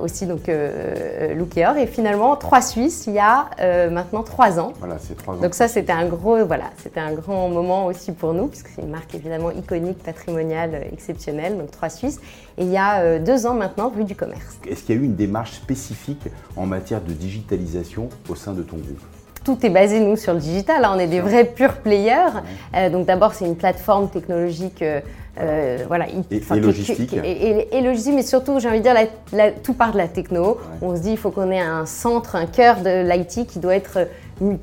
aussi 0.02 0.26
donc 0.26 0.46
Lookeor 0.46 1.78
et 1.78 1.86
finalement 1.86 2.36
trois 2.36 2.60
Suisses 2.60 3.06
il 3.06 3.14
y 3.14 3.18
a 3.18 3.46
maintenant 3.88 4.22
trois 4.22 4.60
ans. 4.60 4.74
Voilà, 4.78 4.98
c'est 4.98 5.16
trois 5.16 5.34
ans. 5.34 5.40
Donc 5.40 5.54
ça 5.54 5.68
c'était 5.68 5.92
un 5.92 6.04
gros 6.04 6.44
voilà, 6.44 6.64
c'était 6.82 7.00
un 7.00 7.12
grand 7.14 7.48
moment 7.48 7.86
aussi 7.86 8.12
pour 8.12 8.34
nous 8.34 8.48
puisque 8.48 8.68
c'est 8.68 8.82
une 8.82 8.90
marque 8.90 9.14
évidemment 9.14 9.50
iconique, 9.52 10.02
patrimoniale, 10.02 10.86
exceptionnelle, 10.92 11.56
donc 11.56 11.70
trois 11.70 11.88
Suisses. 11.88 12.20
Et 12.58 12.64
il 12.64 12.70
y 12.70 12.76
a 12.76 13.18
deux 13.18 13.46
ans 13.46 13.54
maintenant, 13.54 13.92
rue 13.94 14.04
du 14.04 14.16
commerce. 14.16 14.58
Est-ce 14.68 14.82
qu'il 14.82 14.96
y 14.96 14.98
a 14.98 15.00
eu 15.00 15.04
une 15.04 15.14
démarche 15.14 15.52
spécifique 15.52 16.26
en 16.56 16.66
matière 16.66 17.00
de 17.00 17.12
digitalisation 17.12 18.08
au 18.28 18.34
sein 18.34 18.52
de 18.52 18.62
ton 18.62 18.76
groupe? 18.76 18.98
Tout 19.44 19.64
est 19.64 19.70
basé, 19.70 20.00
nous, 20.00 20.16
sur 20.16 20.34
le 20.34 20.40
digital. 20.40 20.86
on 20.90 20.98
est 20.98 21.06
des 21.06 21.20
vrais 21.20 21.44
pure 21.44 21.74
players. 21.76 22.42
Euh, 22.74 22.90
donc 22.90 23.06
d'abord, 23.06 23.32
c'est 23.32 23.46
une 23.46 23.56
plateforme 23.56 24.10
technologique. 24.10 24.82
Euh, 24.82 25.00
euh, 25.40 25.84
voilà, 25.86 26.06
et, 26.08 26.60
logistique. 26.60 27.14
Et, 27.14 27.80
logistique, 27.80 28.14
mais 28.14 28.22
surtout, 28.22 28.58
j'ai 28.58 28.68
envie 28.68 28.78
de 28.78 28.82
dire, 28.82 28.94
la, 29.32 29.52
tout 29.52 29.72
part 29.72 29.92
de 29.92 29.98
la 29.98 30.08
techno. 30.08 30.58
On 30.82 30.96
se 30.96 31.00
dit, 31.00 31.12
il 31.12 31.16
faut 31.16 31.30
qu'on 31.30 31.50
ait 31.50 31.60
un 31.60 31.86
centre, 31.86 32.34
un 32.34 32.46
cœur 32.46 32.82
de 32.82 33.08
l'IT 33.08 33.46
qui 33.46 33.58
doit 33.58 33.76
être 33.76 34.08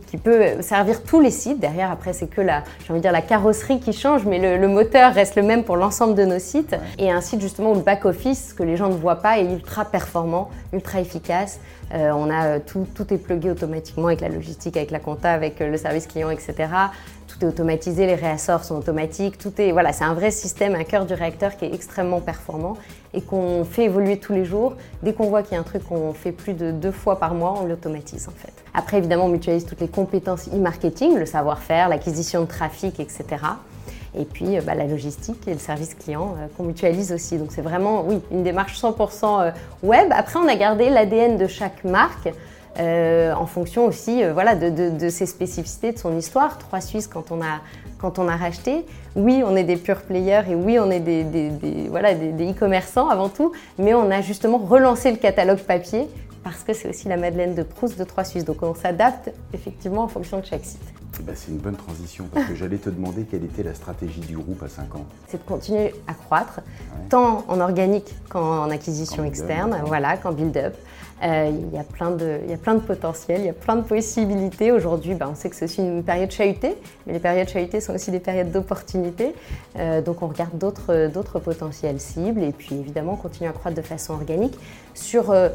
qui 0.08 0.18
peut 0.18 0.62
servir 0.62 1.04
tous 1.04 1.20
les 1.20 1.32
sites. 1.32 1.60
Derrière, 1.60 1.92
après, 1.92 2.14
c'est 2.14 2.28
que 2.28 2.42
la, 2.42 2.64
j'ai 2.80 2.92
envie 2.92 3.00
de 3.00 3.04
dire, 3.04 3.12
la 3.12 3.22
carrosserie 3.22 3.80
qui 3.80 3.94
change, 3.94 4.26
mais 4.26 4.58
le, 4.58 4.68
moteur 4.68 5.14
reste 5.14 5.36
le 5.36 5.44
même 5.44 5.64
pour 5.64 5.78
l'ensemble 5.78 6.16
de 6.16 6.26
nos 6.26 6.40
sites. 6.40 6.76
Et 6.98 7.12
un 7.12 7.22
site 7.22 7.42
justement 7.42 7.72
où 7.72 7.76
le 7.76 7.82
back-office, 7.82 8.54
que 8.54 8.64
les 8.64 8.78
gens 8.78 8.90
ne 8.90 8.96
voient 8.96 9.22
pas, 9.22 9.40
est 9.40 9.46
ultra 9.46 9.86
performant, 9.86 10.50
ultra 10.74 11.00
efficace. 11.00 11.60
Euh, 11.94 12.12
on 12.12 12.30
a 12.30 12.46
euh, 12.46 12.60
tout, 12.66 12.88
tout 12.96 13.14
est 13.14 13.18
plugué 13.18 13.52
automatiquement 13.52 14.08
avec 14.08 14.22
la 14.22 14.30
logistique, 14.30 14.76
avec 14.76 14.92
la 14.92 15.00
compta, 15.00 15.32
avec 15.32 15.62
euh, 15.62 15.70
le 15.70 15.78
service 15.78 16.08
client, 16.08 16.30
etc. 16.30 16.68
Tout 17.38 17.46
est 17.46 17.50
automatisé, 17.50 18.06
les 18.06 18.16
réassorts 18.16 18.64
sont 18.64 18.76
automatiques. 18.76 19.38
Tout 19.38 19.52
est 19.60 19.72
voilà, 19.72 19.92
c'est 19.92 20.06
un 20.06 20.14
vrai 20.14 20.32
système, 20.32 20.74
un 20.74 20.86
cœur 20.86 21.06
du 21.06 21.14
réacteur 21.14 21.58
qui 21.58 21.66
est 21.66 21.74
extrêmement 21.74 22.22
performant 22.22 22.78
et 23.14 23.22
qu'on 23.22 23.66
fait 23.66 23.86
évoluer 23.86 24.20
tous 24.20 24.32
les 24.32 24.46
jours. 24.46 24.76
Dès 25.04 25.14
qu'on 25.14 25.28
voit 25.28 25.44
qu'il 25.44 25.54
y 25.54 25.58
a 25.58 25.60
un 25.60 25.64
truc 25.64 25.86
qu'on 25.86 26.14
fait 26.14 26.32
plus 26.32 26.54
de 26.54 26.72
deux 26.72 26.92
fois 26.92 27.20
par 27.20 27.34
mois, 27.34 27.56
on 27.62 27.66
l'automatise 27.66 28.30
en 28.30 28.32
fait. 28.32 28.54
Après, 28.74 29.00
évidemment, 29.00 29.26
on 29.26 29.30
mutualise 29.30 29.66
toutes 29.66 29.82
les 29.82 29.90
compétences 29.90 30.48
e-marketing, 30.48 31.18
le 31.18 31.26
savoir-faire, 31.26 31.90
l'acquisition 31.90 32.42
de 32.42 32.46
trafic, 32.46 33.02
etc. 33.02 33.26
Et 34.18 34.24
puis 34.24 34.58
bah, 34.66 34.76
la 34.76 34.86
logistique 34.86 35.46
et 35.48 35.54
le 35.54 35.60
service 35.60 35.94
client 35.94 36.36
qu'on 36.56 36.64
mutualise 36.64 37.12
aussi. 37.12 37.38
Donc 37.38 37.52
c'est 37.52 37.62
vraiment, 37.62 38.06
oui, 38.08 38.22
une 38.32 38.44
démarche 38.44 38.80
100% 38.80 39.52
web. 39.84 40.08
Après, 40.12 40.40
on 40.40 40.48
a 40.48 40.56
gardé 40.56 40.90
l'ADN 40.90 41.38
de 41.38 41.48
chaque 41.48 41.84
marque. 41.84 42.30
Euh, 42.78 43.34
en 43.34 43.46
fonction 43.46 43.86
aussi 43.86 44.22
euh, 44.22 44.34
voilà, 44.34 44.56
de, 44.56 45.10
ses 45.10 45.26
spécificités, 45.26 45.94
de 45.94 45.98
son 45.98 46.18
histoire. 46.18 46.58
Trois 46.58 46.82
Suisses, 46.82 47.08
quand 47.08 47.32
on 47.32 47.42
a, 47.42 47.62
quand 48.00 48.20
on 48.20 48.28
a 48.28 48.36
racheté, 48.36 48.86
oui, 49.16 49.44
on 49.46 49.56
est 49.56 49.64
des 49.64 49.78
pure 49.78 50.02
players 50.02 50.44
et 50.50 50.56
oui, 50.56 50.78
on 50.80 50.92
est 50.92 51.00
des, 51.00 51.88
voilà, 51.90 52.14
des 52.14 52.52
e-commerçants 52.52 53.10
avant 53.10 53.30
tout, 53.30 53.54
mais 53.78 53.94
on 53.94 54.12
a 54.12 54.22
justement 54.22 54.58
relancé 54.58 55.12
le 55.12 55.18
catalogue 55.18 55.60
papier 55.60 56.08
parce 56.44 56.64
que 56.64 56.74
c'est 56.74 56.90
aussi 56.90 57.08
la 57.08 57.18
Madeleine 57.18 57.56
de 57.56 57.64
Proust 57.64 57.98
de 57.98 58.04
Trois 58.04 58.24
Suisses. 58.26 58.46
Donc 58.46 58.62
on 58.62 58.76
s'adapte 58.76 59.32
effectivement 59.54 60.04
en 60.04 60.08
fonction 60.08 60.40
de 60.40 60.46
chaque 60.46 60.66
site. 60.66 60.82
Eh 61.20 61.24
ben, 61.24 61.34
c'est 61.36 61.50
une 61.50 61.58
bonne 61.58 61.78
transition 61.78 62.26
parce 62.34 62.48
que 62.48 62.56
j'allais 62.56 62.78
te 62.78 62.90
demander 62.90 63.24
quelle 63.24 63.46
était 63.46 63.64
la 63.64 63.74
stratégie 63.74 64.20
du 64.20 64.36
groupe 64.36 64.62
à 64.64 64.68
5 64.68 64.96
ans. 64.96 65.06
C'est 65.28 65.38
de 65.38 65.48
continuer 65.48 65.96
à 66.08 66.14
croître, 66.14 66.60
tant 67.10 67.46
en 67.48 67.62
organique 67.62 68.14
qu'en 68.30 68.70
acquisition 68.70 69.24
externe, 69.24 69.82
voilà, 69.86 70.18
qu'en 70.18 70.34
build-up. 70.34 70.76
Euh, 71.24 71.50
il, 71.50 71.74
y 71.74 71.80
a 71.80 71.84
plein 71.84 72.12
de, 72.12 72.40
il 72.44 72.52
y 72.52 72.54
a 72.54 72.58
plein 72.58 72.76
de 72.76 72.82
potentiel, 72.82 73.40
il 73.40 73.46
y 73.46 73.50
a 73.50 73.54
plein 73.54 73.78
de 73.78 73.84
possibilités. 73.84 74.74
Aujourd'hui, 74.74 75.14
ben, 75.14 75.30
on 75.32 75.36
sait 75.36 75.50
que 75.50 75.56
c'est 75.56 75.66
aussi 75.66 75.82
une 75.82 76.04
période 76.04 76.30
chahutée, 76.30 76.76
mais 77.08 77.14
les 77.14 77.20
périodes 77.20 77.48
chahutées 77.48 77.80
sont 77.80 77.94
aussi 77.94 78.12
des 78.12 78.20
périodes 78.20 78.52
d'opportunités. 78.52 79.34
Euh, 79.80 80.02
donc 80.02 80.22
on 80.22 80.28
regarde 80.28 80.58
d'autres 80.58 81.40
potentiels 81.40 82.02
cibles 82.02 82.44
et 82.44 82.52
puis 82.52 82.76
évidemment 82.76 83.14
on 83.14 83.18
continue 83.18 83.48
à 83.48 83.54
croître 83.54 83.78
de 83.78 83.82
façon 83.82 84.14
organique. 84.14 84.58
Sur 84.94 85.32
euh, 85.32 85.50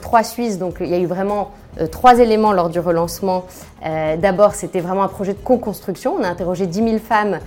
trois 0.00 0.22
Suisses, 0.22 0.58
donc 0.58 0.76
il 0.80 0.88
y 0.88 0.94
a 0.94 0.98
eu 0.98 1.06
vraiment 1.06 1.50
trois 1.90 2.18
éléments 2.18 2.52
lors 2.52 2.68
du 2.68 2.80
relancement. 2.80 3.46
D'abord, 3.82 4.54
c'était 4.54 4.80
vraiment 4.80 5.02
un 5.04 5.08
projet 5.08 5.32
de 5.32 5.38
co-construction. 5.38 6.14
On 6.18 6.22
a 6.22 6.28
interrogé 6.28 6.66
10 6.66 6.82
000 6.82 6.98
femmes 6.98 7.38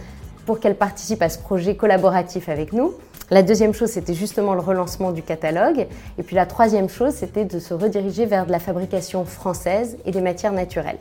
pour 0.45 0.59
qu'elles 0.59 0.76
participent 0.76 1.22
à 1.22 1.30
ce 1.30 1.39
projet 1.39 1.76
collaboratif 1.76 2.49
avec 2.49 2.74
nous. 2.74 2.93
La 3.32 3.41
deuxième 3.41 3.74
chose, 3.74 3.89
c'était 3.89 4.13
justement 4.13 4.53
le 4.53 4.59
relancement 4.59 5.11
du 5.11 5.24
catalogue. 5.24 5.88
Et 6.17 6.24
puis 6.24 6.36
la 6.36 6.45
troisième 6.45 6.89
chose, 6.89 7.13
c'était 7.13 7.45
de 7.45 7.59
se 7.59 7.74
rediriger 7.74 8.26
vers 8.26 8.45
de 8.45 8.51
la 8.51 8.59
fabrication 8.59 9.26
française 9.26 9.97
et 10.05 10.11
des 10.11 10.21
matières 10.21 10.51
naturelles. 10.51 10.99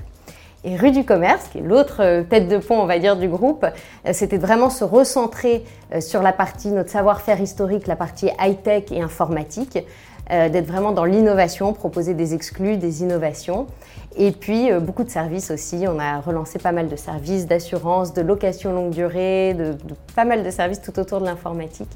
Et 0.65 0.77
rue 0.77 0.93
du 0.93 1.05
commerce, 1.05 1.49
qui 1.49 1.59
est 1.59 1.63
l'autre 1.63 1.97
euh, 2.01 2.23
tête 2.23 2.49
de 2.49 2.59
pont, 2.59 2.81
on 2.81 2.87
va 2.87 3.01
dire, 3.01 3.17
du 3.17 3.27
groupe, 3.27 3.65
euh, 3.65 4.11
c'était 4.13 4.39
vraiment 4.39 4.71
se 4.71 4.85
recentrer 4.85 5.65
euh, 5.93 6.01
sur 6.01 6.23
la 6.23 6.33
partie, 6.33 6.69
notre 6.69 6.91
savoir-faire 6.91 7.41
historique, 7.41 7.89
la 7.89 7.97
partie 7.97 8.29
high-tech 8.41 8.85
et 8.93 9.03
informatique, 9.03 9.79
d'être 10.33 10.67
vraiment 10.67 10.93
dans 10.93 11.05
l'innovation, 11.05 11.73
proposer 11.73 12.15
des 12.15 12.35
exclus, 12.35 12.79
des 12.79 13.03
innovations. 13.03 13.67
Et 14.17 14.33
puis 14.33 14.71
beaucoup 14.81 15.05
de 15.05 15.11
services 15.11 15.51
aussi. 15.51 15.85
On 15.89 15.99
a 15.99 16.21
relancé 16.21 16.59
pas 16.59 16.73
mal 16.73 16.89
de 16.89 16.97
services 16.97 17.47
d'assurance, 17.47 18.13
de 18.13 18.23
location 18.23 18.73
longue 18.73 18.91
durée, 18.91 19.55
de, 19.55 19.77
pas 20.15 20.25
mal 20.25 20.43
de 20.43 20.51
services 20.51 20.81
tout 20.81 20.99
autour 20.99 21.21
de 21.21 21.27
l'informatique 21.27 21.91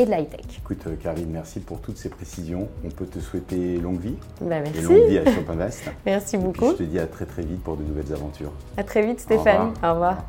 et 0.00 0.06
de 0.06 0.10
l'high-tech. 0.10 0.46
Écoute, 0.58 0.82
euh, 0.86 0.96
Karine, 0.96 1.28
merci 1.30 1.60
pour 1.60 1.80
toutes 1.80 1.98
ces 1.98 2.08
précisions. 2.08 2.68
On 2.84 2.88
peut 2.88 3.06
te 3.06 3.18
souhaiter 3.18 3.76
longue 3.76 4.00
vie. 4.00 4.16
Bah, 4.40 4.60
merci. 4.60 4.78
Et 4.78 4.82
longue 4.82 5.08
vie 5.08 5.18
à 5.18 5.24
Shop 5.26 5.50
Invest. 5.50 5.90
merci 6.06 6.38
beaucoup. 6.38 6.70
je 6.70 6.76
te 6.76 6.82
dis 6.84 6.98
à 6.98 7.06
très 7.06 7.26
très 7.26 7.42
vite 7.42 7.62
pour 7.62 7.76
de 7.76 7.82
nouvelles 7.82 8.12
aventures. 8.12 8.52
À 8.78 8.82
très 8.82 9.04
vite, 9.04 9.20
Stéphane. 9.20 9.74
Au 9.84 9.92
revoir. 9.92 10.24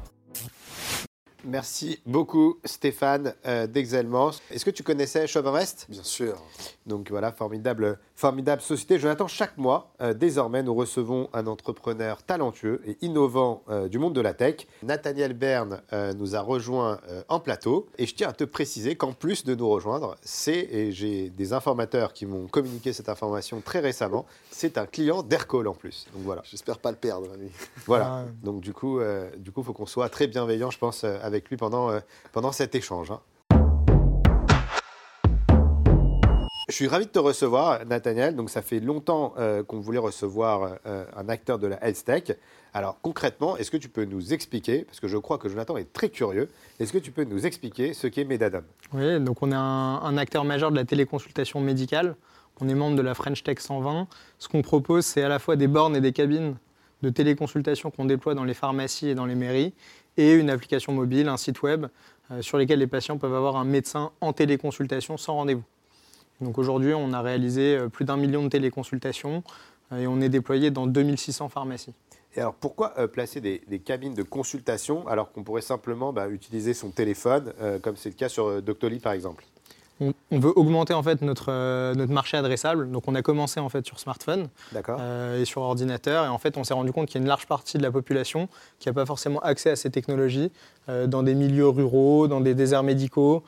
Merci 1.44 2.00
beaucoup 2.06 2.60
Stéphane 2.66 3.34
euh, 3.48 3.66
d'Exelmans. 3.66 4.32
Est-ce 4.52 4.64
que 4.64 4.70
tu 4.70 4.84
connaissais 4.84 5.26
Shop 5.26 5.46
Invest 5.46 5.88
Bien 5.90 6.04
sûr. 6.04 6.36
Donc 6.86 7.10
voilà, 7.10 7.32
formidable, 7.32 8.00
formidable 8.16 8.62
société. 8.62 9.00
Jonathan, 9.00 9.28
chaque 9.28 9.58
mois, 9.58 9.92
euh, 10.02 10.14
désormais, 10.14 10.64
nous 10.64 10.74
recevons 10.74 11.30
un 11.34 11.48
entrepreneur 11.48 12.24
talentueux 12.24 12.82
et 12.86 12.98
innovant 13.02 13.64
euh, 13.70 13.88
du 13.88 14.00
monde 14.00 14.14
de 14.14 14.22
la 14.22 14.34
tech. 14.34 14.68
Nathaniel 14.84 15.34
Berne 15.34 15.82
nous 16.16 16.36
a 16.36 16.42
rejoint 16.42 17.00
en 17.30 17.40
plateau. 17.40 17.88
Et 17.98 18.06
je 18.06 18.16
tiens 18.16 18.30
à 18.30 18.34
te 18.34 18.44
préciser 18.44 18.96
qu'en 18.96 19.14
plus 19.14 19.44
de 19.44 19.56
nous 19.56 19.70
rejoindre, 19.70 20.16
c'est, 20.22 20.68
et 20.72 20.92
j'ai 20.92 21.30
des 21.30 21.54
informateurs 21.54 22.14
qui 22.14 22.26
m'ont 22.26 22.48
communiqué 22.48 22.94
cette 22.94 23.10
information 23.10 23.62
très 23.62 23.80
récemment, 23.80 24.26
c'est 24.50 24.78
un 24.78 24.86
client 24.86 25.24
d'Aircall 25.24 25.68
en 25.68 25.74
plus. 25.74 26.08
Donc 26.14 26.24
voilà. 26.24 26.42
J'espère 26.46 26.80
pas 26.80 26.92
le 26.92 26.98
perdre, 26.98 27.28
lui. 27.40 27.50
Voilà. 27.86 28.06
Ah 28.06 28.26
Donc 28.44 28.62
du 28.62 28.74
coup, 28.74 29.00
du 29.38 29.52
coup, 29.52 29.64
faut 29.64 29.74
qu'on 29.74 29.86
soit 29.86 30.10
très 30.10 30.28
bienveillant, 30.28 30.72
je 30.72 30.78
pense, 30.78 31.04
avec 31.04 31.50
lui 31.50 31.58
pendant, 31.58 31.90
euh, 31.90 32.00
pendant 32.32 32.52
cet 32.52 32.76
échange. 32.76 33.12
Hein. 33.12 33.20
Suis 36.82 36.88
ravi 36.88 37.06
de 37.06 37.12
te 37.12 37.20
recevoir, 37.20 37.86
Nathaniel. 37.86 38.36
Donc, 38.36 38.50
ça 38.50 38.64
fait 38.64 38.80
longtemps 38.80 39.36
euh, 39.38 39.62
qu'on 39.62 39.80
voulait 39.80 40.00
recevoir 40.00 40.78
euh, 40.88 41.06
un 41.16 41.30
acteur 41.30 41.60
de 41.60 41.68
la 41.68 41.78
health 41.86 42.04
tech. 42.04 42.36
Alors, 42.74 42.98
concrètement, 43.04 43.56
est-ce 43.56 43.70
que 43.70 43.78
tu 43.78 43.88
peux 43.88 44.04
nous 44.04 44.34
expliquer, 44.34 44.86
parce 44.86 45.00
que 45.00 45.08
je 45.08 45.18
crois 45.18 45.38
que 45.38 45.48
Jonathan 45.48 45.78
est 45.78 45.94
très 45.94 46.10
curieux, 46.10 46.50
est-ce 46.80 46.92
que 46.92 46.98
tu 46.98 47.12
peux 47.12 47.24
nous 47.24 47.46
expliquer 47.46 47.94
ce 47.94 48.08
qu'est 48.08 48.24
Medadam? 48.24 48.64
Oui, 48.94 49.20
donc 49.20 49.44
on 49.44 49.52
est 49.52 49.56
un, 49.56 50.18
acteur 50.18 50.44
majeur 50.44 50.72
de 50.72 50.76
la 50.76 50.84
téléconsultation 50.84 51.62
médicale. 51.62 52.16
On 52.60 52.68
est 52.68 52.74
membre 52.74 52.96
de 52.96 53.04
la 53.04 53.14
French 53.14 53.44
Tech 53.44 53.60
120. 53.60 54.08
Ce 54.40 54.48
qu'on 54.48 54.64
propose, 54.64 55.06
c'est 55.06 55.22
à 55.22 55.30
la 55.30 55.38
fois 55.38 55.58
des 55.58 55.68
bornes 55.68 55.96
et 55.96 56.02
des 56.02 56.14
cabines 56.14 56.56
de 57.04 57.10
téléconsultation 57.12 57.92
qu'on 57.92 58.06
déploie 58.06 58.34
dans 58.34 58.44
les 58.44 58.56
pharmacies 58.56 59.10
et 59.10 59.14
dans 59.14 59.28
les 59.28 59.36
mairies, 59.36 59.76
et 60.18 60.34
une 60.34 60.50
application 60.50 60.94
mobile, 60.94 61.28
un 61.28 61.38
site 61.38 61.62
web 61.62 61.86
euh, 62.32 62.42
sur 62.42 62.58
lequel 62.58 62.80
les 62.80 62.88
patients 62.88 63.20
peuvent 63.20 63.36
avoir 63.36 63.56
un 63.56 63.66
médecin 63.66 64.12
en 64.20 64.34
téléconsultation 64.34 65.18
sans 65.18 65.36
rendez-vous. 65.36 65.64
Donc 66.42 66.58
aujourd'hui, 66.58 66.94
on 66.94 67.14
a 67.14 67.22
réalisé 67.22 67.78
euh, 67.78 67.88
plus 67.88 68.06
d'un 68.06 68.18
million 68.18 68.44
de 68.44 68.50
téléconsultations 68.50 69.44
euh, 69.92 70.00
et 70.00 70.08
on 70.08 70.22
est 70.22 70.30
déployé 70.30 70.72
dans 70.72 70.88
2600 70.88 71.50
pharmacies. 71.50 71.94
Et 72.36 72.40
alors 72.40 72.54
pourquoi 72.54 72.94
placer 73.10 73.42
des, 73.42 73.60
cabines 73.80 74.14
de 74.14 74.24
consultation 74.24 75.06
alors 75.10 75.34
qu'on 75.34 75.44
pourrait 75.44 75.62
simplement 75.62 76.14
bah, 76.14 76.30
utiliser 76.30 76.74
son 76.74 76.90
téléphone, 76.90 77.52
comme 77.82 77.98
c'est 77.98 78.08
le 78.08 78.16
cas 78.16 78.30
sur 78.30 78.62
Doctolib 78.62 79.02
par 79.02 79.12
exemple? 79.12 79.44
On, 80.02 80.40
veut 80.40 80.52
augmenter 80.58 80.96
en 80.96 81.04
fait 81.04 81.22
notre, 81.22 81.48
euh, 81.50 81.94
notre 81.94 82.12
marché 82.12 82.36
adressable. 82.36 82.90
Donc 82.90 83.04
on 83.08 83.14
a 83.14 83.22
commencé 83.22 83.60
en 83.60 83.70
fait 83.70 83.86
sur 83.86 84.00
smartphone 84.00 84.48
euh, 84.90 85.40
et 85.40 85.46
sur 85.46 85.62
ordinateur. 85.62 86.26
Et 86.26 86.28
en 86.28 86.40
fait, 86.40 86.58
on 86.58 86.64
s'est 86.64 86.74
rendu 86.74 86.92
compte 86.92 87.08
qu'il 87.08 87.16
y 87.16 87.18
a 87.20 87.22
une 87.22 87.28
large 87.28 87.46
partie 87.46 87.78
de 87.78 87.84
la 87.84 87.92
population 87.92 88.50
qui 88.80 88.90
n'a 88.90 88.94
pas 88.94 89.06
forcément 89.06 89.40
accès 89.42 89.70
à 89.70 89.76
ces 89.76 89.92
technologies 89.92 90.52
euh, 90.90 91.06
dans 91.06 91.22
des 91.22 91.36
milieux 91.36 91.68
ruraux, 91.68 92.28
dans 92.28 92.42
des 92.42 92.56
déserts 92.56 92.84
médicaux, 92.84 93.44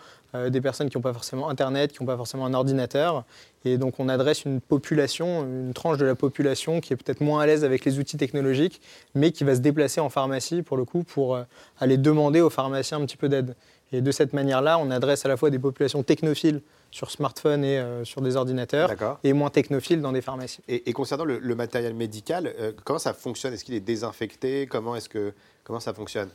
des 0.50 0.62
personnes 0.62 0.90
qui 0.90 0.98
n'ont 0.98 1.02
pas 1.02 1.14
forcément 1.14 1.50
Internet, 1.50 1.92
qui 1.92 2.02
n'ont 2.02 2.08
pas 2.08 2.18
forcément 2.18 2.46
un 2.46 2.54
ordinateur. 2.54 3.24
Et 3.66 3.78
donc 3.78 4.00
on 4.00 4.10
adresse 4.10 4.46
une 4.46 4.62
population, 4.62 5.44
une 5.44 5.74
tranche 5.74 5.98
de 5.98 6.06
la 6.06 6.16
population 6.16 6.82
qui 6.82 6.94
est 6.94 6.96
peut-être 6.96 7.22
moins 7.22 7.42
à 7.42 7.46
l'aise 7.46 7.64
avec 7.64 7.86
les 7.86 8.00
outils 8.00 8.18
technologiques, 8.18 8.82
mais 9.16 9.32
qui 9.32 9.44
va 9.44 9.56
se 9.56 9.62
déplacer 9.62 10.02
en 10.02 10.10
pharmacie 10.10 10.62
pour 10.62 10.78
le 10.78 10.86
coup 10.86 11.04
pour 11.04 11.40
aller 11.80 11.98
demander 11.98 12.42
aux 12.42 12.50
pharmaciens 12.50 13.00
un 13.00 13.06
petit 13.06 13.18
peu 13.18 13.30
d'aide. 13.30 13.56
Et 13.94 14.02
de 14.02 14.12
cette 14.12 14.34
manière-là, 14.34 14.80
on 14.80 14.90
adresse 14.92 15.24
à 15.26 15.30
la 15.30 15.38
fois 15.38 15.50
des 15.52 15.60
populations 15.60 16.04
technophiles 16.04 16.62
sur 16.90 17.10
smartphone 17.12 17.64
et 17.64 17.78
euh, 17.78 18.04
sur 18.04 18.22
des 18.22 18.36
ordinateurs, 18.36 18.92
et 19.24 19.34
moins 19.34 19.50
technophiles 19.50 20.02
dans 20.02 20.12
des 20.12 20.22
pharmacies. 20.22 20.62
Et, 20.68 20.90
et 20.90 20.94
concernant 20.94 21.26
le, 21.26 21.40
le 21.40 21.56
matériel 21.56 21.94
médical, 21.94 22.54
euh, 22.60 22.72
comment 22.84 23.00
ça 23.00 23.14
fonctionne? 23.14 23.54
Est-ce 23.54 23.64
qu'il 23.64 23.76
est 23.76 23.80
désinfecté? 23.80 24.68
Comment 24.68 24.96
est-ce 24.96 25.10
que 25.10 25.34
comment 25.64 25.80
ça 25.80 25.94
fonctionne? 25.94 26.30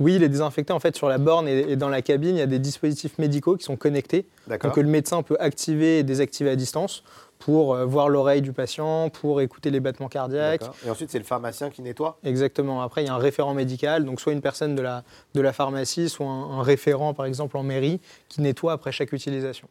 Oui, 0.00 0.16
il 0.16 0.22
est 0.22 0.28
désinfecté 0.28 0.72
en 0.72 0.80
fait 0.80 0.96
sur 0.96 1.08
la 1.08 1.18
borne 1.18 1.46
et, 1.46 1.72
et 1.72 1.76
dans 1.76 1.88
la 1.88 2.02
cabine, 2.02 2.36
il 2.36 2.38
y 2.38 2.42
a 2.42 2.46
des 2.46 2.58
dispositifs 2.58 3.18
médicaux 3.18 3.56
qui 3.56 3.64
sont 3.64 3.76
connectés, 3.76 4.26
donc 4.48 4.74
que 4.74 4.80
le 4.80 4.88
médecin 4.88 5.22
peut 5.22 5.36
activer 5.38 6.00
et 6.00 6.02
désactiver 6.02 6.50
à 6.50 6.56
distance 6.56 7.04
pour 7.44 7.74
euh, 7.74 7.84
voir 7.84 8.08
l'oreille 8.08 8.42
du 8.42 8.52
patient, 8.52 9.10
pour 9.10 9.40
écouter 9.40 9.70
les 9.70 9.80
battements 9.80 10.08
cardiaques. 10.08 10.62
Et 10.86 10.90
ensuite, 10.90 11.10
c'est 11.10 11.18
le 11.18 11.24
pharmacien 11.24 11.70
qui 11.70 11.82
nettoie 11.82 12.18
Exactement. 12.22 12.82
Après, 12.82 13.02
il 13.02 13.06
y 13.06 13.10
a 13.10 13.14
un 13.14 13.18
référent 13.18 13.54
médical, 13.54 14.04
donc 14.04 14.20
soit 14.20 14.32
une 14.32 14.40
personne 14.40 14.74
de 14.74 14.82
la, 14.82 15.02
de 15.34 15.40
la 15.40 15.52
pharmacie, 15.52 16.08
soit 16.08 16.26
un, 16.26 16.58
un 16.58 16.62
référent, 16.62 17.14
par 17.14 17.26
exemple, 17.26 17.56
en 17.56 17.62
mairie, 17.62 18.00
qui 18.28 18.42
nettoie 18.42 18.72
après 18.72 18.92
chaque 18.92 19.12
utilisation. 19.12 19.68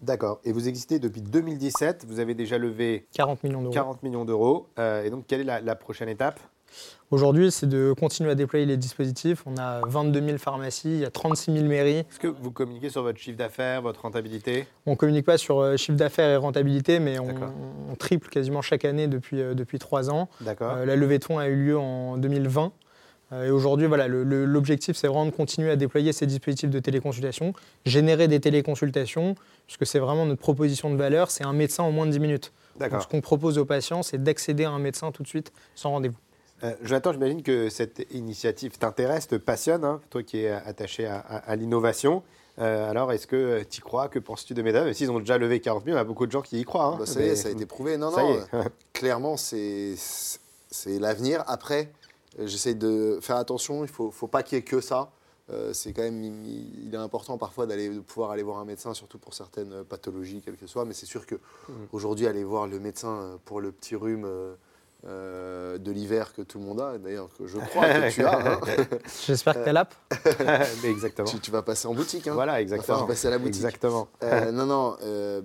D'accord. 0.00 0.40
Et 0.44 0.52
vous 0.52 0.66
existez 0.68 0.98
depuis 0.98 1.22
2017. 1.22 2.04
Vous 2.08 2.18
avez 2.18 2.34
déjà 2.34 2.58
levé 2.58 3.06
40 3.14 3.44
millions 3.44 3.62
d'euros. 3.62 3.72
40 3.72 4.02
millions 4.02 4.24
d'euros. 4.24 4.66
Euh, 4.80 5.04
et 5.04 5.10
donc, 5.10 5.26
quelle 5.28 5.42
est 5.42 5.44
la, 5.44 5.60
la 5.60 5.76
prochaine 5.76 6.08
étape? 6.08 6.40
Aujourd'hui, 7.12 7.52
c'est 7.52 7.68
de 7.68 7.92
continuer 7.92 8.30
à 8.30 8.34
déployer 8.34 8.64
les 8.64 8.78
dispositifs. 8.78 9.44
On 9.44 9.58
a 9.58 9.82
22 9.86 10.24
000 10.24 10.38
pharmacies, 10.38 10.94
il 10.94 11.00
y 11.00 11.04
a 11.04 11.10
36 11.10 11.52
000 11.52 11.66
mairies. 11.66 11.98
Est-ce 11.98 12.18
que 12.18 12.26
vous 12.26 12.50
communiquez 12.50 12.88
sur 12.88 13.02
votre 13.02 13.18
chiffre 13.18 13.36
d'affaires, 13.36 13.82
votre 13.82 14.00
rentabilité? 14.00 14.66
On 14.86 14.92
ne 14.92 14.96
communique 14.96 15.26
pas 15.26 15.36
sur 15.36 15.60
euh, 15.60 15.76
chiffre 15.76 15.98
d'affaires 15.98 16.30
et 16.30 16.36
rentabilité, 16.36 17.00
mais 17.00 17.18
on, 17.18 17.34
triple 17.98 18.30
quasiment 18.30 18.62
chaque 18.62 18.86
année 18.86 19.08
depuis, 19.08 19.42
euh, 19.42 19.52
depuis 19.52 19.78
trois 19.78 20.08
ans. 20.08 20.30
D'accord. 20.40 20.72
Euh, 20.72 20.86
la 20.86 20.96
levée 20.96 21.18
de 21.18 21.24
fonds 21.24 21.38
a 21.38 21.48
eu 21.48 21.66
lieu 21.66 21.78
en 21.78 22.16
2020. 22.16 22.72
Euh, 23.32 23.44
Et 23.44 23.50
aujourd'hui, 23.50 23.88
voilà, 23.88 24.08
l'objectif, 24.08 24.96
c'est 24.96 25.06
vraiment 25.06 25.26
de 25.26 25.32
continuer 25.32 25.70
à 25.70 25.76
déployer 25.76 26.14
ces 26.14 26.24
dispositifs 26.24 26.70
de 26.70 26.78
téléconsultation, 26.78 27.52
générer 27.84 28.26
des 28.26 28.40
téléconsultations, 28.40 29.34
puisque 29.66 29.84
c'est 29.84 29.98
vraiment 29.98 30.24
notre 30.24 30.40
proposition 30.40 30.90
de 30.90 30.96
valeur, 30.96 31.30
c'est 31.30 31.44
un 31.44 31.52
médecin 31.52 31.82
en 31.82 31.92
moins 31.92 32.06
de 32.06 32.12
10 32.12 32.20
minutes. 32.20 32.52
Donc, 32.80 33.02
ce 33.02 33.06
qu'on 33.06 33.20
propose 33.20 33.58
aux 33.58 33.66
patients, 33.66 34.02
c'est 34.02 34.22
d'accéder 34.22 34.64
à 34.64 34.70
un 34.70 34.78
médecin 34.78 35.12
tout 35.12 35.22
de 35.22 35.28
suite 35.28 35.52
sans 35.74 35.90
rendez-vous. 35.90 36.16
Euh, 36.64 36.74
Jonathan, 36.82 37.12
j'imagine 37.12 37.42
que 37.42 37.68
cette 37.68 38.06
initiative 38.12 38.78
t'intéresse, 38.78 39.26
te 39.26 39.34
passionne, 39.34 39.84
hein, 39.84 40.00
toi 40.10 40.22
qui 40.22 40.38
es 40.38 40.48
attaché 40.50 41.06
à, 41.06 41.18
à- 41.18 41.38
à 41.38 41.56
l'innovation. 41.56 42.22
Euh, 42.58 42.88
alors, 42.90 43.10
est-ce 43.12 43.26
que 43.26 43.62
tu 43.64 43.78
y 43.78 43.80
crois 43.82 44.08
Que 44.08 44.18
penses-tu 44.18 44.54
de 44.54 44.62
Mesdames 44.62 44.92
S'ils 44.92 45.10
ont 45.10 45.18
déjà 45.18 45.38
levé 45.38 45.58
40 45.60 45.84
millions, 45.84 45.96
il 45.96 45.98
y 45.98 46.00
a 46.00 46.04
beaucoup 46.04 46.26
de 46.26 46.32
gens 46.32 46.42
qui 46.42 46.60
y 46.60 46.64
croient. 46.64 46.84
hein. 46.84 46.96
Bah, 47.00 47.06
ça 47.06 47.20
y 47.20 47.24
est, 47.24 47.28
Mais- 47.30 47.36
ça 47.36 47.48
a 47.48 47.50
été 47.50 47.66
prouvé. 47.66 47.96
Non, 47.96 48.10
Ça 48.14 48.22
non, 48.22 48.34
y 48.34 48.36
est. 48.36 48.54
euh, 48.54 48.62
clairement, 48.92 49.36
c'est 49.36 49.96
l'avenir. 51.00 51.42
Après, 51.46 51.90
euh, 52.38 52.46
j'essaie 52.46 52.74
de 52.74 53.18
faire 53.22 53.36
attention, 53.36 53.78
il 53.78 53.88
ne 53.88 53.92
faut, 53.92 54.10
faut 54.10 54.26
pas 54.28 54.42
qu'il 54.42 54.56
y 54.56 54.60
ait 54.60 54.64
que 54.64 54.80
ça. 54.80 55.10
Euh, 55.50 55.72
c'est 55.72 55.92
quand 55.92 56.02
même, 56.02 56.22
il, 56.22 56.86
il 56.86 56.94
est 56.94 56.98
important 56.98 57.36
parfois 57.36 57.66
d'aller, 57.66 57.88
de 57.88 57.98
pouvoir 58.00 58.30
aller 58.30 58.44
voir 58.44 58.58
un 58.58 58.64
médecin, 58.64 58.94
surtout 58.94 59.18
pour 59.18 59.34
certaines 59.34 59.72
euh, 59.72 59.82
pathologies, 59.84 60.40
quelles 60.44 60.56
que 60.56 60.68
soient. 60.68 60.84
Mais 60.84 60.94
c'est 60.94 61.06
sûr 61.06 61.26
que 61.26 61.34
Mhm. 61.68 61.88
aujourd'hui, 61.92 62.26
aller 62.28 62.44
voir 62.44 62.68
le 62.68 62.78
médecin 62.78 63.08
euh, 63.08 63.36
pour 63.44 63.60
le 63.60 63.72
petit 63.72 63.96
rhume 63.96 64.24
euh, 65.06 65.78
de 65.78 65.90
l'hiver 65.90 66.32
que 66.34 66.42
tout 66.42 66.58
le 66.58 66.64
monde 66.64 66.80
a, 66.80 66.98
d'ailleurs 66.98 67.28
que 67.36 67.46
je 67.46 67.58
crois 67.70 67.88
que 67.88 68.10
tu 68.12 68.24
as. 68.24 68.38
hein. 68.54 68.60
J'espère 69.26 69.54
que 69.54 69.62
tu 69.64 69.68
as 69.68 69.72
l'app. 69.72 69.94
Mais 70.82 70.90
exactement. 70.90 71.28
tu, 71.28 71.38
tu 71.40 71.50
vas 71.50 71.62
passer 71.62 71.88
en 71.88 71.94
boutique. 71.94 72.26
Hein. 72.28 72.34
Voilà, 72.34 72.60
exactement. 72.60 73.04
passer 73.06 73.26
à 73.28 73.30
la 73.30 73.38
boutique. 73.38 73.56
Exactement. 73.56 74.08
Euh, 74.22 74.52
non, 74.52 74.66
non, 74.66 74.96
euh, 75.02 75.40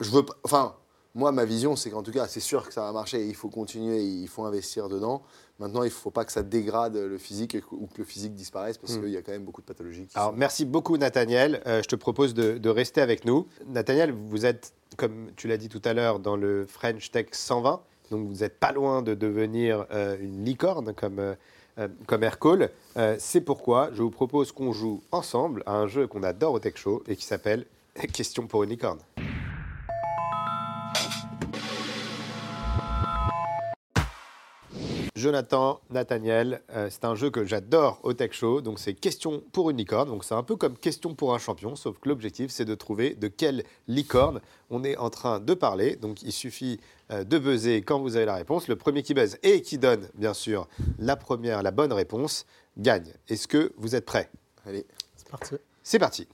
je 0.00 0.10
veux 0.10 0.24
pas. 0.24 0.34
Enfin, 0.44 0.74
moi, 1.14 1.30
ma 1.32 1.44
vision, 1.44 1.76
c'est 1.76 1.90
qu'en 1.90 2.02
tout 2.02 2.12
cas, 2.12 2.26
c'est 2.26 2.40
sûr 2.40 2.66
que 2.66 2.72
ça 2.72 2.82
va 2.82 2.92
marcher. 2.92 3.26
Il 3.26 3.34
faut 3.34 3.48
continuer, 3.50 4.02
il 4.02 4.28
faut 4.28 4.44
investir 4.44 4.88
dedans. 4.88 5.22
Maintenant, 5.58 5.82
il 5.82 5.86
ne 5.88 5.90
faut 5.90 6.10
pas 6.10 6.24
que 6.24 6.32
ça 6.32 6.42
dégrade 6.42 6.96
le 6.96 7.18
physique 7.18 7.56
ou 7.70 7.86
que 7.86 7.98
le 7.98 8.04
physique 8.04 8.34
disparaisse 8.34 8.78
parce 8.78 8.94
Mm. 8.96 9.00
qu'il 9.02 9.10
y 9.10 9.16
a 9.16 9.22
quand 9.22 9.32
même 9.32 9.44
beaucoup 9.44 9.60
de 9.60 9.66
pathologies 9.66 10.06
qui 10.06 10.16
Alors, 10.16 10.30
sont- 10.30 10.36
merci 10.36 10.64
beaucoup, 10.64 10.96
Nathaniel. 10.96 11.62
Euh, 11.66 11.82
je 11.82 11.88
te 11.88 11.96
propose 11.96 12.34
de, 12.34 12.56
de 12.58 12.68
rester 12.70 13.00
avec 13.00 13.24
nous. 13.24 13.46
Nathaniel, 13.66 14.12
vous 14.12 14.46
êtes, 14.46 14.72
comme 14.96 15.30
tu 15.36 15.48
l'as 15.48 15.58
dit 15.58 15.68
tout 15.68 15.82
à 15.84 15.92
l'heure, 15.92 16.18
dans 16.18 16.36
le 16.36 16.64
French 16.66 17.10
Tech 17.10 17.26
120. 17.32 17.82
Donc, 18.12 18.28
vous 18.28 18.40
n'êtes 18.42 18.60
pas 18.60 18.72
loin 18.72 19.00
de 19.00 19.14
devenir 19.14 19.86
euh, 19.90 20.18
une 20.20 20.44
licorne 20.44 20.92
comme, 20.92 21.18
euh, 21.18 21.34
euh, 21.78 21.88
comme 22.06 22.22
Aircall. 22.22 22.68
Euh, 22.98 23.16
C'est 23.18 23.40
pourquoi 23.40 23.88
je 23.94 24.02
vous 24.02 24.10
propose 24.10 24.52
qu'on 24.52 24.70
joue 24.72 25.02
ensemble 25.12 25.62
à 25.64 25.72
un 25.72 25.86
jeu 25.86 26.06
qu'on 26.06 26.22
adore 26.22 26.52
au 26.52 26.58
Tech 26.58 26.74
Show 26.76 27.02
et 27.08 27.16
qui 27.16 27.24
s'appelle 27.24 27.64
Question 28.12 28.46
pour 28.46 28.64
une 28.64 28.70
licorne. 28.70 28.98
Jonathan, 35.22 35.80
Nathaniel, 35.90 36.62
euh, 36.74 36.88
c'est 36.90 37.04
un 37.04 37.14
jeu 37.14 37.30
que 37.30 37.44
j'adore 37.44 38.00
au 38.02 38.12
Tech 38.12 38.32
Show. 38.32 38.60
Donc, 38.60 38.80
c'est 38.80 38.92
question 38.92 39.40
pour 39.52 39.70
une 39.70 39.76
licorne. 39.76 40.08
Donc, 40.08 40.24
c'est 40.24 40.34
un 40.34 40.42
peu 40.42 40.56
comme 40.56 40.76
question 40.76 41.14
pour 41.14 41.32
un 41.32 41.38
champion, 41.38 41.76
sauf 41.76 41.96
que 42.00 42.08
l'objectif, 42.08 42.50
c'est 42.50 42.64
de 42.64 42.74
trouver 42.74 43.14
de 43.14 43.28
quelle 43.28 43.62
licorne 43.86 44.40
on 44.68 44.82
est 44.82 44.96
en 44.96 45.10
train 45.10 45.38
de 45.38 45.54
parler. 45.54 45.94
Donc, 45.94 46.22
il 46.22 46.32
suffit 46.32 46.80
euh, 47.12 47.22
de 47.22 47.38
buzzer 47.38 47.82
quand 47.82 48.00
vous 48.00 48.16
avez 48.16 48.24
la 48.24 48.34
réponse. 48.34 48.66
Le 48.66 48.74
premier 48.74 49.04
qui 49.04 49.14
buzz 49.14 49.38
et 49.44 49.62
qui 49.62 49.78
donne, 49.78 50.08
bien 50.16 50.34
sûr, 50.34 50.66
la 50.98 51.14
première, 51.14 51.62
la 51.62 51.70
bonne 51.70 51.92
réponse, 51.92 52.44
gagne. 52.76 53.12
Est-ce 53.28 53.46
que 53.46 53.72
vous 53.76 53.94
êtes 53.94 54.04
prêts? 54.04 54.28
Allez, 54.66 54.84
C'est 55.14 55.28
parti. 55.28 55.54
c'est 55.84 55.98
parti. 56.00 56.26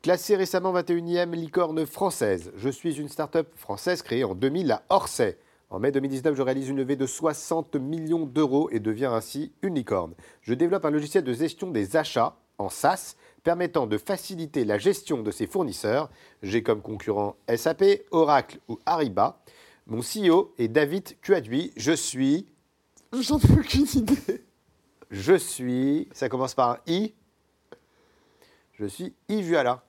Classée 0.00 0.36
récemment 0.36 0.72
21e 0.72 1.32
licorne 1.32 1.84
française, 1.84 2.52
je 2.56 2.70
suis 2.70 2.98
une 2.98 3.10
start-up 3.10 3.48
française 3.54 4.00
créée 4.00 4.24
en 4.24 4.34
2000 4.34 4.72
à 4.72 4.82
Orsay. 4.88 5.36
En 5.74 5.80
mai 5.80 5.90
2019, 5.90 6.36
je 6.36 6.42
réalise 6.42 6.68
une 6.68 6.76
levée 6.76 6.94
de 6.94 7.04
60 7.04 7.74
millions 7.74 8.26
d'euros 8.26 8.70
et 8.70 8.78
deviens 8.78 9.12
ainsi 9.12 9.50
une 9.60 9.74
licorne. 9.74 10.14
Je 10.42 10.54
développe 10.54 10.84
un 10.84 10.90
logiciel 10.90 11.24
de 11.24 11.32
gestion 11.32 11.72
des 11.72 11.96
achats 11.96 12.36
en 12.58 12.68
SaaS 12.68 13.16
permettant 13.42 13.88
de 13.88 13.98
faciliter 13.98 14.64
la 14.64 14.78
gestion 14.78 15.24
de 15.24 15.32
ses 15.32 15.48
fournisseurs. 15.48 16.10
J'ai 16.44 16.62
comme 16.62 16.80
concurrent 16.80 17.34
SAP, 17.52 17.82
Oracle 18.12 18.60
ou 18.68 18.78
Ariba. 18.86 19.42
Mon 19.88 19.98
CEO 19.98 20.54
est 20.58 20.68
David 20.68 21.20
Cuadui. 21.20 21.72
Je 21.76 21.90
suis. 21.90 22.46
J'en 23.12 23.40
ai 23.40 23.58
aucune 23.58 23.86
idée. 23.96 24.44
Je 25.10 25.34
suis. 25.34 26.08
Ça 26.12 26.28
commence 26.28 26.54
par 26.54 26.70
un 26.70 26.78
I. 26.86 27.14
Je 28.74 28.86
suis 28.86 29.12
Yves 29.28 29.46
Vuala. 29.46 29.83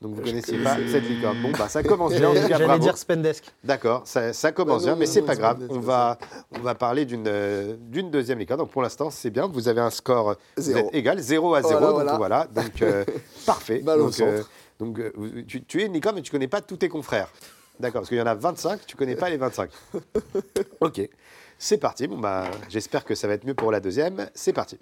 Donc 0.00 0.14
vous 0.14 0.20
ne 0.22 0.26
connaissiez 0.26 0.58
pas 0.58 0.76
cette 0.90 1.06
licorne. 1.06 1.42
Bon, 1.42 1.50
bah 1.58 1.68
ça 1.68 1.82
commence 1.82 2.14
bien. 2.14 2.32
J'allais 2.48 2.78
dire 2.78 2.96
Spendesk. 2.96 3.44
D'accord, 3.62 4.02
ça, 4.06 4.32
ça 4.32 4.50
commence 4.50 4.84
bien, 4.84 4.96
mais 4.96 5.04
c'est 5.06 5.22
pas 5.22 5.36
grave. 5.36 5.66
On 5.68 5.78
va, 5.78 6.18
on 6.52 6.60
va 6.60 6.74
parler 6.74 7.04
d'une 7.04 7.26
euh, 7.26 7.76
d'une 7.78 8.10
deuxième 8.10 8.38
licorne. 8.38 8.60
Donc 8.60 8.70
pour 8.70 8.80
l'instant, 8.80 9.10
c'est 9.10 9.28
bien. 9.30 9.46
Vous 9.46 9.68
avez 9.68 9.82
un 9.82 9.90
score 9.90 10.36
Zéro. 10.56 10.88
êtes 10.88 10.94
égal, 10.94 11.18
0 11.18 11.54
à 11.54 11.62
0. 11.62 11.78
Voilà, 11.78 11.90
donc 11.90 11.94
voilà. 11.94 12.16
voilà. 12.16 12.46
Donc 12.46 12.82
euh, 12.82 13.04
parfait. 13.46 13.80
Balle 13.80 14.00
au 14.00 14.04
donc 14.04 14.20
euh, 14.20 14.42
donc, 14.78 14.98
euh, 14.98 15.44
tu, 15.46 15.62
tu 15.64 15.82
es 15.82 15.86
une 15.86 15.92
licorne, 15.92 16.16
mais 16.16 16.22
tu 16.22 16.30
connais 16.30 16.48
pas 16.48 16.62
tous 16.62 16.78
tes 16.78 16.88
confrères. 16.88 17.28
D'accord, 17.78 18.00
parce 18.00 18.08
qu'il 18.08 18.18
y 18.18 18.22
en 18.22 18.26
a 18.26 18.34
25, 18.34 18.86
tu 18.86 18.96
connais 18.96 19.16
pas 19.16 19.28
les 19.30 19.36
25. 19.36 19.70
Ok, 20.80 21.02
c'est 21.58 21.76
parti. 21.76 22.06
Bon 22.06 22.18
bah, 22.18 22.44
j'espère 22.70 23.04
que 23.04 23.14
ça 23.14 23.28
va 23.28 23.34
être 23.34 23.44
mieux 23.44 23.54
pour 23.54 23.70
la 23.70 23.80
deuxième. 23.80 24.30
C'est 24.34 24.54
parti. 24.54 24.78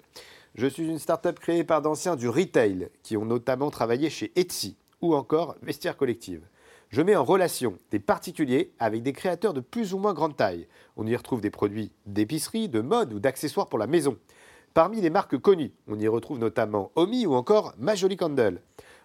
Je 0.55 0.65
suis 0.65 0.87
une 0.87 0.97
start-up 0.97 1.39
créée 1.39 1.65
par 1.65 1.81
d'anciens 1.81 2.15
du 2.15 2.29
retail 2.29 2.89
qui 3.03 3.17
ont 3.17 3.25
notamment 3.25 3.69
travaillé 3.69 4.09
chez 4.09 4.31
Etsy 4.37 4.77
ou 5.01 5.15
encore 5.15 5.55
Vestiaire 5.61 5.97
Collective. 5.97 6.47
Je 6.89 7.01
mets 7.01 7.15
en 7.15 7.23
relation 7.23 7.77
des 7.91 7.99
particuliers 7.99 8.73
avec 8.79 9.03
des 9.03 9.13
créateurs 9.13 9.53
de 9.53 9.59
plus 9.59 9.93
ou 9.93 9.99
moins 9.99 10.13
grande 10.13 10.35
taille. 10.35 10.67
On 10.97 11.05
y 11.05 11.15
retrouve 11.15 11.41
des 11.41 11.51
produits 11.51 11.91
d'épicerie, 12.07 12.67
de 12.67 12.81
mode 12.81 13.13
ou 13.13 13.19
d'accessoires 13.19 13.67
pour 13.67 13.77
la 13.77 13.85
maison. 13.85 14.17
Parmi 14.73 15.01
les 15.01 15.09
marques 15.09 15.37
connues, 15.37 15.73
on 15.87 15.99
y 15.99 16.07
retrouve 16.07 16.39
notamment 16.39 16.91
Omi 16.95 17.25
ou 17.25 17.33
encore 17.33 17.73
Majoli 17.77 18.17
Candle. 18.17 18.61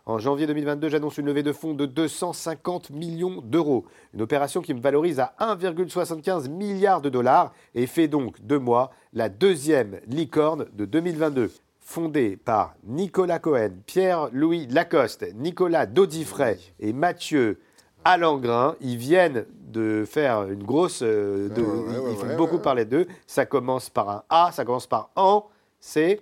En 0.06 0.18
janvier 0.18 0.46
2022, 0.46 0.90
j'annonce 0.90 1.16
une 1.16 1.26
levée 1.26 1.42
de 1.42 1.52
fonds 1.52 1.72
de 1.72 1.86
250 1.86 2.90
millions 2.90 3.40
d'euros. 3.40 3.86
Une 4.12 4.20
opération 4.20 4.60
qui 4.60 4.74
me 4.74 4.80
valorise 4.80 5.18
à 5.18 5.34
1,75 5.40 6.50
milliard 6.50 7.00
de 7.00 7.08
dollars 7.08 7.54
et 7.74 7.86
fait 7.86 8.08
donc 8.08 8.44
de 8.44 8.58
moi 8.58 8.90
la 9.14 9.30
deuxième 9.30 10.00
licorne 10.06 10.66
de 10.74 10.84
2022. 10.84 11.50
Fondée 11.86 12.38
par 12.42 12.74
Nicolas 12.84 13.38
Cohen, 13.38 13.70
Pierre-Louis 13.84 14.66
Lacoste, 14.70 15.26
Nicolas 15.34 15.84
Dodifray 15.84 16.58
et 16.80 16.94
Mathieu 16.94 17.60
Alangrin, 18.06 18.74
ils 18.80 18.96
viennent 18.96 19.44
de 19.70 20.04
faire 20.10 20.44
une 20.44 20.62
grosse. 20.64 21.00
euh, 21.02 21.48
de- 21.50 21.60
Ouais, 21.62 21.68
ouais, 21.68 21.98
ouais, 21.98 22.10
ils 22.12 22.16
font 22.16 22.36
beaucoup 22.36 22.58
parler 22.58 22.84
d'eux. 22.86 23.06
Ça 23.26 23.44
commence 23.44 23.90
par 23.90 24.08
un 24.08 24.22
A, 24.30 24.50
ça 24.52 24.64
commence 24.64 24.86
par 24.86 25.10
an. 25.16 25.46
C'est. 25.78 26.20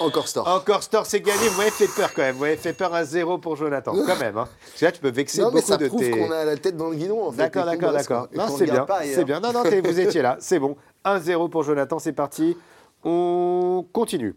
Encore 0.00 0.26
store. 0.26 0.48
Encore 0.48 0.82
Store, 0.82 1.06
c'est 1.06 1.20
gagné. 1.20 1.48
Vous 1.48 1.58
m'avez 1.58 1.70
fait 1.70 1.86
peur 1.86 2.12
quand 2.14 2.22
même. 2.22 2.34
Vous 2.34 2.40
m'avez 2.42 2.56
fait 2.56 2.72
peur 2.72 2.92
à 2.94 3.04
zéro 3.04 3.38
pour 3.38 3.54
Jonathan, 3.56 3.92
quand 3.92 4.18
même. 4.18 4.36
Hein. 4.36 4.48
Parce 4.64 4.80
que 4.80 4.84
là, 4.86 4.92
tu 4.92 5.00
peux 5.00 5.10
vexer 5.10 5.40
non, 5.42 5.48
mais 5.48 5.60
beaucoup 5.60 5.66
ça 5.68 5.76
de 5.76 5.86
prouve 5.86 6.00
tes. 6.00 6.10
qu'on 6.10 6.30
a 6.32 6.44
la 6.44 6.56
tête 6.56 6.76
dans 6.76 6.88
le 6.90 6.96
guidon, 6.96 7.22
en 7.26 7.30
fait. 7.30 7.36
D'accord, 7.38 7.66
d'accord, 7.66 7.92
d'accord. 7.92 8.28
Non, 8.34 8.48
c'est 8.48 8.64
bien. 8.64 8.86
C'est 9.04 9.24
bien. 9.24 9.38
Non, 9.40 9.52
non, 9.52 9.62
vous 9.62 10.00
étiez 10.00 10.22
là. 10.22 10.38
C'est 10.40 10.58
bon. 10.58 10.76
1-0 11.04 11.48
pour 11.50 11.62
Jonathan, 11.62 11.98
c'est 12.00 12.12
parti. 12.14 12.56
On 13.04 13.86
continue. 13.92 14.34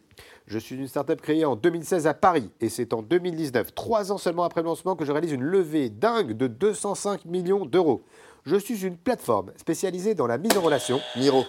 Je 0.48 0.60
suis 0.60 0.76
une 0.76 0.88
start-up 0.88 1.22
créée 1.22 1.46
en 1.46 1.56
2016 1.56 2.08
à 2.08 2.14
Paris 2.14 2.50
et 2.62 2.70
c'est 2.70 2.94
en 2.94 3.02
2019, 3.02 3.74
trois 3.74 4.12
ans 4.12 4.18
seulement 4.18 4.44
après 4.44 4.62
le 4.62 4.66
lancement, 4.66 4.96
que 4.96 5.06
je 5.06 5.12
réalise 5.12 5.32
une 5.32 5.44
levée 5.44 5.90
dingue 5.90 6.34
de 6.34 6.48
205 6.48 7.26
millions 7.26 7.66
d'euros. 7.66 8.04
Je 8.46 8.56
suis 8.56 8.86
une 8.86 8.98
plateforme 8.98 9.52
spécialisée 9.58 10.14
dans 10.14 10.28
la 10.28 10.38
mise 10.38 10.56
en 10.56 10.62
relation. 10.62 11.00
Miro. 11.18 11.46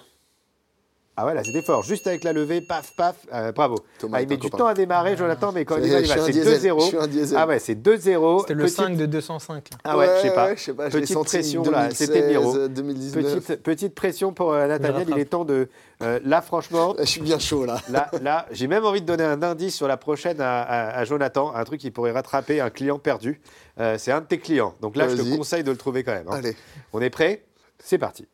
Ah 1.18 1.24
ouais, 1.24 1.32
là, 1.34 1.42
c'était 1.42 1.62
fort. 1.62 1.82
Juste 1.82 2.06
avec 2.06 2.24
la 2.24 2.32
levée, 2.34 2.60
paf, 2.60 2.92
paf, 2.94 3.16
euh, 3.32 3.50
bravo. 3.52 3.76
Thomas 3.98 4.18
Ah, 4.18 4.20
est 4.20 4.24
il 4.24 4.28
met 4.28 4.34
un 4.34 4.38
du 4.38 4.50
copain. 4.50 4.58
temps 4.58 4.66
à 4.66 4.74
démarrer, 4.74 5.16
Jonathan, 5.16 5.50
mais 5.50 5.64
quand 5.64 5.78
il 5.78 5.86
y 5.86 5.90
va, 5.90 5.98
est, 5.98 6.02
il 6.02 6.08
va. 6.08 6.18
C'est 6.18 6.30
diesel, 6.32 6.60
2-0. 6.72 6.80
je 6.80 6.86
suis 6.86 6.96
un 6.98 7.06
diesel. 7.06 7.38
Ah 7.40 7.46
ouais, 7.46 7.58
c'est 7.58 7.74
2-0. 7.74 8.40
C'était 8.40 8.52
le 8.54 8.64
Petite- 8.64 8.76
5 8.76 8.96
de 8.98 9.06
205. 9.06 9.70
là. 9.70 9.78
Ah 9.84 9.96
ouais, 9.96 10.08
je 10.18 10.22
sais 10.28 10.34
pas. 10.34 10.54
je 10.54 10.60
sais 10.60 10.74
pas, 10.74 10.90
je 10.90 10.94
l'ai 10.96 11.00
Petite 11.00 11.14
senti 11.14 11.36
pression, 11.38 11.62
là, 11.70 11.88
c'était 11.90 12.20
2016, 12.20 12.28
Miro. 12.30 12.68
2019. 12.68 13.34
Petite, 13.46 13.62
petite 13.62 13.94
pression 13.94 14.32
pour 14.34 14.52
euh, 14.52 14.66
Nathaniel, 14.66 14.94
il 14.94 15.12
rattrape. 15.12 15.18
est 15.18 15.24
temps 15.24 15.44
de... 15.46 15.68
euh, 16.02 16.20
là, 16.22 16.42
franchement, 16.42 16.94
Je 16.98 17.04
suis 17.04 17.22
bien 17.22 17.38
chaud 17.38 17.64
là. 17.64 17.80
là, 17.88 18.10
là 18.20 18.46
j'ai 18.50 18.66
même 18.66 18.84
envie 18.84 19.00
de 19.00 19.06
donner 19.06 19.24
un 19.24 19.42
indice 19.42 19.74
sur 19.74 19.88
la 19.88 19.96
prochaine 19.96 20.40
à, 20.42 20.60
à- 20.62 20.98
à 20.98 21.04
Jonathan, 21.04 21.54
un 21.54 21.64
truc 21.64 21.80
qui 21.80 21.90
pourrait 21.90 22.12
rattraper 22.12 22.60
un 22.60 22.68
client 22.68 22.98
perdu. 22.98 23.40
Euh, 23.80 23.96
c'est 23.98 24.12
un 24.12 24.20
de 24.20 24.26
tes 24.26 24.38
clients. 24.38 24.74
Donc 24.82 24.96
là, 24.96 25.08
je 25.08 25.16
te 25.16 25.22
Vas-y. 25.22 25.38
conseille 25.38 25.64
de 25.64 25.70
le 25.70 25.76
trouver 25.78 26.04
quand 26.04 26.12
même. 26.12 26.28
hein. 26.28 26.34
Allez. 26.36 26.54
On 26.92 27.00
est 27.00 27.08
prêt? 27.10 27.42
C'est 27.82 27.96
parti. 27.98 28.26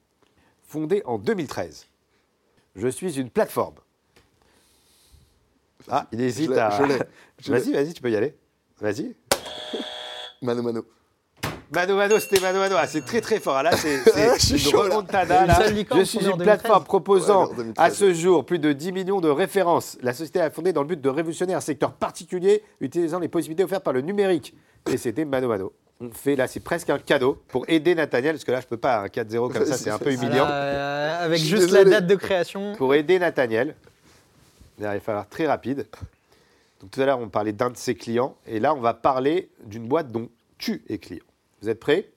Fondé 0.66 1.02
en 1.04 1.18
2013, 1.18 1.86
je 2.76 2.88
suis 2.88 3.18
une 3.20 3.30
plateforme. 3.30 3.74
Ah, 5.90 6.06
il 6.12 6.20
hésite 6.20 6.52
Je 6.52 6.58
à... 6.58 6.68
Vas-y, 7.48 7.72
vas-y, 7.72 7.92
tu 7.92 8.00
peux 8.02 8.10
y 8.10 8.16
aller. 8.16 8.36
Vas-y. 8.80 9.14
Mano 10.42 10.62
Mano. 10.62 10.84
Mano 11.74 11.96
Mano, 11.96 12.18
c'était 12.18 12.40
Mano 12.40 12.58
Mano. 12.60 12.76
Ah, 12.78 12.86
c'est 12.86 13.00
très 13.04 13.20
très 13.20 13.40
fort. 13.40 13.56
Ah, 13.56 13.62
Là, 13.62 13.76
c'est 13.76 13.98
c'est 14.04 14.34
Je 14.38 14.38
suis 14.44 14.52
une 14.54 14.58
chaud, 14.70 14.82
là. 14.86 14.94
remontada. 14.94 15.40
Une 15.42 15.46
là. 15.48 15.54
seule 15.56 15.74
licorne 15.74 16.00
Je 16.00 16.04
suis 16.04 16.18
fondée 16.18 16.28
en 16.30 16.32
une 16.32 16.38
2013. 16.38 16.60
plateforme 16.62 16.84
proposant 16.84 17.44
Ouais, 17.46 17.52
en 17.52 17.56
2013. 17.56 17.74
à 17.84 17.90
ce 17.94 18.12
jour 18.14 18.44
plus 18.44 18.58
de 18.58 18.72
10 18.72 18.92
millions 18.92 19.20
de 19.20 19.28
références. 19.28 19.98
La 20.02 20.12
société 20.12 20.40
a 20.40 20.50
fondé 20.50 20.72
dans 20.72 20.82
le 20.82 20.88
but 20.88 21.00
de 21.00 21.08
révolutionner 21.08 21.54
un 21.54 21.60
secteur 21.60 21.92
particulier 21.94 22.62
utilisant 22.80 23.18
les 23.18 23.28
possibilités 23.28 23.64
offertes 23.64 23.84
par 23.84 23.92
le 23.94 24.02
numérique. 24.02 24.54
Et 24.90 24.96
c'était 24.96 25.24
Mano 25.24 25.48
Mano. 25.48 25.72
On 26.02 26.10
fait 26.10 26.34
là, 26.34 26.48
c'est 26.48 26.60
presque 26.60 26.90
un 26.90 26.98
cadeau 26.98 27.40
pour 27.46 27.64
aider 27.68 27.94
Nathaniel, 27.94 28.34
parce 28.34 28.42
que 28.42 28.50
là, 28.50 28.60
je 28.60 28.66
peux 28.66 28.76
pas, 28.76 29.02
un 29.02 29.06
4-0 29.06 29.52
comme 29.52 29.64
ça, 29.64 29.76
c'est 29.76 29.90
un 29.90 30.00
peu 30.00 30.12
humiliant. 30.12 30.48
Euh, 30.50 31.24
avec 31.24 31.38
juste 31.38 31.70
la 31.70 31.84
date 31.84 32.08
de 32.08 32.16
création. 32.16 32.74
Pour 32.74 32.92
aider 32.94 33.20
Nathaniel, 33.20 33.76
il 34.78 34.84
va 34.84 34.98
falloir 34.98 35.28
très 35.28 35.46
rapide. 35.46 35.86
Donc 36.80 36.90
tout 36.90 37.00
à 37.00 37.06
l'heure, 37.06 37.20
on 37.20 37.28
parlait 37.28 37.52
d'un 37.52 37.70
de 37.70 37.76
ses 37.76 37.94
clients, 37.94 38.34
et 38.48 38.58
là, 38.58 38.74
on 38.74 38.80
va 38.80 38.94
parler 38.94 39.48
d'une 39.64 39.86
boîte 39.86 40.10
dont 40.10 40.28
tu 40.58 40.82
es 40.88 40.98
client. 40.98 41.22
Vous 41.60 41.68
êtes 41.68 41.78
prêts? 41.78 42.08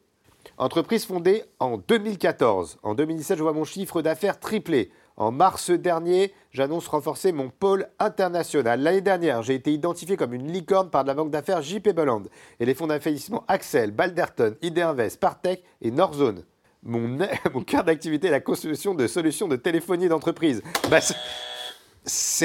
Entreprise 0.57 1.05
fondée 1.05 1.43
en 1.59 1.77
2014. 1.77 2.79
En 2.81 2.95
2017, 2.95 3.37
je 3.37 3.43
vois 3.43 3.53
mon 3.53 3.65
chiffre 3.65 4.01
d'affaires 4.01 4.39
triplé. 4.39 4.89
En 5.17 5.31
mars 5.31 5.71
dernier, 5.71 6.33
j'annonce 6.51 6.87
renforcer 6.87 7.31
mon 7.31 7.49
pôle 7.49 7.87
international. 7.99 8.81
L'année 8.81 8.99
dernière, 9.01 9.41
j'ai 9.43 9.55
été 9.55 9.71
identifié 9.71 10.17
comme 10.17 10.33
une 10.33 10.51
licorne 10.51 10.89
par 10.89 11.05
la 11.05 11.13
banque 11.13 11.31
d'affaires 11.31 11.61
JP 11.61 11.89
Bolland 11.93 12.23
et 12.59 12.65
les 12.65 12.73
fonds 12.73 12.87
d'investissement 12.87 13.45
Axel, 13.47 13.91
Balderton, 13.91 14.55
Ideinvest, 14.61 15.17
Partech 15.19 15.63
et 15.81 15.91
Norzone. 15.91 16.43
Mon, 16.83 17.17
mon 17.53 17.61
cœur 17.63 17.85
d'activité 17.85 18.27
est 18.27 18.31
la 18.31 18.41
construction 18.41 18.93
de 18.93 19.07
solutions 19.07 19.47
de 19.47 19.55
téléphonie 19.55 20.09
d'entreprise. 20.09 20.61
Bah, 20.89 20.99
c'est- 21.01 21.15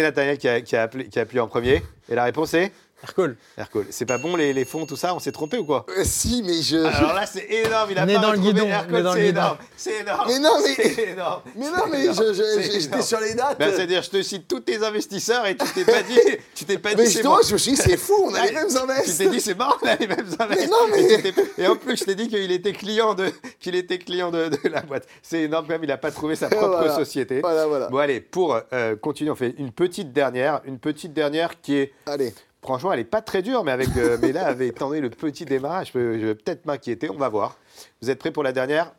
Nathaniel 0.03 0.39
qui 0.39 0.49
a, 0.49 0.61
qui 0.61 0.77
appelé- 0.77 1.09
qui 1.09 1.19
a 1.19 1.23
appuyé 1.23 1.41
en 1.41 1.49
premier. 1.49 1.83
Et 2.09 2.15
la 2.15 2.25
réponse 2.25 2.55
est 2.55 2.73
Aircall. 3.03 3.37
Aircall. 3.57 3.85
C'est 3.91 4.05
pas 4.07 4.19
bon 4.19 4.37
les, 4.37 4.53
les 4.53 4.65
fonds, 4.65 4.85
tout 4.87 4.97
ça 4.97 5.15
On 5.15 5.19
s'est 5.19 5.33
trompé 5.33 5.57
ou 5.59 5.65
quoi 5.65 5.87
Euh, 5.89 6.03
si, 6.05 6.43
mais 6.45 6.61
je. 6.63 6.77
Alors 6.77 7.15
là, 7.15 7.25
c'est 7.27 7.47
énorme. 7.51 7.91
Il 7.91 7.99
a 7.99 8.05
On 8.05 8.09
est 8.09 8.15
pas 8.15 8.21
dans 8.21 8.33
le 8.33 8.39
guidon, 8.39 8.67
est 8.67 9.03
dans 9.03 9.15
le 9.15 9.21
c'est 9.21 9.27
guidon. 9.27 9.41
énorme. 9.41 9.59
C'est 9.77 10.01
énorme. 10.01 10.25
Mais 10.29 10.39
non, 10.39 10.57
mais- 10.63 10.75
C'est 10.95 11.09
énorme. 11.11 11.43
Mais 11.57 11.67
non, 11.67 11.73
C'est 11.85 11.91
mais 11.91 12.03
énorme. 12.05 12.19
je- 12.19 12.33
je- 12.35 12.43
C'est 12.63 12.81
j'étais 12.81 13.03
sur 13.03 13.21
les 13.21 13.35
dates. 13.35 13.59
Ben, 13.59 13.73
C'est-à-dire, 13.75 14.03
je 14.03 14.11
te 14.11 14.23
cite 14.23 14.47
tous 14.49 14.61
tes 14.61 14.85
investisseurs 14.85 15.47
et 15.47 15.57
tu 15.57 15.67
t'es 15.75 15.85
pas 15.85 16.03
dit. 16.03 16.19
Tu 16.55 16.65
t'es 16.67 16.77
pas 16.79 16.91
dit. 16.91 16.97
Mais 16.99 17.05
c'est 17.07 17.13
justement, 17.13 17.37
bon. 17.37 17.43
je 17.47 17.53
me 17.55 17.59
suis 17.59 17.73
dit, 17.73 17.77
c'est 17.79 17.97
fou, 17.97 18.15
on 18.27 18.35
a 18.35 18.45
les 18.45 18.53
mêmes 18.53 18.69
Tu 18.69 18.77
invests. 18.77 19.17
t'es 19.19 19.29
dit, 19.31 19.41
c'est 19.41 19.55
marrant, 19.57 19.77
on 19.83 19.87
a 19.87 19.97
les 19.97 20.07
mêmes 20.07 20.27
invests. 20.39 20.61
Mais 20.61 20.67
non, 20.67 20.77
mais- 20.91 21.29
Et, 21.29 21.33
tu 21.65 21.67
en 21.67 21.77
plus, 21.77 21.97
je 21.97 22.05
t'ai 22.05 22.15
dit 22.15 22.29
qu'il 22.29 22.53
était 22.53 22.73
client 22.73 23.15
de, 23.15 23.31
qu'il 23.59 23.75
était 23.75 23.99
client 23.99 24.31
de, 24.31 24.49
de 24.49 24.69
la 24.69 24.83
boîte. 24.83 25.07
C'est 25.23 25.41
énorme 25.43 25.67
quand 25.67 25.73
même, 25.73 25.85
il 25.85 25.89
n'a 25.89 25.97
pas 25.97 26.11
trouvé 26.11 26.37
sa 26.37 26.49
propre 26.49 26.69
Voilà. 26.79 26.95
société. 26.97 27.41
Voilà, 27.41 27.67
voilà. 27.67 27.89
Bon, 27.89 27.97
allez, 27.99 28.21
pour 28.21 28.59
euh, 28.73 28.97
continuer, 28.97 29.31
on 29.31 29.35
fait 29.37 29.55
une 29.59 29.73
petite 29.73 30.13
dernière. 30.13 30.61
Une 30.67 30.79
petite 30.79 31.13
dernière 31.15 31.61
qui 31.63 31.77
est. 31.77 31.93
Allez. 32.07 32.35
Franchement, 32.63 32.93
elle 32.93 32.99
n'est 32.99 33.05
pas 33.05 33.23
très 33.23 33.41
dure, 33.43 33.65
mais, 33.65 33.73
avec, 33.73 33.89
euh, 33.97 34.19
mais 34.21 34.33
là, 34.33 34.47
avec 34.47 34.71
étant 34.77 34.89
donné 34.89 35.01
le 35.01 35.09
petit 35.11 35.45
démarrage, 35.47 35.89
je, 35.89 35.93
peux- 35.93 36.19
je 36.19 36.27
vais 36.27 36.35
peut-être 36.35 36.67
m'inquiéter. 36.67 37.11
On 37.11 37.17
va 37.17 37.29
voir. 37.31 37.57
Vous 38.03 38.11
êtes 38.11 38.19
prêts 38.19 38.31
pour 38.33 38.43
la 38.43 38.53
dernière? 38.53 38.93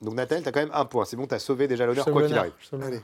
Donc, 0.00 0.14
Nathalie, 0.14 0.42
tu 0.42 0.48
as 0.48 0.52
quand 0.52 0.60
même 0.60 0.70
un 0.72 0.84
point. 0.84 1.04
C'est 1.04 1.16
bon, 1.16 1.26
tu 1.26 1.34
as 1.34 1.40
sauvé 1.40 1.66
déjà 1.66 1.84
l'honneur, 1.84 2.04
quoi 2.12 2.22
qu'il 2.22 2.38
arrive. 2.38 2.52
l'honneur. 2.72 3.00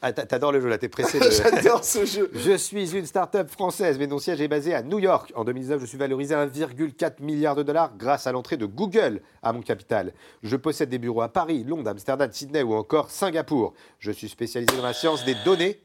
Ah, 0.00 0.12
t'a- 0.12 0.26
t'adores 0.26 0.52
le 0.52 0.60
jeu, 0.60 0.68
là, 0.68 0.78
t'es 0.78 0.88
pressé. 0.90 1.18
de- 1.20 1.28
J'adore 1.30 1.82
ce 1.82 2.04
jeu. 2.04 2.30
Je 2.34 2.56
suis 2.56 2.94
une 2.96 3.06
start-up 3.06 3.48
française, 3.50 3.98
mais 3.98 4.06
mon 4.06 4.18
siège 4.20 4.40
est 4.40 4.46
basé 4.46 4.72
à 4.74 4.82
New 4.82 4.98
York. 5.00 5.32
En 5.34 5.42
2019, 5.44 5.80
je 5.80 5.86
suis 5.86 5.98
valorisé 5.98 6.34
à 6.34 6.46
1,4 6.46 7.20
milliard 7.20 7.56
de 7.56 7.62
dollars 7.64 7.90
grâce 7.96 8.26
à 8.28 8.32
l'entrée 8.32 8.56
de 8.58 8.66
Google 8.66 9.22
à 9.42 9.52
mon 9.52 9.60
capital. 9.62 10.12
Je 10.44 10.54
possède 10.54 10.88
des 10.90 10.98
bureaux 10.98 11.22
à 11.22 11.28
Paris, 11.30 11.64
Londres, 11.64 11.90
Amsterdam, 11.90 12.28
Sydney 12.30 12.62
ou 12.62 12.74
encore 12.74 13.10
Singapour. 13.10 13.72
Je 13.98 14.12
suis 14.12 14.28
spécialisé 14.28 14.76
dans 14.76 14.84
la 14.84 14.92
science 14.92 15.24
des 15.24 15.34
données. 15.44 15.80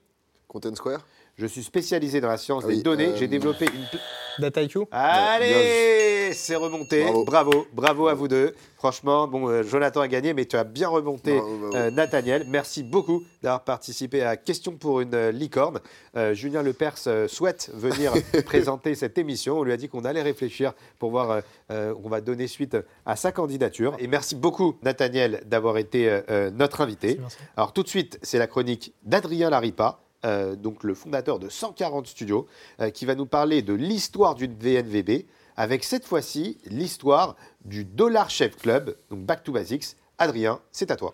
Content 0.47 0.75
Square? 0.75 0.99
Je 1.35 1.47
suis 1.47 1.63
spécialisé 1.63 2.21
dans 2.21 2.27
la 2.27 2.37
science 2.37 2.63
Ah 2.65 2.69
des 2.71 2.81
données. 2.83 3.07
euh, 3.09 3.15
J'ai 3.17 3.27
développé 3.27 3.65
une... 3.65 3.99
Data 4.39 4.61
IQ. 4.63 4.79
Allez, 4.91 6.31
c'est 6.33 6.55
remonté. 6.55 7.01
Bravo. 7.03 7.23
Bravo. 7.25 7.67
bravo, 7.73 8.07
à 8.07 8.13
vous 8.15 8.27
deux. 8.27 8.55
Franchement, 8.77 9.27
bon, 9.27 9.47
euh, 9.47 9.63
Jonathan 9.63 10.01
a 10.01 10.07
gagné, 10.07 10.33
mais 10.33 10.45
tu 10.45 10.55
as 10.57 10.63
bien 10.63 10.87
remonté, 10.89 11.33
Bravo, 11.37 11.57
bravo. 11.57 11.75
euh, 11.75 11.91
Nathaniel. 11.91 12.45
Merci 12.47 12.83
beaucoup 12.83 13.23
d'avoir 13.41 13.63
participé 13.63 14.21
à 14.23 14.35
Question 14.37 14.73
pour 14.73 15.01
une 15.01 15.29
licorne. 15.29 15.79
Euh, 16.17 16.33
Julien 16.33 16.63
Lepers 16.63 16.95
euh, 17.07 17.27
souhaite 17.27 17.69
venir 17.73 18.11
présenter 18.45 18.95
cette 18.95 19.17
émission. 19.17 19.59
On 19.59 19.63
lui 19.63 19.71
a 19.71 19.77
dit 19.77 19.87
qu'on 19.89 20.05
allait 20.05 20.21
réfléchir 20.23 20.73
pour 20.99 21.11
voir, 21.11 21.41
on 21.69 22.09
va 22.09 22.21
donner 22.21 22.47
suite 22.47 22.77
à 23.05 23.15
sa 23.15 23.31
candidature. 23.31 23.95
Et 23.99 24.07
merci 24.07 24.35
beaucoup, 24.35 24.75
Nathaniel, 24.83 25.41
d'avoir 25.45 25.77
été 25.77 26.21
notre 26.53 26.81
invité. 26.81 27.17
Merci. 27.19 27.37
Alors 27.57 27.73
tout 27.73 27.83
de 27.83 27.87
suite, 27.87 28.19
c'est 28.21 28.37
la 28.39 28.47
chronique 28.47 28.93
d'Adrien 29.03 29.49
Laripa, 29.49 29.99
euh, 30.25 30.55
donc 30.55 30.83
le 30.83 30.93
fondateur 30.93 31.39
de 31.39 31.49
140 31.49 32.07
Studios, 32.07 32.47
euh, 32.79 32.89
qui 32.89 33.05
va 33.05 33.15
nous 33.15 33.25
parler 33.25 33.61
de 33.61 33.73
l'histoire 33.73 34.35
d'une 34.35 34.53
VNVB, 34.53 35.25
avec 35.55 35.83
cette 35.83 36.05
fois-ci 36.05 36.57
l'histoire 36.65 37.35
du 37.65 37.85
Dollar 37.85 38.29
Chef 38.29 38.57
Club, 38.57 38.95
donc 39.09 39.19
Back 39.21 39.43
to 39.43 39.51
Basics. 39.51 39.95
Adrien, 40.17 40.59
c'est 40.71 40.91
à 40.91 40.95
toi. 40.95 41.13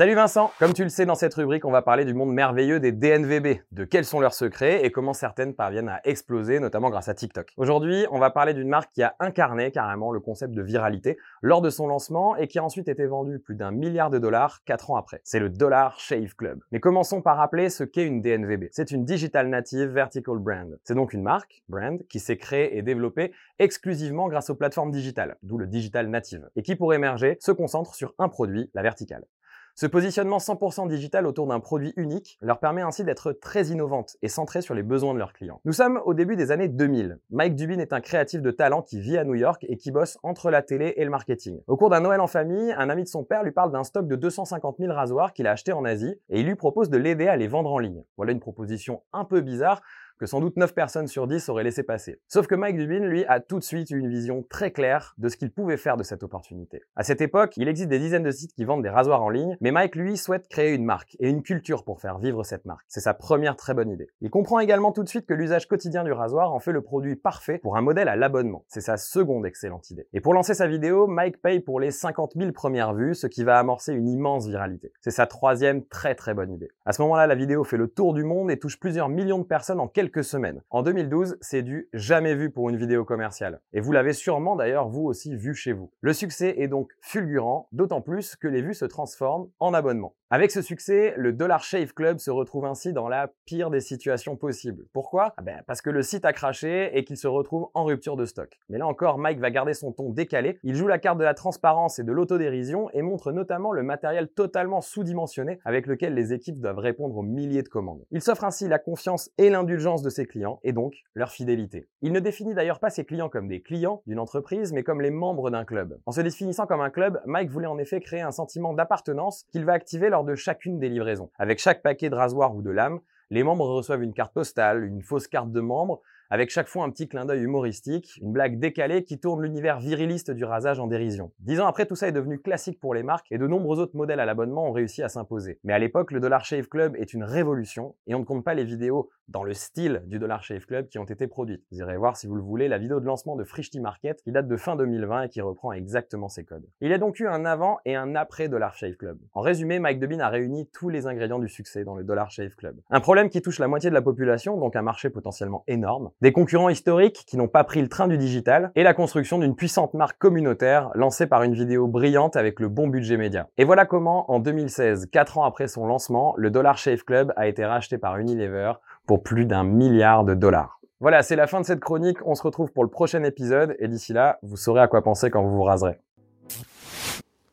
Salut 0.00 0.14
Vincent 0.14 0.50
Comme 0.58 0.72
tu 0.72 0.82
le 0.82 0.88
sais, 0.88 1.04
dans 1.04 1.14
cette 1.14 1.34
rubrique, 1.34 1.66
on 1.66 1.70
va 1.70 1.82
parler 1.82 2.06
du 2.06 2.14
monde 2.14 2.32
merveilleux 2.32 2.80
des 2.80 2.90
DNVB, 2.90 3.60
de 3.70 3.84
quels 3.84 4.06
sont 4.06 4.18
leurs 4.18 4.32
secrets 4.32 4.82
et 4.82 4.90
comment 4.90 5.12
certaines 5.12 5.52
parviennent 5.52 5.90
à 5.90 6.00
exploser, 6.04 6.58
notamment 6.58 6.88
grâce 6.88 7.10
à 7.10 7.14
TikTok. 7.14 7.52
Aujourd'hui, 7.58 8.06
on 8.10 8.18
va 8.18 8.30
parler 8.30 8.54
d'une 8.54 8.70
marque 8.70 8.90
qui 8.94 9.02
a 9.02 9.14
incarné 9.20 9.70
carrément 9.72 10.10
le 10.10 10.20
concept 10.20 10.54
de 10.54 10.62
viralité 10.62 11.18
lors 11.42 11.60
de 11.60 11.68
son 11.68 11.86
lancement 11.86 12.34
et 12.34 12.48
qui 12.48 12.58
a 12.58 12.64
ensuite 12.64 12.88
été 12.88 13.04
vendue 13.04 13.40
plus 13.40 13.56
d'un 13.56 13.72
milliard 13.72 14.08
de 14.08 14.18
dollars 14.18 14.64
4 14.64 14.90
ans 14.90 14.96
après. 14.96 15.20
C'est 15.22 15.38
le 15.38 15.50
Dollar 15.50 16.00
Shave 16.00 16.34
Club. 16.34 16.60
Mais 16.72 16.80
commençons 16.80 17.20
par 17.20 17.36
rappeler 17.36 17.68
ce 17.68 17.84
qu'est 17.84 18.06
une 18.06 18.22
DNVB. 18.22 18.68
C'est 18.70 18.92
une 18.92 19.04
Digital 19.04 19.50
Native 19.50 19.90
Vertical 19.90 20.38
Brand. 20.38 20.78
C'est 20.82 20.94
donc 20.94 21.12
une 21.12 21.22
marque, 21.22 21.62
brand, 21.68 22.00
qui 22.08 22.20
s'est 22.20 22.38
créée 22.38 22.78
et 22.78 22.80
développée 22.80 23.32
exclusivement 23.58 24.28
grâce 24.28 24.48
aux 24.48 24.54
plateformes 24.54 24.92
digitales, 24.92 25.36
d'où 25.42 25.58
le 25.58 25.66
Digital 25.66 26.08
Native, 26.08 26.48
et 26.56 26.62
qui 26.62 26.74
pour 26.74 26.94
émerger 26.94 27.36
se 27.38 27.52
concentre 27.52 27.94
sur 27.94 28.14
un 28.18 28.30
produit, 28.30 28.70
la 28.72 28.80
verticale. 28.80 29.26
Ce 29.74 29.86
positionnement 29.86 30.38
100% 30.38 30.88
digital 30.88 31.26
autour 31.26 31.46
d'un 31.46 31.60
produit 31.60 31.92
unique 31.96 32.38
leur 32.42 32.58
permet 32.58 32.82
ainsi 32.82 33.04
d'être 33.04 33.32
très 33.32 33.66
innovante 33.66 34.16
et 34.22 34.28
centrée 34.28 34.62
sur 34.62 34.74
les 34.74 34.82
besoins 34.82 35.14
de 35.14 35.18
leurs 35.18 35.32
clients. 35.32 35.60
Nous 35.64 35.72
sommes 35.72 36.00
au 36.04 36.14
début 36.14 36.36
des 36.36 36.50
années 36.50 36.68
2000. 36.68 37.18
Mike 37.30 37.54
Dubin 37.54 37.78
est 37.78 37.92
un 37.92 38.00
créatif 38.00 38.42
de 38.42 38.50
talent 38.50 38.82
qui 38.82 39.00
vit 39.00 39.16
à 39.16 39.24
New 39.24 39.34
York 39.34 39.64
et 39.68 39.76
qui 39.76 39.90
bosse 39.90 40.18
entre 40.22 40.50
la 40.50 40.62
télé 40.62 40.94
et 40.96 41.04
le 41.04 41.10
marketing. 41.10 41.60
Au 41.66 41.76
cours 41.76 41.90
d'un 41.90 42.00
Noël 42.00 42.20
en 42.20 42.26
famille, 42.26 42.72
un 42.76 42.90
ami 42.90 43.04
de 43.04 43.08
son 43.08 43.24
père 43.24 43.42
lui 43.42 43.52
parle 43.52 43.72
d'un 43.72 43.84
stock 43.84 44.06
de 44.06 44.16
250 44.16 44.76
000 44.78 44.92
rasoirs 44.92 45.32
qu'il 45.32 45.46
a 45.46 45.52
acheté 45.52 45.72
en 45.72 45.84
Asie 45.84 46.14
et 46.28 46.40
il 46.40 46.46
lui 46.46 46.56
propose 46.56 46.90
de 46.90 46.98
l'aider 46.98 47.28
à 47.28 47.36
les 47.36 47.48
vendre 47.48 47.72
en 47.72 47.78
ligne. 47.78 48.04
Voilà 48.16 48.32
une 48.32 48.40
proposition 48.40 49.02
un 49.12 49.24
peu 49.24 49.40
bizarre 49.40 49.82
que 50.20 50.26
sans 50.26 50.40
doute 50.40 50.58
9 50.58 50.74
personnes 50.74 51.08
sur 51.08 51.26
10 51.26 51.48
auraient 51.48 51.64
laissé 51.64 51.82
passer. 51.82 52.20
Sauf 52.28 52.46
que 52.46 52.54
Mike 52.54 52.76
Dubin, 52.76 53.06
lui, 53.06 53.24
a 53.24 53.40
tout 53.40 53.58
de 53.58 53.64
suite 53.64 53.90
eu 53.90 53.98
une 53.98 54.10
vision 54.10 54.44
très 54.50 54.70
claire 54.70 55.14
de 55.16 55.30
ce 55.30 55.38
qu'il 55.38 55.50
pouvait 55.50 55.78
faire 55.78 55.96
de 55.96 56.02
cette 56.02 56.22
opportunité. 56.22 56.82
À 56.94 57.04
cette 57.04 57.22
époque, 57.22 57.56
il 57.56 57.68
existe 57.68 57.88
des 57.88 57.98
dizaines 57.98 58.22
de 58.22 58.30
sites 58.30 58.52
qui 58.52 58.66
vendent 58.66 58.82
des 58.82 58.90
rasoirs 58.90 59.22
en 59.22 59.30
ligne, 59.30 59.56
mais 59.62 59.70
Mike, 59.70 59.96
lui, 59.96 60.18
souhaite 60.18 60.46
créer 60.48 60.74
une 60.74 60.84
marque 60.84 61.16
et 61.20 61.30
une 61.30 61.42
culture 61.42 61.84
pour 61.84 62.02
faire 62.02 62.18
vivre 62.18 62.44
cette 62.44 62.66
marque. 62.66 62.84
C'est 62.86 63.00
sa 63.00 63.14
première 63.14 63.56
très 63.56 63.72
bonne 63.72 63.88
idée. 63.88 64.08
Il 64.20 64.28
comprend 64.28 64.58
également 64.58 64.92
tout 64.92 65.02
de 65.02 65.08
suite 65.08 65.24
que 65.24 65.32
l'usage 65.32 65.66
quotidien 65.66 66.04
du 66.04 66.12
rasoir 66.12 66.52
en 66.52 66.60
fait 66.60 66.72
le 66.72 66.82
produit 66.82 67.16
parfait 67.16 67.56
pour 67.56 67.78
un 67.78 67.80
modèle 67.80 68.08
à 68.08 68.16
l'abonnement. 68.16 68.66
C'est 68.68 68.82
sa 68.82 68.98
seconde 68.98 69.46
excellente 69.46 69.90
idée. 69.90 70.06
Et 70.12 70.20
pour 70.20 70.34
lancer 70.34 70.52
sa 70.52 70.66
vidéo, 70.66 71.06
Mike 71.06 71.40
paye 71.40 71.60
pour 71.60 71.80
les 71.80 71.90
50 71.90 72.32
000 72.36 72.52
premières 72.52 72.92
vues, 72.92 73.14
ce 73.14 73.26
qui 73.26 73.42
va 73.42 73.58
amorcer 73.58 73.94
une 73.94 74.06
immense 74.06 74.46
viralité. 74.46 74.92
C'est 75.00 75.10
sa 75.10 75.26
troisième 75.26 75.86
très 75.86 76.14
très 76.14 76.34
bonne 76.34 76.52
idée. 76.52 76.68
À 76.84 76.92
ce 76.92 77.00
moment-là, 77.00 77.26
la 77.26 77.34
vidéo 77.34 77.64
fait 77.64 77.78
le 77.78 77.88
tour 77.88 78.12
du 78.12 78.22
monde 78.22 78.50
et 78.50 78.58
touche 78.58 78.78
plusieurs 78.78 79.08
millions 79.08 79.38
de 79.38 79.44
personnes 79.44 79.80
en 79.80 79.88
quelques 79.88 80.09
semaines. 80.22 80.62
En 80.70 80.82
2012, 80.82 81.38
c'est 81.40 81.62
du 81.62 81.88
jamais 81.92 82.34
vu 82.34 82.50
pour 82.50 82.68
une 82.68 82.76
vidéo 82.76 83.04
commerciale. 83.04 83.60
Et 83.72 83.80
vous 83.80 83.92
l'avez 83.92 84.12
sûrement 84.12 84.56
d'ailleurs 84.56 84.88
vous 84.88 85.02
aussi 85.02 85.36
vu 85.36 85.54
chez 85.54 85.72
vous. 85.72 85.90
Le 86.00 86.12
succès 86.12 86.54
est 86.58 86.68
donc 86.68 86.90
fulgurant, 87.00 87.68
d'autant 87.72 88.00
plus 88.00 88.36
que 88.36 88.48
les 88.48 88.62
vues 88.62 88.74
se 88.74 88.84
transforment 88.84 89.48
en 89.60 89.74
abonnements. 89.74 90.14
Avec 90.32 90.52
ce 90.52 90.62
succès, 90.62 91.12
le 91.16 91.32
Dollar 91.32 91.64
Shave 91.64 91.92
Club 91.92 92.18
se 92.18 92.30
retrouve 92.30 92.64
ainsi 92.64 92.92
dans 92.92 93.08
la 93.08 93.32
pire 93.46 93.68
des 93.68 93.80
situations 93.80 94.36
possibles. 94.36 94.84
Pourquoi? 94.92 95.34
Ah 95.36 95.42
ben, 95.42 95.60
Parce 95.66 95.82
que 95.82 95.90
le 95.90 96.04
site 96.04 96.24
a 96.24 96.32
craché 96.32 96.96
et 96.96 97.02
qu'il 97.02 97.16
se 97.16 97.26
retrouve 97.26 97.66
en 97.74 97.82
rupture 97.82 98.14
de 98.14 98.24
stock. 98.24 98.56
Mais 98.68 98.78
là 98.78 98.86
encore, 98.86 99.18
Mike 99.18 99.40
va 99.40 99.50
garder 99.50 99.74
son 99.74 99.90
ton 99.90 100.10
décalé. 100.10 100.60
Il 100.62 100.76
joue 100.76 100.86
la 100.86 101.00
carte 101.00 101.18
de 101.18 101.24
la 101.24 101.34
transparence 101.34 101.98
et 101.98 102.04
de 102.04 102.12
l'autodérision 102.12 102.88
et 102.92 103.02
montre 103.02 103.32
notamment 103.32 103.72
le 103.72 103.82
matériel 103.82 104.28
totalement 104.28 104.80
sous-dimensionné 104.80 105.58
avec 105.64 105.88
lequel 105.88 106.14
les 106.14 106.32
équipes 106.32 106.60
doivent 106.60 106.78
répondre 106.78 107.16
aux 107.16 107.24
milliers 107.24 107.64
de 107.64 107.68
commandes. 107.68 108.04
Il 108.12 108.22
s'offre 108.22 108.44
ainsi 108.44 108.68
la 108.68 108.78
confiance 108.78 109.32
et 109.36 109.50
l'indulgence 109.50 110.02
de 110.02 110.10
ses 110.10 110.26
clients 110.26 110.60
et 110.62 110.72
donc 110.72 110.94
leur 111.14 111.32
fidélité. 111.32 111.88
Il 112.02 112.12
ne 112.12 112.20
définit 112.20 112.54
d'ailleurs 112.54 112.78
pas 112.78 112.90
ses 112.90 113.04
clients 113.04 113.30
comme 113.30 113.48
des 113.48 113.62
clients 113.62 114.00
d'une 114.06 114.20
entreprise 114.20 114.72
mais 114.72 114.84
comme 114.84 115.00
les 115.00 115.10
membres 115.10 115.50
d'un 115.50 115.64
club. 115.64 115.98
En 116.06 116.12
se 116.12 116.20
définissant 116.20 116.68
comme 116.68 116.82
un 116.82 116.90
club, 116.90 117.20
Mike 117.26 117.50
voulait 117.50 117.66
en 117.66 117.78
effet 117.78 117.98
créer 117.98 118.20
un 118.20 118.30
sentiment 118.30 118.74
d'appartenance 118.74 119.44
qu'il 119.50 119.64
va 119.64 119.72
activer 119.72 120.08
lors 120.08 120.19
de 120.24 120.34
chacune 120.34 120.78
des 120.78 120.88
livraisons. 120.88 121.30
Avec 121.38 121.58
chaque 121.58 121.82
paquet 121.82 122.10
de 122.10 122.14
rasoir 122.14 122.54
ou 122.54 122.62
de 122.62 122.70
lame, 122.70 123.00
les 123.30 123.42
membres 123.42 123.66
reçoivent 123.66 124.02
une 124.02 124.12
carte 124.12 124.34
postale, 124.34 124.84
une 124.84 125.02
fausse 125.02 125.28
carte 125.28 125.52
de 125.52 125.60
membre, 125.60 126.00
avec 126.30 126.50
chaque 126.50 126.68
fois 126.68 126.84
un 126.84 126.90
petit 126.90 127.08
clin 127.08 127.24
d'œil 127.24 127.42
humoristique, 127.42 128.18
une 128.22 128.32
blague 128.32 128.60
décalée 128.60 129.02
qui 129.02 129.18
tourne 129.18 129.42
l'univers 129.42 129.80
viriliste 129.80 130.30
du 130.30 130.44
rasage 130.44 130.78
en 130.78 130.86
dérision. 130.86 131.32
Dix 131.40 131.60
ans 131.60 131.66
après, 131.66 131.86
tout 131.86 131.96
ça 131.96 132.06
est 132.06 132.12
devenu 132.12 132.38
classique 132.38 132.78
pour 132.78 132.94
les 132.94 133.02
marques 133.02 133.26
et 133.32 133.38
de 133.38 133.46
nombreux 133.48 133.80
autres 133.80 133.96
modèles 133.96 134.20
à 134.20 134.26
l'abonnement 134.26 134.68
ont 134.68 134.72
réussi 134.72 135.02
à 135.02 135.08
s'imposer. 135.08 135.58
Mais 135.64 135.72
à 135.72 135.78
l'époque, 135.80 136.12
le 136.12 136.20
Dollar 136.20 136.44
Shave 136.44 136.68
Club 136.68 136.94
est 136.96 137.12
une 137.12 137.24
révolution 137.24 137.96
et 138.06 138.14
on 138.14 138.20
ne 138.20 138.24
compte 138.24 138.44
pas 138.44 138.54
les 138.54 138.64
vidéos 138.64 139.10
dans 139.26 139.42
le 139.42 139.54
style 139.54 140.02
du 140.06 140.18
Dollar 140.18 140.42
Shave 140.42 140.66
Club 140.66 140.88
qui 140.88 140.98
ont 140.98 141.04
été 141.04 141.26
produites. 141.26 141.64
Vous 141.70 141.78
irez 141.78 141.96
voir 141.96 142.16
si 142.16 142.26
vous 142.26 142.34
le 142.34 142.42
voulez 142.42 142.68
la 142.68 142.78
vidéo 142.78 143.00
de 143.00 143.06
lancement 143.06 143.36
de 143.36 143.44
Frishti 143.44 143.80
Market 143.80 144.22
qui 144.22 144.32
date 144.32 144.48
de 144.48 144.56
fin 144.56 144.76
2020 144.76 145.22
et 145.22 145.28
qui 145.28 145.40
reprend 145.40 145.72
exactement 145.72 146.28
ces 146.28 146.44
codes. 146.44 146.66
Il 146.80 146.90
y 146.90 146.94
a 146.94 146.98
donc 146.98 147.18
eu 147.20 147.26
un 147.26 147.44
avant 147.44 147.78
et 147.84 147.96
un 147.96 148.14
après 148.14 148.48
Dollar 148.48 148.74
Shave 148.74 148.94
Club. 148.94 149.18
En 149.32 149.40
résumé, 149.40 149.78
Mike 149.78 149.98
Debin 149.98 150.20
a 150.20 150.28
réuni 150.28 150.68
tous 150.72 150.88
les 150.88 151.06
ingrédients 151.06 151.38
du 151.38 151.48
succès 151.48 151.84
dans 151.84 151.94
le 151.94 152.04
Dollar 152.04 152.30
Shave 152.30 152.54
Club. 152.54 152.80
Un 152.90 153.00
problème 153.00 153.30
qui 153.30 153.42
touche 153.42 153.58
la 153.58 153.68
moitié 153.68 153.90
de 153.90 153.94
la 153.94 154.02
population, 154.02 154.56
donc 154.58 154.76
un 154.76 154.82
marché 154.82 155.10
potentiellement 155.10 155.64
énorme, 155.66 156.10
des 156.20 156.32
concurrents 156.32 156.68
historiques 156.68 157.24
qui 157.26 157.36
n'ont 157.36 157.48
pas 157.48 157.64
pris 157.64 157.80
le 157.80 157.88
train 157.88 158.08
du 158.08 158.18
digital 158.18 158.70
et 158.74 158.82
la 158.82 158.94
construction 158.94 159.38
d'une 159.38 159.56
puissante 159.56 159.94
marque 159.94 160.18
communautaire 160.18 160.90
lancée 160.94 161.26
par 161.26 161.42
une 161.42 161.54
vidéo 161.54 161.86
brillante 161.86 162.36
avec 162.36 162.60
le 162.60 162.68
bon 162.68 162.88
budget 162.88 163.16
média. 163.16 163.48
Et 163.58 163.64
voilà 163.64 163.86
comment, 163.86 164.30
en 164.30 164.38
2016, 164.38 165.06
4 165.10 165.38
ans 165.38 165.44
après 165.44 165.68
son 165.68 165.86
lancement, 165.86 166.34
le 166.36 166.50
Dollar 166.50 166.76
Shave 166.76 167.04
Club 167.04 167.32
a 167.36 167.48
été 167.48 167.64
racheté 167.64 167.98
par 167.98 168.18
Unilever 168.18 168.72
pour 169.06 169.22
plus 169.22 169.46
d'un 169.46 169.64
milliard 169.64 170.24
de 170.24 170.34
dollars. 170.34 170.80
Voilà, 171.00 171.22
c'est 171.22 171.36
la 171.36 171.46
fin 171.46 171.60
de 171.60 171.66
cette 171.66 171.80
chronique. 171.80 172.18
On 172.26 172.34
se 172.34 172.42
retrouve 172.42 172.72
pour 172.72 172.84
le 172.84 172.90
prochain 172.90 173.22
épisode 173.24 173.74
et 173.78 173.88
d'ici 173.88 174.12
là, 174.12 174.38
vous 174.42 174.56
saurez 174.56 174.82
à 174.82 174.88
quoi 174.88 175.02
penser 175.02 175.30
quand 175.30 175.42
vous 175.42 175.56
vous 175.56 175.62
raserez. 175.62 175.98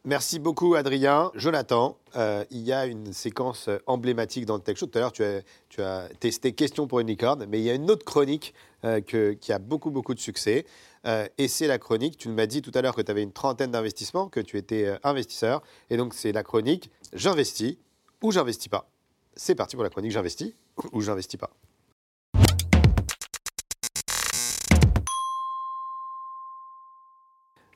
Merci 0.08 0.40
beaucoup, 0.40 0.76
Adrien. 0.76 1.32
Jonathan, 1.36 1.98
euh, 2.16 2.46
il 2.50 2.62
y 2.62 2.72
a 2.72 2.86
une 2.86 3.12
séquence 3.12 3.70
emblématique 3.88 4.46
dans 4.46 4.56
le 4.56 4.62
Tech 4.62 4.78
Show. 4.78 4.86
Tout 4.86 4.98
à 5.00 5.02
l'heure, 5.02 5.12
tu 5.12 5.82
as, 5.82 6.08
testé 6.22 6.54
Question 6.54 6.88
pour 6.88 7.02
une 7.02 7.14
mais 7.50 7.60
il 7.60 7.66
y 7.66 7.70
a 7.70 7.74
une 7.74 7.92
autre 7.92 8.06
chronique 8.06 8.54
euh, 8.86 9.02
qui 9.02 9.52
a 9.52 9.60
beaucoup, 9.60 9.92
beaucoup 9.92 10.14
de 10.14 10.22
succès. 10.22 10.66
Euh, 11.06 11.28
et 11.38 11.50
c'est 11.50 11.68
la 11.68 11.78
chronique, 11.78 12.18
tu 12.18 12.30
m'as 12.30 12.46
dit 12.46 12.62
tout 12.62 12.72
à 12.74 12.82
l'heure 12.82 12.96
que 12.96 13.02
tu 13.02 13.12
avais 13.12 13.22
une 13.22 13.34
trentaine 13.34 13.72
d'investissements, 13.72 14.30
que 14.30 14.40
tu 14.40 14.58
étais 14.58 14.98
investisseur. 15.04 15.62
Et 15.90 15.98
donc, 15.98 16.14
c'est 16.14 16.32
la 16.32 16.44
chronique 16.44 16.90
J'investis 17.12 17.76
ou 18.24 18.32
j'investis 18.32 18.70
pas. 18.70 18.90
C'est 19.36 19.56
parti 19.56 19.76
pour 19.76 19.84
la 19.84 19.90
chronique 19.90 20.14
J'investis 20.14 20.54
ou 20.94 21.02
j'investis 21.02 21.38
pas. 21.38 21.52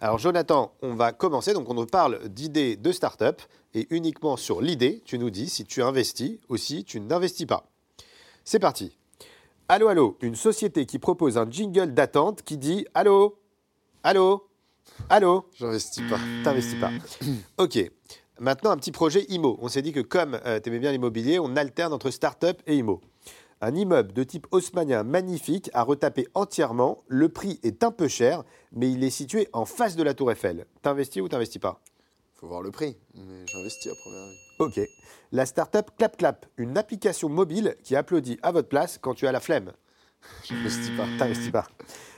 Alors 0.03 0.17
Jonathan, 0.17 0.73
on 0.81 0.95
va 0.95 1.11
commencer. 1.11 1.53
Donc 1.53 1.69
on 1.69 1.85
parle 1.85 2.27
d'idées 2.27 2.75
de 2.75 2.91
start-up 2.91 3.39
et 3.75 3.85
uniquement 3.91 4.35
sur 4.35 4.59
l'idée, 4.59 5.03
tu 5.05 5.19
nous 5.19 5.29
dis 5.29 5.47
si 5.47 5.63
tu 5.63 5.83
investis 5.83 6.39
ou 6.49 6.57
si 6.57 6.83
tu 6.83 6.99
n'investis 6.99 7.45
pas. 7.45 7.69
C'est 8.43 8.57
parti. 8.57 8.97
Allô, 9.69 9.87
allô, 9.87 10.17
une 10.21 10.35
société 10.35 10.87
qui 10.87 10.97
propose 10.97 11.37
un 11.37 11.49
jingle 11.49 11.93
d'attente 11.93 12.41
qui 12.41 12.57
dit 12.57 12.87
Allô, 12.95 13.37
allô, 14.01 14.49
allô? 15.07 15.45
J'investis 15.53 16.03
pas. 16.09 16.19
T'investis 16.43 16.79
pas. 16.79 16.89
ok. 17.59 17.91
Maintenant, 18.39 18.71
un 18.71 18.77
petit 18.77 18.91
projet 18.91 19.27
IMO. 19.29 19.59
On 19.61 19.67
s'est 19.67 19.83
dit 19.83 19.93
que 19.93 19.99
comme 19.99 20.39
euh, 20.47 20.59
tu 20.59 20.69
aimais 20.69 20.79
bien 20.79 20.91
l'immobilier, 20.91 21.37
on 21.37 21.55
alterne 21.55 21.93
entre 21.93 22.09
start-up 22.09 22.59
et 22.65 22.75
IMO. 22.75 23.01
Un 23.63 23.75
immeuble 23.75 24.11
de 24.13 24.23
type 24.23 24.47
haussmannien 24.49 25.03
magnifique 25.03 25.69
à 25.75 25.83
retaper 25.83 26.27
entièrement. 26.33 27.03
Le 27.07 27.29
prix 27.29 27.59
est 27.61 27.83
un 27.83 27.91
peu 27.91 28.07
cher, 28.07 28.43
mais 28.71 28.91
il 28.91 29.03
est 29.03 29.11
situé 29.11 29.47
en 29.53 29.65
face 29.65 29.95
de 29.95 30.01
la 30.01 30.15
Tour 30.15 30.31
Eiffel. 30.31 30.65
T'investis 30.81 31.21
ou 31.21 31.29
t'investis 31.29 31.61
pas? 31.61 31.79
Faut 32.33 32.47
voir 32.47 32.63
le 32.63 32.71
prix, 32.71 32.97
mais 33.13 33.45
j'investis 33.45 33.91
à 33.91 33.95
première 34.01 34.25
vue. 34.25 34.35
Ok. 34.57 34.89
La 35.31 35.45
start-up 35.45 35.91
Clap 35.95 36.17
Clap, 36.17 36.47
une 36.57 36.75
application 36.75 37.29
mobile 37.29 37.75
qui 37.83 37.95
applaudit 37.95 38.39
à 38.41 38.51
votre 38.51 38.67
place 38.67 38.97
quand 38.97 39.13
tu 39.13 39.27
as 39.27 39.31
la 39.31 39.39
flemme. 39.39 39.73
J'investis 40.43 40.89
pas. 40.97 41.05
T'investis 41.19 41.51
pas. 41.51 41.67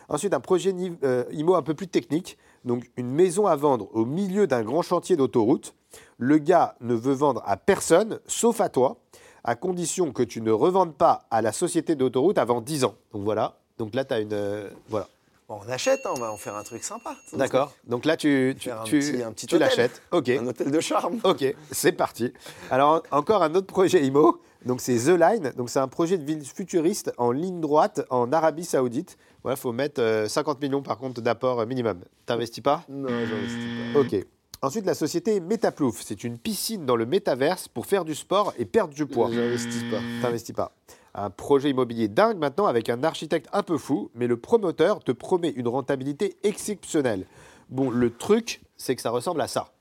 Ensuite, 0.07 0.33
un 0.33 0.39
projet 0.39 0.73
euh, 1.03 1.25
IMO 1.31 1.55
un 1.55 1.61
peu 1.61 1.73
plus 1.73 1.89
technique. 1.89 2.37
Donc, 2.63 2.89
une 2.95 3.11
maison 3.11 3.47
à 3.47 3.57
vendre 3.57 3.89
au 3.93 4.05
milieu 4.05 4.47
d'un 4.47 4.63
grand 4.63 4.81
chantier 4.81 5.17
d'autoroute. 5.17 5.75
Le 6.17 6.37
gars 6.37 6.77
ne 6.79 6.93
veut 6.93 7.13
vendre 7.13 7.43
à 7.45 7.57
personne, 7.57 8.21
sauf 8.27 8.61
à 8.61 8.69
toi 8.69 9.02
à 9.43 9.55
condition 9.55 10.11
que 10.11 10.23
tu 10.23 10.41
ne 10.41 10.51
revendes 10.51 10.95
pas 10.95 11.25
à 11.31 11.41
la 11.41 11.51
société 11.51 11.95
d'autoroute 11.95 12.37
avant 12.37 12.61
10 12.61 12.83
ans. 12.85 12.95
Donc 13.13 13.23
voilà. 13.23 13.57
Donc 13.77 13.95
là, 13.95 14.05
tu 14.05 14.13
as 14.13 14.19
une. 14.19 14.33
euh, 14.33 14.69
voilà. 14.89 15.07
Bon, 15.49 15.59
on 15.67 15.69
achète, 15.69 15.99
hein, 16.05 16.11
on 16.15 16.19
va 16.19 16.31
en 16.31 16.37
faire 16.37 16.55
un 16.55 16.63
truc 16.63 16.83
sympa. 16.83 17.15
D'accord. 17.33 17.73
Donc 17.85 18.05
là, 18.05 18.15
tu, 18.15 18.55
tu, 18.57 18.69
tu, 18.85 18.99
petit- 19.01 19.45
tu 19.47 19.57
l'achètes. 19.57 20.01
OK. 20.11 20.29
Un 20.29 20.47
hôtel 20.47 20.71
de 20.71 20.79
charme. 20.79 21.19
OK, 21.25 21.43
c'est 21.71 21.91
parti. 21.91 22.31
Alors, 22.71 23.03
en- 23.11 23.17
encore 23.17 23.43
un 23.43 23.53
autre 23.55 23.67
projet 23.67 24.05
IMO. 24.05 24.41
Donc, 24.65 24.79
c'est 24.79 24.95
The 24.95 25.19
Line. 25.19 25.51
Donc, 25.57 25.69
c'est 25.69 25.79
un 25.79 25.89
projet 25.89 26.17
de 26.17 26.23
ville 26.23 26.45
futuriste 26.45 27.11
en 27.17 27.31
ligne 27.33 27.59
droite 27.59 28.01
en 28.09 28.31
Arabie 28.31 28.63
Saoudite. 28.63 29.17
Voilà, 29.43 29.57
il 29.57 29.59
faut 29.59 29.73
mettre 29.73 30.01
euh, 30.01 30.29
50 30.29 30.61
millions 30.61 30.81
par 30.81 30.97
contre 30.97 31.19
d'apport 31.19 31.59
euh, 31.59 31.65
minimum. 31.65 31.99
T'investis 32.25 32.63
pas? 32.63 32.81
Non, 32.87 33.09
j'investis 33.09 33.93
pas. 33.93 33.99
Ok. 33.99 34.25
Ensuite, 34.63 34.85
la 34.85 34.93
société 34.93 35.41
Metaplouf. 35.41 36.01
C'est 36.03 36.23
une 36.23 36.37
piscine 36.37 36.85
dans 36.85 36.95
le 36.95 37.05
métaverse 37.05 37.67
pour 37.67 37.85
faire 37.85 38.05
du 38.05 38.15
sport 38.15 38.53
et 38.57 38.63
perdre 38.63 38.93
du 38.93 39.05
poids. 39.05 39.29
J'investis 39.29 39.83
pas. 39.91 39.99
T'investis 40.21 40.55
pas. 40.55 40.71
Un 41.13 41.29
projet 41.29 41.69
immobilier 41.69 42.07
dingue 42.07 42.37
maintenant 42.37 42.65
avec 42.65 42.87
un 42.87 43.03
architecte 43.03 43.49
un 43.51 43.61
peu 43.61 43.77
fou, 43.77 44.09
mais 44.15 44.25
le 44.25 44.37
promoteur 44.37 45.03
te 45.03 45.11
promet 45.11 45.49
une 45.49 45.67
rentabilité 45.67 46.37
exceptionnelle. 46.43 47.27
Bon, 47.67 47.89
le 47.89 48.09
truc, 48.09 48.61
c'est 48.77 48.95
que 48.95 49.01
ça 49.01 49.09
ressemble 49.09 49.41
à 49.41 49.49
ça. 49.49 49.73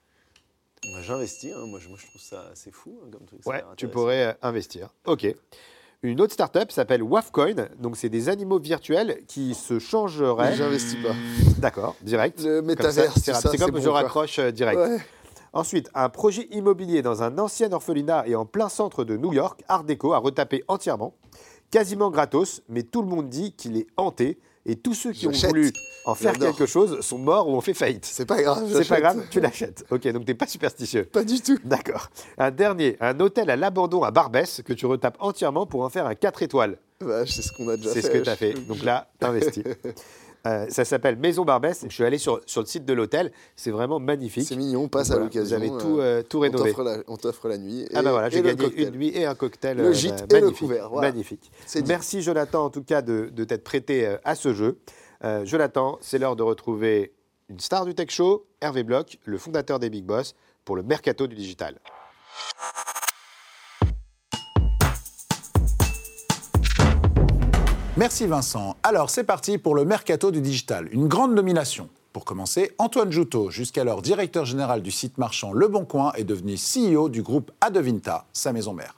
J'investis, 1.02 1.52
hein. 1.54 1.64
moi, 1.66 1.78
je, 1.78 1.88
moi, 1.88 1.96
je 2.00 2.08
trouve 2.08 2.20
ça 2.20 2.48
assez 2.50 2.72
fou 2.72 2.98
hein, 3.04 3.08
comme 3.12 3.24
truc. 3.24 3.46
Ouais, 3.46 3.62
tu 3.76 3.86
pourrais 3.86 4.26
euh, 4.26 4.32
investir. 4.42 4.88
Ok. 5.06 5.32
Une 6.04 6.20
autre 6.20 6.32
startup 6.32 6.72
s'appelle 6.72 7.00
Wafcoin. 7.00 7.68
Donc, 7.78 7.96
c'est 7.96 8.08
des 8.08 8.28
animaux 8.28 8.58
virtuels 8.58 9.22
qui 9.28 9.54
se 9.54 9.78
changeraient. 9.78 10.56
J'investis 10.56 10.96
pas. 10.96 11.14
D'accord, 11.58 11.94
direct. 12.02 12.42
Le 12.42 12.60
c'est 13.16 13.32
ça, 13.32 13.50
comme 13.56 13.70
bon, 13.70 13.80
je 13.80 13.88
raccroche 13.88 14.40
euh, 14.40 14.50
direct. 14.50 14.80
Ouais. 14.80 14.98
Ensuite, 15.52 15.90
un 15.94 16.08
projet 16.08 16.48
immobilier 16.50 17.02
dans 17.02 17.22
un 17.22 17.38
ancien 17.38 17.70
orphelinat 17.72 18.24
et 18.26 18.34
en 18.34 18.46
plein 18.46 18.68
centre 18.68 19.04
de 19.04 19.16
New 19.16 19.32
York, 19.32 19.62
Art 19.68 19.84
déco, 19.84 20.12
à 20.12 20.18
retaper 20.18 20.64
entièrement, 20.66 21.14
quasiment 21.70 22.10
gratos, 22.10 22.62
mais 22.68 22.82
tout 22.82 23.02
le 23.02 23.08
monde 23.08 23.28
dit 23.28 23.52
qu'il 23.52 23.76
est 23.76 23.86
hanté 23.96 24.40
et 24.66 24.76
tous 24.76 24.94
ceux 24.94 25.12
qui 25.12 25.26
ont 25.26 25.32
voulu 25.32 25.72
en 26.04 26.14
faire 26.14 26.38
quelque 26.38 26.66
chose 26.66 27.00
sont 27.00 27.18
morts 27.18 27.48
ou 27.48 27.56
ont 27.56 27.60
fait 27.60 27.74
faillite. 27.74 28.04
C'est 28.04 28.26
pas 28.26 28.42
grave. 28.42 28.64
C'est 28.72 28.88
pas 28.88 29.00
grave, 29.00 29.24
tu 29.30 29.40
l'achètes. 29.40 29.84
Ok, 29.90 30.06
donc 30.08 30.24
t'es 30.24 30.34
pas 30.34 30.46
superstitieux. 30.46 31.04
Pas 31.04 31.24
du 31.24 31.40
tout. 31.40 31.58
D'accord. 31.64 32.10
Un 32.38 32.50
dernier, 32.50 32.96
un 33.00 33.18
hôtel 33.20 33.50
à 33.50 33.56
l'abandon 33.56 34.02
à 34.02 34.10
Barbès 34.10 34.62
que 34.64 34.72
tu 34.72 34.86
retapes 34.86 35.16
entièrement 35.20 35.66
pour 35.66 35.82
en 35.82 35.88
faire 35.88 36.06
un 36.06 36.14
4 36.14 36.42
étoiles. 36.42 36.78
C'est 37.00 37.42
ce 37.42 37.52
qu'on 37.52 37.68
a 37.68 37.76
déjà 37.76 37.92
fait. 37.92 38.00
C'est 38.00 38.06
ce 38.06 38.12
que 38.12 38.18
tu 38.18 38.30
as 38.30 38.36
fait. 38.36 38.54
Donc 38.54 38.82
là, 38.82 39.08
t'investis. 39.18 39.64
Euh, 40.46 40.66
ça 40.68 40.84
s'appelle 40.84 41.16
Maison 41.16 41.44
Barbès. 41.44 41.84
Je 41.88 41.92
suis 41.92 42.04
allé 42.04 42.18
sur, 42.18 42.40
sur 42.46 42.62
le 42.62 42.66
site 42.66 42.84
de 42.84 42.92
l'hôtel. 42.92 43.32
C'est 43.54 43.70
vraiment 43.70 44.00
magnifique. 44.00 44.46
C'est 44.46 44.56
mignon, 44.56 44.82
on 44.84 44.88
passe 44.88 45.08
Voilà, 45.08 45.22
à 45.22 45.24
l'occasion. 45.26 45.58
Vous 45.58 45.64
avez 45.64 45.82
tout, 45.82 46.00
euh, 46.00 46.22
tout 46.22 46.38
on 46.38 46.40
rénové. 46.40 46.74
On 47.06 47.16
t'offre 47.16 47.48
la 47.48 47.58
nuit. 47.58 47.86
Ah 47.94 48.02
ben 48.02 48.10
voilà, 48.10 48.28
j'ai 48.28 48.42
gagné 48.42 48.56
cocktail. 48.56 48.88
une 48.88 48.94
nuit 48.94 49.12
et 49.14 49.24
un 49.24 49.34
cocktail. 49.34 49.76
Le 49.76 49.84
euh, 49.84 49.92
gîte 49.92 50.26
bah, 50.28 50.36
et 50.36 50.40
le 50.40 50.46
magnifique, 50.46 50.58
couvert, 50.58 50.88
voilà. 50.90 51.08
Magnifique. 51.08 51.52
Merci 51.86 52.22
Jonathan 52.22 52.64
en 52.64 52.70
tout 52.70 52.82
cas 52.82 53.02
de, 53.02 53.30
de 53.32 53.44
t'être 53.44 53.64
prêté 53.64 54.06
euh, 54.06 54.16
à 54.24 54.34
ce 54.34 54.52
jeu. 54.52 54.80
Euh, 55.24 55.44
Jonathan, 55.44 55.98
c'est 56.00 56.18
l'heure 56.18 56.36
de 56.36 56.42
retrouver 56.42 57.14
une 57.48 57.60
star 57.60 57.84
du 57.84 57.94
tech 57.94 58.10
show, 58.10 58.46
Hervé 58.60 58.82
Bloch, 58.82 59.18
le 59.24 59.38
fondateur 59.38 59.78
des 59.78 59.90
Big 59.90 60.04
Boss, 60.04 60.34
pour 60.64 60.74
le 60.74 60.82
mercato 60.82 61.26
du 61.26 61.36
digital. 61.36 61.78
Merci 67.98 68.26
Vincent. 68.26 68.76
Alors 68.82 69.10
c'est 69.10 69.22
parti 69.22 69.58
pour 69.58 69.74
le 69.74 69.84
mercato 69.84 70.30
du 70.30 70.40
digital. 70.40 70.88
Une 70.92 71.08
grande 71.08 71.34
nomination. 71.34 71.90
Pour 72.14 72.24
commencer, 72.24 72.72
Antoine 72.78 73.12
Joutot, 73.12 73.50
jusqu'alors 73.50 74.00
directeur 74.00 74.46
général 74.46 74.80
du 74.80 74.90
site 74.90 75.18
marchand 75.18 75.52
Le 75.52 75.68
Bon 75.68 75.84
Coin, 75.84 76.10
est 76.14 76.24
devenu 76.24 76.54
CEO 76.54 77.10
du 77.10 77.22
groupe 77.22 77.50
Adevinta, 77.60 78.24
sa 78.32 78.54
maison 78.54 78.72
mère. 78.72 78.94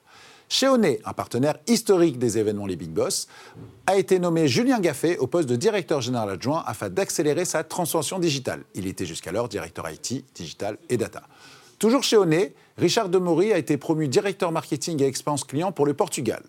Chez 0.48 0.68
Oné, 0.68 1.00
un 1.04 1.12
partenaire 1.12 1.56
historique 1.66 2.20
des 2.20 2.38
événements 2.38 2.66
Les 2.66 2.76
Big 2.76 2.90
Boss, 2.90 3.26
a 3.88 3.96
été 3.96 4.20
nommé 4.20 4.46
Julien 4.46 4.78
Gaffet 4.78 5.18
au 5.18 5.26
poste 5.26 5.48
de 5.48 5.56
directeur 5.56 6.00
général 6.00 6.30
adjoint 6.30 6.62
afin 6.64 6.88
d'accélérer 6.88 7.44
sa 7.44 7.64
transformation 7.64 8.20
digitale. 8.20 8.62
Il 8.76 8.86
était 8.86 9.06
jusqu'alors 9.06 9.48
directeur 9.48 9.90
IT, 9.90 10.24
digital 10.36 10.78
et 10.88 10.96
data. 10.96 11.24
Toujours 11.80 12.04
chez 12.04 12.16
Oné, 12.16 12.54
Richard 12.78 13.08
Demory 13.08 13.52
a 13.52 13.58
été 13.58 13.76
promu 13.76 14.06
directeur 14.06 14.52
marketing 14.52 15.02
et 15.02 15.06
expérience 15.06 15.42
client 15.42 15.72
pour 15.72 15.84
le 15.84 15.94
Portugal. 15.94 16.44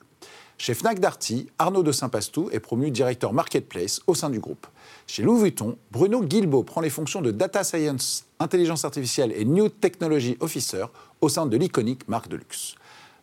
Chez 0.58 0.74
Fnac 0.74 1.00
Darty, 1.00 1.48
Arnaud 1.60 1.84
de 1.84 1.92
Saint-Pastou 1.92 2.50
est 2.52 2.62
promu 2.62 2.90
directeur 2.90 3.34
marketplace 3.34 4.00
au 4.08 4.16
sein 4.16 4.30
du 4.30 4.40
groupe. 4.40 4.68
Chez 5.06 5.22
Louis 5.22 5.42
Vuitton, 5.42 5.78
Bruno 5.92 6.22
Guilbeault 6.22 6.64
prend 6.64 6.80
les 6.80 6.90
fonctions 6.90 7.22
de 7.22 7.32
Data 7.32 7.64
Science, 7.64 8.26
Intelligence 8.40 8.86
Artificielle 8.86 9.34
et 9.36 9.44
New 9.44 9.68
Technology 9.68 10.38
Officer 10.40 10.86
au 11.20 11.28
sein 11.28 11.46
de 11.46 11.58
l'iconique 11.58 12.08
marque 12.08 12.30
de 12.30 12.38
luxe. 12.38 12.76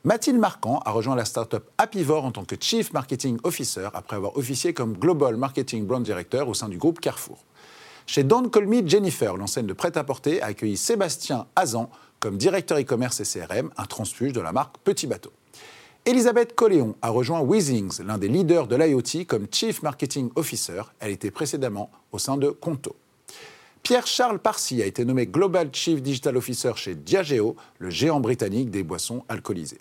Mathilde 0.05 0.39
Marquand 0.39 0.81
a 0.85 0.91
rejoint 0.91 1.17
la 1.17 1.25
start-up 1.25 1.71
en 1.79 2.33
tant 2.33 2.45
que 2.45 2.57
Chief 2.61 2.93
Marketing 2.93 3.39
Officer 3.45 3.89
après 3.95 4.17
avoir 4.17 4.37
officié 4.37 4.75
comme 4.75 4.93
Global 4.93 5.37
Marketing 5.37 5.87
Brand 5.87 6.03
Director 6.03 6.47
au 6.49 6.55
sein 6.55 6.69
du 6.69 6.77
groupe 6.77 7.01
Carrefour. 7.01 7.39
Chez 8.07 8.25
Don 8.25 8.49
Colmy 8.49 8.87
Jennifer, 8.87 9.37
l'enseigne 9.37 9.67
de 9.67 9.73
prêt-à-porter, 9.73 10.43
a 10.43 10.47
accueilli 10.47 10.77
Sébastien 10.77 11.47
Azan 11.57 11.89
comme 12.21 12.37
directeur 12.37 12.79
e-commerce 12.79 13.21
et 13.21 13.25
CRM, 13.25 13.71
un 13.77 13.85
transfuge 13.85 14.33
de 14.33 14.41
la 14.41 14.53
marque 14.53 14.77
Petit 14.79 15.07
Bateau. 15.07 15.33
Elisabeth 16.05 16.57
Colléon 16.57 16.97
a 17.01 17.11
rejoint 17.11 17.43
Weezings, 17.43 18.03
l'un 18.05 18.19
des 18.19 18.27
leaders 18.27 18.67
de 18.67 18.75
l'IoT, 18.75 19.25
comme 19.29 19.47
Chief 19.53 19.85
Marketing 19.85 20.31
Officer. 20.35 20.83
Elle 20.99 21.13
était 21.13 21.31
précédemment 21.31 21.93
au 22.11 22.19
sein 22.19 22.37
de 22.37 22.51
Conto. 22.51 22.97
Pierre-Charles 23.85 24.41
Parcy 24.41 24.83
a 24.83 24.87
été 24.87 25.05
nommé 25.05 25.29
Global 25.29 25.69
Chief 25.73 26.03
Digital 26.03 26.37
Officer 26.37 26.73
chez 26.75 26.97
Diageo, 26.97 27.55
le 27.79 27.89
géant 27.89 28.19
britannique 28.19 28.69
des 28.69 28.83
boissons 28.83 29.23
alcoolisées. 29.29 29.79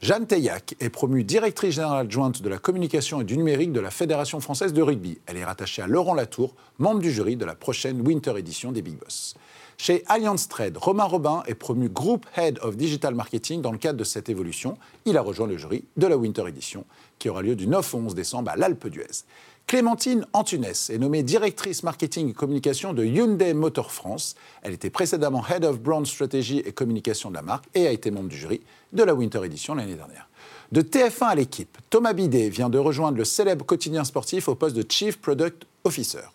Jeanne 0.00 0.26
Teillac 0.26 0.76
est 0.80 0.88
promue 0.88 1.24
directrice 1.24 1.74
générale 1.74 2.06
adjointe 2.06 2.40
de 2.40 2.48
la 2.48 2.56
communication 2.56 3.20
et 3.20 3.24
du 3.24 3.36
numérique 3.36 3.72
de 3.72 3.80
la 3.80 3.90
Fédération 3.90 4.40
française 4.40 4.72
de 4.72 4.80
rugby. 4.80 5.18
Elle 5.26 5.36
est 5.36 5.44
rattachée 5.44 5.82
à 5.82 5.86
Laurent 5.86 6.14
Latour, 6.14 6.54
membre 6.78 7.00
du 7.00 7.12
jury 7.12 7.36
de 7.36 7.44
la 7.44 7.54
prochaine 7.54 8.00
Winter 8.00 8.32
Edition 8.38 8.72
des 8.72 8.80
Big 8.80 8.96
Boss. 8.96 9.34
Chez 9.82 10.04
Allianz 10.08 10.46
Trade, 10.46 10.76
Romain 10.76 11.04
Robin 11.04 11.42
est 11.46 11.54
promu 11.54 11.88
Group 11.88 12.26
Head 12.36 12.58
of 12.60 12.76
Digital 12.76 13.14
Marketing 13.14 13.62
dans 13.62 13.72
le 13.72 13.78
cadre 13.78 13.98
de 13.98 14.04
cette 14.04 14.28
évolution. 14.28 14.76
Il 15.06 15.16
a 15.16 15.22
rejoint 15.22 15.46
le 15.46 15.56
jury 15.56 15.84
de 15.96 16.06
la 16.06 16.18
Winter 16.18 16.46
Edition 16.46 16.84
qui 17.18 17.30
aura 17.30 17.40
lieu 17.40 17.56
du 17.56 17.66
9 17.66 17.94
au 17.94 17.98
11 18.00 18.14
décembre 18.14 18.50
à 18.50 18.56
l'Alpe 18.56 18.88
d'Huez. 18.88 19.24
Clémentine 19.66 20.26
Antunes 20.34 20.66
est 20.66 20.98
nommée 20.98 21.22
directrice 21.22 21.82
marketing 21.82 22.28
et 22.28 22.32
communication 22.34 22.92
de 22.92 23.06
Hyundai 23.06 23.54
Motor 23.54 23.90
France. 23.90 24.34
Elle 24.60 24.74
était 24.74 24.90
précédemment 24.90 25.42
Head 25.48 25.64
of 25.64 25.80
Brand 25.80 26.06
Strategy 26.06 26.58
et 26.58 26.72
communication 26.72 27.30
de 27.30 27.36
la 27.36 27.42
marque 27.42 27.64
et 27.72 27.86
a 27.86 27.90
été 27.90 28.10
membre 28.10 28.28
du 28.28 28.36
jury 28.36 28.60
de 28.92 29.02
la 29.02 29.14
Winter 29.14 29.40
Edition 29.46 29.74
l'année 29.74 29.94
dernière. 29.94 30.28
De 30.72 30.82
TF1 30.82 31.24
à 31.24 31.34
l'équipe, 31.36 31.78
Thomas 31.88 32.12
Bidet 32.12 32.50
vient 32.50 32.68
de 32.68 32.76
rejoindre 32.76 33.16
le 33.16 33.24
célèbre 33.24 33.64
quotidien 33.64 34.04
sportif 34.04 34.46
au 34.46 34.54
poste 34.54 34.76
de 34.76 34.84
Chief 34.86 35.18
Product 35.18 35.64
Officer. 35.84 36.28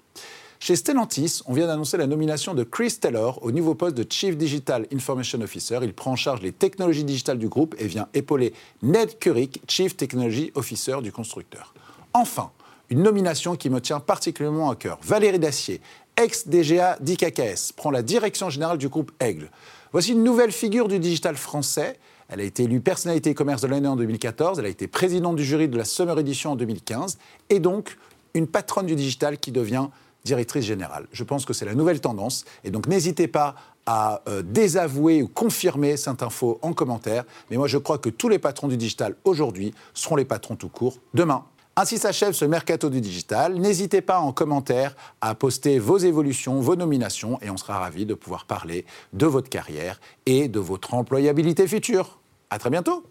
Chez 0.65 0.75
Stellantis, 0.75 1.43
on 1.45 1.53
vient 1.53 1.67
d'annoncer 1.67 1.95
la 1.95 2.07
nomination 2.07 2.55
de 2.55 2.63
Chris 2.63 2.97
Taylor 2.99 3.37
au 3.43 3.51
nouveau 3.51 3.75
poste 3.75 3.95
de 3.95 4.03
Chief 4.09 4.35
Digital 4.35 4.87
Information 4.91 5.39
Officer. 5.41 5.77
Il 5.83 5.93
prend 5.93 6.13
en 6.13 6.15
charge 6.15 6.41
les 6.41 6.51
technologies 6.51 7.03
digitales 7.03 7.37
du 7.37 7.47
groupe 7.47 7.75
et 7.77 7.85
vient 7.85 8.07
épauler 8.15 8.51
Ned 8.81 9.19
Kurick, 9.19 9.61
Chief 9.67 9.95
Technology 9.95 10.51
Officer 10.55 11.03
du 11.03 11.11
constructeur. 11.11 11.75
Enfin, 12.13 12.49
une 12.89 13.03
nomination 13.03 13.55
qui 13.55 13.69
me 13.69 13.79
tient 13.79 13.99
particulièrement 13.99 14.71
à 14.71 14.75
cœur. 14.75 14.97
Valérie 15.03 15.37
Dacier, 15.37 15.81
ex-DGA 16.17 16.97
d'IKKS, 16.99 17.73
prend 17.73 17.91
la 17.91 18.01
direction 18.01 18.49
générale 18.49 18.79
du 18.79 18.89
groupe 18.89 19.11
Aigle. 19.19 19.51
Voici 19.91 20.13
une 20.13 20.23
nouvelle 20.23 20.51
figure 20.51 20.87
du 20.87 20.97
digital 20.97 21.35
français. 21.35 21.99
Elle 22.27 22.39
a 22.39 22.43
été 22.43 22.63
élue 22.63 22.81
personnalité 22.81 23.33
e-commerce 23.33 23.61
de 23.61 23.67
l'année 23.67 23.87
en 23.87 23.97
2014, 23.97 24.57
elle 24.57 24.65
a 24.65 24.69
été 24.69 24.87
présidente 24.87 25.35
du 25.35 25.43
jury 25.43 25.69
de 25.69 25.77
la 25.77 25.85
Summer 25.85 26.17
Edition 26.17 26.53
en 26.53 26.55
2015, 26.55 27.19
et 27.51 27.59
donc 27.59 27.99
une 28.33 28.47
patronne 28.47 28.87
du 28.87 28.95
digital 28.95 29.37
qui 29.37 29.51
devient 29.51 29.89
directrice 30.25 30.65
générale. 30.65 31.07
Je 31.13 31.23
pense 31.23 31.45
que 31.45 31.53
c'est 31.53 31.65
la 31.65 31.75
nouvelle 31.75 32.01
tendance, 32.01 32.43
et 32.65 32.71
donc 32.71 32.87
n'hésitez 32.87 33.29
pas 33.29 33.55
à 33.85 34.21
euh, 34.27 34.41
désavouer 34.41 35.21
ou 35.21 35.27
confirmer 35.27 35.95
cette 35.95 36.23
info 36.23 36.59
en 36.61 36.73
commentaire, 36.73 37.23
mais 37.49 37.57
moi 37.57 37.67
je 37.67 37.77
crois 37.77 37.99
que 37.99 38.09
tous 38.09 38.27
les 38.27 38.39
patrons 38.39 38.67
du 38.67 38.75
digital 38.77 39.15
aujourd'hui 39.23 39.73
seront 39.93 40.15
les 40.15 40.25
patrons 40.25 40.55
tout 40.55 40.69
court 40.69 40.97
demain. 41.13 41.45
Ainsi 41.77 41.97
s'achève 41.97 42.31
ce 42.31 42.45
mercato 42.45 42.89
du 42.89 43.01
digital. 43.01 43.55
N'hésitez 43.55 44.01
pas 44.01 44.19
en 44.19 44.31
commentaire 44.31 44.95
à 45.19 45.35
poster 45.35 45.77
vos 45.77 45.97
évolutions, 45.97 46.61
vos 46.61 46.77
nominations, 46.77 47.37
et 47.41 47.49
on 47.49 47.57
sera 47.57 47.79
ravis 47.79 48.05
de 48.05 48.13
pouvoir 48.13 48.45
parler 48.45 48.85
de 49.11 49.25
votre 49.25 49.49
carrière 49.49 49.99
et 50.25 50.47
de 50.47 50.59
votre 50.59 50.93
employabilité 50.93 51.67
future. 51.67 52.19
À 52.49 52.59
très 52.59 52.69
bientôt. 52.69 53.03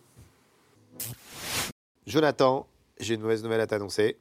Jonathan, 2.07 2.67
j'ai 2.99 3.15
une 3.15 3.21
mauvaise 3.21 3.43
nouvelle 3.43 3.61
à 3.61 3.67
t'annoncer. 3.67 4.19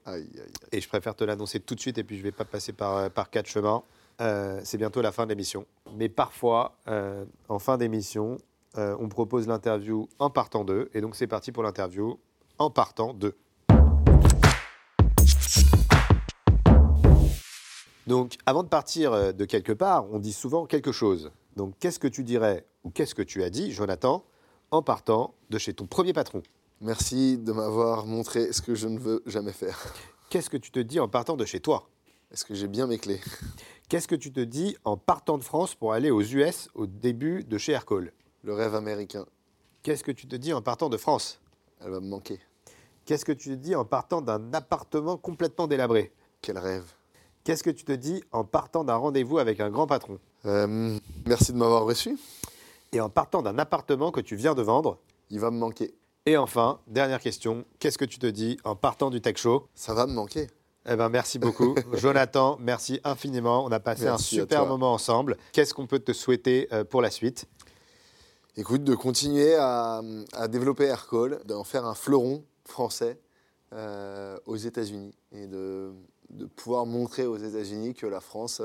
Et 0.71 0.81
je 0.81 0.87
préfère 0.87 1.15
te 1.15 1.23
l'annoncer 1.23 1.59
tout 1.59 1.75
de 1.75 1.79
suite 1.79 1.97
et 1.97 2.03
puis 2.03 2.17
je 2.17 2.21
ne 2.21 2.25
vais 2.25 2.31
pas 2.31 2.45
passer 2.45 2.73
par, 2.73 2.97
euh, 2.97 3.09
par 3.09 3.29
quatre 3.29 3.47
chemins. 3.47 3.83
Euh, 4.21 4.61
c'est 4.63 4.77
bientôt 4.77 5.01
la 5.01 5.11
fin 5.11 5.25
de 5.25 5.29
l'émission. 5.29 5.65
Mais 5.95 6.09
parfois, 6.09 6.77
euh, 6.87 7.25
en 7.49 7.59
fin 7.59 7.77
d'émission, 7.77 8.37
on 8.75 9.07
propose 9.07 9.47
l'interview 9.47 10.09
en 10.17 10.31
partant 10.31 10.63
d'eux. 10.63 10.89
Et 10.95 11.01
donc 11.01 11.15
c'est 11.15 11.27
parti 11.27 11.51
pour 11.51 11.61
l'interview 11.61 12.17
en 12.57 12.71
partant 12.71 13.13
d'eux. 13.13 13.37
Donc 18.07 18.35
avant 18.47 18.63
de 18.63 18.67
partir 18.67 19.35
de 19.35 19.45
quelque 19.45 19.73
part, 19.73 20.11
on 20.11 20.17
dit 20.17 20.33
souvent 20.33 20.65
quelque 20.65 20.91
chose. 20.91 21.31
Donc 21.55 21.75
qu'est-ce 21.79 21.99
que 21.99 22.07
tu 22.07 22.23
dirais 22.23 22.65
ou 22.83 22.89
qu'est-ce 22.89 23.13
que 23.13 23.21
tu 23.21 23.43
as 23.43 23.51
dit, 23.51 23.71
Jonathan, 23.71 24.25
en 24.71 24.81
partant 24.81 25.35
de 25.51 25.59
chez 25.59 25.75
ton 25.75 25.85
premier 25.85 26.13
patron? 26.13 26.41
Merci 26.81 27.37
de 27.37 27.51
m'avoir 27.51 28.05
montré 28.05 28.51
ce 28.51 28.61
que 28.61 28.75
je 28.75 28.87
ne 28.87 28.99
veux 28.99 29.23
jamais 29.25 29.53
faire. 29.53 29.79
Qu'est-ce 30.29 30.49
que 30.49 30.57
tu 30.57 30.71
te 30.71 30.79
dis 30.79 30.99
en 30.99 31.07
partant 31.07 31.37
de 31.37 31.45
chez 31.45 31.59
toi? 31.59 31.87
Est-ce 32.31 32.43
que 32.45 32.55
j'ai 32.55 32.67
bien 32.67 32.87
mes 32.87 32.97
clés? 32.97 33.21
Qu'est-ce 33.89 34.07
que 34.07 34.15
tu 34.15 34.31
te 34.31 34.39
dis 34.39 34.75
en 34.83 34.97
partant 34.97 35.37
de 35.37 35.43
France 35.43 35.75
pour 35.75 35.93
aller 35.93 36.09
aux 36.09 36.21
US 36.21 36.67
au 36.73 36.87
début 36.87 37.43
de 37.43 37.57
chez 37.57 37.73
Aircall? 37.73 38.11
Le 38.43 38.53
rêve 38.53 38.75
américain. 38.75 39.25
Qu'est-ce 39.83 40.03
que 40.03 40.11
tu 40.11 40.27
te 40.27 40.35
dis 40.35 40.51
en 40.53 40.61
partant 40.61 40.89
de 40.89 40.97
France? 40.97 41.39
Elle 41.81 41.91
va 41.91 41.99
me 41.99 42.07
manquer. 42.07 42.39
Qu'est-ce 43.05 43.25
que 43.25 43.31
tu 43.33 43.49
te 43.49 43.53
dis 43.55 43.75
en 43.75 43.85
partant 43.85 44.21
d'un 44.21 44.53
appartement 44.53 45.17
complètement 45.17 45.67
délabré? 45.67 46.11
Quel 46.41 46.57
rêve 46.57 46.85
Qu'est-ce 47.43 47.63
que 47.63 47.69
tu 47.69 47.83
te 47.83 47.91
dis 47.91 48.23
en 48.31 48.45
partant 48.45 48.83
d'un 48.85 48.95
rendez-vous 48.95 49.37
avec 49.37 49.59
un 49.59 49.69
grand 49.69 49.85
patron? 49.85 50.17
Euh, 50.45 50.97
Merci 51.25 51.51
de 51.51 51.57
m'avoir 51.57 51.83
reçu. 51.83 52.17
Et 52.93 53.01
en 53.01 53.09
partant 53.09 53.41
d'un 53.41 53.59
appartement 53.59 54.11
que 54.11 54.21
tu 54.21 54.35
viens 54.35 54.55
de 54.55 54.61
vendre? 54.61 54.97
Il 55.29 55.39
va 55.39 55.51
me 55.51 55.57
manquer. 55.57 55.93
Et 56.25 56.37
enfin, 56.37 56.79
dernière 56.87 57.19
question, 57.19 57.65
qu'est-ce 57.79 57.97
que 57.97 58.05
tu 58.05 58.17
te 58.17 58.25
dis 58.25 58.57
en 58.63 58.77
partant 58.77 59.09
du 59.09 59.19
Tech 59.19 59.35
Show? 59.35 59.67
Ça 59.75 59.93
va 59.93 60.07
me 60.07 60.13
manquer. 60.13 60.47
Eh 60.87 60.95
ben, 60.95 61.09
merci 61.09 61.37
beaucoup. 61.37 61.75
Jonathan, 61.93 62.57
merci 62.61 63.01
infiniment. 63.03 63.65
On 63.65 63.71
a 63.73 63.81
passé 63.81 64.07
un 64.07 64.17
super 64.17 64.65
moment 64.65 64.93
ensemble. 64.93 65.35
Qu'est-ce 65.51 65.73
qu'on 65.73 65.85
peut 65.85 65.99
te 65.99 66.13
souhaiter 66.13 66.69
euh, 66.71 66.85
pour 66.85 67.01
la 67.01 67.11
suite? 67.11 67.45
Écoute, 68.55 68.85
de 68.85 68.95
continuer 68.95 69.55
à, 69.55 70.01
développer 70.47 70.85
Aircall, 70.85 71.41
d'en 71.43 71.65
faire 71.65 71.85
un 71.85 71.95
fleuron 71.95 72.45
français 72.63 73.19
euh, 73.73 74.37
aux 74.45 74.55
États-Unis 74.55 75.13
et 75.33 75.47
de, 75.47 75.91
de, 76.29 76.45
pouvoir 76.45 76.85
montrer 76.85 77.25
aux 77.25 77.37
États-Unis 77.37 77.95
que 77.95 78.07
la 78.07 78.21
France 78.21 78.61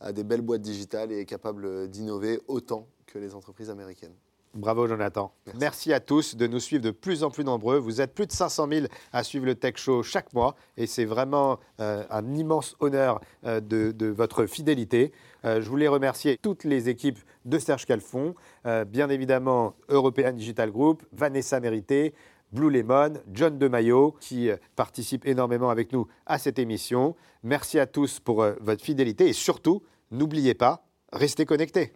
a 0.00 0.12
des 0.12 0.24
belles 0.24 0.40
boîtes 0.40 0.62
digitales 0.62 1.12
et 1.12 1.20
est 1.20 1.26
capable 1.26 1.88
d'innover 1.88 2.40
autant 2.48 2.88
que 3.06 3.20
les 3.20 3.34
entreprises 3.36 3.70
américaines. 3.70 4.14
Bravo 4.56 4.86
Jonathan. 4.86 5.32
Merci. 5.60 5.92
à 5.92 6.00
tous 6.00 6.34
de 6.34 6.46
nous 6.46 6.60
suivre 6.60 6.82
de 6.82 6.90
plus 6.90 7.22
en 7.22 7.30
plus 7.30 7.44
nombreux. 7.44 7.78
Vous 7.78 8.00
êtes 8.00 8.14
plus 8.14 8.26
de 8.26 8.32
500 8.32 8.68
000 8.72 8.86
à 9.12 9.22
suivre 9.22 9.44
le 9.44 9.54
Tech 9.54 9.74
Show 9.76 10.02
chaque 10.02 10.32
mois 10.32 10.56
et 10.78 10.86
c'est 10.86 11.04
vraiment 11.04 11.58
euh, 11.80 12.04
un 12.10 12.34
immense 12.34 12.74
honneur 12.80 13.20
euh, 13.44 13.60
de, 13.60 14.06
votre 14.06 14.46
fidélité. 14.46 15.12
Euh, 15.44 15.60
je 15.60 15.68
voulais 15.68 15.88
remercier 15.88 16.38
toutes 16.40 16.64
les 16.64 16.88
équipes 16.88 17.18
de 17.44 17.58
Serge 17.58 17.84
Calfon, 17.84 18.34
bien 18.88 19.08
évidemment 19.10 19.74
European 19.88 20.32
Digital 20.32 20.72
Group, 20.72 21.04
Vanessa 21.12 21.60
Mérité, 21.60 22.14
Blue 22.50 22.70
Lemon, 22.70 23.12
John 23.32 23.56
DeMaio, 23.58 24.16
qui 24.20 24.50
participe 24.74 25.26
énormément 25.26 25.70
avec 25.70 25.92
nous 25.92 26.08
à 26.24 26.38
cette 26.38 26.58
émission. 26.58 27.14
Merci 27.44 27.78
à 27.78 27.86
tous 27.86 28.18
pour 28.18 28.44
votre 28.60 28.82
fidélité 28.82 29.28
et 29.28 29.32
surtout, 29.32 29.82
n'oubliez 30.10 30.54
pas, 30.54 30.84
restez 31.12 31.44
connectés. 31.44 31.92